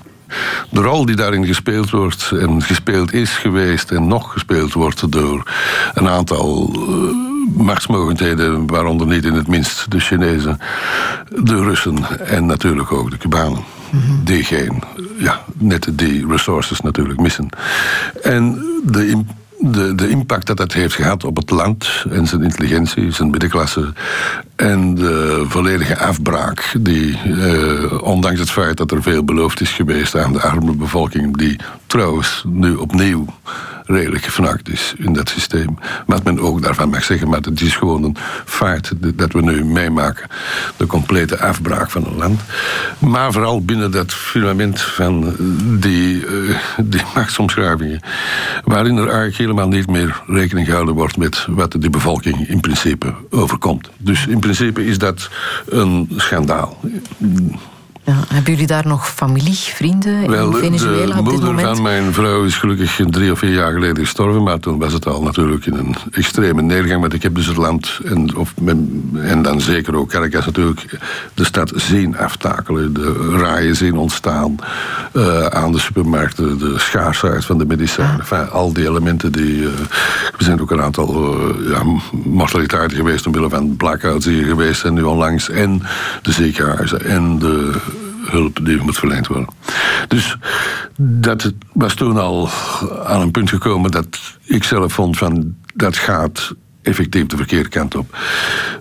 De 0.70 0.82
rol 0.82 1.06
die 1.06 1.16
daarin 1.16 1.45
gespeeld 1.45 1.90
wordt 1.90 2.32
en 2.32 2.62
gespeeld 2.62 3.14
is 3.14 3.38
geweest 3.38 3.91
en 3.91 4.08
nog 4.08 4.32
gespeeld 4.32 4.74
wordt 4.74 5.12
door 5.12 5.44
een 5.94 6.08
aantal 6.08 6.72
eh, 6.74 7.64
machtsmogendheden, 7.66 8.68
waaronder 8.68 9.08
niet 9.08 9.26
in 9.26 9.34
het 9.34 9.48
minst 9.48 9.91
de 9.91 9.99
Chinezen, 9.99 10.60
de 11.30 11.64
Russen 11.64 12.20
en 12.20 12.45
natuurlijk 12.45 12.91
ook 12.91 13.12
de 13.12 13.18
Cubanen. 13.18 13.64
Die 14.24 14.44
geen, 14.44 14.84
ja, 15.18 15.41
net 15.54 15.88
die 15.91 16.28
resources 16.28 16.82
natuurlijk 16.82 17.20
missen. 17.20 17.49
En 18.22 18.66
de, 18.84 19.24
de, 19.60 19.96
de 19.96 20.10
impact 20.10 20.48
dat 20.48 20.58
dat 20.58 20.74
heeft 20.74 20.94
gehad 20.94 21.24
op 21.24 21.38
het 21.38 21.50
land 21.50 22.06
en 22.10 22.28
zijn 22.28 22.44
intelligentie, 22.44 23.12
zijn 23.12 23.30
middenklasse 23.30 23.94
en 24.56 24.96
de 24.96 25.46
volledige 25.48 25.98
afbraak 25.98 26.76
die, 26.80 27.18
eh, 27.18 28.02
ondanks 28.04 28.40
het 28.40 28.52
feit 28.52 28.78
dat 28.78 28.92
er 28.92 29.04
veel 29.04 29.24
beloofd 29.24 29.62
is 29.62 29.72
geweest 29.72 30.16
aan 30.16 30.34
de 30.34 30.42
arme 30.42 30.76
bevolking, 30.76 31.38
die 31.38 31.60
trouwens 31.88 32.44
nu 32.48 32.76
opnieuw 32.76 33.26
redelijk 33.88 34.24
gefnakt 34.24 34.70
is 34.70 34.94
in 34.98 35.14
dat 35.14 35.30
systeem. 35.30 35.78
Wat 36.06 36.24
men 36.24 36.40
ook 36.40 36.62
daarvan 36.62 36.90
mag 36.90 37.04
zeggen, 37.04 37.30
maar 37.30 37.40
het 37.40 37.62
is 37.62 37.76
gewoon 37.76 38.04
een 38.04 38.16
feit 38.46 38.92
dat 39.16 39.32
we 39.32 39.42
nu 39.42 39.66
meemaken. 39.66 40.28
De 40.78 40.86
complete 40.86 41.40
afbraak 41.40 41.90
van 41.90 42.06
een 42.06 42.18
land. 42.18 42.42
Maar 43.00 43.32
vooral 43.32 43.66
binnen 43.66 43.92
dat 43.92 44.14
fundament 44.14 44.82
van 44.82 45.36
die, 45.80 46.07
die 46.84 47.02
machtsomschrijvingen. 47.16 48.02
Waarin 48.64 48.98
er 48.98 49.06
eigenlijk 49.06 49.38
helemaal 49.38 49.68
niet 49.68 49.88
meer 49.88 50.22
rekening 50.28 50.68
gehouden 50.68 50.94
wordt 50.94 51.18
met 51.18 51.45
wat 51.49 51.72
de 51.72 51.90
bevolking 51.90 52.48
in 52.48 52.60
principe 52.60 53.14
overkomt. 53.30 53.90
Dus 53.98 54.28
in 54.28 54.40
principe 54.40 54.86
is 54.86 54.98
dat 54.98 55.30
een 55.70 56.10
schandaal. 56.16 56.78
Ja, 58.08 58.24
hebben 58.28 58.52
jullie 58.52 58.68
daar 58.68 58.88
nog 58.88 59.10
familie, 59.10 59.56
vrienden 59.56 60.30
Wel, 60.30 60.52
in 60.52 60.64
Venezuela 60.64 61.14
de 61.14 61.20
op 61.20 61.30
dit 61.30 61.44
moeder 61.44 61.60
van 61.60 61.82
mijn 61.82 62.14
vrouw 62.14 62.44
is 62.44 62.56
gelukkig 62.56 63.00
drie 63.10 63.32
of 63.32 63.40
vier 63.40 63.54
jaar 63.54 63.72
geleden 63.72 63.98
gestorven. 63.98 64.44
Maar 64.44 64.60
toen 64.60 64.80
was 64.80 64.94
het 64.94 65.08
al 65.08 65.22
natuurlijk 65.22 65.66
in 65.66 65.74
een 65.74 65.96
extreme 66.12 66.62
neergang. 66.62 67.02
Maar 67.02 67.14
ik 67.14 67.24
heb 67.24 67.36
dus 67.36 67.46
het 67.46 67.58
land 67.58 68.00
en, 68.06 68.36
of 68.36 68.54
en 69.16 69.42
dan 69.42 69.62
zeker 69.62 69.96
ook 69.96 70.10
Caracas 70.10 70.46
natuurlijk 70.46 71.00
de 71.34 71.46
stad 71.46 71.72
zien 71.76 72.18
aftakelen. 72.18 72.94
De 72.94 73.38
raaien 73.38 73.76
zien 73.76 73.98
ontstaan 73.98 74.56
eh, 75.14 75.46
aan 75.46 75.72
de 75.72 75.80
supermarkten. 75.80 76.58
De 76.58 76.74
schaarsheid 76.78 77.46
van 77.46 77.58
de 77.58 77.66
medicijnen. 77.66 78.20
Enfin, 78.20 78.50
al 78.50 78.74
die 78.74 78.88
elementen 78.88 79.32
die... 79.32 79.64
eh, 79.64 79.80
er 80.38 80.44
zijn 80.44 80.62
ook 80.62 80.72
een 80.72 80.82
aantal 80.82 81.34
eh, 81.34 81.70
ja, 81.70 81.82
mortaliteiten 82.24 82.98
geweest 82.98 83.26
omwille 83.26 83.50
van 83.50 83.76
blackouts 83.76 84.26
hier 84.26 84.46
geweest. 84.46 84.84
En 84.84 84.94
nu 84.94 85.02
onlangs. 85.02 85.50
En 85.50 85.82
de 86.22 86.32
ziekenhuizen 86.32 87.06
en 87.06 87.40
de 87.40 87.72
hulp 88.30 88.66
die 88.66 88.82
moet 88.82 88.98
verleend 88.98 89.28
worden. 89.28 89.48
Dus 90.08 90.38
dat 90.98 91.54
was 91.74 91.94
toen 91.94 92.18
al 92.18 92.49
aan 93.06 93.22
een 93.22 93.32
punt 93.32 93.49
gekomen 93.49 93.91
dat 93.91 94.38
ik 94.44 94.64
zelf 94.64 94.94
vond 94.94 95.18
van 95.18 95.56
dat 95.74 95.98
gaat 95.98 96.56
effectief 96.88 97.26
de 97.26 97.38
verkeerde 97.38 97.70
kant 97.70 97.96
op. 97.96 98.18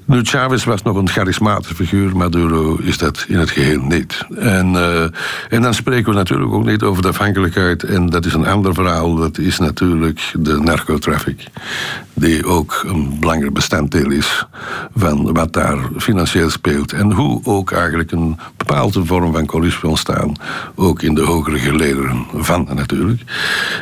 Nu, 0.04 0.24
Chavez 0.24 0.64
was 0.64 0.82
nog 0.82 0.96
een 0.96 1.08
charismatische 1.08 1.74
figuur, 1.74 2.16
Maduro 2.16 2.76
is 2.76 2.98
dat 2.98 3.24
in 3.28 3.38
het 3.38 3.50
geheel 3.50 3.80
niet. 3.80 4.26
En, 4.38 4.76
eh, 4.76 5.02
en 5.48 5.62
dan 5.62 5.74
spreken 5.74 6.10
we 6.10 6.16
natuurlijk 6.16 6.52
ook 6.52 6.64
niet 6.64 6.82
over 6.82 7.02
de 7.02 7.08
afhankelijkheid, 7.08 7.82
en 7.82 8.06
dat 8.06 8.24
is 8.24 8.34
een 8.34 8.46
ander 8.46 8.74
verhaal, 8.74 9.14
dat 9.14 9.38
is 9.38 9.58
natuurlijk 9.58 10.32
de 10.38 10.60
narcotraffic, 10.60 11.46
die 12.14 12.46
ook 12.46 12.84
een 12.86 13.16
belangrijk 13.20 13.54
bestanddeel 13.54 14.10
is 14.10 14.46
van 14.94 15.32
wat 15.32 15.52
daar 15.52 15.78
financieel 15.96 16.50
speelt. 16.50 16.92
En 16.92 17.12
hoe 17.12 17.40
ook 17.44 17.72
eigenlijk 17.72 18.12
een 18.12 18.38
bepaalde 18.56 19.04
vorm 19.04 19.32
van 19.32 19.46
corruptie 19.46 19.88
ontstaan, 19.88 20.32
ook 20.74 21.02
in 21.02 21.14
de 21.14 21.22
hogere 21.22 21.58
gelederen 21.58 22.26
van 22.34 22.68
natuurlijk. 22.74 23.22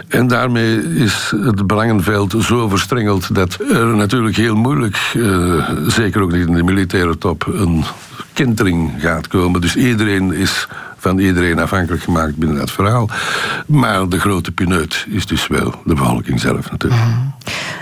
En 0.08 0.26
daarmee 0.26 0.94
is 0.94 1.32
het 1.42 1.66
belangenveld 1.66 2.34
zo 2.40 2.68
verstrengeld 2.68 3.34
dat 3.34 3.58
er 3.70 3.86
natuurlijk 3.86 4.13
heel 4.22 4.56
moeilijk, 4.56 4.96
eh, 5.14 5.70
zeker 5.86 6.22
ook 6.22 6.32
niet 6.32 6.46
in 6.46 6.54
de 6.54 6.62
militaire 6.62 7.18
top, 7.18 7.46
een 7.46 7.84
kentering 8.32 8.92
gaat 8.98 9.28
komen. 9.28 9.60
Dus 9.60 9.76
iedereen 9.76 10.32
is 10.32 10.68
van 10.98 11.18
iedereen 11.18 11.58
afhankelijk 11.58 12.02
gemaakt 12.02 12.36
binnen 12.36 12.58
dat 12.58 12.70
verhaal. 12.70 13.08
Maar 13.66 14.08
de 14.08 14.20
grote 14.20 14.52
pineut 14.52 15.06
is 15.08 15.26
dus 15.26 15.46
wel 15.46 15.74
de 15.84 15.94
bevolking 15.94 16.40
zelf 16.40 16.70
natuurlijk. 16.70 17.02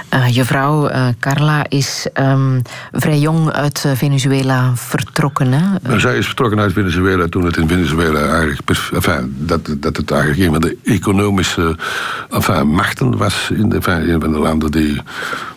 Eh, 0.08 0.28
je 0.28 0.44
vrouw 0.44 0.86
eh, 0.86 1.06
Carla 1.20 1.64
is 1.68 2.06
ehm, 2.12 2.60
vrij 2.92 3.18
jong 3.18 3.50
uit 3.50 3.84
Venezuela 3.94 4.72
vertrokken. 4.74 5.52
Hè? 5.52 5.88
Maar 5.88 6.00
zij 6.00 6.18
is 6.18 6.26
vertrokken 6.26 6.60
uit 6.60 6.72
Venezuela 6.72 7.26
toen 7.28 7.44
het 7.44 7.56
in 7.56 7.68
Venezuela 7.68 8.20
eigenlijk... 8.20 8.60
Enfin, 8.92 9.34
dat, 9.38 9.74
dat 9.78 9.96
het 9.96 10.10
eigenlijk 10.10 10.40
een 10.42 10.52
van 10.52 10.60
de 10.60 10.76
economische 10.84 11.76
enfin, 12.30 12.68
machten 12.68 13.16
was... 13.16 13.50
in, 13.54 13.68
de, 13.68 13.76
enfin, 13.76 14.10
een 14.10 14.20
van 14.20 14.32
de 14.32 14.38
landen 14.38 14.70
die 14.70 15.00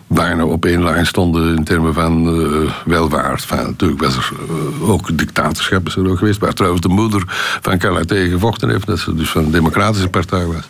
bijna 0.06 0.44
op 0.44 0.64
één 0.64 0.82
lijn 0.82 1.06
stonden... 1.06 1.56
in 1.56 1.64
termen 1.64 1.94
van 1.94 2.28
eh, 2.28 2.72
welvaart. 2.84 3.46
Enfin, 3.50 3.66
natuurlijk 3.66 4.02
was 4.02 4.16
er 4.16 4.30
eh, 4.48 4.90
ook 4.90 5.18
dictatorschap 5.18 5.86
is 5.86 5.96
er 5.96 6.10
ook 6.10 6.18
geweest... 6.18 6.40
waar 6.40 6.52
trouwens 6.52 6.82
de 6.82 6.88
moeder 6.88 7.22
van 7.60 7.78
Carla 7.78 8.04
tegen 8.04 8.30
gevochten 8.30 8.70
heeft... 8.70 8.86
dat 8.86 8.98
ze 8.98 9.14
dus 9.14 9.30
van 9.30 9.44
de 9.44 9.50
democratische 9.50 10.08
partij 10.08 10.46
was. 10.46 10.68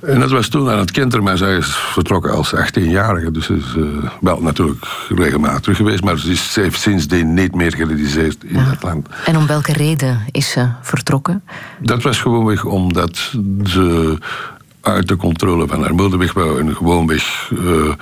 En 0.00 0.20
dat 0.20 0.30
was 0.30 0.48
toen 0.48 0.70
aan 0.70 0.78
het 0.78 1.20
maar 1.20 1.36
zij 1.36 1.56
is 1.56 1.76
vertrokken 1.76 2.32
als 2.32 2.54
18-jarige. 2.54 3.30
Dus 3.30 3.46
ze 3.46 3.54
is 3.54 3.74
eh, 3.76 4.10
wel 4.20 4.40
natuurlijk 4.42 4.86
regelmatig 5.08 5.60
terug 5.60 5.76
geweest, 5.76 6.02
maar 6.02 6.18
ze, 6.18 6.30
is, 6.30 6.52
ze 6.52 6.60
heeft 6.60 6.80
sindsdien 6.80 7.34
niet 7.34 7.54
meer 7.54 7.72
gerealiseerd 7.74 8.44
in 8.44 8.64
dat 8.70 8.82
land. 8.82 9.08
En 9.24 9.36
om 9.36 9.46
welke 9.46 9.72
reden 9.72 10.20
is 10.30 10.50
ze 10.50 10.68
vertrokken? 10.82 11.42
Dat 11.78 12.02
was 12.02 12.20
gewoonweg 12.20 12.64
omdat 12.64 13.16
ze 13.64 14.18
uit 14.92 15.08
de 15.08 15.16
controle 15.16 15.66
van 15.66 15.82
haar 15.82 15.94
moeder 15.94 16.18
weg 16.18 16.32
wou 16.32 16.60
en 16.60 16.76
gewoonweg 16.76 17.50
eh, 17.56 17.92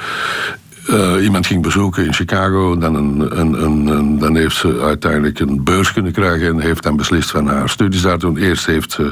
eh, 1.16 1.22
iemand 1.24 1.46
ging 1.46 1.62
bezoeken 1.62 2.04
in 2.04 2.12
Chicago. 2.14 2.78
Dan, 2.78 2.94
een, 2.94 3.38
een, 3.40 3.62
een, 3.64 4.18
dan 4.18 4.36
heeft 4.36 4.56
ze 4.56 4.80
uiteindelijk 4.82 5.38
een 5.38 5.64
beurs 5.64 5.92
kunnen 5.92 6.12
krijgen 6.12 6.46
en 6.48 6.60
heeft 6.60 6.82
dan 6.82 6.96
beslist 6.96 7.30
van 7.30 7.46
haar 7.46 7.68
studies 7.68 8.02
daar 8.02 8.18
doen. 8.18 8.36
Eerst 8.36 8.66
heeft 8.66 8.92
ze 8.92 9.10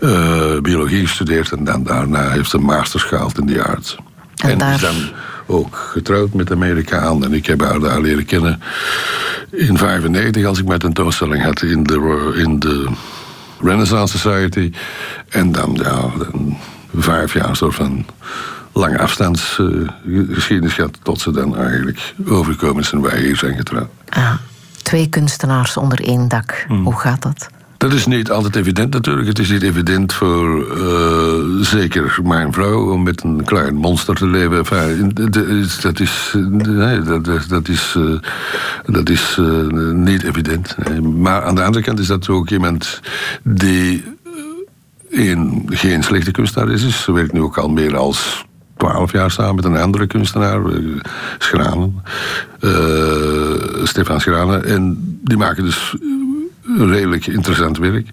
eh, 0.00 0.60
biologie 0.60 1.06
gestudeerd 1.06 1.52
en 1.52 1.64
dan 1.64 1.82
daarna 1.84 2.30
heeft 2.30 2.50
ze 2.50 2.56
een 2.56 2.62
masters 2.62 3.02
gehaald 3.02 3.38
in 3.38 3.46
die 3.46 3.60
arts. 3.62 3.96
En 4.36 4.50
En, 4.50 4.58
daar- 4.58 4.74
is 4.74 4.80
dan 4.80 4.94
ook 5.46 5.76
getrouwd 5.76 6.32
met 6.34 6.50
een 6.50 6.56
Amerikaan. 6.56 7.24
En 7.24 7.32
ik 7.32 7.46
heb 7.46 7.60
haar 7.60 7.80
daar 7.80 8.00
leren 8.00 8.24
kennen 8.24 8.60
in 9.50 9.78
95 9.78 10.44
als 10.44 10.58
ik 10.58 10.66
mijn 10.66 10.78
tentoonstelling 10.80 11.42
had 11.42 11.62
in 11.62 11.82
de, 11.82 12.32
in 12.36 12.58
de 12.58 12.86
Renaissance 13.60 14.18
Society. 14.18 14.72
En 15.28 15.52
dan, 15.52 15.78
ja, 15.82 16.00
dan 16.18 16.56
vijf 16.96 17.32
jaar 17.32 17.56
soort 17.56 17.74
van 17.74 18.06
lange 18.72 18.98
afstandsgeschiedenis 18.98 20.72
gehad... 20.72 20.98
tot 21.02 21.20
ze 21.20 21.30
dan 21.30 21.56
eigenlijk 21.56 22.14
overgekomen 22.26 22.84
en 22.92 23.00
wij 23.00 23.20
hier 23.20 23.36
zijn 23.36 23.56
getrouwd. 23.56 23.88
Ah, 24.08 24.34
twee 24.82 25.08
kunstenaars 25.08 25.76
onder 25.76 26.00
één 26.00 26.28
dak. 26.28 26.64
Hmm. 26.68 26.84
Hoe 26.84 26.98
gaat 26.98 27.22
dat? 27.22 27.48
Dat 27.82 27.92
is 27.92 28.06
niet 28.06 28.30
altijd 28.30 28.56
evident 28.56 28.92
natuurlijk. 28.92 29.28
Het 29.28 29.38
is 29.38 29.50
niet 29.50 29.62
evident 29.62 30.12
voor 30.12 30.76
uh, 30.78 31.64
zeker 31.64 32.18
mijn 32.24 32.52
vrouw 32.52 32.92
om 32.92 33.02
met 33.02 33.22
een 33.22 33.44
klein 33.44 33.74
monster 33.74 34.14
te 34.14 34.26
leven. 34.26 34.56
Enfin, 34.56 35.10
dat 35.80 36.00
is, 36.00 36.34
nee, 36.50 37.00
dat, 37.00 37.44
dat 37.48 37.68
is, 37.68 37.94
uh, 37.98 38.20
dat 38.86 39.08
is 39.08 39.36
uh, 39.40 39.92
niet 39.92 40.22
evident. 40.22 40.76
Maar 41.02 41.42
aan 41.42 41.54
de 41.54 41.62
andere 41.62 41.84
kant 41.84 41.98
is 41.98 42.06
dat 42.06 42.28
ook 42.28 42.50
iemand 42.50 43.00
die 43.42 44.04
een, 45.12 45.62
geen 45.66 46.02
slechte 46.02 46.30
kunstenaar 46.30 46.70
is. 46.70 47.02
Ze 47.02 47.12
werkt 47.12 47.32
nu 47.32 47.40
ook 47.40 47.58
al 47.58 47.68
meer 47.68 47.96
als 47.96 48.44
twaalf 48.76 49.12
jaar 49.12 49.30
samen 49.30 49.54
met 49.54 49.64
een 49.64 49.76
andere 49.76 50.06
kunstenaar, 50.06 50.60
Schranen, 51.38 52.02
Stefan 53.84 54.20
Schranen. 54.20 54.64
En 54.64 54.98
die 55.24 55.36
maken 55.36 55.64
dus 55.64 55.96
redelijk 56.76 57.26
interessant 57.26 57.78
werk. 57.78 58.08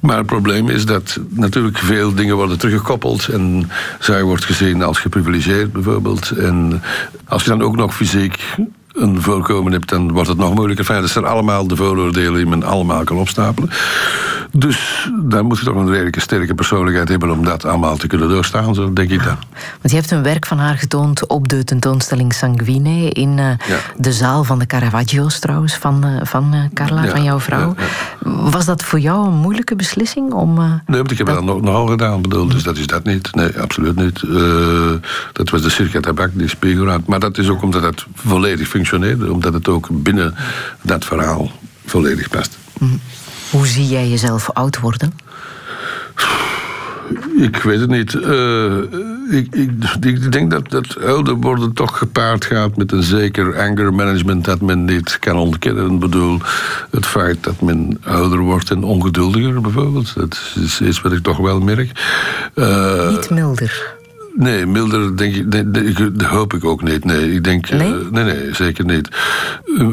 Maar 0.00 0.16
het 0.16 0.26
probleem 0.26 0.68
is 0.68 0.86
dat 0.86 1.18
natuurlijk 1.30 1.78
veel 1.78 2.14
dingen 2.14 2.36
worden 2.36 2.58
teruggekoppeld. 2.58 3.28
En 3.28 3.70
zij 3.98 4.22
wordt 4.22 4.44
gezien 4.44 4.82
als 4.82 4.98
geprivilegeerd 4.98 5.72
bijvoorbeeld. 5.72 6.30
En 6.30 6.82
als 7.24 7.42
je 7.42 7.50
dan 7.50 7.62
ook 7.62 7.76
nog 7.76 7.94
fysiek 7.94 8.44
een 8.98 9.22
voorkomen 9.22 9.72
hebt, 9.72 9.88
dan 9.88 10.12
wordt 10.12 10.28
het 10.28 10.38
nog 10.38 10.54
moeilijker. 10.54 10.84
Fijn, 10.84 11.00
dat 11.00 11.10
zijn 11.10 11.24
allemaal 11.24 11.66
de 11.66 11.76
vooroordelen 11.76 12.34
die 12.34 12.46
men 12.46 12.62
allemaal 12.62 13.04
kan 13.04 13.16
opstapelen. 13.16 13.70
Dus 14.52 15.08
dan 15.22 15.44
moet 15.44 15.58
je 15.58 15.64
toch 15.64 15.74
een 15.74 15.90
redelijke 15.90 16.20
sterke 16.20 16.54
persoonlijkheid 16.54 17.08
hebben 17.08 17.30
om 17.30 17.44
dat 17.44 17.64
allemaal 17.64 17.96
te 17.96 18.06
kunnen 18.06 18.28
doorstaan, 18.28 18.74
zo 18.74 18.92
denk 18.92 19.10
ik 19.10 19.24
dan. 19.24 19.36
Want 19.52 19.90
je 19.90 19.94
hebt 19.94 20.10
een 20.10 20.22
werk 20.22 20.46
van 20.46 20.58
haar 20.58 20.78
getoond 20.78 21.26
op 21.26 21.48
de 21.48 21.64
tentoonstelling 21.64 22.32
Sanguine 22.32 23.10
in 23.10 23.38
uh, 23.38 23.50
de 23.96 24.12
zaal 24.12 24.44
van 24.44 24.58
de 24.58 24.66
Caravaggio's 24.66 25.38
trouwens, 25.38 25.74
van, 25.74 26.06
uh, 26.06 26.20
van 26.22 26.54
uh, 26.54 26.60
Carla, 26.74 27.04
ja, 27.04 27.10
van 27.10 27.22
jouw 27.22 27.40
vrouw. 27.40 27.74
Ja, 27.76 28.50
Was 28.50 28.64
dat 28.64 28.82
voor 28.82 28.98
jou 28.98 29.26
een 29.26 29.36
moeilijke 29.36 29.76
beslissing? 29.76 30.32
Om, 30.32 30.54
nee, 30.54 30.98
want 30.98 31.10
ik 31.10 31.18
heb 31.18 31.26
dat, 31.26 31.36
dat 31.36 31.44
nog, 31.44 31.60
nogal 31.60 31.86
gedaan, 31.86 32.22
bedoel, 32.22 32.48
dus 32.48 32.62
dat 32.62 32.76
is 32.76 32.86
dat 32.86 33.04
niet. 33.04 33.34
Nee, 33.34 33.60
absoluut 33.60 33.96
niet. 33.96 34.20
dat 35.32 35.50
was 35.50 35.62
de 35.62 35.70
Circa 35.70 36.00
Tabak, 36.00 36.30
die 36.32 36.48
spiegel 36.48 36.98
Maar 37.06 37.20
dat 37.20 37.38
is 37.38 37.48
ook 37.48 37.62
omdat 37.62 37.82
het 37.82 38.06
volledig 38.14 38.68
functioneerde, 38.88 39.32
omdat 39.32 39.52
het 39.52 39.68
ook 39.68 39.88
binnen 39.90 40.34
dat 40.82 41.04
verhaal 41.04 41.50
volledig 41.86 42.28
past. 42.28 42.58
Mm. 42.78 43.00
Hoe 43.50 43.66
zie 43.66 43.86
jij 43.86 44.08
jezelf 44.08 44.50
oud 44.50 44.80
worden? 44.80 45.12
Ik 47.38 47.56
weet 47.56 47.80
het 47.80 47.90
niet. 47.90 48.14
Uh, 48.14 48.76
ik, 49.30 49.54
ik, 49.54 49.70
ik, 50.00 50.32
denk 50.32 50.50
dat, 50.50 50.70
dat 50.70 51.00
ouder 51.00 51.34
worden 51.34 51.72
toch 51.72 51.98
gepaard 51.98 52.44
gaat 52.44 52.76
met 52.76 52.92
een 52.92 53.02
zeker 53.02 53.60
anger 53.60 53.94
management 53.94 54.44
dat 54.44 54.60
men 54.60 54.84
niet 54.84 55.18
kan 55.18 55.36
ontkennen. 55.36 55.92
Ik 55.92 55.98
bedoel, 55.98 56.38
het 56.90 57.06
feit 57.06 57.44
dat 57.44 57.60
men 57.60 57.98
ouder 58.04 58.38
wordt 58.38 58.70
en 58.70 58.84
ongeduldiger 58.84 59.60
bijvoorbeeld. 59.60 60.14
Dat 60.14 60.40
is 60.54 60.80
iets 60.80 61.00
wat 61.00 61.12
ik 61.12 61.22
toch 61.22 61.36
wel 61.36 61.60
merk. 61.60 61.90
Uh, 62.54 63.10
niet 63.10 63.30
milder. 63.30 63.97
Nee, 64.38 64.66
milder 64.66 65.16
denk 65.16 65.34
ik, 65.34 65.46
nee, 65.46 66.26
hoop 66.26 66.54
ik 66.54 66.64
ook 66.64 66.82
niet. 66.82 67.04
Nee, 67.04 67.32
ik 67.34 67.44
denk, 67.44 67.70
nee? 67.70 67.92
Uh, 67.92 68.10
nee, 68.10 68.24
nee, 68.24 68.54
zeker 68.54 68.84
niet. 68.84 69.08
Uh, 69.66 69.88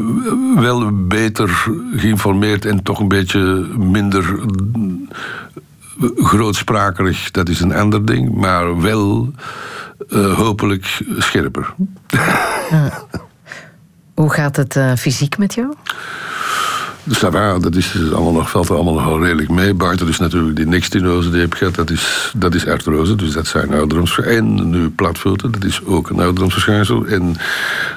wel 0.56 1.06
beter 1.06 1.48
geïnformeerd 1.96 2.64
en 2.64 2.82
toch 2.82 3.00
een 3.00 3.08
beetje 3.08 3.40
minder 3.78 4.38
grootsprakerig, 6.16 7.30
dat 7.30 7.48
is 7.48 7.60
een 7.60 7.74
ander 7.74 8.06
ding, 8.06 8.34
maar 8.34 8.80
wel 8.80 9.32
uh, 10.08 10.34
hopelijk 10.34 11.00
scherper. 11.18 11.74
Hoe 14.14 14.30
gaat 14.30 14.56
het 14.56 14.78
fysiek 14.98 15.38
met 15.38 15.54
jou? 15.54 15.74
Dus 17.06 17.18
dat, 17.18 17.62
dat 17.62 17.74
is 17.74 17.92
dus 17.92 18.12
allemaal 18.12 18.32
nog, 18.32 18.50
valt 18.50 18.68
er 18.68 18.74
allemaal 18.74 18.94
nog 18.94 19.22
redelijk 19.22 19.50
mee. 19.50 19.74
Buiten 19.74 20.06
dus 20.06 20.18
natuurlijk 20.18 20.56
die 20.56 20.66
nixtinose 20.66 21.30
die 21.30 21.42
ik 21.42 21.42
heb 21.42 21.52
gehad, 21.52 21.74
dat 21.74 21.90
is, 21.90 22.32
dat 22.36 22.54
is 22.54 22.66
artrose. 22.66 23.14
Dus 23.14 23.32
dat 23.32 23.46
zijn 23.46 23.70
ouderdomsverschijnselen. 23.70 24.58
En 24.58 24.70
nu 24.70 24.90
platvoeten, 24.90 25.50
dat 25.52 25.64
is 25.64 25.84
ook 25.84 26.10
een 26.10 26.18
ouderdomsverschijnsel. 26.18 27.06
En 27.06 27.36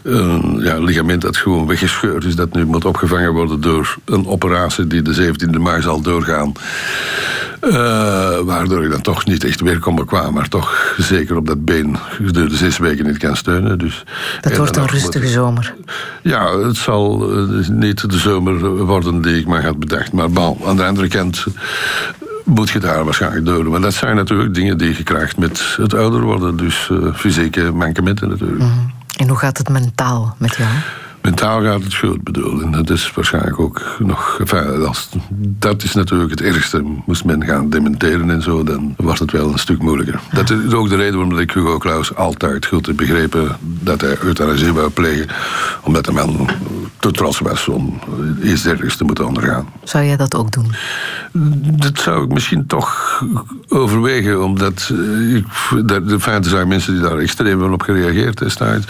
een 0.04 0.60
ja, 0.60 0.80
ligament 0.80 1.22
dat 1.22 1.38
gewoon 1.38 1.68
weggescheurd 1.68 2.24
is, 2.24 2.36
dat 2.36 2.54
nu 2.54 2.66
moet 2.66 2.86
opgevangen 2.86 3.34
worden 3.34 3.62
door 3.62 3.98
een 4.06 4.28
operatie 4.28 4.88
die 4.88 5.02
de 5.02 5.34
17e 5.34 5.62
mei 5.62 5.82
zal 5.82 6.02
doorgaan. 6.02 6.54
Uh, 7.62 8.40
waardoor 8.40 8.84
ik 8.84 8.92
dan 8.92 9.02
toch 9.02 9.26
niet 9.26 9.44
echt 9.44 9.62
weer 9.62 9.80
kom 9.80 9.96
bekwaam, 9.96 10.34
maar 10.34 10.48
toch 10.48 10.96
zeker 10.98 11.36
op 11.36 11.48
dat 11.48 11.66
been 11.66 11.98
gedurende 12.10 12.56
zes 12.56 12.78
weken 12.78 13.06
niet 13.06 13.18
kan 13.18 13.36
steunen. 13.36 13.78
Dus, 13.78 14.04
dat 14.42 14.58
wordt 14.58 14.78
een 14.78 14.88
rustige 14.88 15.28
zomer. 15.28 15.74
Ja, 16.22 16.60
het 16.60 16.78
zal 16.78 17.32
uh, 17.38 17.68
niet 17.68 18.10
de 18.10 18.18
zomer 18.18 18.86
worden 18.86 19.22
die 19.22 19.40
ik 19.40 19.48
maar 19.48 19.66
had 19.66 19.80
bedacht. 19.80 20.12
Maar 20.12 20.32
bal, 20.32 20.58
aan 20.66 20.76
de 20.76 20.86
andere 20.86 21.08
kant 21.08 21.46
moet 22.44 22.70
je 22.70 22.80
daar 22.80 23.04
waarschijnlijk 23.04 23.46
door. 23.46 23.66
Maar 23.66 23.82
dat 23.82 23.94
zijn 23.94 24.16
natuurlijk 24.16 24.54
dingen 24.54 24.78
die 24.78 24.98
je 24.98 25.04
krijgt 25.04 25.38
met 25.38 25.76
het 25.78 25.94
ouder 25.94 26.22
worden. 26.22 26.58
Dus 26.58 26.90
uh, 26.92 27.14
fysieke 27.16 27.72
mankementen 27.72 28.30
natuurlijk. 28.30 28.62
Mm 28.62 28.72
-hmm. 28.72 28.94
En 29.18 29.28
hoe 29.28 29.38
gaat 29.38 29.58
het 29.58 29.70
mentaal 29.70 30.36
met 30.38 30.56
jou? 30.56 30.70
Mentaal 31.22 31.62
gaat 31.62 31.84
het 31.84 31.96
goed, 31.96 32.24
bedoel. 32.24 32.62
En 32.62 32.72
dat 32.72 32.90
is 32.90 33.12
waarschijnlijk 33.16 33.60
ook 33.60 33.82
nog... 34.00 34.38
Enfin, 34.40 34.86
als, 34.86 35.10
dat 35.40 35.84
is 35.84 35.94
natuurlijk 35.94 36.30
het 36.30 36.42
ergste. 36.42 36.84
Moest 37.06 37.26
men 37.26 37.44
gaan 37.44 37.70
dementeren 37.70 38.30
en 38.30 38.42
zo, 38.42 38.64
dan 38.64 38.94
wordt 38.98 39.20
het 39.20 39.32
wel 39.32 39.52
een 39.52 39.60
stuk 39.60 39.82
moeilijker. 39.82 40.20
Dat 40.32 40.50
is 40.50 40.74
ook 40.74 40.90
de 40.90 40.96
reden 40.96 41.20
waarom 41.20 41.40
ik 41.40 41.52
Hugo 41.52 41.78
Claus 41.78 42.16
altijd 42.16 42.66
goed 42.66 42.86
heb 42.86 42.98
begrepen... 42.98 43.58
dat 43.62 44.02
hij 44.02 44.18
euthanasie 44.22 44.74
wou 44.74 44.90
plegen. 44.90 45.28
Omdat 45.84 46.06
de 46.06 46.12
man 46.12 46.50
te 47.00 47.12
trots 47.12 47.40
was 47.40 47.68
om 47.68 48.00
iets 48.44 48.62
dergelijks 48.62 48.98
te 48.98 49.04
moeten 49.04 49.28
ondergaan. 49.28 49.68
Zou 49.84 50.06
jij 50.06 50.18
dat 50.18 50.36
ook 50.36 50.52
doen? 50.52 50.72
Dat 51.78 52.00
zou 52.00 52.24
ik 52.24 52.34
misschien 52.34 52.66
toch 52.68 53.22
overwegen, 53.68 54.44
omdat 54.44 54.94
ik, 55.30 55.46
de 56.08 56.20
feiten 56.20 56.50
zijn 56.50 56.68
mensen 56.68 56.94
die 56.94 57.02
daar 57.02 57.18
extreem 57.18 57.74
op 57.74 57.82
gereageerd 57.82 58.38
destijds. 58.38 58.88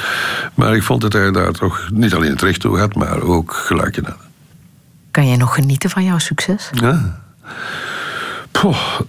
Maar 0.54 0.76
ik 0.76 0.84
vond 0.84 1.02
dat 1.02 1.14
hij 1.14 1.32
daar 1.32 1.52
toch 1.52 1.90
niet 1.94 2.14
alleen 2.20 2.32
het 2.32 2.42
recht 2.42 2.62
toe 2.62 2.80
had, 2.80 2.96
maar 2.96 3.22
ook 3.22 3.54
gelijk 3.54 3.98
in 3.98 4.06
had. 4.06 4.28
Kan 5.12 5.28
jij 5.28 5.38
nog 5.38 5.54
genieten 5.54 5.90
van 5.90 6.04
jouw 6.04 6.18
succes? 6.18 6.70
Ja. 6.72 7.22
Poh, 8.52 9.00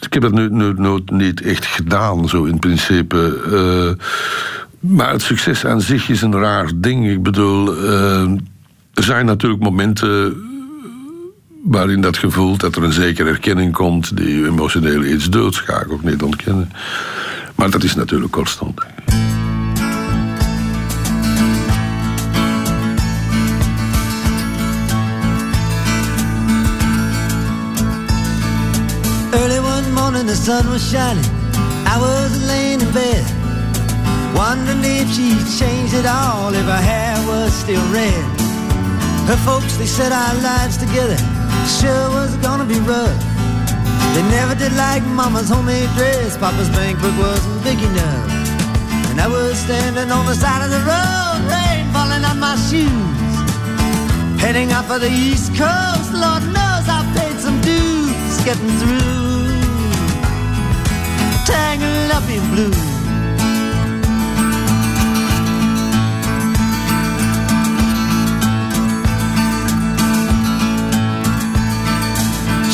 ik 0.00 0.12
heb 0.12 0.22
dat 0.22 0.32
nu, 0.32 0.50
nu, 0.50 0.72
nu, 0.76 1.00
niet 1.06 1.42
echt 1.42 1.66
gedaan, 1.66 2.28
zo 2.28 2.44
in 2.44 2.58
principe. 2.58 3.40
Uh, 3.46 4.04
maar 4.80 5.12
het 5.12 5.22
succes 5.22 5.64
aan 5.64 5.80
zich 5.80 6.08
is 6.08 6.22
een 6.22 6.34
raar 6.34 6.70
ding. 6.74 7.10
Ik 7.10 7.22
bedoel, 7.22 7.84
uh, 7.84 8.30
er 8.94 9.02
zijn 9.02 9.26
natuurlijk 9.26 9.62
momenten 9.62 10.36
waarin 11.62 12.00
dat 12.00 12.16
gevoel 12.16 12.56
dat 12.56 12.76
er 12.76 12.82
een 12.82 12.92
zekere 12.92 13.28
erkenning 13.28 13.72
komt 13.72 14.16
die 14.16 14.46
emotioneel 14.46 15.04
iets 15.04 15.30
dood, 15.30 15.56
ga 15.56 15.80
ik 15.80 15.92
ook 15.92 16.02
niet 16.02 16.22
ontkennen. 16.22 16.72
Maar 17.54 17.70
dat 17.70 17.82
is 17.82 17.94
natuurlijk 17.94 18.32
constant. 18.32 18.80
Morning 30.26 30.38
the 30.38 30.44
sun 30.44 30.70
was 30.70 30.82
shining. 30.90 31.24
I 31.86 31.96
was 31.98 32.30
laying 32.46 32.80
in 32.80 32.92
bed, 32.92 33.24
wondering 34.34 34.82
if 34.84 35.08
she'd 35.14 35.46
changed 35.58 35.94
it 35.94 36.06
all, 36.06 36.52
if 36.54 36.66
her 36.66 36.82
hair 36.82 37.16
was 37.26 37.52
still 37.52 37.82
red. 37.92 38.24
Her 39.28 39.38
folks, 39.44 39.76
they 39.76 39.86
said 39.86 40.12
our 40.12 40.34
lives 40.42 40.76
together 40.76 41.18
sure 41.80 42.08
was 42.10 42.36
gonna 42.36 42.64
be 42.64 42.78
rough. 42.80 43.20
They 44.14 44.22
never 44.38 44.54
did 44.54 44.72
like 44.74 45.02
mama's 45.04 45.48
homemade 45.48 45.90
dress, 45.96 46.36
papa's 46.36 46.70
bank 46.70 47.00
book 47.00 47.16
wasn't 47.18 47.62
big 47.64 47.78
enough. 47.78 48.28
And 49.10 49.20
I 49.20 49.28
was 49.28 49.58
standing 49.58 50.10
on 50.10 50.26
the 50.26 50.34
side 50.34 50.62
of 50.66 50.70
the 50.70 50.82
road, 50.92 51.40
rain 51.50 51.84
falling 51.92 52.24
on 52.24 52.38
my 52.38 52.56
shoes. 52.68 53.34
Heading 54.42 54.70
out 54.72 54.86
for 54.86 54.98
the 54.98 55.10
east 55.10 55.50
coast, 55.56 56.10
Lord 56.12 56.42
knows 56.56 56.86
I 56.96 57.00
paid 57.16 57.36
some 57.40 57.58
dues 57.60 58.34
getting 58.44 58.74
through. 58.80 59.25
Tangled 61.46 62.10
up 62.10 62.28
in 62.28 62.42
blue. 62.50 62.72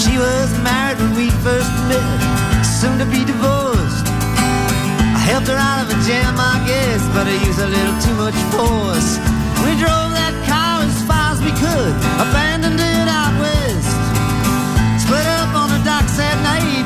She 0.00 0.16
was 0.16 0.48
married 0.64 0.98
when 1.00 1.14
we 1.14 1.28
first 1.44 1.70
met, 1.86 2.64
soon 2.64 2.98
to 2.98 3.04
be 3.04 3.24
divorced. 3.26 4.06
I 4.08 5.20
helped 5.30 5.48
her 5.48 5.56
out 5.56 5.84
of 5.84 5.90
a 5.90 5.98
jam, 6.08 6.34
I 6.38 6.64
guess, 6.66 7.02
but 7.12 7.26
I 7.26 7.36
used 7.46 7.60
a 7.60 7.68
little 7.68 7.98
too 8.00 8.14
much 8.14 8.38
force. 8.56 9.18
We 9.64 9.76
drove 9.76 10.10
that 10.16 10.34
car 10.48 10.80
as 10.88 10.96
far 11.04 11.32
as 11.32 11.40
we 11.44 11.52
could, 11.60 11.94
abandoned 12.24 12.80
it 12.80 13.08
out 13.08 13.21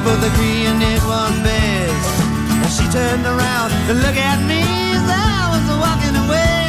but 0.07 0.20
the 0.23 0.31
green 0.39 0.78
it 0.93 1.03
was 1.03 1.35
best. 1.43 2.15
And 2.62 2.70
she 2.70 2.87
turned 2.95 3.27
around 3.27 3.70
to 3.89 3.95
look 4.05 4.15
at 4.15 4.39
me 4.47 4.62
as 4.95 5.03
I 5.03 5.51
was 5.53 5.66
walking 5.83 6.15
away. 6.24 6.62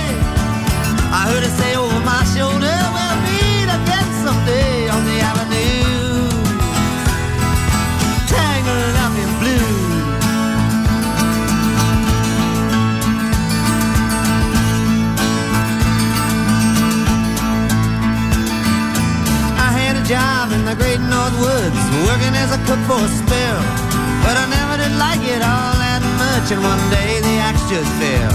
I 1.20 1.22
heard 1.30 1.44
her 1.46 1.54
say 1.62 1.72
over 1.78 2.02
my 2.02 2.24
shoulder, 2.34 2.76
we'll 2.96 3.18
meet 3.30 3.70
again 3.78 4.10
someday 4.26 4.90
on 4.90 5.02
the 5.10 5.18
avenue. 5.30 6.34
Tangled 8.34 8.98
up 9.06 9.14
in 9.24 9.32
blue. 9.42 9.70
I 19.66 19.70
had 19.80 19.94
a 20.02 20.06
job 20.14 20.52
in 20.58 20.66
the 20.66 20.76
great 20.82 21.02
North 21.14 21.38
Woods 21.46 21.77
working 22.06 22.36
as 22.36 22.54
a 22.54 22.60
cook 22.70 22.82
for 22.86 23.00
a 23.00 23.10
spell. 23.10 23.62
But 24.22 24.36
I 24.38 24.46
never 24.52 24.76
did 24.78 24.94
like 25.00 25.24
it 25.24 25.42
all 25.42 25.74
that 25.80 26.04
much, 26.20 26.52
and 26.52 26.62
one 26.62 26.84
day 26.92 27.22
the 27.24 27.36
axe 27.42 27.64
just 27.72 27.90
fell. 27.98 28.34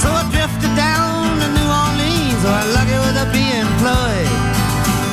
So 0.00 0.08
I 0.12 0.22
drifted 0.30 0.72
down 0.78 1.36
to 1.42 1.46
New 1.50 1.68
Orleans, 1.68 2.38
so 2.40 2.48
I 2.48 2.62
lucky 2.72 2.96
with 3.02 3.24
a 3.24 3.26
be 3.34 3.44
employed. 3.58 4.32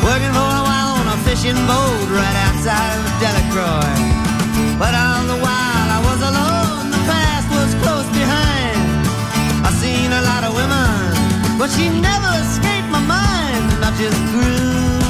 Working 0.06 0.34
for 0.36 0.48
a 0.48 0.64
while 0.64 0.94
on 1.02 1.08
a 1.16 1.18
fishing 1.26 1.58
boat 1.66 2.08
right 2.14 2.38
outside 2.48 2.94
of 3.00 3.04
Delacroix. 3.18 3.96
But 4.78 4.94
all 4.94 5.24
the 5.34 5.40
while 5.42 5.88
I 5.98 6.00
was 6.08 6.20
alone, 6.22 6.92
the 6.94 7.02
past 7.10 7.48
was 7.52 7.72
close 7.82 8.08
behind. 8.14 8.80
I 9.66 9.70
seen 9.82 10.12
a 10.12 10.22
lot 10.22 10.44
of 10.44 10.52
women, 10.54 11.58
but 11.58 11.72
she 11.74 11.90
never 11.90 12.32
escaped 12.44 12.90
my 12.92 13.02
mind, 13.02 13.66
and 13.74 13.82
I 13.82 13.92
just 13.98 14.20
grew 14.36 15.03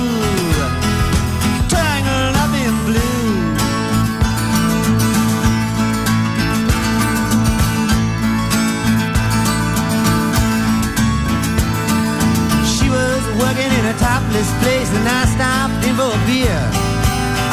working 13.39 13.69
in 13.69 13.83
a 13.89 13.95
topless 13.97 14.49
place, 14.61 14.89
and 14.93 15.05
I 15.07 15.25
stopped 15.33 15.81
in 15.85 15.93
for 15.97 16.11
a 16.11 16.21
beer. 16.29 16.61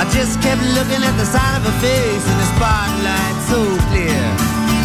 I 0.00 0.08
just 0.12 0.40
kept 0.40 0.60
looking 0.76 1.02
at 1.04 1.14
the 1.20 1.28
side 1.28 1.54
of 1.56 1.62
her 1.64 1.76
face 1.84 2.24
in 2.24 2.36
the 2.40 2.48
spotlight 2.56 3.36
so 3.48 3.60
clear. 3.92 4.20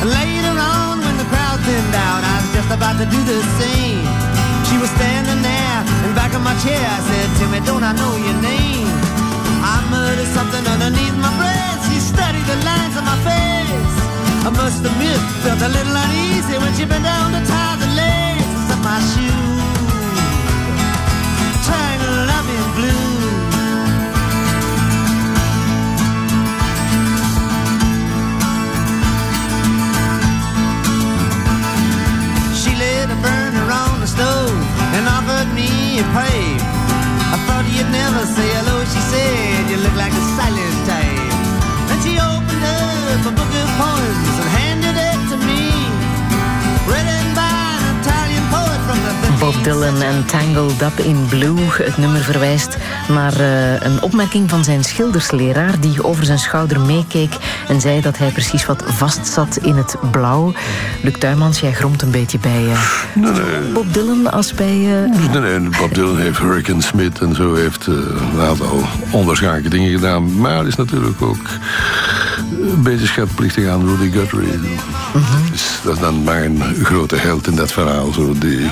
Later 0.03 0.55
on, 0.55 0.99
when 0.99 1.15
the 1.15 1.27
crowd 1.31 1.59
thinned 1.63 1.95
out, 1.95 2.21
I 2.21 2.35
was 2.43 2.51
just 2.51 2.71
about 2.71 2.95
to 2.99 3.07
do 3.07 3.19
the 3.23 3.39
same. 3.59 4.03
She 4.67 4.75
was 4.77 4.91
standing 4.99 5.39
there 5.39 5.79
in 6.03 6.11
back 6.13 6.35
of 6.35 6.43
my 6.43 6.55
chair. 6.63 6.83
I 6.83 6.99
said, 7.07 7.27
Timmy, 7.39 7.61
don't 7.63 7.83
I 7.83 7.93
know 7.95 8.13
your 8.19 8.37
name? 8.43 8.91
I 9.63 9.81
muttered 9.89 10.29
something 10.35 10.63
underneath 10.67 11.15
my 11.17 11.31
breath. 11.39 11.79
She 11.87 11.97
studied 12.03 12.45
the 12.45 12.57
lines 12.67 12.95
on 12.99 13.05
my 13.07 13.17
face. 13.23 13.95
I 14.45 14.51
must 14.53 14.85
admit, 14.85 15.19
felt 15.41 15.61
a 15.63 15.69
little 15.71 15.95
uneasy 15.95 16.57
when 16.61 16.71
she 16.77 16.85
bent 16.85 17.03
down 17.03 17.33
to 17.33 17.41
tie 17.49 17.77
the 17.81 17.89
laces 17.97 18.67
of 18.69 18.79
my 18.83 18.99
shoe. 19.15 19.44
Blue. 22.75 23.07
She 32.59 32.71
lit 32.75 33.07
a 33.09 33.17
burner 33.23 33.67
on 33.71 34.01
the 34.03 34.07
stove 34.07 34.51
and 34.95 35.07
offered 35.07 35.49
me 35.55 35.99
a 36.03 36.05
pipe. 36.11 36.61
I 37.33 37.37
thought 37.47 37.65
you'd 37.71 37.91
never 37.91 38.23
say 38.35 38.47
hello, 38.59 38.77
she 38.91 39.01
said. 39.11 39.71
You 39.71 39.77
look 39.85 39.95
like 39.95 40.13
a 40.13 40.23
silent 40.37 40.79
type. 40.91 41.31
Then 41.87 41.99
she 42.03 42.13
opened 42.19 42.65
up 42.71 43.21
a 43.31 43.33
book 43.39 43.53
of 43.61 43.67
poems 43.79 44.35
and 44.43 44.64
Bob 49.45 49.63
Dylan 49.63 50.01
en 50.01 50.25
Tangled 50.25 50.81
Up 50.81 50.99
in 50.99 51.25
Blue. 51.29 51.55
Het 51.67 51.97
nummer 51.97 52.21
verwijst 52.21 52.77
naar 53.07 53.39
eh, 53.39 53.81
een 53.81 54.01
opmerking 54.01 54.49
van 54.49 54.63
zijn 54.63 54.83
schildersleraar... 54.83 55.79
die 55.79 56.03
over 56.03 56.25
zijn 56.25 56.39
schouder 56.39 56.79
meekeek 56.79 57.33
en 57.67 57.81
zei 57.81 58.01
dat 58.01 58.17
hij 58.17 58.31
precies 58.31 58.65
wat 58.65 58.83
vastzat 58.87 59.57
in 59.57 59.75
het 59.75 59.95
blauw. 60.11 60.53
Luc 61.01 61.13
Tuymans, 61.17 61.59
jij 61.59 61.71
gromt 61.73 62.01
een 62.01 62.11
beetje 62.11 62.39
bij 62.39 62.65
eh, 62.71 62.79
Nee, 63.13 63.31
nee. 63.31 63.71
Bob 63.73 63.93
Dylan 63.93 64.31
als 64.31 64.53
bij... 64.53 65.03
eh, 65.03 65.31
Nee, 65.31 65.59
nee, 65.59 65.69
Bob 65.79 65.93
Dylan 65.93 66.17
heeft 66.17 66.37
Hurricane 66.39 66.81
Smith 66.81 67.19
en 67.19 67.35
zo 67.35 67.53
heeft 67.55 67.87
een 67.87 68.41
aantal 68.41 68.79
onwaarschijnlijke 69.11 69.69
dingen 69.69 69.91
gedaan. 69.91 70.39
Maar 70.39 70.67
is 70.67 70.75
natuurlijk 70.75 71.21
ook 71.21 71.47
schatplichtig 73.07 73.67
aan 73.67 73.87
Rudy 73.87 74.11
Guthrie. 74.11 74.59
Dus 75.51 75.79
dat 75.83 75.93
is 75.93 75.99
dan 75.99 76.23
mijn 76.23 76.61
grote 76.83 77.15
held 77.15 77.47
in 77.47 77.55
dat 77.55 77.71
verhaal. 77.71 78.11
Zo, 78.11 78.33
die 78.37 78.71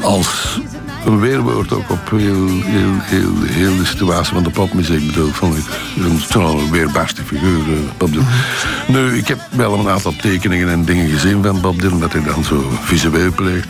als 0.00 0.60
een 1.06 1.20
weerwoord 1.20 1.72
ook 1.72 1.90
op 1.90 2.10
heel, 2.10 2.46
heel, 2.48 2.92
heel, 3.00 3.32
heel 3.42 3.76
de 3.76 3.86
situatie 3.86 4.34
van 4.34 4.42
de 4.42 4.50
popmuziek 4.50 5.06
bedoel, 5.06 5.30
vond 5.32 5.56
ik 5.56 5.64
een, 5.96 6.70
weerbarstige 6.70 7.26
figuur, 7.26 7.72
eh, 7.72 7.78
Bob 7.96 8.10
Dylan. 8.12 8.26
Nu, 8.86 9.16
ik 9.16 9.28
heb 9.28 9.38
wel 9.50 9.78
een 9.78 9.88
aantal 9.88 10.14
tekeningen 10.16 10.68
en 10.68 10.84
dingen 10.84 11.08
gezien 11.10 11.42
van 11.42 11.60
Bob 11.60 11.80
Dylan, 11.80 12.00
dat 12.00 12.12
hij 12.12 12.22
dan 12.22 12.44
zo 12.44 12.72
visueel 12.82 13.32
pleegt. 13.32 13.68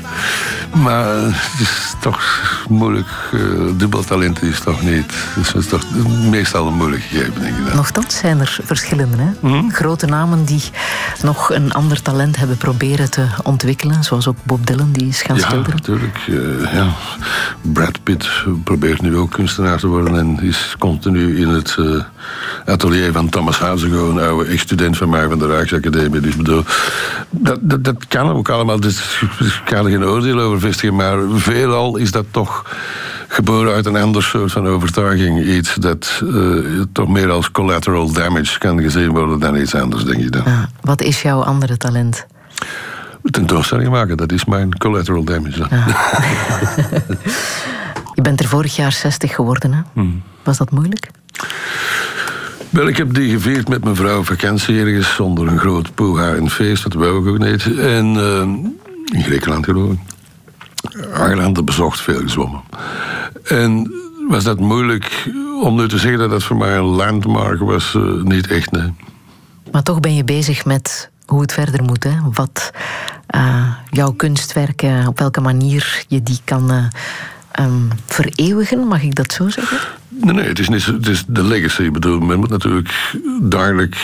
Maar 0.74 1.16
eh, 1.16 1.22
het 1.32 1.60
is 1.60 1.94
toch 2.00 2.22
moeilijk, 2.68 3.08
uh, 3.34 3.40
dubbeltalent 3.76 4.42
is 4.42 4.60
toch 4.60 4.82
niet, 4.82 5.12
dus 5.34 5.46
het 5.52 5.56
is 5.56 5.66
toch 5.68 5.82
meestal 6.30 6.66
een 6.66 6.74
moeilijk 6.74 7.02
gegeven, 7.02 7.40
denk 7.40 7.56
ik 7.56 7.66
dan. 7.66 7.76
Nochtans 7.76 8.16
zijn 8.18 8.40
er 8.40 8.58
verschillen. 8.64 9.10
Hè? 9.16 9.60
Grote 9.70 10.06
namen 10.06 10.44
die 10.44 10.62
nog 11.22 11.50
een 11.50 11.72
ander 11.72 12.02
talent 12.02 12.36
hebben 12.36 12.56
proberen 12.56 13.10
te 13.10 13.26
ontwikkelen. 13.42 14.04
Zoals 14.04 14.26
ook 14.26 14.36
Bob 14.42 14.66
Dylan, 14.66 14.92
die 14.92 15.08
is 15.08 15.22
gaan 15.22 15.36
Ja, 15.36 15.42
schilderen. 15.42 15.76
natuurlijk. 15.76 16.16
eh, 16.28 16.72
ja. 16.72 16.86
Brad 17.60 18.02
Pitt 18.02 18.28
probeert 18.64 19.02
nu 19.02 19.16
ook 19.16 19.30
kunstenaar 19.30 19.78
te 19.78 19.86
worden 19.86 20.18
en 20.18 20.40
is 20.40 20.74
continu 20.78 21.40
in 21.40 21.48
het 21.48 21.76
eh, 21.78 22.02
atelier 22.72 23.12
van 23.12 23.28
Thomas 23.28 23.58
Hazegoe, 23.58 24.10
een 24.10 24.18
oude 24.18 24.50
ex-student 24.50 24.96
van 24.96 25.08
mij 25.08 25.28
van 25.28 25.38
de 25.38 25.46
Rijksacademie. 25.46 26.20
Dus 26.20 26.36
bedoel, 26.36 26.64
dat, 27.30 27.58
dat, 27.60 27.84
dat 27.84 28.06
kan 28.08 28.30
ook 28.30 28.48
allemaal. 28.48 28.80
Dus 28.80 29.22
ik 29.38 29.60
kan 29.64 29.84
er 29.84 29.90
geen 29.90 30.04
oordeel 30.04 30.40
over 30.40 30.60
vestigen, 30.60 30.94
maar 30.94 31.18
veelal 31.34 31.96
is 31.96 32.10
dat 32.10 32.24
toch 32.30 32.76
geboren 33.28 33.74
uit 33.74 33.86
een 33.86 33.96
ander 33.96 34.22
soort 34.22 34.52
van 34.52 34.66
overtuiging. 34.66 35.44
Iets 35.44 35.74
dat 35.74 36.22
eh, 36.34 36.82
toch 36.92 37.08
meer 37.08 37.30
als 37.30 37.50
collateral 37.50 38.12
damage 38.12 38.58
kan 38.58 38.80
gezien 38.80 39.10
worden 39.10 39.38
dan 39.38 39.56
iets 39.56 39.74
anders, 39.74 40.04
denk 40.04 40.20
ik 40.20 40.32
dan. 40.32 40.42
Ja, 40.44 40.68
wat 40.80 41.02
is 41.02 41.22
jouw 41.22 41.42
andere 41.42 41.76
talent? 41.76 42.26
Tentoonstelling 43.22 43.88
maken, 43.90 44.16
dat 44.16 44.32
is 44.32 44.44
mijn 44.44 44.78
collateral 44.78 45.24
damage. 45.24 45.58
dan. 45.58 45.68
Je 48.14 48.22
bent 48.22 48.40
er 48.40 48.48
vorig 48.48 48.76
jaar 48.76 48.92
60 48.92 49.34
geworden. 49.34 49.72
Hè? 49.72 49.80
Hmm. 49.92 50.22
Was 50.42 50.58
dat 50.58 50.70
moeilijk? 50.70 51.10
Wel, 52.70 52.88
ik 52.88 52.96
heb 52.96 53.14
die 53.14 53.30
gevierd 53.30 53.68
met 53.68 53.84
mijn 53.84 53.96
vrouw 53.96 54.22
vakantie 54.22 54.80
ergens 54.80 55.14
zonder 55.14 55.48
een 55.48 55.58
groot 55.58 55.94
poeha 55.94 56.34
en 56.34 56.50
feest. 56.50 56.82
Dat 56.82 56.92
wou 56.92 57.22
ik 57.22 57.28
ook 57.28 57.38
niet. 57.38 57.76
En 57.78 58.16
eh, 58.16 58.40
in 59.18 59.22
Griekenland 59.22 59.64
geloof 59.64 59.92
ik. 59.92 59.98
Argelanden 61.12 61.64
bezocht, 61.64 62.00
veel 62.00 62.20
gezwommen. 62.20 62.60
En 63.44 63.92
was 64.28 64.44
dat 64.44 64.60
moeilijk 64.60 65.30
om 65.62 65.76
nu 65.76 65.88
te 65.88 65.98
zeggen 65.98 66.18
dat 66.18 66.30
dat 66.30 66.42
voor 66.44 66.56
mij 66.56 66.76
een 66.76 66.84
landmark 66.84 67.60
was? 67.60 67.94
Eh, 67.94 68.02
niet 68.22 68.46
echt, 68.46 68.70
nee. 68.70 68.94
Maar 69.72 69.82
toch 69.82 70.00
ben 70.00 70.14
je 70.14 70.24
bezig 70.24 70.64
met 70.64 71.10
hoe 71.28 71.40
het 71.40 71.52
verder 71.52 71.82
moet. 71.82 72.04
Hè? 72.04 72.10
Wat 72.32 72.70
eh, 73.26 73.72
jouw 73.90 74.12
kunstwerken, 74.12 75.06
op 75.06 75.18
welke 75.18 75.40
manier 75.40 76.04
je 76.08 76.22
die 76.22 76.38
kan 76.44 76.70
eh, 76.70 76.84
ehm, 77.50 77.82
vereeuwigen, 78.06 78.86
mag 78.86 79.02
ik 79.02 79.14
dat 79.14 79.32
zo 79.32 79.48
zeggen? 79.48 79.78
Nee, 80.08 80.34
nee, 80.34 80.48
het 80.48 80.58
is, 80.58 80.68
niet, 80.68 80.84
het 80.84 81.06
is 81.06 81.24
de 81.26 81.42
legacy. 81.42 81.82
Ik 81.82 81.92
bedoel, 81.92 82.20
men 82.20 82.38
moet 82.38 82.50
natuurlijk 82.50 83.14
duidelijk 83.42 83.96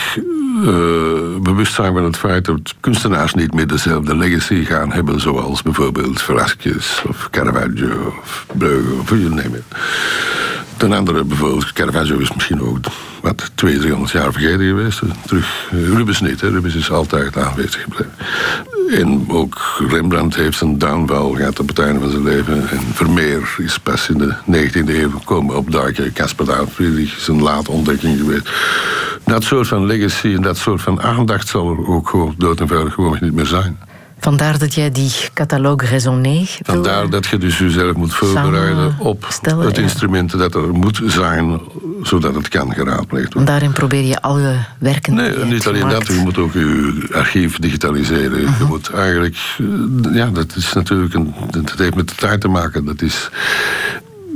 eh, 0.63 1.41
bewust 1.41 1.73
zijn 1.73 1.93
van 1.93 2.03
het 2.03 2.17
feit 2.17 2.45
dat 2.45 2.75
kunstenaars 2.79 3.33
niet 3.33 3.53
meer 3.53 3.67
dezelfde 3.67 4.17
legacy 4.17 4.65
gaan 4.65 4.91
hebben, 4.91 5.21
zoals 5.21 5.61
bijvoorbeeld 5.61 6.21
Velasquez 6.21 7.03
of 7.07 7.27
Caravaggio 7.31 8.15
of 8.21 8.45
Breugel 8.57 8.97
of 8.99 9.09
you 9.09 9.29
name 9.29 9.57
it. 9.57 9.63
Ten 10.77 10.93
andere 10.93 11.23
bijvoorbeeld, 11.23 11.73
Caravaggio 11.73 12.17
is 12.17 12.33
misschien 12.33 12.61
ook 12.61 12.77
wat 13.21 13.51
200, 13.55 13.81
300 13.81 14.11
jaar 14.11 14.31
vergeten 14.31 14.65
geweest. 14.65 15.01
Terug, 15.25 15.69
eh, 15.71 15.87
Rubens 15.87 16.21
niet, 16.21 16.41
hè. 16.41 16.49
Rubens 16.49 16.75
is 16.75 16.91
altijd 16.91 17.37
aanwezig 17.37 17.81
gebleven. 17.81 18.13
En 18.91 19.25
ook 19.27 19.83
Rembrandt 19.89 20.35
heeft 20.35 20.61
een 20.61 20.77
downfall 20.77 21.35
gehad 21.35 21.59
op 21.59 21.67
het 21.67 21.79
einde 21.79 21.99
van 21.99 22.09
zijn 22.09 22.23
leven. 22.23 22.69
En 22.69 22.79
Vermeer 22.93 23.55
is 23.57 23.77
pas 23.77 24.09
in 24.09 24.17
de 24.17 24.33
19e 24.45 25.01
eeuw 25.01 25.11
komen 25.23 25.57
opduiken. 25.57 26.13
Caspar 26.13 26.45
David 26.45 26.73
Friedrich 26.73 27.17
is 27.17 27.27
een 27.27 27.41
late 27.41 27.71
ontdekking 27.71 28.17
geweest. 28.17 28.49
Dat 29.25 29.43
soort 29.43 29.67
van 29.67 29.85
legacy 29.85 30.33
en 30.33 30.41
dat 30.41 30.57
soort 30.57 30.81
van 30.81 31.01
aandacht 31.01 31.47
zal 31.47 31.69
er 31.69 31.87
ook 31.87 32.09
gewoon 32.09 32.35
dood 32.37 32.59
en 32.59 32.67
veilig 32.67 32.93
gewoon 32.93 33.17
niet 33.21 33.33
meer 33.33 33.45
zijn. 33.45 33.77
Vandaar 34.25 34.57
dat 34.57 34.73
jij 34.73 34.91
die 34.91 35.11
catalogue 35.33 35.89
raisonné 35.89 36.45
Vandaar 36.61 37.09
dat 37.09 37.25
je 37.25 37.37
dus 37.37 37.57
jezelf 37.57 37.95
moet 37.95 38.13
voorbereiden 38.13 38.95
op 38.99 39.27
het 39.27 39.75
ja. 39.75 39.81
instrument 39.81 40.37
dat 40.37 40.55
er 40.55 40.73
moet 40.73 41.01
zijn, 41.05 41.59
zodat 42.03 42.35
het 42.35 42.47
kan 42.47 42.73
geraadpleegd 42.73 43.33
worden. 43.33 43.39
En 43.39 43.45
daarin 43.45 43.71
probeer 43.71 44.03
je 44.03 44.21
alle 44.21 44.55
werken. 44.79 45.13
die 45.13 45.23
Nee, 45.23 45.39
je 45.39 45.45
niet 45.45 45.67
alleen 45.67 45.89
dat. 45.89 46.07
Je 46.07 46.13
moet 46.23 46.37
ook 46.37 46.53
je 46.53 47.07
archief 47.13 47.59
digitaliseren. 47.59 48.39
Je 48.39 48.65
moet 48.67 48.89
eigenlijk... 48.89 49.37
eh, 49.57 50.15
Ja, 50.15 50.25
dat 50.25 50.55
is 50.55 50.73
natuurlijk... 50.73 51.13
Een, 51.13 51.33
dat 51.51 51.77
heeft 51.77 51.95
met 51.95 52.09
de 52.09 52.15
tijd 52.15 52.41
te 52.41 52.47
maken. 52.47 52.85
Dat 52.85 53.01
is... 53.01 53.29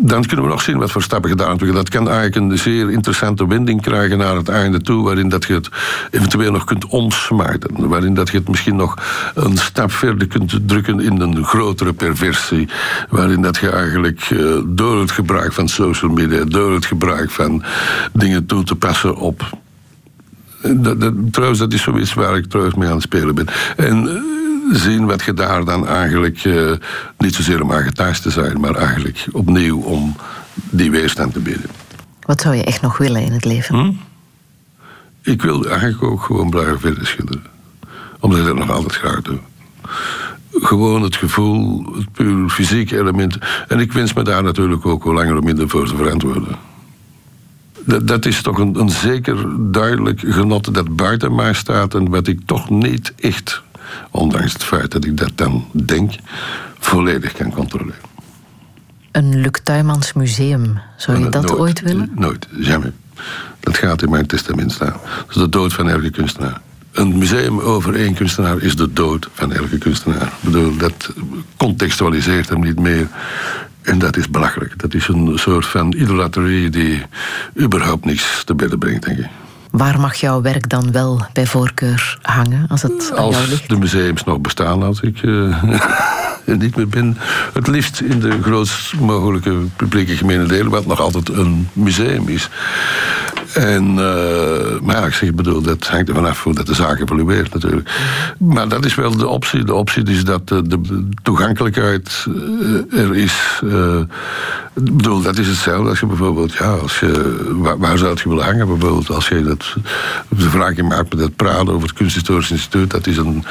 dan 0.01 0.26
kunnen 0.26 0.45
we 0.45 0.51
nog 0.51 0.61
zien 0.61 0.77
wat 0.77 0.91
voor 0.91 1.01
stappen 1.01 1.30
gedaan 1.30 1.57
worden. 1.57 1.76
Dat 1.76 1.89
kan 1.89 2.09
eigenlijk 2.09 2.35
een 2.35 2.57
zeer 2.57 2.91
interessante 2.91 3.47
wending 3.47 3.81
krijgen 3.81 4.17
naar 4.17 4.35
het 4.35 4.49
einde 4.49 4.81
toe, 4.81 5.03
waarin 5.03 5.30
dat 5.30 5.45
je 5.45 5.53
het 5.53 5.69
eventueel 6.11 6.51
nog 6.51 6.63
kunt 6.63 6.85
omsmaken. 6.85 7.88
Waarin 7.88 8.13
dat 8.13 8.30
je 8.30 8.38
het 8.38 8.47
misschien 8.47 8.76
nog 8.76 8.97
een 9.35 9.57
stap 9.57 9.91
verder 9.91 10.27
kunt 10.27 10.59
drukken 10.67 10.99
in 10.99 11.21
een 11.21 11.45
grotere 11.45 11.93
perversie. 11.93 12.69
Waarin 13.09 13.41
dat 13.41 13.57
je 13.57 13.69
eigenlijk 13.69 14.21
eh, 14.21 14.57
door 14.65 14.99
het 14.99 15.11
gebruik 15.11 15.53
van 15.53 15.67
social 15.67 16.11
media, 16.11 16.43
door 16.45 16.73
het 16.73 16.85
gebruik 16.85 17.31
van 17.31 17.63
dingen 18.13 18.45
toe 18.45 18.63
te 18.63 18.76
passen 18.76 19.15
op. 19.15 19.57
Dat, 20.61 21.13
trouwens, 21.31 21.59
dat 21.59 21.73
is 21.73 21.81
zoiets 21.81 22.13
waar 22.13 22.38
ik 22.38 22.45
trouwens 22.45 22.77
mee 22.77 22.88
aan 22.88 22.93
het 22.93 23.03
spelen 23.03 23.35
ben. 23.35 23.47
En 23.77 24.07
eh, 24.07 24.21
zien 24.71 25.05
wat 25.05 25.23
je 25.23 25.33
daar 25.33 25.65
dan 25.65 25.87
eigenlijk, 25.87 26.43
uh, 26.43 26.71
niet 27.17 27.35
zozeer 27.35 27.61
om 27.61 27.71
aangetast 27.71 28.21
te 28.21 28.29
zijn, 28.29 28.59
maar 28.59 28.75
eigenlijk 28.75 29.27
opnieuw 29.31 29.79
om 29.79 30.15
die 30.53 30.91
weerstand 30.91 31.33
te 31.33 31.39
bieden. 31.39 31.69
Wat 32.25 32.41
zou 32.41 32.55
je 32.55 32.63
echt 32.63 32.81
nog 32.81 32.97
willen 32.97 33.21
in 33.21 33.31
het 33.31 33.45
leven? 33.45 33.75
Hm? 33.75 33.91
Ik 35.21 35.41
wil 35.41 35.65
eigenlijk 35.65 36.03
ook 36.03 36.21
gewoon 36.21 36.49
blijven 36.49 36.79
verder 36.79 37.07
schilderen. 37.07 37.45
Omdat 38.19 38.39
ik 38.39 38.45
dat 38.45 38.55
nog 38.55 38.69
altijd 38.69 38.95
graag 38.95 39.21
doe. 39.21 39.39
Gewoon 40.51 41.01
het 41.01 41.15
gevoel, 41.15 41.85
het 41.95 42.11
puur 42.11 42.49
fysieke 42.49 42.97
element. 42.97 43.37
En 43.67 43.79
ik 43.79 43.93
wens 43.93 44.13
me 44.13 44.23
daar 44.23 44.43
natuurlijk 44.43 44.85
ook 44.85 45.03
hoe 45.03 45.13
langer 45.13 45.37
of 45.37 45.43
minder 45.43 45.69
voor 45.69 45.87
te 45.87 45.95
verantwoorden. 45.95 46.55
Dat, 47.85 48.07
dat 48.07 48.25
is 48.25 48.41
toch 48.41 48.57
een, 48.57 48.79
een 48.79 48.89
zeker 48.89 49.45
duidelijk 49.71 50.19
genot 50.25 50.73
dat 50.73 50.95
buiten 50.95 51.35
mij 51.35 51.53
staat 51.53 51.93
en 51.93 52.09
wat 52.09 52.27
ik 52.27 52.39
toch 52.45 52.69
niet 52.69 53.13
echt 53.19 53.61
ondanks 54.11 54.53
het 54.53 54.63
feit 54.63 54.91
dat 54.91 55.05
ik 55.05 55.17
dat 55.17 55.31
dan 55.35 55.65
denk, 55.71 56.13
volledig 56.79 57.33
kan 57.33 57.51
controleren. 57.51 58.07
Een 59.11 59.41
Luc 59.41 59.59
Tuymans 59.63 60.13
museum, 60.13 60.79
zou 60.97 61.19
je 61.19 61.29
dat 61.29 61.43
nooit, 61.43 61.59
ooit 61.59 61.81
willen? 61.81 62.11
Nooit, 62.15 62.47
jamais. 62.51 62.91
Dat 63.59 63.77
gaat 63.77 64.01
in 64.01 64.09
mijn 64.09 64.25
testament 64.25 64.71
staan. 64.71 64.95
Dat 65.17 65.29
is 65.29 65.35
de 65.35 65.49
dood 65.49 65.73
van 65.73 65.89
elke 65.89 66.09
kunstenaar. 66.09 66.61
Een 66.91 67.17
museum 67.17 67.59
over 67.59 67.95
één 67.95 68.13
kunstenaar 68.13 68.61
is 68.61 68.75
de 68.75 68.93
dood 68.93 69.29
van 69.33 69.53
elke 69.53 69.77
kunstenaar. 69.77 70.25
Ik 70.25 70.41
bedoel, 70.41 70.77
dat 70.77 71.13
contextualiseert 71.57 72.49
hem 72.49 72.59
niet 72.59 72.79
meer. 72.79 73.07
En 73.81 73.99
dat 73.99 74.17
is 74.17 74.29
belachelijk. 74.29 74.79
Dat 74.79 74.93
is 74.93 75.07
een 75.07 75.31
soort 75.39 75.65
van 75.65 75.93
idolatrie 75.93 76.69
die 76.69 77.01
überhaupt 77.59 78.05
niks 78.05 78.43
te 78.45 78.55
bedden 78.55 78.79
brengt, 78.79 79.05
denk 79.05 79.17
ik. 79.17 79.27
Waar 79.71 79.99
mag 79.99 80.15
jouw 80.15 80.41
werk 80.41 80.69
dan 80.69 80.91
wel 80.91 81.21
bij 81.33 81.45
voorkeur 81.45 82.17
hangen 82.21 82.65
als 82.67 82.81
het 82.81 83.11
aan 83.15 83.29
jou 83.29 83.47
ligt? 83.47 83.69
De 83.69 83.77
museums 83.77 84.23
nog 84.23 84.39
bestaan, 84.39 84.83
als 84.83 85.01
ik 85.01 85.21
uh, 85.21 85.63
niet 86.45 86.75
meer 86.75 86.87
ben. 86.87 87.17
Het 87.53 87.67
liefst 87.67 88.01
in 88.01 88.19
de 88.19 88.41
grootst 88.41 88.95
mogelijke 88.99 89.55
publieke 89.75 90.15
gemene 90.15 90.45
delen, 90.45 90.69
wat 90.71 90.85
nog 90.85 90.99
altijd 90.99 91.29
een 91.29 91.67
museum 91.73 92.27
is. 92.27 92.49
En, 93.53 93.83
uh, 93.91 94.79
maar 94.81 94.95
ja, 94.95 95.05
ik 95.05 95.13
zeg, 95.13 95.33
bedoel, 95.33 95.61
dat 95.61 95.87
hangt 95.87 96.09
er 96.09 96.15
vanaf 96.15 96.43
hoe 96.43 96.53
dat 96.53 96.65
de 96.65 96.73
zaak 96.73 96.99
evolueert 96.99 97.53
natuurlijk. 97.53 97.89
Maar 98.37 98.67
dat 98.67 98.85
is 98.85 98.95
wel 98.95 99.17
de 99.17 99.27
optie. 99.27 99.63
De 99.63 99.73
optie 99.73 100.03
is 100.03 100.23
dat 100.23 100.47
de, 100.47 101.07
toegankelijkheid 101.23 102.25
uh, 102.29 102.99
er 102.99 103.15
is. 103.15 103.61
Ik 104.85 104.95
bedoel, 104.95 105.21
dat 105.21 105.37
is 105.37 105.47
hetzelfde 105.47 105.89
als 105.89 105.99
je 105.99 106.05
bijvoorbeeld, 106.05 106.53
ja, 106.53 106.73
als 106.73 106.99
je, 106.99 107.75
waar, 107.77 107.97
zou 107.97 108.17
je 108.23 108.29
willen 108.29 108.45
hangen? 108.45 108.67
Bijvoorbeeld 108.67 109.09
als 109.09 109.27
je 109.27 109.43
dat, 109.43 109.75
de 110.29 110.49
vraag 110.49 110.77
maakt 110.77 111.09
met 111.09 111.19
dat 111.19 111.35
praten 111.35 111.69
over 111.69 111.87
het 111.87 111.97
Kunsthistorisch 111.97 112.51
Instituut, 112.51 112.91
dat 112.91 113.07
is 113.07 113.17
een 113.17 113.43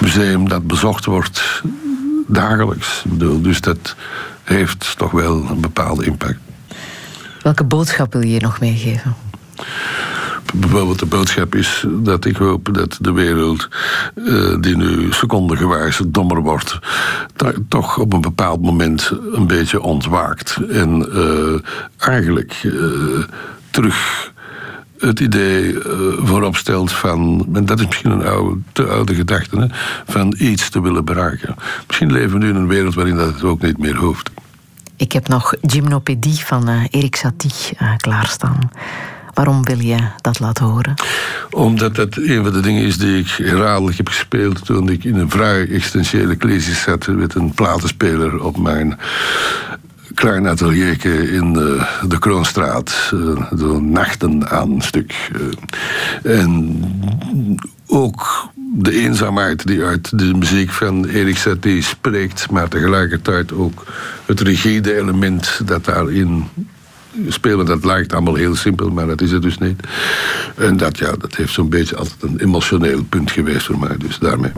museum 0.00 0.48
dat 0.48 0.66
bezocht 0.66 1.04
wordt 1.04 1.62
dagelijks. 2.26 3.04
Dus 3.40 3.60
dat 3.60 3.96
heeft 4.42 4.94
toch 4.96 5.10
wel 5.10 5.44
een 5.50 5.60
bepaalde 5.60 6.04
impact. 6.04 6.38
Welke 7.42 7.64
boodschap 7.64 8.12
wil 8.12 8.22
je 8.22 8.40
nog 8.40 8.60
meegeven? 8.60 9.14
Bijvoorbeeld 10.54 10.98
de 10.98 11.06
boodschap 11.06 11.54
is 11.54 11.84
dat 11.88 12.24
ik 12.24 12.36
hoop 12.36 12.74
dat 12.74 12.98
de 13.00 13.12
wereld, 13.12 13.68
uh, 14.14 14.56
die 14.60 14.76
nu 14.76 15.12
secondengewijs 15.12 16.00
dommer 16.06 16.40
wordt, 16.40 16.78
toch 17.68 17.98
op 17.98 18.12
een 18.12 18.20
bepaald 18.20 18.62
moment 18.62 19.12
een 19.32 19.46
beetje 19.46 19.80
ontwaakt. 19.80 20.58
En 20.70 21.08
uh, 21.12 21.60
eigenlijk 21.98 22.62
uh, 22.62 23.24
terug 23.70 24.32
het 24.98 25.20
idee 25.20 25.72
uh, 25.72 25.80
voorop 26.18 26.56
stelt 26.56 26.92
van, 26.92 27.46
en 27.52 27.66
dat 27.66 27.80
is 27.80 27.86
misschien 27.86 28.10
een 28.10 28.26
oude, 28.26 28.60
te 28.72 28.84
oude 28.86 29.14
gedachte, 29.14 29.58
hè, 29.58 29.66
van 30.06 30.34
iets 30.38 30.68
te 30.68 30.82
willen 30.82 31.04
bereiken. 31.04 31.54
Misschien 31.86 32.12
leven 32.12 32.38
we 32.38 32.44
nu 32.44 32.48
in 32.48 32.56
een 32.56 32.68
wereld 32.68 32.94
waarin 32.94 33.16
dat 33.16 33.34
het 33.34 33.42
ook 33.42 33.62
niet 33.62 33.78
meer 33.78 33.96
hoeft. 33.96 34.30
Ik 34.96 35.12
heb 35.12 35.28
nog 35.28 35.54
Gymnopedie 35.62 36.38
van 36.38 36.70
uh, 36.70 36.84
Erik 36.90 37.16
Satie 37.16 37.76
uh, 37.82 37.96
klaarstaan. 37.96 38.70
Waarom 39.34 39.64
wil 39.64 39.78
je 39.78 39.96
dat 40.20 40.40
laten 40.40 40.64
horen? 40.64 40.94
Omdat 41.50 41.94
dat 41.94 42.16
een 42.16 42.42
van 42.42 42.52
de 42.52 42.60
dingen 42.60 42.82
is 42.82 42.98
die 42.98 43.18
ik 43.18 43.28
herhaaldelijk 43.28 43.96
heb 43.96 44.08
gespeeld 44.08 44.64
toen 44.64 44.88
ik 44.88 45.04
in 45.04 45.14
een 45.14 45.30
vrij 45.30 45.60
existentiële 45.60 46.36
crisis 46.36 46.82
zat 46.82 47.06
met 47.06 47.34
een 47.34 47.52
platenspeler 47.54 48.42
op 48.42 48.58
mijn 48.58 48.98
klein 50.16 50.48
atelierke 50.48 51.30
in 51.30 51.52
de, 51.52 51.86
de 52.08 52.18
Kroonstraat. 52.18 53.10
Uh, 53.14 53.50
de 53.50 53.80
nachten 53.80 54.48
aan 54.48 54.82
stuk. 54.82 55.30
Uh, 56.22 56.40
en 56.40 56.80
ook 57.86 58.48
de 58.74 58.92
eenzaamheid 58.92 59.66
die 59.66 59.82
uit 59.82 60.18
de 60.18 60.34
muziek 60.34 60.70
van 60.70 61.04
Erik 61.04 61.36
Satie 61.36 61.82
spreekt, 61.82 62.50
maar 62.50 62.68
tegelijkertijd 62.68 63.52
ook 63.52 63.84
het 64.26 64.40
rigide 64.40 64.96
element 64.96 65.60
dat 65.64 65.84
daarin 65.84 66.44
spelen, 67.28 67.66
dat 67.66 67.84
lijkt 67.84 68.12
allemaal 68.12 68.34
heel 68.34 68.54
simpel, 68.54 68.90
maar 68.90 69.06
dat 69.06 69.20
is 69.20 69.30
het 69.30 69.42
dus 69.42 69.58
niet. 69.58 69.80
En 70.56 70.76
dat, 70.76 70.98
ja, 70.98 71.12
dat 71.12 71.34
heeft 71.34 71.52
zo'n 71.52 71.68
beetje 71.68 71.96
altijd 71.96 72.22
een 72.22 72.40
emotioneel 72.40 73.04
punt 73.04 73.30
geweest 73.30 73.66
voor 73.66 73.78
mij, 73.78 73.96
dus 73.98 74.18
daarmee. 74.18 74.52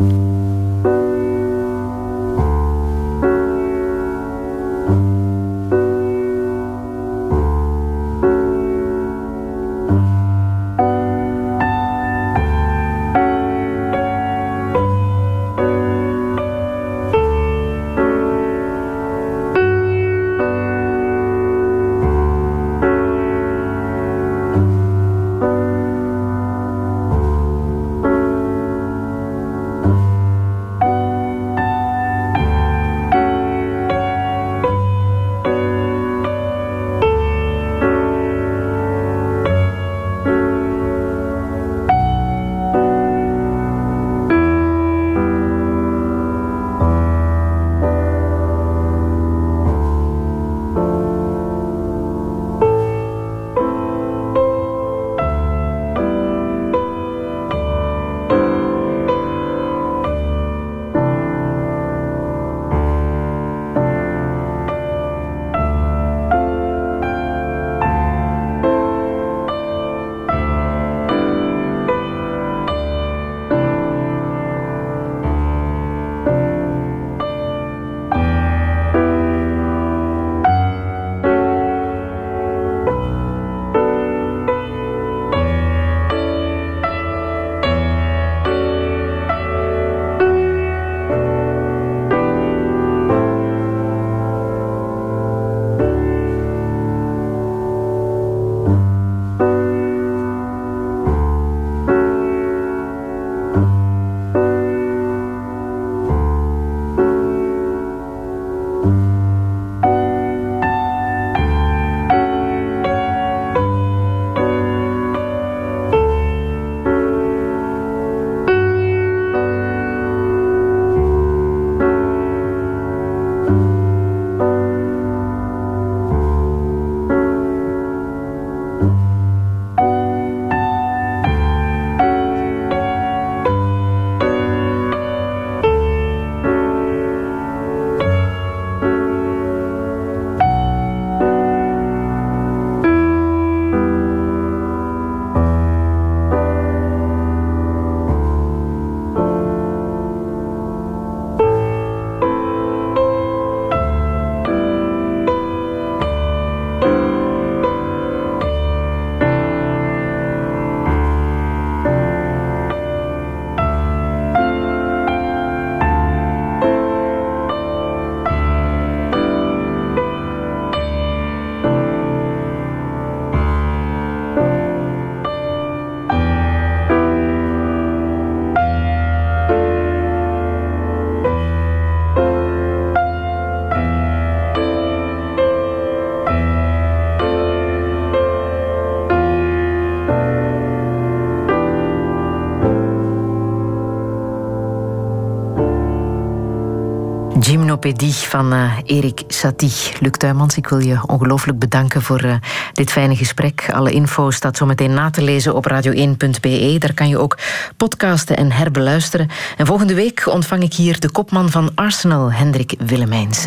Gymnopedie 197.80 198.28
van 198.28 198.52
uh, 198.52 198.72
Erik 198.84 199.22
Satie. 199.28 199.92
Luc 200.00 200.10
Tuymans, 200.10 200.56
ik 200.56 200.68
wil 200.68 200.78
je 200.78 200.98
ongelooflijk 201.06 201.58
bedanken 201.58 202.02
voor 202.02 202.24
uh, 202.24 202.34
dit 202.72 202.90
fijne 202.92 203.16
gesprek. 203.16 203.68
Alle 203.72 203.90
info 203.90 204.30
staat 204.30 204.56
zo 204.56 204.66
meteen 204.66 204.94
na 204.94 205.10
te 205.10 205.22
lezen 205.22 205.54
op 205.54 205.70
radio1.be. 205.72 206.76
Daar 206.78 206.94
kan 206.94 207.08
je 207.08 207.18
ook 207.18 207.38
podcasten 207.76 208.36
en 208.36 208.52
herbeluisteren. 208.52 209.28
En 209.56 209.66
volgende 209.66 209.94
week 209.94 210.26
ontvang 210.26 210.62
ik 210.62 210.74
hier 210.74 211.00
de 211.00 211.10
kopman 211.10 211.50
van 211.50 211.70
Arsenal, 211.74 212.32
Hendrik 212.32 212.74
Willemijns. 212.78 213.46